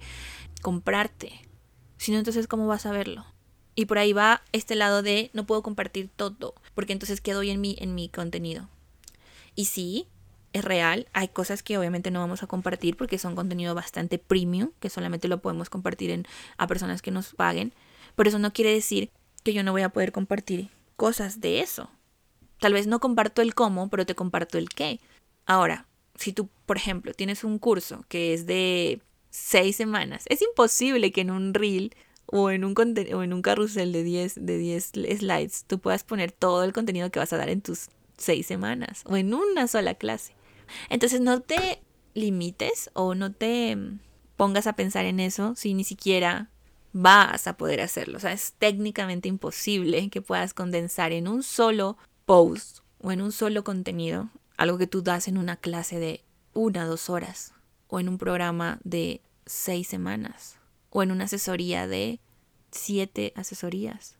comprarte. 0.60 1.40
Si 1.96 2.12
no, 2.12 2.18
entonces, 2.18 2.48
¿cómo 2.48 2.66
vas 2.66 2.84
a 2.84 2.92
verlo? 2.92 3.24
Y 3.74 3.86
por 3.86 3.98
ahí 3.98 4.12
va 4.12 4.42
este 4.52 4.74
lado 4.74 5.02
de 5.02 5.30
no 5.32 5.46
puedo 5.46 5.62
compartir 5.62 6.08
todo, 6.14 6.54
porque 6.74 6.92
entonces 6.92 7.20
quedo 7.20 7.42
en 7.42 7.60
mi, 7.60 7.76
en 7.80 7.94
mi 7.94 8.08
contenido. 8.08 8.68
Y 9.54 9.66
sí, 9.66 10.06
es 10.52 10.64
real, 10.64 11.08
hay 11.12 11.28
cosas 11.28 11.62
que 11.62 11.76
obviamente 11.76 12.12
no 12.12 12.20
vamos 12.20 12.44
a 12.44 12.46
compartir 12.46 12.96
porque 12.96 13.18
son 13.18 13.34
contenido 13.34 13.74
bastante 13.74 14.18
premium, 14.18 14.70
que 14.78 14.88
solamente 14.88 15.26
lo 15.26 15.42
podemos 15.42 15.68
compartir 15.68 16.10
en, 16.10 16.26
a 16.56 16.68
personas 16.68 17.02
que 17.02 17.10
nos 17.10 17.34
paguen. 17.34 17.72
Pero 18.14 18.28
eso 18.28 18.38
no 18.38 18.52
quiere 18.52 18.72
decir 18.72 19.10
que 19.42 19.52
yo 19.52 19.64
no 19.64 19.72
voy 19.72 19.82
a 19.82 19.88
poder 19.88 20.12
compartir 20.12 20.70
cosas 20.96 21.40
de 21.40 21.60
eso. 21.60 21.90
Tal 22.60 22.72
vez 22.72 22.86
no 22.86 23.00
comparto 23.00 23.42
el 23.42 23.54
cómo, 23.54 23.88
pero 23.88 24.06
te 24.06 24.14
comparto 24.14 24.56
el 24.56 24.68
qué. 24.68 25.00
Ahora, 25.44 25.86
si 26.14 26.32
tú, 26.32 26.48
por 26.66 26.76
ejemplo, 26.76 27.12
tienes 27.14 27.42
un 27.42 27.58
curso 27.58 28.04
que 28.08 28.32
es 28.32 28.46
de 28.46 29.00
seis 29.30 29.74
semanas, 29.74 30.24
es 30.28 30.40
imposible 30.40 31.10
que 31.10 31.22
en 31.22 31.32
un 31.32 31.52
reel 31.52 31.94
o 32.26 32.50
en 32.50 32.64
un, 32.64 32.74
o 32.76 33.22
en 33.22 33.32
un 33.32 33.42
carrusel 33.42 33.92
de 33.92 34.02
10 34.02 34.46
de 34.46 34.58
10 34.58 34.92
slides 35.18 35.64
tú 35.66 35.78
puedas 35.78 36.04
poner 36.04 36.32
todo 36.32 36.64
el 36.64 36.72
contenido 36.72 37.10
que 37.10 37.18
vas 37.18 37.32
a 37.32 37.36
dar 37.36 37.48
en 37.48 37.60
tus 37.60 37.88
6 38.18 38.46
semanas 38.46 39.02
o 39.06 39.16
en 39.16 39.34
una 39.34 39.66
sola 39.66 39.94
clase. 39.94 40.34
Entonces 40.88 41.20
no 41.20 41.40
te 41.40 41.82
limites 42.14 42.90
o 42.94 43.14
no 43.14 43.32
te 43.32 43.76
pongas 44.36 44.66
a 44.66 44.74
pensar 44.74 45.04
en 45.04 45.20
eso 45.20 45.54
si 45.56 45.74
ni 45.74 45.84
siquiera 45.84 46.50
vas 46.92 47.46
a 47.46 47.56
poder 47.56 47.80
hacerlo. 47.80 48.16
O 48.16 48.20
sea, 48.20 48.32
es 48.32 48.54
técnicamente 48.58 49.28
imposible 49.28 50.08
que 50.10 50.22
puedas 50.22 50.54
condensar 50.54 51.12
en 51.12 51.28
un 51.28 51.42
solo 51.42 51.96
post 52.24 52.78
o 53.00 53.12
en 53.12 53.20
un 53.20 53.32
solo 53.32 53.64
contenido 53.64 54.30
algo 54.56 54.78
que 54.78 54.86
tú 54.86 55.02
das 55.02 55.28
en 55.28 55.36
una 55.36 55.56
clase 55.56 55.98
de 55.98 56.24
una, 56.52 56.86
dos 56.86 57.10
horas 57.10 57.52
o 57.88 57.98
en 57.98 58.08
un 58.08 58.18
programa 58.18 58.78
de 58.84 59.20
seis 59.44 59.88
semanas 59.88 60.58
o 60.94 61.02
en 61.02 61.10
una 61.10 61.24
asesoría 61.24 61.86
de 61.88 62.20
siete 62.70 63.32
asesorías. 63.36 64.16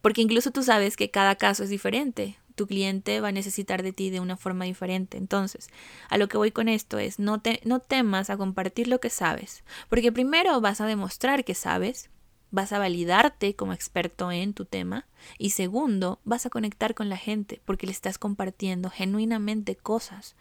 Porque 0.00 0.22
incluso 0.22 0.50
tú 0.50 0.62
sabes 0.62 0.96
que 0.96 1.10
cada 1.10 1.36
caso 1.36 1.62
es 1.62 1.68
diferente. 1.68 2.38
Tu 2.54 2.66
cliente 2.66 3.20
va 3.20 3.28
a 3.28 3.32
necesitar 3.32 3.82
de 3.82 3.92
ti 3.92 4.08
de 4.08 4.18
una 4.18 4.38
forma 4.38 4.64
diferente. 4.64 5.18
Entonces, 5.18 5.68
a 6.08 6.16
lo 6.16 6.26
que 6.26 6.38
voy 6.38 6.52
con 6.52 6.68
esto 6.68 6.98
es, 6.98 7.18
no, 7.18 7.42
te, 7.42 7.60
no 7.64 7.80
temas 7.80 8.30
a 8.30 8.38
compartir 8.38 8.88
lo 8.88 8.98
que 8.98 9.10
sabes. 9.10 9.62
Porque 9.90 10.10
primero 10.10 10.58
vas 10.62 10.80
a 10.80 10.86
demostrar 10.86 11.44
que 11.44 11.54
sabes, 11.54 12.08
vas 12.50 12.72
a 12.72 12.78
validarte 12.78 13.54
como 13.54 13.74
experto 13.74 14.32
en 14.32 14.54
tu 14.54 14.64
tema. 14.64 15.06
Y 15.36 15.50
segundo, 15.50 16.18
vas 16.24 16.46
a 16.46 16.50
conectar 16.50 16.94
con 16.94 17.10
la 17.10 17.18
gente 17.18 17.60
porque 17.66 17.86
le 17.86 17.92
estás 17.92 18.16
compartiendo 18.16 18.88
genuinamente 18.88 19.76
cosas 19.76 20.34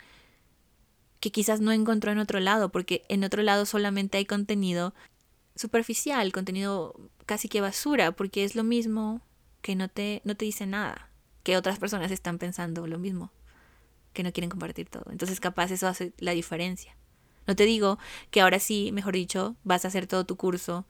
que 1.19 1.31
quizás 1.31 1.59
no 1.59 1.73
encontró 1.73 2.13
en 2.13 2.19
otro 2.19 2.39
lado, 2.39 2.69
porque 2.69 3.03
en 3.09 3.25
otro 3.25 3.43
lado 3.43 3.65
solamente 3.65 4.17
hay 4.17 4.25
contenido 4.25 4.93
superficial, 5.59 6.31
contenido 6.31 6.95
casi 7.25 7.49
que 7.49 7.59
basura, 7.59 8.13
porque 8.13 8.45
es 8.45 8.55
lo 8.55 8.63
mismo 8.63 9.21
que 9.61 9.75
no 9.75 9.89
te, 9.89 10.21
no 10.23 10.35
te 10.35 10.45
dice 10.45 10.65
nada, 10.65 11.11
que 11.43 11.57
otras 11.57 11.79
personas 11.79 12.11
están 12.11 12.37
pensando 12.37 12.87
lo 12.87 12.97
mismo, 12.97 13.33
que 14.13 14.23
no 14.23 14.31
quieren 14.31 14.49
compartir 14.49 14.87
todo. 14.87 15.11
Entonces 15.11 15.41
capaz 15.41 15.71
eso 15.71 15.87
hace 15.87 16.13
la 16.17 16.31
diferencia. 16.31 16.95
No 17.45 17.57
te 17.57 17.65
digo 17.65 17.99
que 18.31 18.39
ahora 18.39 18.59
sí, 18.59 18.91
mejor 18.93 19.15
dicho, 19.15 19.57
vas 19.65 19.83
a 19.83 19.89
hacer 19.89 20.07
todo 20.07 20.25
tu 20.25 20.37
curso 20.37 20.85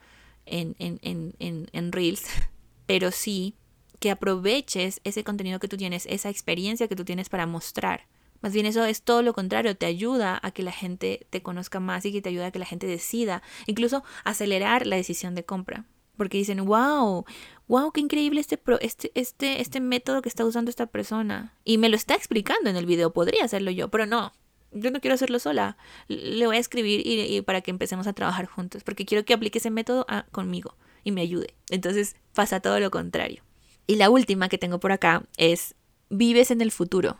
en, 0.45 0.75
en, 0.77 0.99
en, 1.01 1.33
en, 1.39 1.67
en 1.73 1.91
Reels, 1.91 2.25
pero 2.85 3.09
sí 3.09 3.55
que 3.99 4.11
aproveches 4.11 5.01
ese 5.03 5.23
contenido 5.23 5.59
que 5.59 5.67
tú 5.67 5.77
tienes, 5.77 6.05
esa 6.05 6.29
experiencia 6.29 6.87
que 6.87 6.95
tú 6.95 7.05
tienes 7.05 7.27
para 7.27 7.47
mostrar 7.47 8.05
más 8.41 8.53
bien 8.53 8.65
eso 8.65 8.85
es 8.85 9.01
todo 9.01 9.21
lo 9.21 9.33
contrario, 9.33 9.75
te 9.75 9.85
ayuda 9.85 10.39
a 10.41 10.51
que 10.51 10.63
la 10.63 10.71
gente 10.71 11.27
te 11.29 11.41
conozca 11.41 11.79
más 11.79 12.05
y 12.05 12.11
que 12.11 12.21
te 12.21 12.29
ayuda 12.29 12.47
a 12.47 12.51
que 12.51 12.59
la 12.59 12.65
gente 12.65 12.87
decida, 12.87 13.41
incluso 13.65 14.03
acelerar 14.23 14.85
la 14.85 14.95
decisión 14.95 15.35
de 15.35 15.43
compra. 15.43 15.85
Porque 16.17 16.37
dicen, 16.37 16.65
wow, 16.65 17.25
wow, 17.67 17.91
qué 17.93 18.01
increíble 18.01 18.41
este, 18.41 18.59
este, 18.81 19.11
este, 19.15 19.61
este 19.61 19.79
método 19.79 20.21
que 20.21 20.27
está 20.27 20.43
usando 20.43 20.69
esta 20.69 20.85
persona. 20.85 21.53
Y 21.63 21.77
me 21.77 21.87
lo 21.87 21.95
está 21.95 22.13
explicando 22.13 22.69
en 22.69 22.75
el 22.75 22.85
video, 22.85 23.13
podría 23.13 23.45
hacerlo 23.45 23.71
yo, 23.71 23.89
pero 23.89 24.05
no, 24.05 24.33
yo 24.71 24.91
no 24.91 24.99
quiero 24.99 25.15
hacerlo 25.15 25.39
sola. 25.39 25.77
Le 26.07 26.45
voy 26.45 26.57
a 26.57 26.59
escribir 26.59 27.01
y, 27.05 27.41
para 27.41 27.61
que 27.61 27.71
empecemos 27.71 28.07
a 28.07 28.13
trabajar 28.13 28.45
juntos, 28.47 28.83
porque 28.83 29.05
quiero 29.05 29.23
que 29.25 29.33
aplique 29.33 29.59
ese 29.59 29.71
método 29.71 30.05
conmigo 30.31 30.75
y 31.03 31.11
me 31.11 31.21
ayude. 31.21 31.55
Entonces 31.69 32.15
pasa 32.33 32.59
todo 32.59 32.79
lo 32.79 32.91
contrario. 32.91 33.43
Y 33.87 33.95
la 33.95 34.09
última 34.09 34.49
que 34.49 34.57
tengo 34.57 34.79
por 34.79 34.91
acá 34.91 35.23
es, 35.37 35.75
vives 36.09 36.51
en 36.51 36.61
el 36.61 36.71
futuro. 36.71 37.17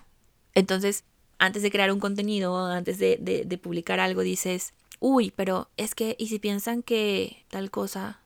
Entonces, 0.54 1.04
antes 1.38 1.64
de 1.64 1.72
crear 1.72 1.92
un 1.92 2.00
contenido, 2.00 2.58
antes 2.66 3.00
de, 3.00 3.18
de, 3.18 3.58
publicar 3.58 4.00
algo, 4.00 4.22
dices, 4.22 4.74
uy, 5.00 5.32
pero 5.36 5.70
es 5.78 5.96
que, 5.96 6.16
¿y 6.20 6.28
si 6.28 6.38
piensan 6.38 6.84
que 6.84 7.46
tal 7.50 7.72
cosa 7.72 8.22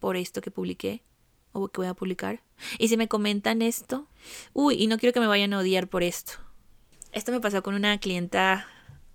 por 0.00 0.16
esto 0.16 0.40
que 0.40 0.50
publiqué 0.50 1.02
o 1.52 1.68
que 1.68 1.80
voy 1.80 1.88
a 1.88 1.94
publicar? 1.94 2.42
¿Y 2.78 2.88
si 2.88 2.96
me 2.96 3.08
comentan 3.08 3.62
esto? 3.62 4.08
Uy, 4.52 4.74
y 4.74 4.88
no 4.88 4.98
quiero 4.98 5.12
que 5.12 5.20
me 5.20 5.28
vayan 5.28 5.52
a 5.52 5.60
odiar 5.60 5.88
por 5.88 6.02
esto. 6.02 6.32
Esto 7.12 7.32
me 7.32 7.40
pasó 7.40 7.62
con 7.62 7.74
una 7.74 7.98
clienta 7.98 8.66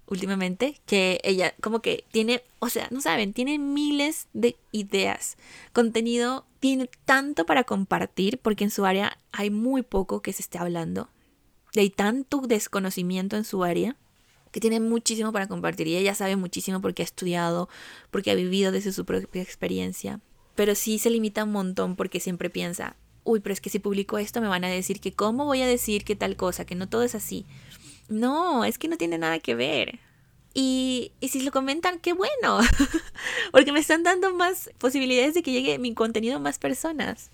últimamente 0.08 0.80
que 0.86 1.20
ella 1.24 1.54
como 1.62 1.82
que 1.82 2.06
tiene, 2.12 2.44
o 2.60 2.70
sea, 2.70 2.88
no 2.92 3.02
saben, 3.02 3.34
tiene 3.34 3.60
miles 3.60 4.28
de 4.34 4.56
ideas. 4.72 5.38
Contenido 5.74 6.46
tiene 6.60 6.90
tanto 7.06 7.46
para 7.46 7.66
compartir 7.66 8.40
porque 8.40 8.64
en 8.64 8.72
su 8.72 8.86
área 8.86 9.18
hay 9.32 9.50
muy 9.50 9.82
poco 9.82 10.22
que 10.22 10.34
se 10.34 10.42
esté 10.42 10.58
hablando 10.58 11.10
hay 11.80 11.90
tanto 11.90 12.42
desconocimiento 12.42 13.36
en 13.36 13.44
su 13.44 13.64
área 13.64 13.96
que 14.52 14.60
tiene 14.60 14.80
muchísimo 14.80 15.32
para 15.32 15.48
compartir 15.48 15.88
y 15.88 15.96
ella 15.96 16.14
sabe 16.14 16.36
muchísimo 16.36 16.80
porque 16.80 17.02
ha 17.02 17.06
estudiado, 17.06 17.70
porque 18.12 18.30
ha 18.30 18.36
vivido 18.36 18.72
desde 18.72 18.94
su 18.94 19.04
propia 19.04 19.42
experiencia, 19.42 20.20
pero 20.56 20.76
sí 20.76 21.00
se 21.00 21.10
limita 21.10 21.44
un 21.44 21.52
montón 21.52 21.96
porque 21.96 22.20
siempre 22.20 22.52
piensa, 22.52 22.96
uy, 23.24 23.40
pero 23.40 23.54
es 23.54 23.62
que 23.62 23.72
si 23.72 23.80
publico 23.80 24.20
esto 24.20 24.42
me 24.42 24.48
van 24.48 24.64
a 24.64 24.70
decir 24.70 25.00
que 25.00 25.12
cómo 25.12 25.46
voy 25.46 25.62
a 25.62 25.68
decir 25.68 26.04
que 26.04 26.16
tal 26.16 26.36
cosa, 26.36 26.66
que 26.66 26.76
no 26.76 26.88
todo 26.88 27.02
es 27.02 27.16
así. 27.16 27.46
No, 28.10 28.64
es 28.64 28.78
que 28.78 28.88
no 28.88 28.98
tiene 28.98 29.18
nada 29.18 29.40
que 29.40 29.56
ver. 29.56 30.00
Y, 30.54 31.14
y 31.20 31.30
si 31.30 31.42
lo 31.42 31.52
comentan, 31.52 31.98
qué 32.00 32.14
bueno, 32.14 32.60
porque 33.52 33.72
me 33.72 33.80
están 33.80 34.04
dando 34.04 34.36
más 34.36 34.70
posibilidades 34.78 35.34
de 35.34 35.42
que 35.42 35.52
llegue 35.52 35.80
mi 35.80 35.96
contenido 35.96 36.36
a 36.36 36.40
más 36.40 36.60
personas. 36.60 37.32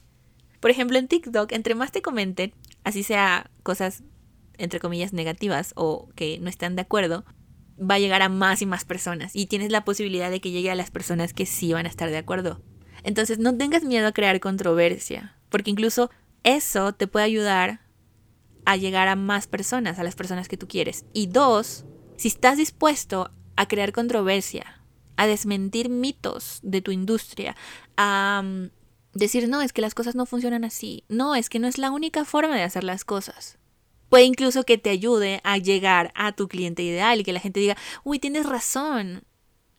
Por 0.61 0.71
ejemplo, 0.71 0.97
en 0.97 1.09
TikTok, 1.09 1.51
entre 1.51 1.75
más 1.75 1.91
te 1.91 2.01
comenten, 2.01 2.53
así 2.85 3.03
sea 3.03 3.49
cosas 3.63 4.03
entre 4.60 4.80
comillas 4.80 5.14
negativas 5.14 5.74
o 5.76 6.10
que 6.16 6.39
no 6.39 6.49
están 6.49 6.76
de 6.76 6.84
acuerdo, 6.84 7.26
va 7.80 7.95
a 7.95 7.99
llegar 7.99 8.22
a 8.22 8.30
más 8.30 8.62
y 8.62 8.66
más 8.66 8.86
personas 8.86 9.36
y 9.36 9.47
tienes 9.47 9.72
la 9.72 9.86
posibilidad 9.86 10.30
de 10.30 10.41
que 10.41 10.51
llegue 10.51 10.70
a 10.70 10.76
las 10.76 10.91
personas 10.91 11.34
que 11.34 11.45
sí 11.45 11.74
van 11.74 11.86
a 11.86 11.89
estar 11.89 12.10
de 12.10 12.18
acuerdo. 12.18 12.62
Entonces 13.03 13.39
no 13.39 13.55
tengas 13.57 13.84
miedo 13.84 14.07
a 14.07 14.12
crear 14.12 14.39
controversia, 14.39 15.38
porque 15.49 15.72
incluso 15.72 16.12
eso 16.43 16.93
te 16.93 17.07
puede 17.07 17.26
ayudar 17.26 17.82
a 18.66 18.76
llegar 18.76 19.07
a 19.07 19.16
más 19.16 19.47
personas, 19.47 19.99
a 19.99 20.03
las 20.03 20.16
personas 20.16 20.47
que 20.47 20.57
tú 20.57 20.68
quieres. 20.68 21.05
Y 21.14 21.28
dos, 21.28 21.86
si 22.18 22.28
estás 22.28 22.57
dispuesto 22.57 23.32
a 23.55 23.68
crear 23.68 23.93
controversia, 23.93 24.84
a 25.16 25.28
desmentir 25.28 25.89
mitos 25.89 26.60
de 26.62 26.82
tu 26.82 26.91
industria, 26.91 27.55
a 27.97 28.41
mm, 28.43 28.70
decir, 29.14 29.49
no, 29.49 29.62
es 29.62 29.74
que 29.74 29.82
las 29.82 29.95
cosas 29.95 30.16
no 30.16 30.26
funcionan 30.26 30.64
así, 30.64 31.03
no, 31.10 31.36
es 31.36 31.49
que 31.49 31.60
no 31.60 31.68
es 31.68 31.78
la 31.78 31.91
única 31.91 32.26
forma 32.26 32.55
de 32.55 32.64
hacer 32.64 32.84
las 32.84 33.05
cosas. 33.05 33.57
Puede 34.10 34.26
incluso 34.26 34.64
que 34.64 34.78
te 34.78 34.89
ayude 34.89 35.39
a 35.43 35.57
llegar 35.57 36.12
a 36.16 36.32
tu 36.32 36.47
cliente 36.47 36.84
ideal 36.84 37.20
y 37.20 37.24
que 37.24 37.34
la 37.34 37.39
gente 37.39 37.60
diga, 37.60 37.78
uy, 38.03 38.20
tienes 38.20 38.45
razón, 38.45 39.24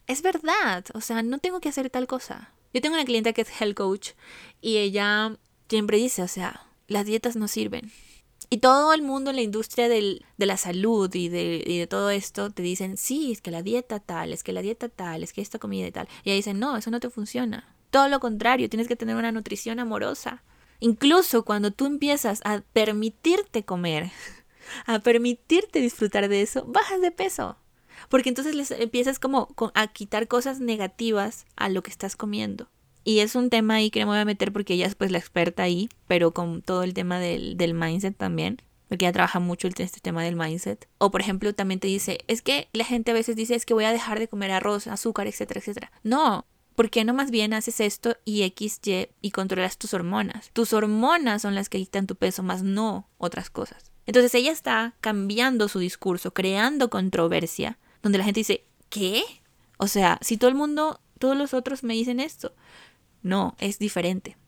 es 0.07 0.23
verdad, 0.23 0.85
o 0.95 1.01
sea, 1.01 1.23
no 1.23 1.39
tengo 1.39 1.61
que 1.61 1.69
hacer 1.69 1.91
tal 1.91 2.07
cosa. 2.07 2.53
Yo 2.73 2.81
tengo 2.81 2.95
una 2.95 3.05
clienta 3.05 3.33
que 3.33 3.43
es 3.43 3.61
health 3.61 3.77
coach 3.77 4.11
y 4.61 4.79
ella 4.79 5.37
siempre 5.69 5.99
dice, 5.99 6.23
o 6.23 6.29
sea, 6.29 6.67
las 6.87 7.07
dietas 7.07 7.37
no 7.37 7.49
sirven. 7.49 7.91
Y 8.53 8.59
todo 8.59 8.93
el 8.93 9.03
mundo 9.03 9.31
en 9.31 9.37
la 9.37 9.43
industria 9.43 9.89
del, 9.89 10.25
de 10.37 10.47
la 10.47 10.57
salud 10.57 11.15
y 11.15 11.29
de, 11.29 11.63
de, 11.65 11.87
todo 11.87 12.11
esto 12.11 12.51
te 12.51 12.63
dicen, 12.63 12.97
sí, 12.97 13.31
es 13.31 13.41
que 13.41 13.53
la 13.53 13.63
dieta 13.63 14.01
tal, 14.01 14.33
es 14.33 14.43
que 14.43 14.53
la 14.53 14.63
dieta 14.63 14.89
tal, 14.89 15.23
es 15.23 15.33
que 15.33 15.41
esta 15.41 15.61
comida 15.61 15.89
tal. 15.93 16.09
Y 16.25 16.31
ella 16.31 16.37
dicen, 16.37 16.59
no, 16.59 16.77
eso 16.77 16.91
no 16.91 16.99
te 16.99 17.11
funciona. 17.11 17.77
Todo 17.91 18.09
lo 18.09 18.19
contrario, 18.19 18.69
tienes 18.69 18.89
que 18.89 18.97
tener 18.97 19.15
una 19.15 19.31
nutrición 19.31 19.79
amorosa. 19.79 20.43
Incluso 20.81 21.45
cuando 21.45 21.71
tú 21.71 21.87
empiezas 21.87 22.41
a 22.45 22.63
permitirte 22.73 23.65
comer, 23.65 24.11
a 24.87 24.99
permitirte 24.99 25.81
disfrutar 25.81 26.29
de 26.29 26.43
eso, 26.43 26.65
bajas 26.67 27.01
de 27.01 27.11
peso. 27.11 27.57
Porque 28.09 28.31
entonces 28.31 28.55
les 28.55 28.71
empiezas 28.71 29.19
como 29.19 29.55
a 29.75 29.87
quitar 29.89 30.27
cosas 30.27 30.59
negativas 30.61 31.45
a 31.57 31.69
lo 31.69 31.83
que 31.83 31.91
estás 31.91 32.17
comiendo. 32.17 32.69
Y 33.05 33.21
es 33.21 33.35
un 33.35 33.51
tema 33.51 33.75
ahí 33.75 33.91
que 33.91 34.01
me 34.01 34.07
voy 34.07 34.19
a 34.19 34.25
meter 34.25 34.53
porque 34.53 34.75
ella 34.75 34.87
es 34.87 34.95
pues 34.95 35.11
la 35.11 35.19
experta 35.19 35.63
ahí, 35.63 35.89
pero 36.07 36.33
con 36.33 36.63
todo 36.63 36.83
el 36.83 36.95
tema 36.95 37.19
del, 37.19 37.57
del 37.57 37.75
mindset 37.75 38.17
también. 38.17 38.63
Porque 38.89 39.05
ella 39.05 39.13
trabaja 39.13 39.39
mucho 39.39 39.69
este 39.69 40.01
tema 40.01 40.25
del 40.25 40.37
mindset. 40.37 40.89
O 40.99 41.11
por 41.11 41.21
ejemplo 41.21 41.55
también 41.55 41.81
te 41.81 41.89
dice, 41.89 42.19
es 42.27 42.43
que 42.43 42.69
la 42.73 42.85
gente 42.85 43.11
a 43.11 43.15
veces 43.15 43.37
dice, 43.37 43.55
es 43.55 43.65
que 43.65 43.75
voy 43.75 43.85
a 43.85 43.93
dejar 43.93 44.19
de 44.19 44.29
comer 44.29 44.51
arroz, 44.51 44.87
azúcar, 44.87 45.27
etcétera, 45.27 45.61
etcétera. 45.61 45.93
No, 46.03 46.47
¿Por 46.81 46.89
qué 46.89 47.05
no 47.05 47.13
más 47.13 47.31
bien 47.31 47.53
haces 47.53 47.79
esto 47.79 48.17
y 48.25 48.41
X, 48.41 48.81
Y 48.87 49.09
y 49.21 49.33
controlas 49.33 49.77
tus 49.77 49.93
hormonas? 49.93 50.49
Tus 50.55 50.73
hormonas 50.73 51.43
son 51.43 51.55
las 51.55 51.69
que 51.69 51.77
quitan 51.77 52.07
tu 52.07 52.17
peso, 52.17 52.43
más 52.43 52.63
no 52.63 53.07
otras 53.19 53.51
cosas. 53.51 53.93
Entonces 54.07 54.35
ella 54.35 54.51
está 54.51 54.95
cambiando 55.03 55.69
su 55.69 55.79
discurso, 55.79 56.33
creando 56.33 56.89
controversia, 56.89 57.79
donde 58.03 58.17
la 58.17 58.25
gente 58.25 58.41
dice, 58.41 58.65
¿qué? 58.89 59.23
O 59.77 59.89
sea, 59.89 60.19
si 60.23 60.39
todo 60.39 60.49
el 60.49 60.57
mundo, 60.57 61.03
todos 61.19 61.37
los 61.37 61.53
otros 61.53 61.85
me 61.85 61.93
dicen 61.93 62.19
esto. 62.19 62.55
No, 63.21 63.57
es 63.59 63.79
diferente. 63.79 64.39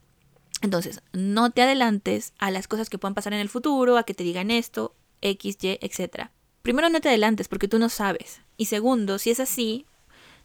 Entonces, 0.62 1.02
no 1.12 1.50
te 1.50 1.60
adelantes 1.60 2.32
a 2.38 2.50
las 2.50 2.66
cosas 2.66 2.88
que 2.88 2.96
puedan 2.96 3.12
pasar 3.12 3.34
en 3.34 3.40
el 3.40 3.50
futuro, 3.50 3.98
a 3.98 4.04
que 4.04 4.14
te 4.14 4.24
digan 4.24 4.50
esto, 4.50 4.94
X, 5.20 5.58
Y, 5.60 5.78
etc. 5.82 6.30
Primero, 6.62 6.88
no 6.88 7.02
te 7.02 7.10
adelantes 7.10 7.48
porque 7.48 7.68
tú 7.68 7.78
no 7.78 7.90
sabes. 7.90 8.40
Y 8.56 8.64
segundo, 8.64 9.18
si 9.18 9.28
es 9.28 9.38
así, 9.38 9.84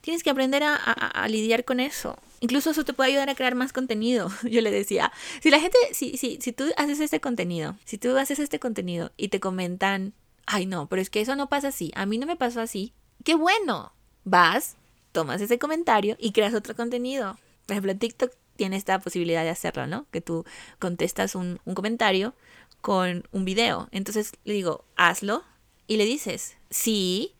tienes 0.01 0.23
que 0.23 0.29
aprender 0.29 0.63
a, 0.63 1.27
lidiar 1.27 1.65
con 1.65 1.79
eso. 1.79 2.17
Incluso 2.39 2.71
eso 2.71 2.85
te 2.85 2.93
puede 2.93 3.11
ayudar 3.11 3.29
a 3.29 3.35
crear 3.35 3.55
más 3.55 3.73
contenido. 3.73 4.29
Yo 4.43 4.61
le 4.61 4.71
decía, 4.71 5.11
si 5.41 5.49
la 5.49 5.59
gente, 5.59 5.77
si, 5.91 6.17
si, 6.17 6.39
si 6.41 6.51
tú 6.51 6.65
haces 6.77 6.99
este 6.99 7.19
contenido, 7.19 7.77
si 7.85 7.97
tú 7.97 8.15
haces 8.17 8.39
este 8.39 8.59
contenido 8.59 9.11
y 9.17 9.29
te 9.29 9.39
comentan, 9.39 10.13
ay 10.45 10.65
no, 10.65 10.87
pero 10.87 11.01
es 11.01 11.09
que 11.09 11.21
eso 11.21 11.35
no 11.35 11.49
pasa 11.49 11.69
así, 11.69 11.91
a 11.95 12.05
mí 12.05 12.17
no 12.17 12.27
me 12.27 12.35
pasó 12.35 12.61
así, 12.61 12.93
qué 13.23 13.35
bueno. 13.35 13.93
Vas, 14.23 14.75
tomas 15.13 15.39
ese 15.39 15.57
comentario 15.57 16.17
y 16.19 16.31
creas 16.33 16.53
otro 16.53 16.75
contenido. 16.75 17.37
Por 17.65 17.73
ejemplo, 17.73 17.95
TikTok 17.95 18.33
tiene 18.57 18.75
esta 18.75 18.99
posibilidad 18.99 19.43
de 19.43 19.49
hacerlo, 19.49 19.87
¿no? 19.87 20.05
Que 20.11 20.19
tú 20.19 20.43
contestas 20.79 21.35
un, 21.35 21.59
un 21.63 21.75
comentario 21.75 22.33
con 22.81 23.27
un 23.31 23.45
video. 23.45 23.87
Entonces 23.91 24.33
le 24.43 24.53
digo, 24.53 24.83
hazlo 24.95 25.43
y 25.87 25.97
le 25.97 26.05
dices, 26.05 26.57
sí, 26.69 27.33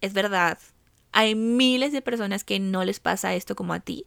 es 0.00 0.14
verdad, 0.14 0.58
hay 1.12 1.34
miles 1.34 1.92
de 1.92 2.02
personas 2.02 2.44
que 2.44 2.58
no 2.60 2.84
les 2.84 3.00
pasa 3.00 3.34
esto 3.34 3.54
como 3.54 3.74
a 3.74 3.80
ti, 3.80 4.06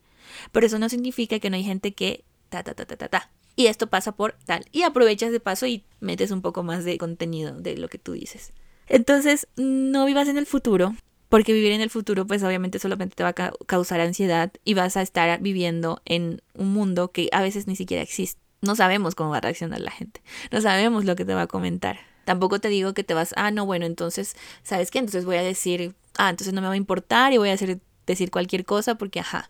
pero 0.51 0.66
eso 0.66 0.80
no 0.80 0.89
significa 0.89 1.39
que 1.39 1.49
no 1.49 1.56
hay 1.56 1.64
gente 1.64 1.93
que 1.93 2.24
ta 2.49 2.64
ta 2.64 2.74
ta 2.74 2.86
ta 2.86 2.97
ta 2.97 3.08
ta. 3.08 3.32
Y 3.56 3.68
esto 3.68 3.88
pasa 3.88 4.12
por 4.12 4.36
tal. 4.45 4.66
Y 4.74 4.82
aprovechas 4.82 5.32
de 5.32 5.39
paso 5.39 5.66
y 5.66 5.86
metes 6.01 6.32
un 6.32 6.41
poco 6.41 6.62
más 6.62 6.84
de 6.84 6.97
contenido 6.97 7.53
de 7.53 7.78
lo 7.78 7.88
que 7.88 7.97
tú 7.97 8.12
dices. 8.12 8.51
Entonces, 8.88 9.47
no 9.56 10.06
vivas 10.06 10.28
en 10.28 10.38
el 10.38 10.45
futuro, 10.45 10.93
porque 11.30 11.53
vivir 11.53 11.72
en 11.72 11.82
el 11.82 11.89
futuro 11.89 12.26
pues 12.26 12.43
obviamente 12.43 12.80
solamente 12.80 13.16
te 13.16 13.24
va 13.24 13.30
a 13.30 13.51
causar 13.66 13.99
ansiedad 13.99 14.51
y 14.64 14.74
vas 14.74 14.97
a 14.97 15.01
estar 15.01 15.41
viviendo 15.41 16.01
en 16.06 16.41
un 16.53 16.72
mundo 16.72 17.12
que 17.12 17.30
a 17.32 17.41
veces 17.41 17.68
ni 17.68 17.76
siquiera 17.76 18.03
existe. 18.03 18.39
No 18.62 18.76
sabemos 18.76 19.16
cómo 19.16 19.32
va 19.32 19.38
a 19.38 19.41
reaccionar 19.41 19.82
la 19.82 19.91
gente, 19.91 20.22
no 20.51 20.62
sabemos 20.62 21.06
lo 21.06 21.16
que 21.16 21.26
te 21.26 21.34
va 21.34 21.43
a 21.43 21.47
comentar. 21.47 21.99
Tampoco 22.26 22.60
te 22.60 22.70
digo 22.70 22.93
que 22.93 23.03
te 23.03 23.14
vas, 23.14 23.34
ah, 23.38 23.51
no, 23.51 23.66
bueno, 23.66 23.86
entonces, 23.86 24.36
¿sabes 24.64 24.89
qué? 24.89 24.99
Entonces 24.99 25.26
voy 25.26 25.36
a 25.36 25.43
decir 25.43 25.93
ah, 26.18 26.30
entonces 26.30 26.53
no 26.53 26.61
me 26.61 26.68
va 26.68 26.74
a 26.74 26.78
importar 26.78 27.34
y 27.34 27.38
voy 27.38 27.49
a 27.49 27.53
hacer, 27.53 27.80
decir 28.05 28.32
cualquier 28.32 28.66
cosa 28.66 28.95
porque, 28.95 29.20
ajá, 29.20 29.49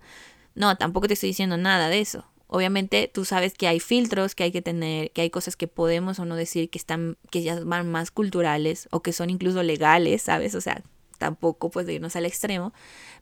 no, 0.53 0.76
tampoco 0.78 1.07
te 1.07 1.13
estoy 1.13 1.30
diciendo 1.30 1.57
nada 1.57 1.89
de 1.89 1.99
eso. 1.99 2.26
Obviamente 2.47 3.09
tú 3.11 3.26
sabes 3.26 3.53
que 3.53 3.68
hay 3.68 3.80
filtros 3.80 4.36
que 4.36 4.43
hay 4.43 4.51
que 4.51 4.61
tener, 4.61 5.11
que 5.11 5.22
hay 5.22 5.30
cosas 5.30 5.55
que 5.55 5.68
podemos 5.68 6.20
o 6.20 6.26
no 6.26 6.36
decir 6.36 6.70
que 6.70 6.78
están, 6.78 7.18
que 7.32 7.41
ya 7.43 7.59
van 7.63 7.89
más 7.89 8.11
culturales 8.11 8.88
o 8.91 9.01
que 9.01 9.13
son 9.13 9.30
incluso 9.30 9.63
legales, 9.63 10.22
¿sabes? 10.22 10.53
O 10.55 10.61
sea, 10.61 10.84
tampoco 11.18 11.72
pues 11.72 11.86
de 11.88 11.95
irnos 11.95 12.16
al 12.16 12.26
extremo, 12.26 12.74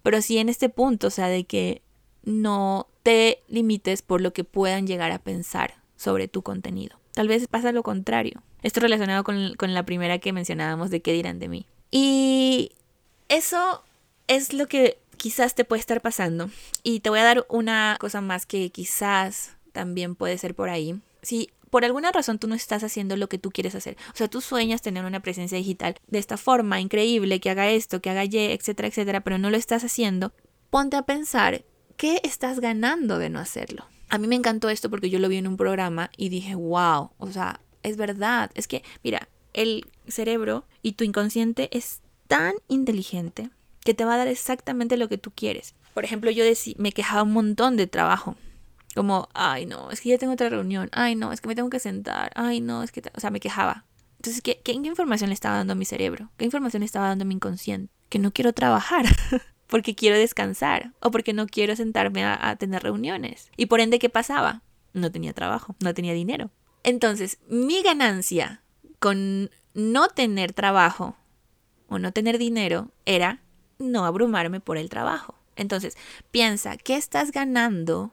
pero 0.02 0.22
sí 0.22 0.38
en 0.38 0.50
este 0.50 0.70
punto, 0.70 1.08
o 1.08 1.10
sea, 1.10 1.28
de 1.28 1.46
que 1.46 1.82
no 2.24 2.88
te 3.02 3.44
limites 3.48 4.02
por 4.02 4.22
lo 4.22 4.34
que 4.34 4.44
puedan 4.44 4.88
llegar 4.88 5.12
a 5.12 5.20
pensar 5.20 5.76
sobre 5.96 6.28
tu 6.28 6.42
contenido. 6.42 7.00
Tal 7.14 7.28
vez 7.28 7.48
pasa 7.48 7.72
lo 7.72 7.84
contrario. 7.84 8.42
Esto 8.62 8.80
relacionado 8.80 9.24
con, 9.24 9.56
con 9.56 9.74
la 9.74 9.86
primera 9.86 10.20
que 10.20 10.34
mencionábamos 10.34 10.90
de 10.90 11.02
qué 11.02 11.14
dirán 11.14 11.40
de 11.40 11.48
mí. 11.48 11.66
Y 11.92 12.72
eso 13.30 13.84
es 14.28 14.54
lo 14.54 14.68
que 14.68 15.00
quizás 15.18 15.56
te 15.56 15.66
puede 15.66 15.80
estar 15.80 16.02
pasando. 16.02 16.50
Y 16.84 17.00
te 17.00 17.10
voy 17.10 17.20
a 17.20 17.24
dar 17.24 17.46
una 17.50 17.98
cosa 18.00 18.22
más 18.22 18.46
que 18.46 18.72
quizás 18.72 19.56
también 19.72 20.16
puede 20.16 20.38
ser 20.38 20.56
por 20.56 20.70
ahí. 20.70 21.00
Si 21.22 21.50
por 21.70 21.86
alguna 21.86 22.12
razón 22.12 22.38
tú 22.38 22.48
no 22.48 22.54
estás 22.54 22.84
haciendo 22.84 23.18
lo 23.18 23.28
que 23.30 23.40
tú 23.40 23.50
quieres 23.50 23.74
hacer, 23.74 23.98
o 24.14 24.16
sea, 24.16 24.28
tú 24.28 24.42
sueñas 24.42 24.84
tener 24.84 25.06
una 25.06 25.22
presencia 25.22 25.58
digital 25.58 25.96
de 26.06 26.20
esta 26.20 26.38
forma 26.38 26.80
increíble, 26.80 27.40
que 27.40 27.50
haga 27.50 27.72
esto, 27.72 28.00
que 28.00 28.12
haga 28.12 28.26
Y, 28.26 28.38
etcétera, 28.38 28.90
etcétera, 28.90 29.22
pero 29.22 29.40
no 29.40 29.50
lo 29.50 29.58
estás 29.58 29.84
haciendo, 29.84 30.34
ponte 30.70 30.98
a 30.98 31.02
pensar, 31.02 31.64
¿qué 31.98 32.20
estás 32.24 32.60
ganando 32.60 33.18
de 33.18 33.32
no 33.32 33.40
hacerlo? 33.40 33.88
A 34.10 34.20
mí 34.20 34.28
me 34.28 34.36
encantó 34.36 34.70
esto 34.70 34.92
porque 34.92 35.10
yo 35.10 35.18
lo 35.18 35.30
vi 35.30 35.38
en 35.38 35.48
un 35.48 35.58
programa 35.58 36.12
y 36.16 36.30
dije, 36.30 36.54
wow, 36.54 37.10
o 37.18 37.32
sea, 37.32 37.60
es 37.82 37.98
verdad, 37.98 38.52
es 38.54 38.68
que, 38.68 38.84
mira, 39.04 39.28
el 39.54 39.88
cerebro 40.08 40.66
y 40.84 40.92
tu 40.92 41.04
inconsciente 41.04 41.76
es 41.76 42.03
tan 42.28 42.54
inteligente 42.68 43.50
que 43.84 43.94
te 43.94 44.06
va 44.06 44.16
a 44.16 44.18
dar 44.18 44.28
exactamente 44.28 44.98
lo 44.98 45.10
que 45.10 45.18
tú 45.18 45.32
quieres. 45.32 45.76
Por 45.94 46.06
ejemplo, 46.06 46.32
yo 46.32 46.44
me 46.78 46.92
quejaba 46.92 47.24
un 47.24 47.34
montón 47.34 47.78
de 47.78 47.88
trabajo. 47.88 48.36
Como, 48.96 49.30
ay, 49.34 49.66
no, 49.66 49.92
es 49.92 50.02
que 50.02 50.10
ya 50.10 50.18
tengo 50.18 50.34
otra 50.34 50.50
reunión. 50.50 50.90
Ay, 50.92 51.16
no, 51.16 51.32
es 51.32 51.42
que 51.42 51.48
me 51.48 51.56
tengo 51.56 51.70
que 51.70 51.80
sentar. 51.80 52.32
Ay, 52.36 52.62
no, 52.62 52.84
es 52.84 52.92
que... 52.92 53.02
O 53.16 53.20
sea, 53.20 53.32
me 53.32 53.40
quejaba. 53.40 53.86
Entonces, 54.18 54.42
¿qué, 54.42 54.62
¿qué, 54.64 54.72
información 54.74 55.30
le 55.30 55.34
estaba 55.34 55.58
dando 55.58 55.74
a 55.74 55.76
mi 55.76 55.86
cerebro? 55.86 56.30
¿Qué 56.38 56.46
información 56.46 56.82
le 56.82 56.86
estaba 56.86 57.08
dando 57.08 57.24
a 57.24 57.26
mi 57.26 57.36
inconsciente? 57.36 57.92
Que 58.10 58.20
no 58.20 58.32
quiero 58.32 58.54
trabajar. 58.54 59.06
porque 59.68 59.96
quiero 59.96 60.18
descansar. 60.18 60.94
O 61.00 61.12
porque 61.12 61.34
no 61.34 61.48
quiero 61.48 61.76
sentarme 61.76 62.24
a, 62.24 62.50
a 62.50 62.56
tener 62.56 62.84
reuniones. 62.84 63.50
Y 63.58 63.66
por 63.66 63.80
ende, 63.80 64.00
¿qué 64.00 64.10
pasaba? 64.10 64.62
No 64.94 65.12
tenía 65.12 65.34
trabajo, 65.34 65.76
no 65.80 65.94
tenía 65.94 66.14
dinero. 66.14 66.52
Entonces, 66.84 67.40
mi 67.50 67.82
ganancia 67.82 68.62
con 69.00 69.50
no 69.74 70.08
tener 70.10 70.54
trabajo 70.54 71.18
no 72.00 72.12
tener 72.12 72.38
dinero 72.38 72.92
era 73.06 73.42
no 73.80 74.06
abrumarme 74.06 74.60
por 74.60 74.78
el 74.78 74.90
trabajo. 74.90 75.36
Entonces, 75.56 75.96
piensa, 76.32 76.78
¿qué 76.78 76.96
estás 76.96 77.32
ganando 77.32 78.12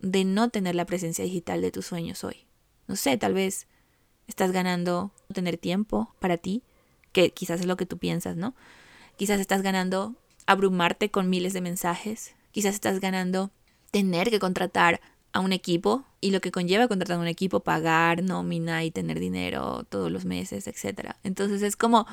de 0.00 0.24
no 0.24 0.50
tener 0.50 0.74
la 0.74 0.84
presencia 0.84 1.24
digital 1.24 1.60
de 1.60 1.70
tus 1.70 1.86
sueños 1.86 2.22
hoy? 2.24 2.46
No 2.86 2.96
sé, 2.96 3.16
tal 3.16 3.34
vez 3.34 3.66
estás 4.28 4.52
ganando 4.52 5.12
tener 5.32 5.58
tiempo 5.58 6.14
para 6.20 6.36
ti, 6.36 6.62
que 7.12 7.30
quizás 7.30 7.60
es 7.60 7.66
lo 7.66 7.76
que 7.76 7.86
tú 7.86 7.98
piensas, 7.98 8.36
¿no? 8.36 8.54
Quizás 9.16 9.40
estás 9.40 9.62
ganando 9.62 10.14
abrumarte 10.46 11.10
con 11.10 11.30
miles 11.30 11.52
de 11.52 11.60
mensajes, 11.60 12.34
quizás 12.52 12.74
estás 12.74 13.00
ganando 13.00 13.50
tener 13.90 14.30
que 14.30 14.38
contratar 14.38 15.00
a 15.32 15.40
un 15.40 15.52
equipo 15.52 16.04
y 16.20 16.30
lo 16.30 16.40
que 16.40 16.50
conlleva 16.50 16.88
contratar 16.88 17.18
a 17.18 17.20
un 17.20 17.26
equipo, 17.26 17.60
pagar 17.60 18.22
nómina 18.22 18.84
y 18.84 18.90
tener 18.90 19.18
dinero 19.18 19.84
todos 19.88 20.10
los 20.10 20.24
meses, 20.24 20.66
etc. 20.66 21.14
Entonces 21.24 21.62
es 21.62 21.76
como 21.76 22.06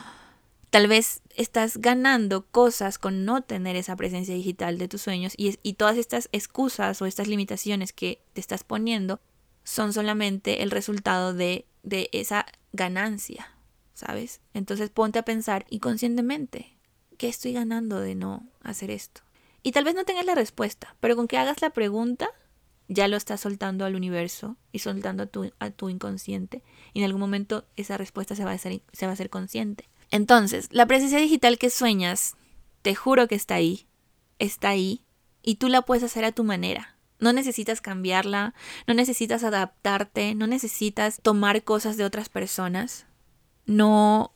Tal 0.74 0.88
vez 0.88 1.22
estás 1.36 1.78
ganando 1.78 2.48
cosas 2.48 2.98
con 2.98 3.26
no 3.26 3.44
tener 3.44 3.76
esa 3.76 3.96
presencia 3.96 4.34
digital 4.34 4.80
de 4.80 4.88
tus 4.88 5.04
sueños 5.04 5.36
y, 5.38 5.60
y 5.62 5.74
todas 5.74 5.98
estas 5.98 6.30
excusas 6.32 7.00
o 7.00 7.06
estas 7.06 7.28
limitaciones 7.28 7.94
que 7.94 8.24
te 8.34 8.42
estás 8.42 8.64
poniendo 8.64 9.22
son 9.64 9.94
solamente 9.94 10.64
el 10.64 10.72
resultado 10.72 11.36
de, 11.36 11.68
de 11.84 12.10
esa 12.12 12.48
ganancia, 12.72 13.56
¿sabes? 13.94 14.42
Entonces 14.56 14.90
ponte 14.90 15.20
a 15.20 15.26
pensar 15.26 15.68
y 15.70 15.78
conscientemente, 15.78 16.76
¿qué 17.20 17.28
estoy 17.28 17.54
ganando 17.54 18.00
de 18.00 18.16
no 18.16 18.50
hacer 18.64 18.90
esto? 18.90 19.22
Y 19.62 19.74
tal 19.74 19.84
vez 19.84 19.94
no 19.94 20.06
tengas 20.06 20.26
la 20.26 20.34
respuesta, 20.34 20.96
pero 21.00 21.16
con 21.16 21.28
que 21.28 21.38
hagas 21.38 21.62
la 21.62 21.70
pregunta, 21.70 22.32
ya 22.88 23.08
lo 23.08 23.16
estás 23.16 23.42
soltando 23.42 23.86
al 23.86 23.94
universo 23.94 24.58
y 24.72 24.80
soltando 24.80 25.22
a 25.22 25.28
tu, 25.28 25.54
a 25.60 25.70
tu 25.70 25.90
inconsciente. 25.90 26.64
Y 26.94 27.02
en 27.02 27.06
algún 27.06 27.22
momento 27.22 27.68
esa 27.76 27.96
respuesta 27.96 28.36
se 28.36 28.44
va, 28.44 28.50
a 28.50 28.56
hacer, 28.56 28.82
se 28.92 29.06
va 29.06 29.12
a 29.12 29.14
hacer 29.14 29.30
consciente. 29.30 29.88
Entonces, 30.14 30.68
la 30.70 30.86
presencia 30.86 31.18
digital 31.18 31.58
que 31.58 31.72
sueñas, 31.72 32.36
te 32.84 32.94
juro 32.94 33.28
que 33.28 33.34
está 33.34 33.56
ahí, 33.56 33.88
está 34.38 34.70
ahí, 34.70 35.04
y 35.42 35.56
tú 35.56 35.70
la 35.70 35.82
puedes 35.82 36.04
hacer 36.04 36.24
a 36.24 36.32
tu 36.32 36.44
manera. 36.44 37.00
No 37.18 37.34
necesitas 37.34 37.82
cambiarla, 37.82 38.54
no 38.86 38.94
necesitas 38.94 39.44
adaptarte, 39.44 40.36
no 40.36 40.46
necesitas 40.46 41.20
tomar 41.24 41.64
cosas 41.64 41.98
de 41.98 42.06
otras 42.06 42.30
personas, 42.30 43.08
no 43.66 44.36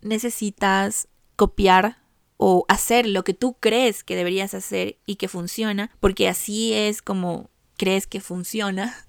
necesitas 0.00 1.08
copiar 1.34 1.98
o 2.36 2.64
hacer 2.68 3.04
lo 3.08 3.24
que 3.24 3.34
tú 3.34 3.56
crees 3.58 4.04
que 4.04 4.14
deberías 4.14 4.54
hacer 4.54 5.00
y 5.06 5.16
que 5.16 5.26
funciona, 5.26 5.90
porque 5.98 6.28
así 6.28 6.72
es 6.72 7.02
como 7.02 7.50
crees 7.76 8.06
que 8.06 8.20
funciona. 8.20 8.94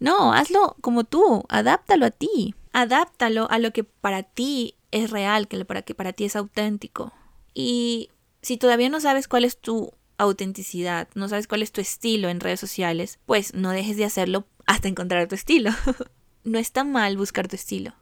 No, 0.00 0.34
hazlo 0.34 0.76
como 0.80 1.04
tú, 1.04 1.44
adáptalo 1.48 2.04
a 2.04 2.10
ti, 2.10 2.54
adáptalo 2.72 3.48
a 3.50 3.58
lo 3.58 3.72
que 3.72 3.84
para 3.84 4.24
ti 4.24 4.74
es 4.94 5.10
real, 5.10 5.48
que 5.48 5.64
para, 5.64 5.82
que 5.82 5.94
para 5.94 6.12
ti 6.12 6.24
es 6.24 6.36
auténtico. 6.36 7.12
Y 7.52 8.10
si 8.42 8.56
todavía 8.56 8.88
no 8.88 9.00
sabes 9.00 9.26
cuál 9.26 9.44
es 9.44 9.58
tu 9.58 9.92
autenticidad, 10.18 11.08
no 11.16 11.28
sabes 11.28 11.48
cuál 11.48 11.62
es 11.62 11.72
tu 11.72 11.80
estilo 11.80 12.28
en 12.28 12.38
redes 12.38 12.60
sociales, 12.60 13.18
pues 13.26 13.54
no 13.54 13.70
dejes 13.70 13.96
de 13.96 14.04
hacerlo 14.04 14.46
hasta 14.66 14.86
encontrar 14.86 15.26
tu 15.26 15.34
estilo. 15.34 15.70
no 16.44 16.60
está 16.60 16.84
mal 16.84 17.16
buscar 17.16 17.48
tu 17.48 17.56
estilo. 17.56 17.92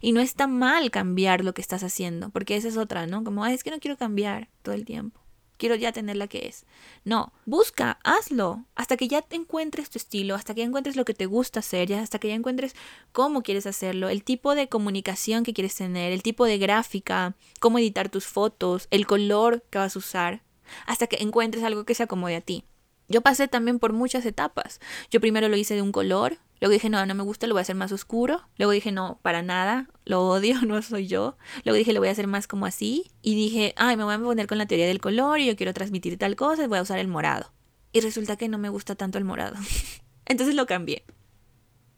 Y 0.00 0.10
no 0.10 0.20
está 0.20 0.48
mal 0.48 0.90
cambiar 0.90 1.44
lo 1.44 1.54
que 1.54 1.62
estás 1.62 1.84
haciendo, 1.84 2.30
porque 2.30 2.56
esa 2.56 2.68
es 2.68 2.76
otra, 2.76 3.06
¿no? 3.06 3.22
Como, 3.22 3.46
es 3.46 3.62
que 3.62 3.70
no 3.70 3.78
quiero 3.78 3.96
cambiar 3.96 4.48
todo 4.62 4.74
el 4.74 4.84
tiempo. 4.84 5.21
Quiero 5.62 5.76
ya 5.76 5.92
tener 5.92 6.16
la 6.16 6.26
que 6.26 6.48
es. 6.48 6.66
No, 7.04 7.32
busca, 7.46 8.00
hazlo, 8.02 8.64
hasta 8.74 8.96
que 8.96 9.06
ya 9.06 9.24
encuentres 9.30 9.90
tu 9.90 9.98
estilo, 9.98 10.34
hasta 10.34 10.56
que 10.56 10.64
encuentres 10.64 10.96
lo 10.96 11.04
que 11.04 11.14
te 11.14 11.26
gusta 11.26 11.60
hacer, 11.60 11.86
ya 11.86 12.00
hasta 12.00 12.18
que 12.18 12.26
ya 12.26 12.34
encuentres 12.34 12.74
cómo 13.12 13.44
quieres 13.44 13.68
hacerlo, 13.68 14.08
el 14.08 14.24
tipo 14.24 14.56
de 14.56 14.68
comunicación 14.68 15.44
que 15.44 15.54
quieres 15.54 15.76
tener, 15.76 16.10
el 16.10 16.24
tipo 16.24 16.46
de 16.46 16.58
gráfica, 16.58 17.36
cómo 17.60 17.78
editar 17.78 18.08
tus 18.08 18.26
fotos, 18.26 18.88
el 18.90 19.06
color 19.06 19.62
que 19.70 19.78
vas 19.78 19.94
a 19.94 20.00
usar, 20.00 20.42
hasta 20.84 21.06
que 21.06 21.22
encuentres 21.22 21.62
algo 21.62 21.84
que 21.84 21.94
se 21.94 22.02
acomode 22.02 22.34
a 22.34 22.40
ti. 22.40 22.64
Yo 23.06 23.20
pasé 23.20 23.46
también 23.46 23.78
por 23.78 23.92
muchas 23.92 24.26
etapas. 24.26 24.80
Yo 25.12 25.20
primero 25.20 25.48
lo 25.48 25.56
hice 25.56 25.76
de 25.76 25.82
un 25.82 25.92
color, 25.92 26.38
luego 26.62 26.74
dije, 26.74 26.88
no, 26.88 27.04
no 27.04 27.14
me 27.16 27.24
gusta, 27.24 27.48
lo 27.48 27.54
voy 27.54 27.58
a 27.58 27.62
hacer 27.62 27.74
más 27.74 27.90
oscuro. 27.90 28.40
Luego 28.56 28.70
dije, 28.70 28.92
no, 28.92 29.18
para 29.22 29.42
nada, 29.42 29.90
lo 30.04 30.28
odio, 30.28 30.62
no 30.66 30.80
soy 30.80 31.08
yo. 31.08 31.36
Luego 31.64 31.76
dije, 31.76 31.92
lo 31.92 31.98
voy 31.98 32.08
a 32.08 32.12
hacer 32.12 32.28
más 32.28 32.46
como 32.46 32.66
así. 32.66 33.10
Y 33.20 33.34
dije, 33.34 33.74
ay, 33.76 33.96
me 33.96 34.04
voy 34.04 34.14
a 34.14 34.18
poner 34.20 34.46
con 34.46 34.58
la 34.58 34.66
teoría 34.66 34.86
del 34.86 35.00
color 35.00 35.40
y 35.40 35.46
yo 35.46 35.56
quiero 35.56 35.74
transmitir 35.74 36.16
tal 36.18 36.36
cosa, 36.36 36.68
voy 36.68 36.78
a 36.78 36.82
usar 36.82 37.00
el 37.00 37.08
morado. 37.08 37.52
Y 37.92 37.98
resulta 37.98 38.36
que 38.36 38.48
no 38.48 38.58
me 38.58 38.68
gusta 38.68 38.94
tanto 38.94 39.18
el 39.18 39.24
morado. 39.24 39.56
Entonces 40.24 40.54
lo 40.54 40.66
cambié. 40.66 41.04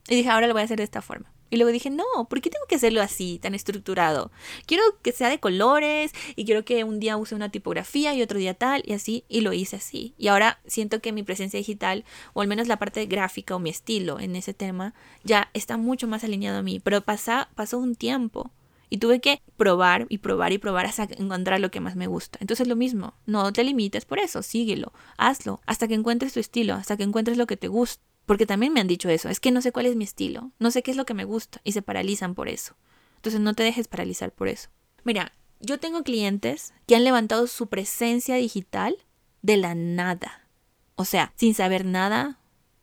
Y 0.08 0.16
dije, 0.16 0.30
ahora 0.30 0.46
lo 0.46 0.54
voy 0.54 0.62
a 0.62 0.64
hacer 0.64 0.78
de 0.78 0.84
esta 0.84 1.02
forma. 1.02 1.30
Y 1.50 1.56
luego 1.56 1.72
dije, 1.72 1.90
no, 1.90 2.04
¿por 2.28 2.40
qué 2.40 2.50
tengo 2.50 2.66
que 2.66 2.76
hacerlo 2.76 3.00
así, 3.00 3.38
tan 3.40 3.54
estructurado? 3.54 4.30
Quiero 4.66 4.82
que 5.02 5.12
sea 5.12 5.28
de 5.28 5.38
colores 5.38 6.12
y 6.36 6.44
quiero 6.44 6.64
que 6.64 6.84
un 6.84 7.00
día 7.00 7.16
use 7.16 7.34
una 7.34 7.50
tipografía 7.50 8.14
y 8.14 8.22
otro 8.22 8.38
día 8.38 8.54
tal 8.54 8.82
y 8.86 8.92
así. 8.92 9.24
Y 9.28 9.42
lo 9.42 9.52
hice 9.52 9.76
así. 9.76 10.14
Y 10.18 10.28
ahora 10.28 10.60
siento 10.66 11.00
que 11.00 11.12
mi 11.12 11.22
presencia 11.22 11.58
digital, 11.58 12.04
o 12.32 12.40
al 12.40 12.48
menos 12.48 12.68
la 12.68 12.78
parte 12.78 13.06
gráfica 13.06 13.54
o 13.54 13.58
mi 13.58 13.70
estilo 13.70 14.18
en 14.18 14.36
ese 14.36 14.54
tema, 14.54 14.94
ya 15.22 15.50
está 15.54 15.76
mucho 15.76 16.08
más 16.08 16.24
alineado 16.24 16.58
a 16.58 16.62
mí. 16.62 16.80
Pero 16.80 17.02
pasa, 17.02 17.48
pasó 17.54 17.78
un 17.78 17.94
tiempo. 17.94 18.50
Y 18.90 18.98
tuve 18.98 19.20
que 19.20 19.42
probar 19.56 20.06
y 20.08 20.18
probar 20.18 20.52
y 20.52 20.58
probar 20.58 20.86
hasta 20.86 21.08
encontrar 21.18 21.58
lo 21.60 21.70
que 21.70 21.80
más 21.80 21.96
me 21.96 22.06
gusta. 22.06 22.38
Entonces 22.40 22.68
lo 22.68 22.76
mismo, 22.76 23.14
no 23.26 23.52
te 23.52 23.64
limites 23.64 24.04
por 24.04 24.18
eso, 24.18 24.42
síguelo, 24.42 24.92
hazlo, 25.16 25.60
hasta 25.66 25.88
que 25.88 25.94
encuentres 25.94 26.34
tu 26.34 26.40
estilo, 26.40 26.74
hasta 26.74 26.96
que 26.96 27.02
encuentres 27.02 27.36
lo 27.36 27.46
que 27.46 27.56
te 27.56 27.68
gusta. 27.68 28.02
Porque 28.26 28.46
también 28.46 28.72
me 28.72 28.80
han 28.80 28.86
dicho 28.86 29.08
eso, 29.08 29.28
es 29.28 29.40
que 29.40 29.50
no 29.50 29.60
sé 29.60 29.72
cuál 29.72 29.86
es 29.86 29.96
mi 29.96 30.04
estilo, 30.04 30.50
no 30.58 30.70
sé 30.70 30.82
qué 30.82 30.90
es 30.90 30.96
lo 30.96 31.04
que 31.04 31.14
me 31.14 31.24
gusta 31.24 31.60
y 31.64 31.72
se 31.72 31.82
paralizan 31.82 32.34
por 32.34 32.48
eso. 32.48 32.74
Entonces 33.16 33.40
no 33.40 33.54
te 33.54 33.62
dejes 33.62 33.88
paralizar 33.88 34.32
por 34.32 34.48
eso. 34.48 34.70
Mira, 35.04 35.32
yo 35.60 35.78
tengo 35.78 36.02
clientes 36.02 36.72
que 36.86 36.96
han 36.96 37.04
levantado 37.04 37.46
su 37.46 37.68
presencia 37.68 38.36
digital 38.36 38.96
de 39.42 39.56
la 39.56 39.74
nada. 39.74 40.48
O 40.96 41.04
sea, 41.04 41.32
sin 41.36 41.54
saber 41.54 41.84
nada, 41.84 42.38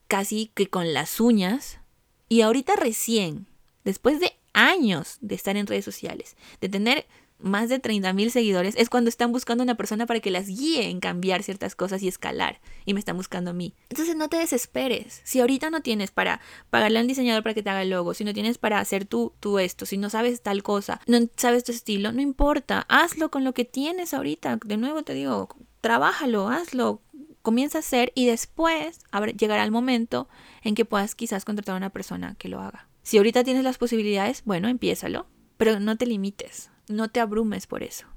casi 0.07 0.51
que 0.53 0.67
con 0.67 0.93
las 0.93 1.19
uñas. 1.19 1.79
Y 2.27 2.41
ahorita 2.41 2.75
recién, 2.75 3.47
después 3.83 4.19
de 4.19 4.33
años 4.53 5.17
de 5.21 5.35
estar 5.35 5.57
en 5.57 5.67
redes 5.67 5.85
sociales, 5.85 6.35
de 6.59 6.69
tener 6.69 7.07
más 7.41 7.69
de 7.69 7.79
30 7.79 8.13
mil 8.13 8.31
seguidores, 8.31 8.75
es 8.77 8.89
cuando 8.89 9.09
están 9.09 9.31
buscando 9.31 9.63
una 9.63 9.75
persona 9.75 10.05
para 10.05 10.19
que 10.19 10.31
las 10.31 10.47
guíe 10.47 10.89
en 10.89 10.99
cambiar 10.99 11.43
ciertas 11.43 11.75
cosas 11.75 12.01
y 12.03 12.07
escalar. 12.07 12.59
Y 12.85 12.93
me 12.93 12.99
están 12.99 13.17
buscando 13.17 13.51
a 13.51 13.53
mí. 13.53 13.73
Entonces 13.89 14.15
no 14.15 14.29
te 14.29 14.37
desesperes. 14.37 15.21
Si 15.23 15.39
ahorita 15.39 15.69
no 15.69 15.81
tienes 15.81 16.11
para 16.11 16.41
pagarle 16.69 16.99
a 16.99 17.01
un 17.01 17.07
diseñador 17.07 17.43
para 17.43 17.53
que 17.53 17.63
te 17.63 17.69
haga 17.69 17.81
el 17.81 17.89
logo, 17.89 18.13
si 18.13 18.23
no 18.23 18.33
tienes 18.33 18.57
para 18.57 18.79
hacer 18.79 19.05
tú, 19.05 19.33
tú 19.39 19.59
esto, 19.59 19.85
si 19.85 19.97
no 19.97 20.09
sabes 20.09 20.41
tal 20.41 20.63
cosa, 20.63 21.01
no 21.07 21.19
sabes 21.35 21.63
tu 21.63 21.71
estilo, 21.71 22.11
no 22.11 22.21
importa. 22.21 22.85
Hazlo 22.89 23.31
con 23.31 23.43
lo 23.43 23.53
que 23.53 23.65
tienes 23.65 24.13
ahorita. 24.13 24.59
De 24.65 24.77
nuevo 24.77 25.03
te 25.03 25.13
digo, 25.13 25.49
trabájalo, 25.81 26.49
hazlo. 26.49 27.01
Comienza 27.41 27.79
a 27.79 27.81
hacer 27.81 28.11
y 28.13 28.27
después 28.27 28.99
llegará 29.35 29.63
el 29.63 29.71
momento 29.71 30.29
en 30.63 30.75
que 30.75 30.85
puedas 30.85 31.15
quizás 31.15 31.43
contratar 31.43 31.73
a 31.73 31.77
una 31.77 31.89
persona 31.89 32.35
que 32.37 32.49
lo 32.49 32.59
haga. 32.59 32.87
Si 33.03 33.17
ahorita 33.17 33.43
tienes 33.43 33.63
las 33.63 33.79
posibilidades, 33.79 34.43
bueno, 34.45 34.67
empiézalo, 34.67 35.25
pero 35.57 35.79
no 35.79 35.97
te 35.97 36.05
limites. 36.05 36.69
No 36.87 37.09
te 37.09 37.19
abrumes 37.19 37.67
por 37.67 37.83
eso. 37.83 38.07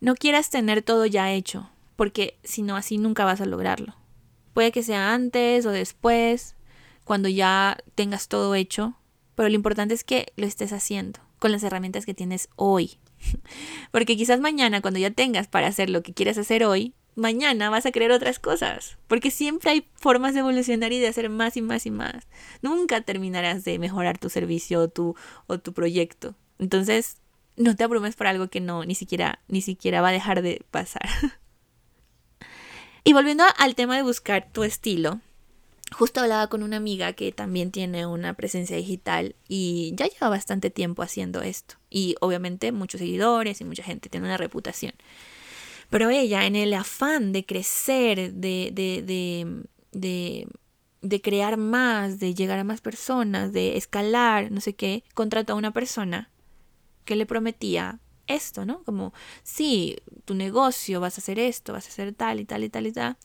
No 0.00 0.14
quieras 0.14 0.50
tener 0.50 0.82
todo 0.82 1.06
ya 1.06 1.32
hecho, 1.32 1.70
porque 1.96 2.38
si 2.44 2.62
no 2.62 2.76
así 2.76 2.98
nunca 2.98 3.24
vas 3.24 3.40
a 3.40 3.46
lograrlo. 3.46 3.96
Puede 4.52 4.72
que 4.72 4.82
sea 4.82 5.12
antes 5.12 5.66
o 5.66 5.70
después, 5.70 6.56
cuando 7.04 7.28
ya 7.28 7.78
tengas 7.94 8.28
todo 8.28 8.54
hecho, 8.54 8.96
pero 9.34 9.48
lo 9.48 9.54
importante 9.54 9.94
es 9.94 10.04
que 10.04 10.32
lo 10.36 10.46
estés 10.46 10.72
haciendo 10.72 11.20
con 11.38 11.52
las 11.52 11.62
herramientas 11.62 12.06
que 12.06 12.14
tienes 12.14 12.48
hoy. 12.56 12.98
Porque 13.92 14.16
quizás 14.16 14.40
mañana, 14.40 14.80
cuando 14.80 15.00
ya 15.00 15.10
tengas 15.10 15.46
para 15.48 15.68
hacer 15.68 15.90
lo 15.90 16.02
que 16.02 16.14
quieres 16.14 16.38
hacer 16.38 16.64
hoy, 16.64 16.94
mañana 17.14 17.70
vas 17.70 17.86
a 17.86 17.92
querer 17.92 18.12
otras 18.12 18.38
cosas. 18.38 18.98
Porque 19.08 19.30
siempre 19.30 19.70
hay 19.70 19.88
formas 19.94 20.34
de 20.34 20.40
evolucionar 20.40 20.92
y 20.92 20.98
de 20.98 21.08
hacer 21.08 21.28
más 21.28 21.56
y 21.56 21.62
más 21.62 21.86
y 21.86 21.90
más. 21.90 22.26
Nunca 22.62 23.00
terminarás 23.00 23.64
de 23.64 23.78
mejorar 23.78 24.18
tu 24.18 24.30
servicio 24.30 24.80
o 24.80 24.88
tu, 24.88 25.16
o 25.46 25.58
tu 25.58 25.72
proyecto. 25.72 26.34
Entonces, 26.58 27.18
no 27.56 27.74
te 27.76 27.84
abrumes 27.84 28.16
por 28.16 28.26
algo 28.26 28.48
que 28.48 28.60
no, 28.60 28.84
ni 28.84 28.94
siquiera, 28.94 29.40
ni 29.48 29.62
siquiera 29.62 30.00
va 30.00 30.08
a 30.08 30.12
dejar 30.12 30.42
de 30.42 30.64
pasar. 30.70 31.08
y 33.04 33.12
volviendo 33.12 33.44
al 33.58 33.74
tema 33.74 33.96
de 33.96 34.02
buscar 34.02 34.50
tu 34.52 34.64
estilo, 34.64 35.20
justo 35.92 36.20
hablaba 36.20 36.48
con 36.48 36.62
una 36.62 36.76
amiga 36.76 37.12
que 37.14 37.32
también 37.32 37.70
tiene 37.70 38.06
una 38.06 38.34
presencia 38.34 38.76
digital 38.76 39.36
y 39.48 39.92
ya 39.96 40.06
lleva 40.06 40.28
bastante 40.28 40.70
tiempo 40.70 41.02
haciendo 41.02 41.42
esto. 41.42 41.76
Y 41.90 42.16
obviamente 42.20 42.72
muchos 42.72 43.00
seguidores 43.00 43.60
y 43.60 43.64
mucha 43.64 43.82
gente 43.82 44.08
tiene 44.08 44.26
una 44.26 44.36
reputación. 44.36 44.92
Pero 45.88 46.10
ella, 46.10 46.46
en 46.46 46.56
el 46.56 46.74
afán 46.74 47.32
de 47.32 47.46
crecer, 47.46 48.32
de, 48.34 48.70
de, 48.72 49.02
de, 49.02 49.62
de, 49.92 50.48
de 51.00 51.20
crear 51.20 51.56
más, 51.56 52.18
de 52.18 52.34
llegar 52.34 52.58
a 52.58 52.64
más 52.64 52.80
personas, 52.80 53.52
de 53.52 53.76
escalar, 53.76 54.50
no 54.50 54.60
sé 54.60 54.74
qué, 54.74 55.04
contrató 55.14 55.52
a 55.52 55.56
una 55.56 55.72
persona 55.72 56.30
que 57.06 57.16
le 57.16 57.24
prometía 57.24 58.00
esto, 58.26 58.66
¿no? 58.66 58.82
Como, 58.84 59.14
sí, 59.42 59.96
tu 60.24 60.34
negocio, 60.34 61.00
vas 61.00 61.16
a 61.16 61.20
hacer 61.20 61.38
esto, 61.38 61.72
vas 61.72 61.86
a 61.86 61.88
hacer 61.88 62.12
tal 62.12 62.40
y 62.40 62.44
tal 62.44 62.64
y 62.64 62.68
tal 62.68 62.86
y 62.86 62.92
tal. 62.92 63.16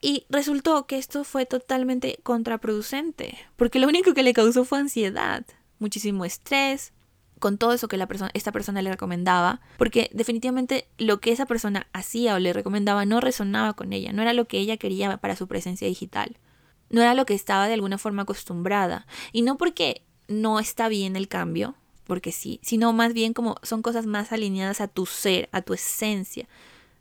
Y 0.00 0.24
resultó 0.30 0.86
que 0.86 0.98
esto 0.98 1.24
fue 1.24 1.46
totalmente 1.46 2.18
contraproducente, 2.22 3.38
porque 3.56 3.78
lo 3.78 3.86
único 3.86 4.14
que 4.14 4.22
le 4.22 4.32
causó 4.32 4.64
fue 4.64 4.78
ansiedad, 4.78 5.44
muchísimo 5.78 6.24
estrés, 6.24 6.92
con 7.38 7.58
todo 7.58 7.72
eso 7.72 7.88
que 7.88 7.96
la 7.96 8.06
persona, 8.06 8.30
esta 8.34 8.52
persona 8.52 8.82
le 8.82 8.90
recomendaba, 8.90 9.60
porque 9.78 10.10
definitivamente 10.12 10.88
lo 10.98 11.20
que 11.20 11.32
esa 11.32 11.46
persona 11.46 11.86
hacía 11.92 12.34
o 12.34 12.38
le 12.38 12.52
recomendaba 12.52 13.04
no 13.06 13.20
resonaba 13.20 13.74
con 13.74 13.92
ella, 13.92 14.12
no 14.12 14.22
era 14.22 14.32
lo 14.32 14.46
que 14.46 14.58
ella 14.58 14.76
quería 14.76 15.16
para 15.16 15.36
su 15.36 15.48
presencia 15.48 15.88
digital, 15.88 16.38
no 16.90 17.02
era 17.02 17.14
lo 17.14 17.26
que 17.26 17.34
estaba 17.34 17.66
de 17.66 17.74
alguna 17.74 17.98
forma 17.98 18.22
acostumbrada, 18.22 19.06
y 19.32 19.42
no 19.42 19.56
porque 19.56 20.02
no 20.28 20.60
está 20.60 20.88
bien 20.88 21.16
el 21.16 21.28
cambio, 21.28 21.74
porque 22.10 22.32
sí, 22.32 22.58
sino 22.60 22.92
más 22.92 23.14
bien 23.14 23.34
como 23.34 23.54
son 23.62 23.82
cosas 23.82 24.04
más 24.04 24.32
alineadas 24.32 24.80
a 24.80 24.88
tu 24.88 25.06
ser, 25.06 25.48
a 25.52 25.62
tu 25.62 25.74
esencia, 25.74 26.48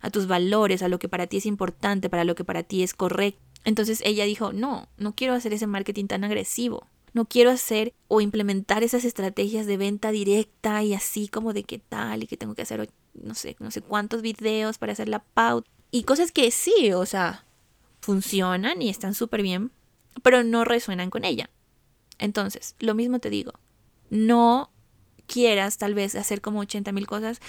a 0.02 0.12
tus 0.12 0.28
valores, 0.28 0.84
a 0.84 0.88
lo 0.88 1.00
que 1.00 1.10
para 1.10 1.26
ti 1.26 1.38
es 1.38 1.48
importante, 1.48 2.12
para 2.12 2.26
lo 2.26 2.36
que 2.36 2.44
para 2.44 2.62
ti 2.62 2.84
es 2.84 2.94
correcto. 2.94 3.42
Entonces 3.66 4.04
ella 4.06 4.26
dijo, 4.26 4.54
no, 4.54 4.88
no 4.98 5.16
quiero 5.16 5.34
hacer 5.34 5.52
ese 5.52 5.66
marketing 5.66 6.06
tan 6.06 6.24
agresivo. 6.24 6.86
No 7.14 7.26
quiero 7.26 7.50
hacer 7.50 7.96
o 8.08 8.22
implementar 8.22 8.84
esas 8.84 9.04
estrategias 9.04 9.66
de 9.66 9.78
venta 9.78 10.12
directa 10.12 10.84
y 10.84 10.94
así 10.94 11.28
como 11.28 11.54
de 11.54 11.64
qué 11.64 11.80
tal 11.80 12.22
y 12.22 12.28
qué 12.28 12.38
tengo 12.38 12.54
que 12.54 12.62
hacer 12.62 12.88
no 13.16 13.34
sé, 13.34 13.56
no 13.58 13.72
sé 13.72 13.82
cuántos 13.82 14.22
videos 14.22 14.78
para 14.78 14.94
hacer 14.94 15.10
la 15.10 15.24
pauta. 15.24 15.68
Y 15.90 16.04
cosas 16.04 16.32
que 16.32 16.52
sí, 16.52 16.94
o 16.94 17.08
sea, 17.08 17.48
funcionan 18.00 18.84
y 18.84 18.90
están 18.90 19.16
súper 19.16 19.42
bien, 19.42 19.72
pero 20.22 20.44
no 20.44 20.66
resuenan 20.66 21.10
con 21.10 21.26
ella. 21.26 21.50
Entonces, 22.20 22.76
lo 22.78 22.94
mismo 22.94 23.18
te 23.18 23.32
digo, 23.32 23.54
no 24.12 24.70
quieras 25.30 25.78
tal 25.78 25.94
vez 25.94 26.16
hacer 26.16 26.42
como 26.42 26.60
80 26.60 26.92
mil 26.92 27.08
cosas 27.08 27.40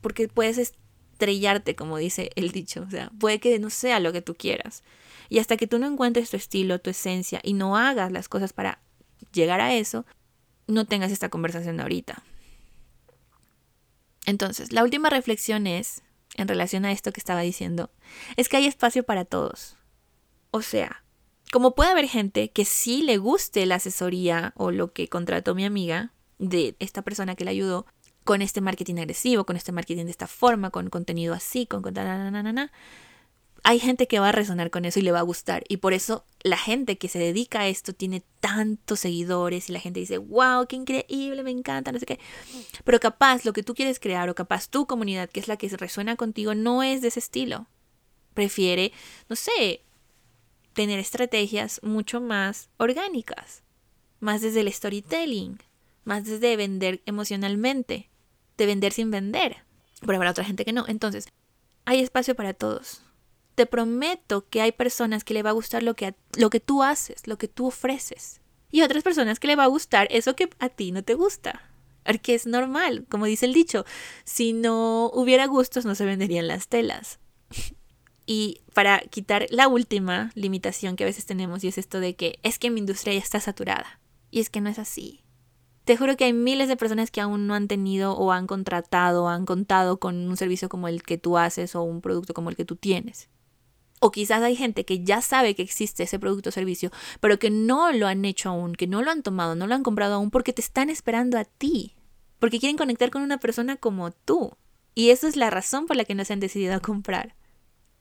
porque 0.00 0.26
puedes 0.26 0.58
estrellarte, 0.58 1.76
como 1.76 1.98
dice 1.98 2.30
el 2.34 2.50
dicho, 2.50 2.84
o 2.86 2.90
sea, 2.90 3.10
puede 3.18 3.38
que 3.38 3.58
no 3.58 3.70
sea 3.70 4.00
lo 4.00 4.12
que 4.12 4.22
tú 4.22 4.34
quieras. 4.34 4.82
Y 5.28 5.38
hasta 5.38 5.56
que 5.56 5.66
tú 5.66 5.78
no 5.78 5.86
encuentres 5.86 6.30
tu 6.30 6.36
estilo, 6.36 6.80
tu 6.80 6.90
esencia 6.90 7.40
y 7.42 7.52
no 7.52 7.76
hagas 7.76 8.10
las 8.10 8.28
cosas 8.28 8.52
para 8.52 8.80
llegar 9.32 9.60
a 9.60 9.74
eso, 9.74 10.06
no 10.66 10.86
tengas 10.86 11.12
esta 11.12 11.28
conversación 11.28 11.80
ahorita. 11.80 12.22
Entonces, 14.26 14.72
la 14.72 14.82
última 14.82 15.10
reflexión 15.10 15.66
es, 15.66 16.02
en 16.36 16.48
relación 16.48 16.84
a 16.84 16.92
esto 16.92 17.12
que 17.12 17.20
estaba 17.20 17.40
diciendo, 17.40 17.90
es 18.36 18.48
que 18.48 18.58
hay 18.58 18.66
espacio 18.66 19.02
para 19.02 19.24
todos. 19.24 19.76
O 20.50 20.62
sea, 20.62 21.04
como 21.50 21.74
puede 21.74 21.90
haber 21.90 22.08
gente 22.08 22.50
que 22.50 22.64
sí 22.64 23.02
le 23.02 23.16
guste 23.16 23.64
la 23.66 23.76
asesoría 23.76 24.52
o 24.56 24.70
lo 24.70 24.92
que 24.92 25.08
contrató 25.08 25.54
mi 25.54 25.64
amiga 25.64 26.12
de 26.38 26.76
esta 26.78 27.02
persona 27.02 27.34
que 27.34 27.44
le 27.44 27.50
ayudó 27.50 27.86
con 28.24 28.42
este 28.42 28.60
marketing 28.60 28.96
agresivo, 28.96 29.44
con 29.44 29.56
este 29.56 29.72
marketing 29.72 30.04
de 30.04 30.10
esta 30.10 30.26
forma, 30.26 30.70
con 30.70 30.90
contenido 30.90 31.34
así, 31.34 31.66
con 31.66 31.82
hay 33.64 33.80
gente 33.80 34.06
que 34.06 34.18
va 34.18 34.28
a 34.28 34.32
resonar 34.32 34.70
con 34.70 34.84
eso 34.84 34.98
y 35.00 35.02
le 35.02 35.12
va 35.12 35.18
a 35.18 35.22
gustar. 35.22 35.64
Y 35.68 35.78
por 35.78 35.92
eso 35.92 36.24
la 36.42 36.56
gente 36.56 36.98
que 36.98 37.08
se 37.08 37.18
dedica 37.18 37.60
a 37.60 37.68
esto 37.68 37.92
tiene 37.92 38.22
tantos 38.40 39.00
seguidores 39.00 39.68
y 39.68 39.72
la 39.72 39.80
gente 39.80 40.00
dice, 40.00 40.18
wow, 40.18 40.66
qué 40.66 40.76
increíble, 40.76 41.42
me 41.42 41.50
encanta, 41.50 41.92
no 41.92 41.98
sé 41.98 42.06
qué. 42.06 42.20
Pero 42.84 43.00
capaz 43.00 43.44
lo 43.44 43.52
que 43.52 43.62
tú 43.62 43.74
quieres 43.74 43.98
crear 43.98 44.28
o 44.30 44.34
capaz 44.34 44.68
tu 44.68 44.86
comunidad, 44.86 45.28
que 45.28 45.40
es 45.40 45.48
la 45.48 45.56
que 45.56 45.68
resuena 45.68 46.16
contigo, 46.16 46.54
no 46.54 46.82
es 46.82 47.02
de 47.02 47.08
ese 47.08 47.20
estilo. 47.20 47.66
Prefiere, 48.34 48.92
no 49.28 49.36
sé, 49.36 49.82
tener 50.72 50.98
estrategias 50.98 51.80
mucho 51.82 52.20
más 52.20 52.70
orgánicas, 52.76 53.64
más 54.20 54.40
desde 54.40 54.60
el 54.60 54.72
storytelling, 54.72 55.58
más 56.08 56.24
desde 56.24 56.56
vender 56.56 57.02
emocionalmente, 57.06 58.10
de 58.56 58.66
vender 58.66 58.92
sin 58.92 59.10
vender. 59.10 59.58
Pero 60.00 60.16
habrá 60.16 60.30
otra 60.30 60.44
gente 60.44 60.64
que 60.64 60.72
no. 60.72 60.84
Entonces, 60.88 61.28
hay 61.84 62.00
espacio 62.00 62.34
para 62.34 62.54
todos. 62.54 63.02
Te 63.54 63.66
prometo 63.66 64.48
que 64.48 64.62
hay 64.62 64.72
personas 64.72 65.22
que 65.22 65.34
le 65.34 65.42
va 65.42 65.50
a 65.50 65.52
gustar 65.52 65.82
lo 65.82 65.94
que, 65.94 66.14
lo 66.36 66.50
que 66.50 66.60
tú 66.60 66.82
haces, 66.82 67.26
lo 67.26 67.38
que 67.38 67.46
tú 67.46 67.66
ofreces. 67.66 68.40
Y 68.70 68.82
otras 68.82 69.02
personas 69.02 69.38
que 69.38 69.46
le 69.46 69.56
va 69.56 69.64
a 69.64 69.68
gustar 69.68 70.08
eso 70.10 70.34
que 70.34 70.48
a 70.58 70.68
ti 70.68 70.92
no 70.92 71.04
te 71.04 71.14
gusta. 71.14 71.62
Porque 72.04 72.34
es 72.34 72.46
normal, 72.46 73.04
como 73.10 73.26
dice 73.26 73.46
el 73.46 73.52
dicho, 73.52 73.84
si 74.24 74.54
no 74.54 75.10
hubiera 75.12 75.46
gustos 75.46 75.84
no 75.84 75.94
se 75.94 76.04
venderían 76.06 76.48
las 76.48 76.68
telas. 76.68 77.20
Y 78.30 78.60
para 78.74 78.98
quitar 78.98 79.46
la 79.48 79.68
última 79.68 80.32
limitación 80.34 80.96
que 80.96 81.04
a 81.04 81.06
veces 81.06 81.24
tenemos, 81.24 81.64
y 81.64 81.68
es 81.68 81.78
esto 81.78 81.98
de 81.98 82.14
que 82.14 82.38
es 82.42 82.58
que 82.58 82.68
mi 82.68 82.78
industria 82.78 83.14
ya 83.14 83.20
está 83.20 83.40
saturada. 83.40 84.00
Y 84.30 84.40
es 84.40 84.50
que 84.50 84.60
no 84.60 84.68
es 84.68 84.78
así. 84.78 85.24
Te 85.88 85.96
juro 85.96 86.18
que 86.18 86.24
hay 86.24 86.34
miles 86.34 86.68
de 86.68 86.76
personas 86.76 87.10
que 87.10 87.22
aún 87.22 87.46
no 87.46 87.54
han 87.54 87.66
tenido 87.66 88.12
o 88.12 88.30
han 88.30 88.46
contratado 88.46 89.24
o 89.24 89.28
han 89.28 89.46
contado 89.46 89.98
con 89.98 90.28
un 90.28 90.36
servicio 90.36 90.68
como 90.68 90.86
el 90.86 91.02
que 91.02 91.16
tú 91.16 91.38
haces 91.38 91.74
o 91.74 91.82
un 91.82 92.02
producto 92.02 92.34
como 92.34 92.50
el 92.50 92.56
que 92.56 92.66
tú 92.66 92.76
tienes. 92.76 93.30
O 93.98 94.10
quizás 94.10 94.42
hay 94.42 94.54
gente 94.54 94.84
que 94.84 95.02
ya 95.02 95.22
sabe 95.22 95.54
que 95.54 95.62
existe 95.62 96.02
ese 96.02 96.18
producto 96.18 96.50
o 96.50 96.52
servicio, 96.52 96.90
pero 97.20 97.38
que 97.38 97.48
no 97.48 97.90
lo 97.90 98.06
han 98.06 98.26
hecho 98.26 98.50
aún, 98.50 98.74
que 98.74 98.86
no 98.86 99.00
lo 99.00 99.10
han 99.10 99.22
tomado, 99.22 99.54
no 99.54 99.66
lo 99.66 99.74
han 99.74 99.82
comprado 99.82 100.16
aún 100.16 100.30
porque 100.30 100.52
te 100.52 100.60
están 100.60 100.90
esperando 100.90 101.38
a 101.38 101.46
ti, 101.46 101.96
porque 102.38 102.58
quieren 102.58 102.76
conectar 102.76 103.08
con 103.08 103.22
una 103.22 103.38
persona 103.38 103.76
como 103.76 104.10
tú. 104.10 104.58
Y 104.94 105.08
esa 105.08 105.26
es 105.26 105.36
la 105.36 105.48
razón 105.48 105.86
por 105.86 105.96
la 105.96 106.04
que 106.04 106.14
no 106.14 106.26
se 106.26 106.34
han 106.34 106.40
decidido 106.40 106.74
a 106.74 106.80
comprar. 106.80 107.34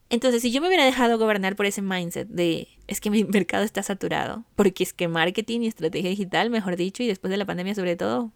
Entonces, 0.09 0.41
si 0.41 0.51
yo 0.51 0.61
me 0.61 0.67
hubiera 0.67 0.85
dejado 0.85 1.17
gobernar 1.17 1.55
por 1.55 1.65
ese 1.65 1.81
mindset 1.81 2.27
de 2.29 2.69
es 2.87 3.01
que 3.01 3.09
mi 3.09 3.23
mercado 3.25 3.63
está 3.63 3.83
saturado, 3.83 4.45
porque 4.55 4.83
es 4.83 4.93
que 4.93 5.07
marketing 5.07 5.61
y 5.61 5.67
estrategia 5.67 6.09
digital, 6.09 6.49
mejor 6.49 6.77
dicho, 6.77 7.03
y 7.03 7.07
después 7.07 7.29
de 7.31 7.37
la 7.37 7.45
pandemia 7.45 7.75
sobre 7.75 7.95
todo, 7.95 8.31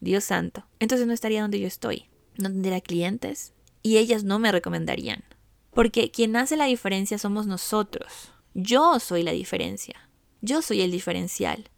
Dios 0.00 0.24
santo, 0.24 0.64
entonces 0.78 1.06
no 1.06 1.12
estaría 1.12 1.42
donde 1.42 1.58
yo 1.58 1.66
estoy, 1.66 2.06
no 2.36 2.48
tendría 2.48 2.80
clientes 2.80 3.52
y 3.82 3.96
ellas 3.98 4.22
no 4.22 4.38
me 4.38 4.52
recomendarían. 4.52 5.24
Porque 5.72 6.10
quien 6.10 6.36
hace 6.36 6.56
la 6.56 6.64
diferencia 6.64 7.18
somos 7.18 7.46
nosotros. 7.46 8.32
Yo 8.54 8.98
soy 8.98 9.22
la 9.22 9.32
diferencia. 9.32 10.08
Yo 10.40 10.62
soy 10.62 10.80
el 10.80 10.90
diferencial. 10.90 11.70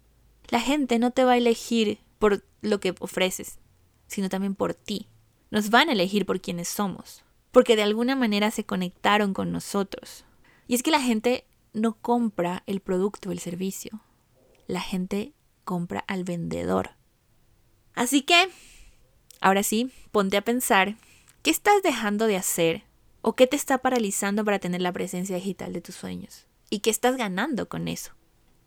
La 0.49 0.61
gente 0.61 0.99
no 0.99 1.11
te 1.11 1.25
va 1.25 1.33
a 1.33 1.37
elegir 1.37 1.99
por 2.19 2.45
lo 2.63 2.81
que 2.81 2.95
ofreces, 3.01 3.59
sino 4.07 4.29
también 4.29 4.55
por 4.55 4.75
ti. 4.75 5.09
Nos 5.51 5.71
van 5.71 5.89
a 5.89 5.93
elegir 5.93 6.25
por 6.25 6.41
quienes 6.41 6.69
somos 6.69 7.25
porque 7.53 7.77
de 7.77 7.83
alguna 7.83 8.17
manera 8.17 8.51
se 8.51 8.65
conectaron 8.65 9.35
con 9.35 9.53
nosotros. 9.53 10.25
Y 10.67 10.75
es 10.75 10.83
que 10.83 10.91
la 10.91 11.01
gente 11.01 11.47
no 11.73 11.95
compra 11.95 12.63
el 12.67 12.81
producto 12.81 13.29
o 13.29 13.33
el 13.33 13.39
servicio, 13.39 14.01
la 14.67 14.81
gente 14.81 15.33
compra 15.65 16.05
al 16.07 16.25
vendedor. 16.25 16.91
Así 17.95 18.23
que, 18.23 18.49
ahora 19.41 19.63
sí, 19.63 19.93
ponte 20.13 20.37
a 20.37 20.45
pensar, 20.45 20.97
¿qué 21.43 21.51
estás 21.51 21.83
dejando 21.83 22.27
de 22.27 22.37
hacer 22.37 22.85
o 23.23 23.35
qué 23.35 23.47
te 23.47 23.57
está 23.57 23.79
paralizando 23.79 24.45
para 24.45 24.59
tener 24.59 24.81
la 24.81 24.93
presencia 24.93 25.37
digital 25.37 25.73
de 25.73 25.81
tus 25.81 25.97
sueños? 25.97 26.47
¿Y 26.71 26.81
qué 26.81 26.91
estás 26.91 27.17
ganando 27.17 27.69
con 27.69 27.89
eso? 27.89 28.13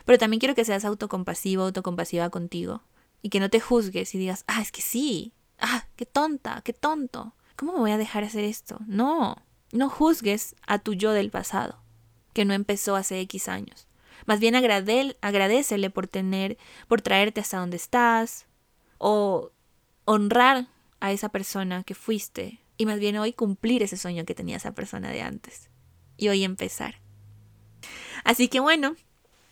Pero 0.06 0.18
también 0.18 0.40
quiero 0.40 0.56
que 0.56 0.66
seas 0.66 0.86
autocompasivo, 0.86 1.64
autocompasiva 1.64 2.30
contigo 2.30 2.84
y 3.22 3.30
que 3.30 3.40
no 3.40 3.50
te 3.50 3.62
juzgues 3.62 4.14
y 4.14 4.18
digas, 4.18 4.44
ah, 4.48 4.62
es 4.62 4.72
que 4.72 4.82
sí, 4.82 5.34
ah, 5.60 5.88
qué 5.96 6.06
tonta, 6.06 6.62
qué 6.64 6.74
tonto. 6.74 7.34
¿Cómo 7.56 7.74
me 7.74 7.80
voy 7.80 7.92
a 7.92 7.98
dejar 7.98 8.24
hacer 8.24 8.44
esto? 8.44 8.80
No, 8.88 9.38
no 9.72 9.90
juzgues 9.90 10.56
a 10.66 10.80
tu 10.80 10.94
yo 10.94 11.12
del 11.12 11.30
pasado, 11.30 11.82
que 12.34 12.46
no 12.46 12.54
empezó 12.54 12.96
hace 12.96 13.20
X 13.22 13.48
años. 13.48 13.88
Más 14.26 14.40
bien 14.40 14.56
agradecele 14.56 15.90
por 15.90 16.08
tener, 16.08 16.58
por 16.88 17.02
traerte 17.02 17.42
hasta 17.42 17.60
donde 17.60 17.78
estás, 17.78 18.48
o 18.98 19.52
honrar 20.06 20.68
a 21.00 21.12
esa 21.12 21.30
persona 21.30 21.84
que 21.84 21.96
fuiste, 21.96 22.62
y 22.78 22.86
más 22.86 23.00
bien 23.00 23.18
hoy 23.18 23.34
cumplir 23.34 23.84
ese 23.84 23.98
sueño 23.98 24.26
que 24.26 24.36
tenía 24.36 24.58
esa 24.58 24.72
persona 24.72 25.10
de 25.12 25.22
antes, 25.22 25.70
y 26.18 26.30
hoy 26.30 26.44
empezar. 26.44 27.02
Así 28.24 28.48
que 28.48 28.60
bueno, 28.62 28.96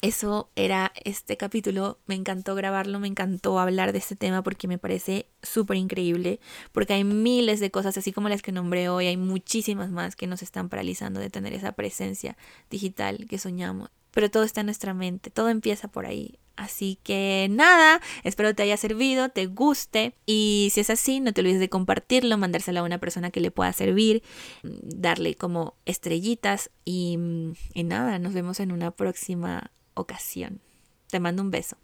eso 0.02 0.50
era 0.56 0.92
este 1.04 1.38
capítulo. 1.38 2.00
Me 2.08 2.16
encantó 2.16 2.56
grabarlo, 2.56 3.00
me 3.00 3.08
encantó 3.08 3.60
hablar 3.60 3.94
de 3.94 4.00
este 4.00 4.16
tema 4.16 4.44
porque 4.44 4.68
me 4.68 4.78
parece 4.78 5.28
súper 5.44 5.78
increíble, 5.78 6.40
porque 6.72 6.94
hay 6.94 7.04
miles 7.04 7.60
de 7.60 7.72
cosas, 7.72 7.98
así 7.98 8.12
como 8.12 8.28
las 8.28 8.42
que 8.42 8.52
nombré 8.52 8.90
hoy, 8.90 9.08
hay 9.08 9.18
muchísimas 9.18 9.92
más 9.92 10.16
que 10.16 10.28
nos 10.28 10.42
están 10.42 10.70
paralizando 10.70 11.20
de 11.20 11.30
tener 11.30 11.54
esa 11.54 11.74
presencia 11.74 12.36
digital 12.70 13.28
que 13.30 13.38
soñamos. 13.38 13.90
Pero 14.12 14.30
todo 14.30 14.44
está 14.44 14.62
en 14.62 14.68
nuestra 14.68 14.94
mente, 14.94 15.30
todo 15.30 15.50
empieza 15.50 15.88
por 15.88 16.06
ahí. 16.06 16.38
Así 16.58 17.00
que 17.04 17.48
nada, 17.50 18.02
espero 18.24 18.54
te 18.54 18.64
haya 18.64 18.78
servido, 18.78 19.30
te 19.30 19.48
guste 19.48 20.16
y 20.26 20.70
si 20.74 20.82
es 20.82 20.90
así, 20.90 21.20
no 21.20 21.32
te 21.34 21.42
olvides 21.42 21.60
de 21.60 21.70
compartirlo, 21.70 22.38
mandárselo 22.38 22.82
a 22.82 22.84
una 22.84 23.00
persona 23.00 23.32
que 23.32 23.40
le 23.40 23.52
pueda 23.52 23.72
servir, 23.72 24.22
darle 24.62 25.36
como 25.36 25.76
estrellitas 25.86 26.70
y, 26.84 27.18
y 27.74 27.84
nada, 27.84 28.20
nos 28.20 28.34
vemos 28.34 28.60
en 28.60 28.74
una 28.74 28.92
próxima 28.92 29.72
Te 31.10 31.20
mando 31.20 31.42
un 31.42 31.52
beso. 31.52 31.78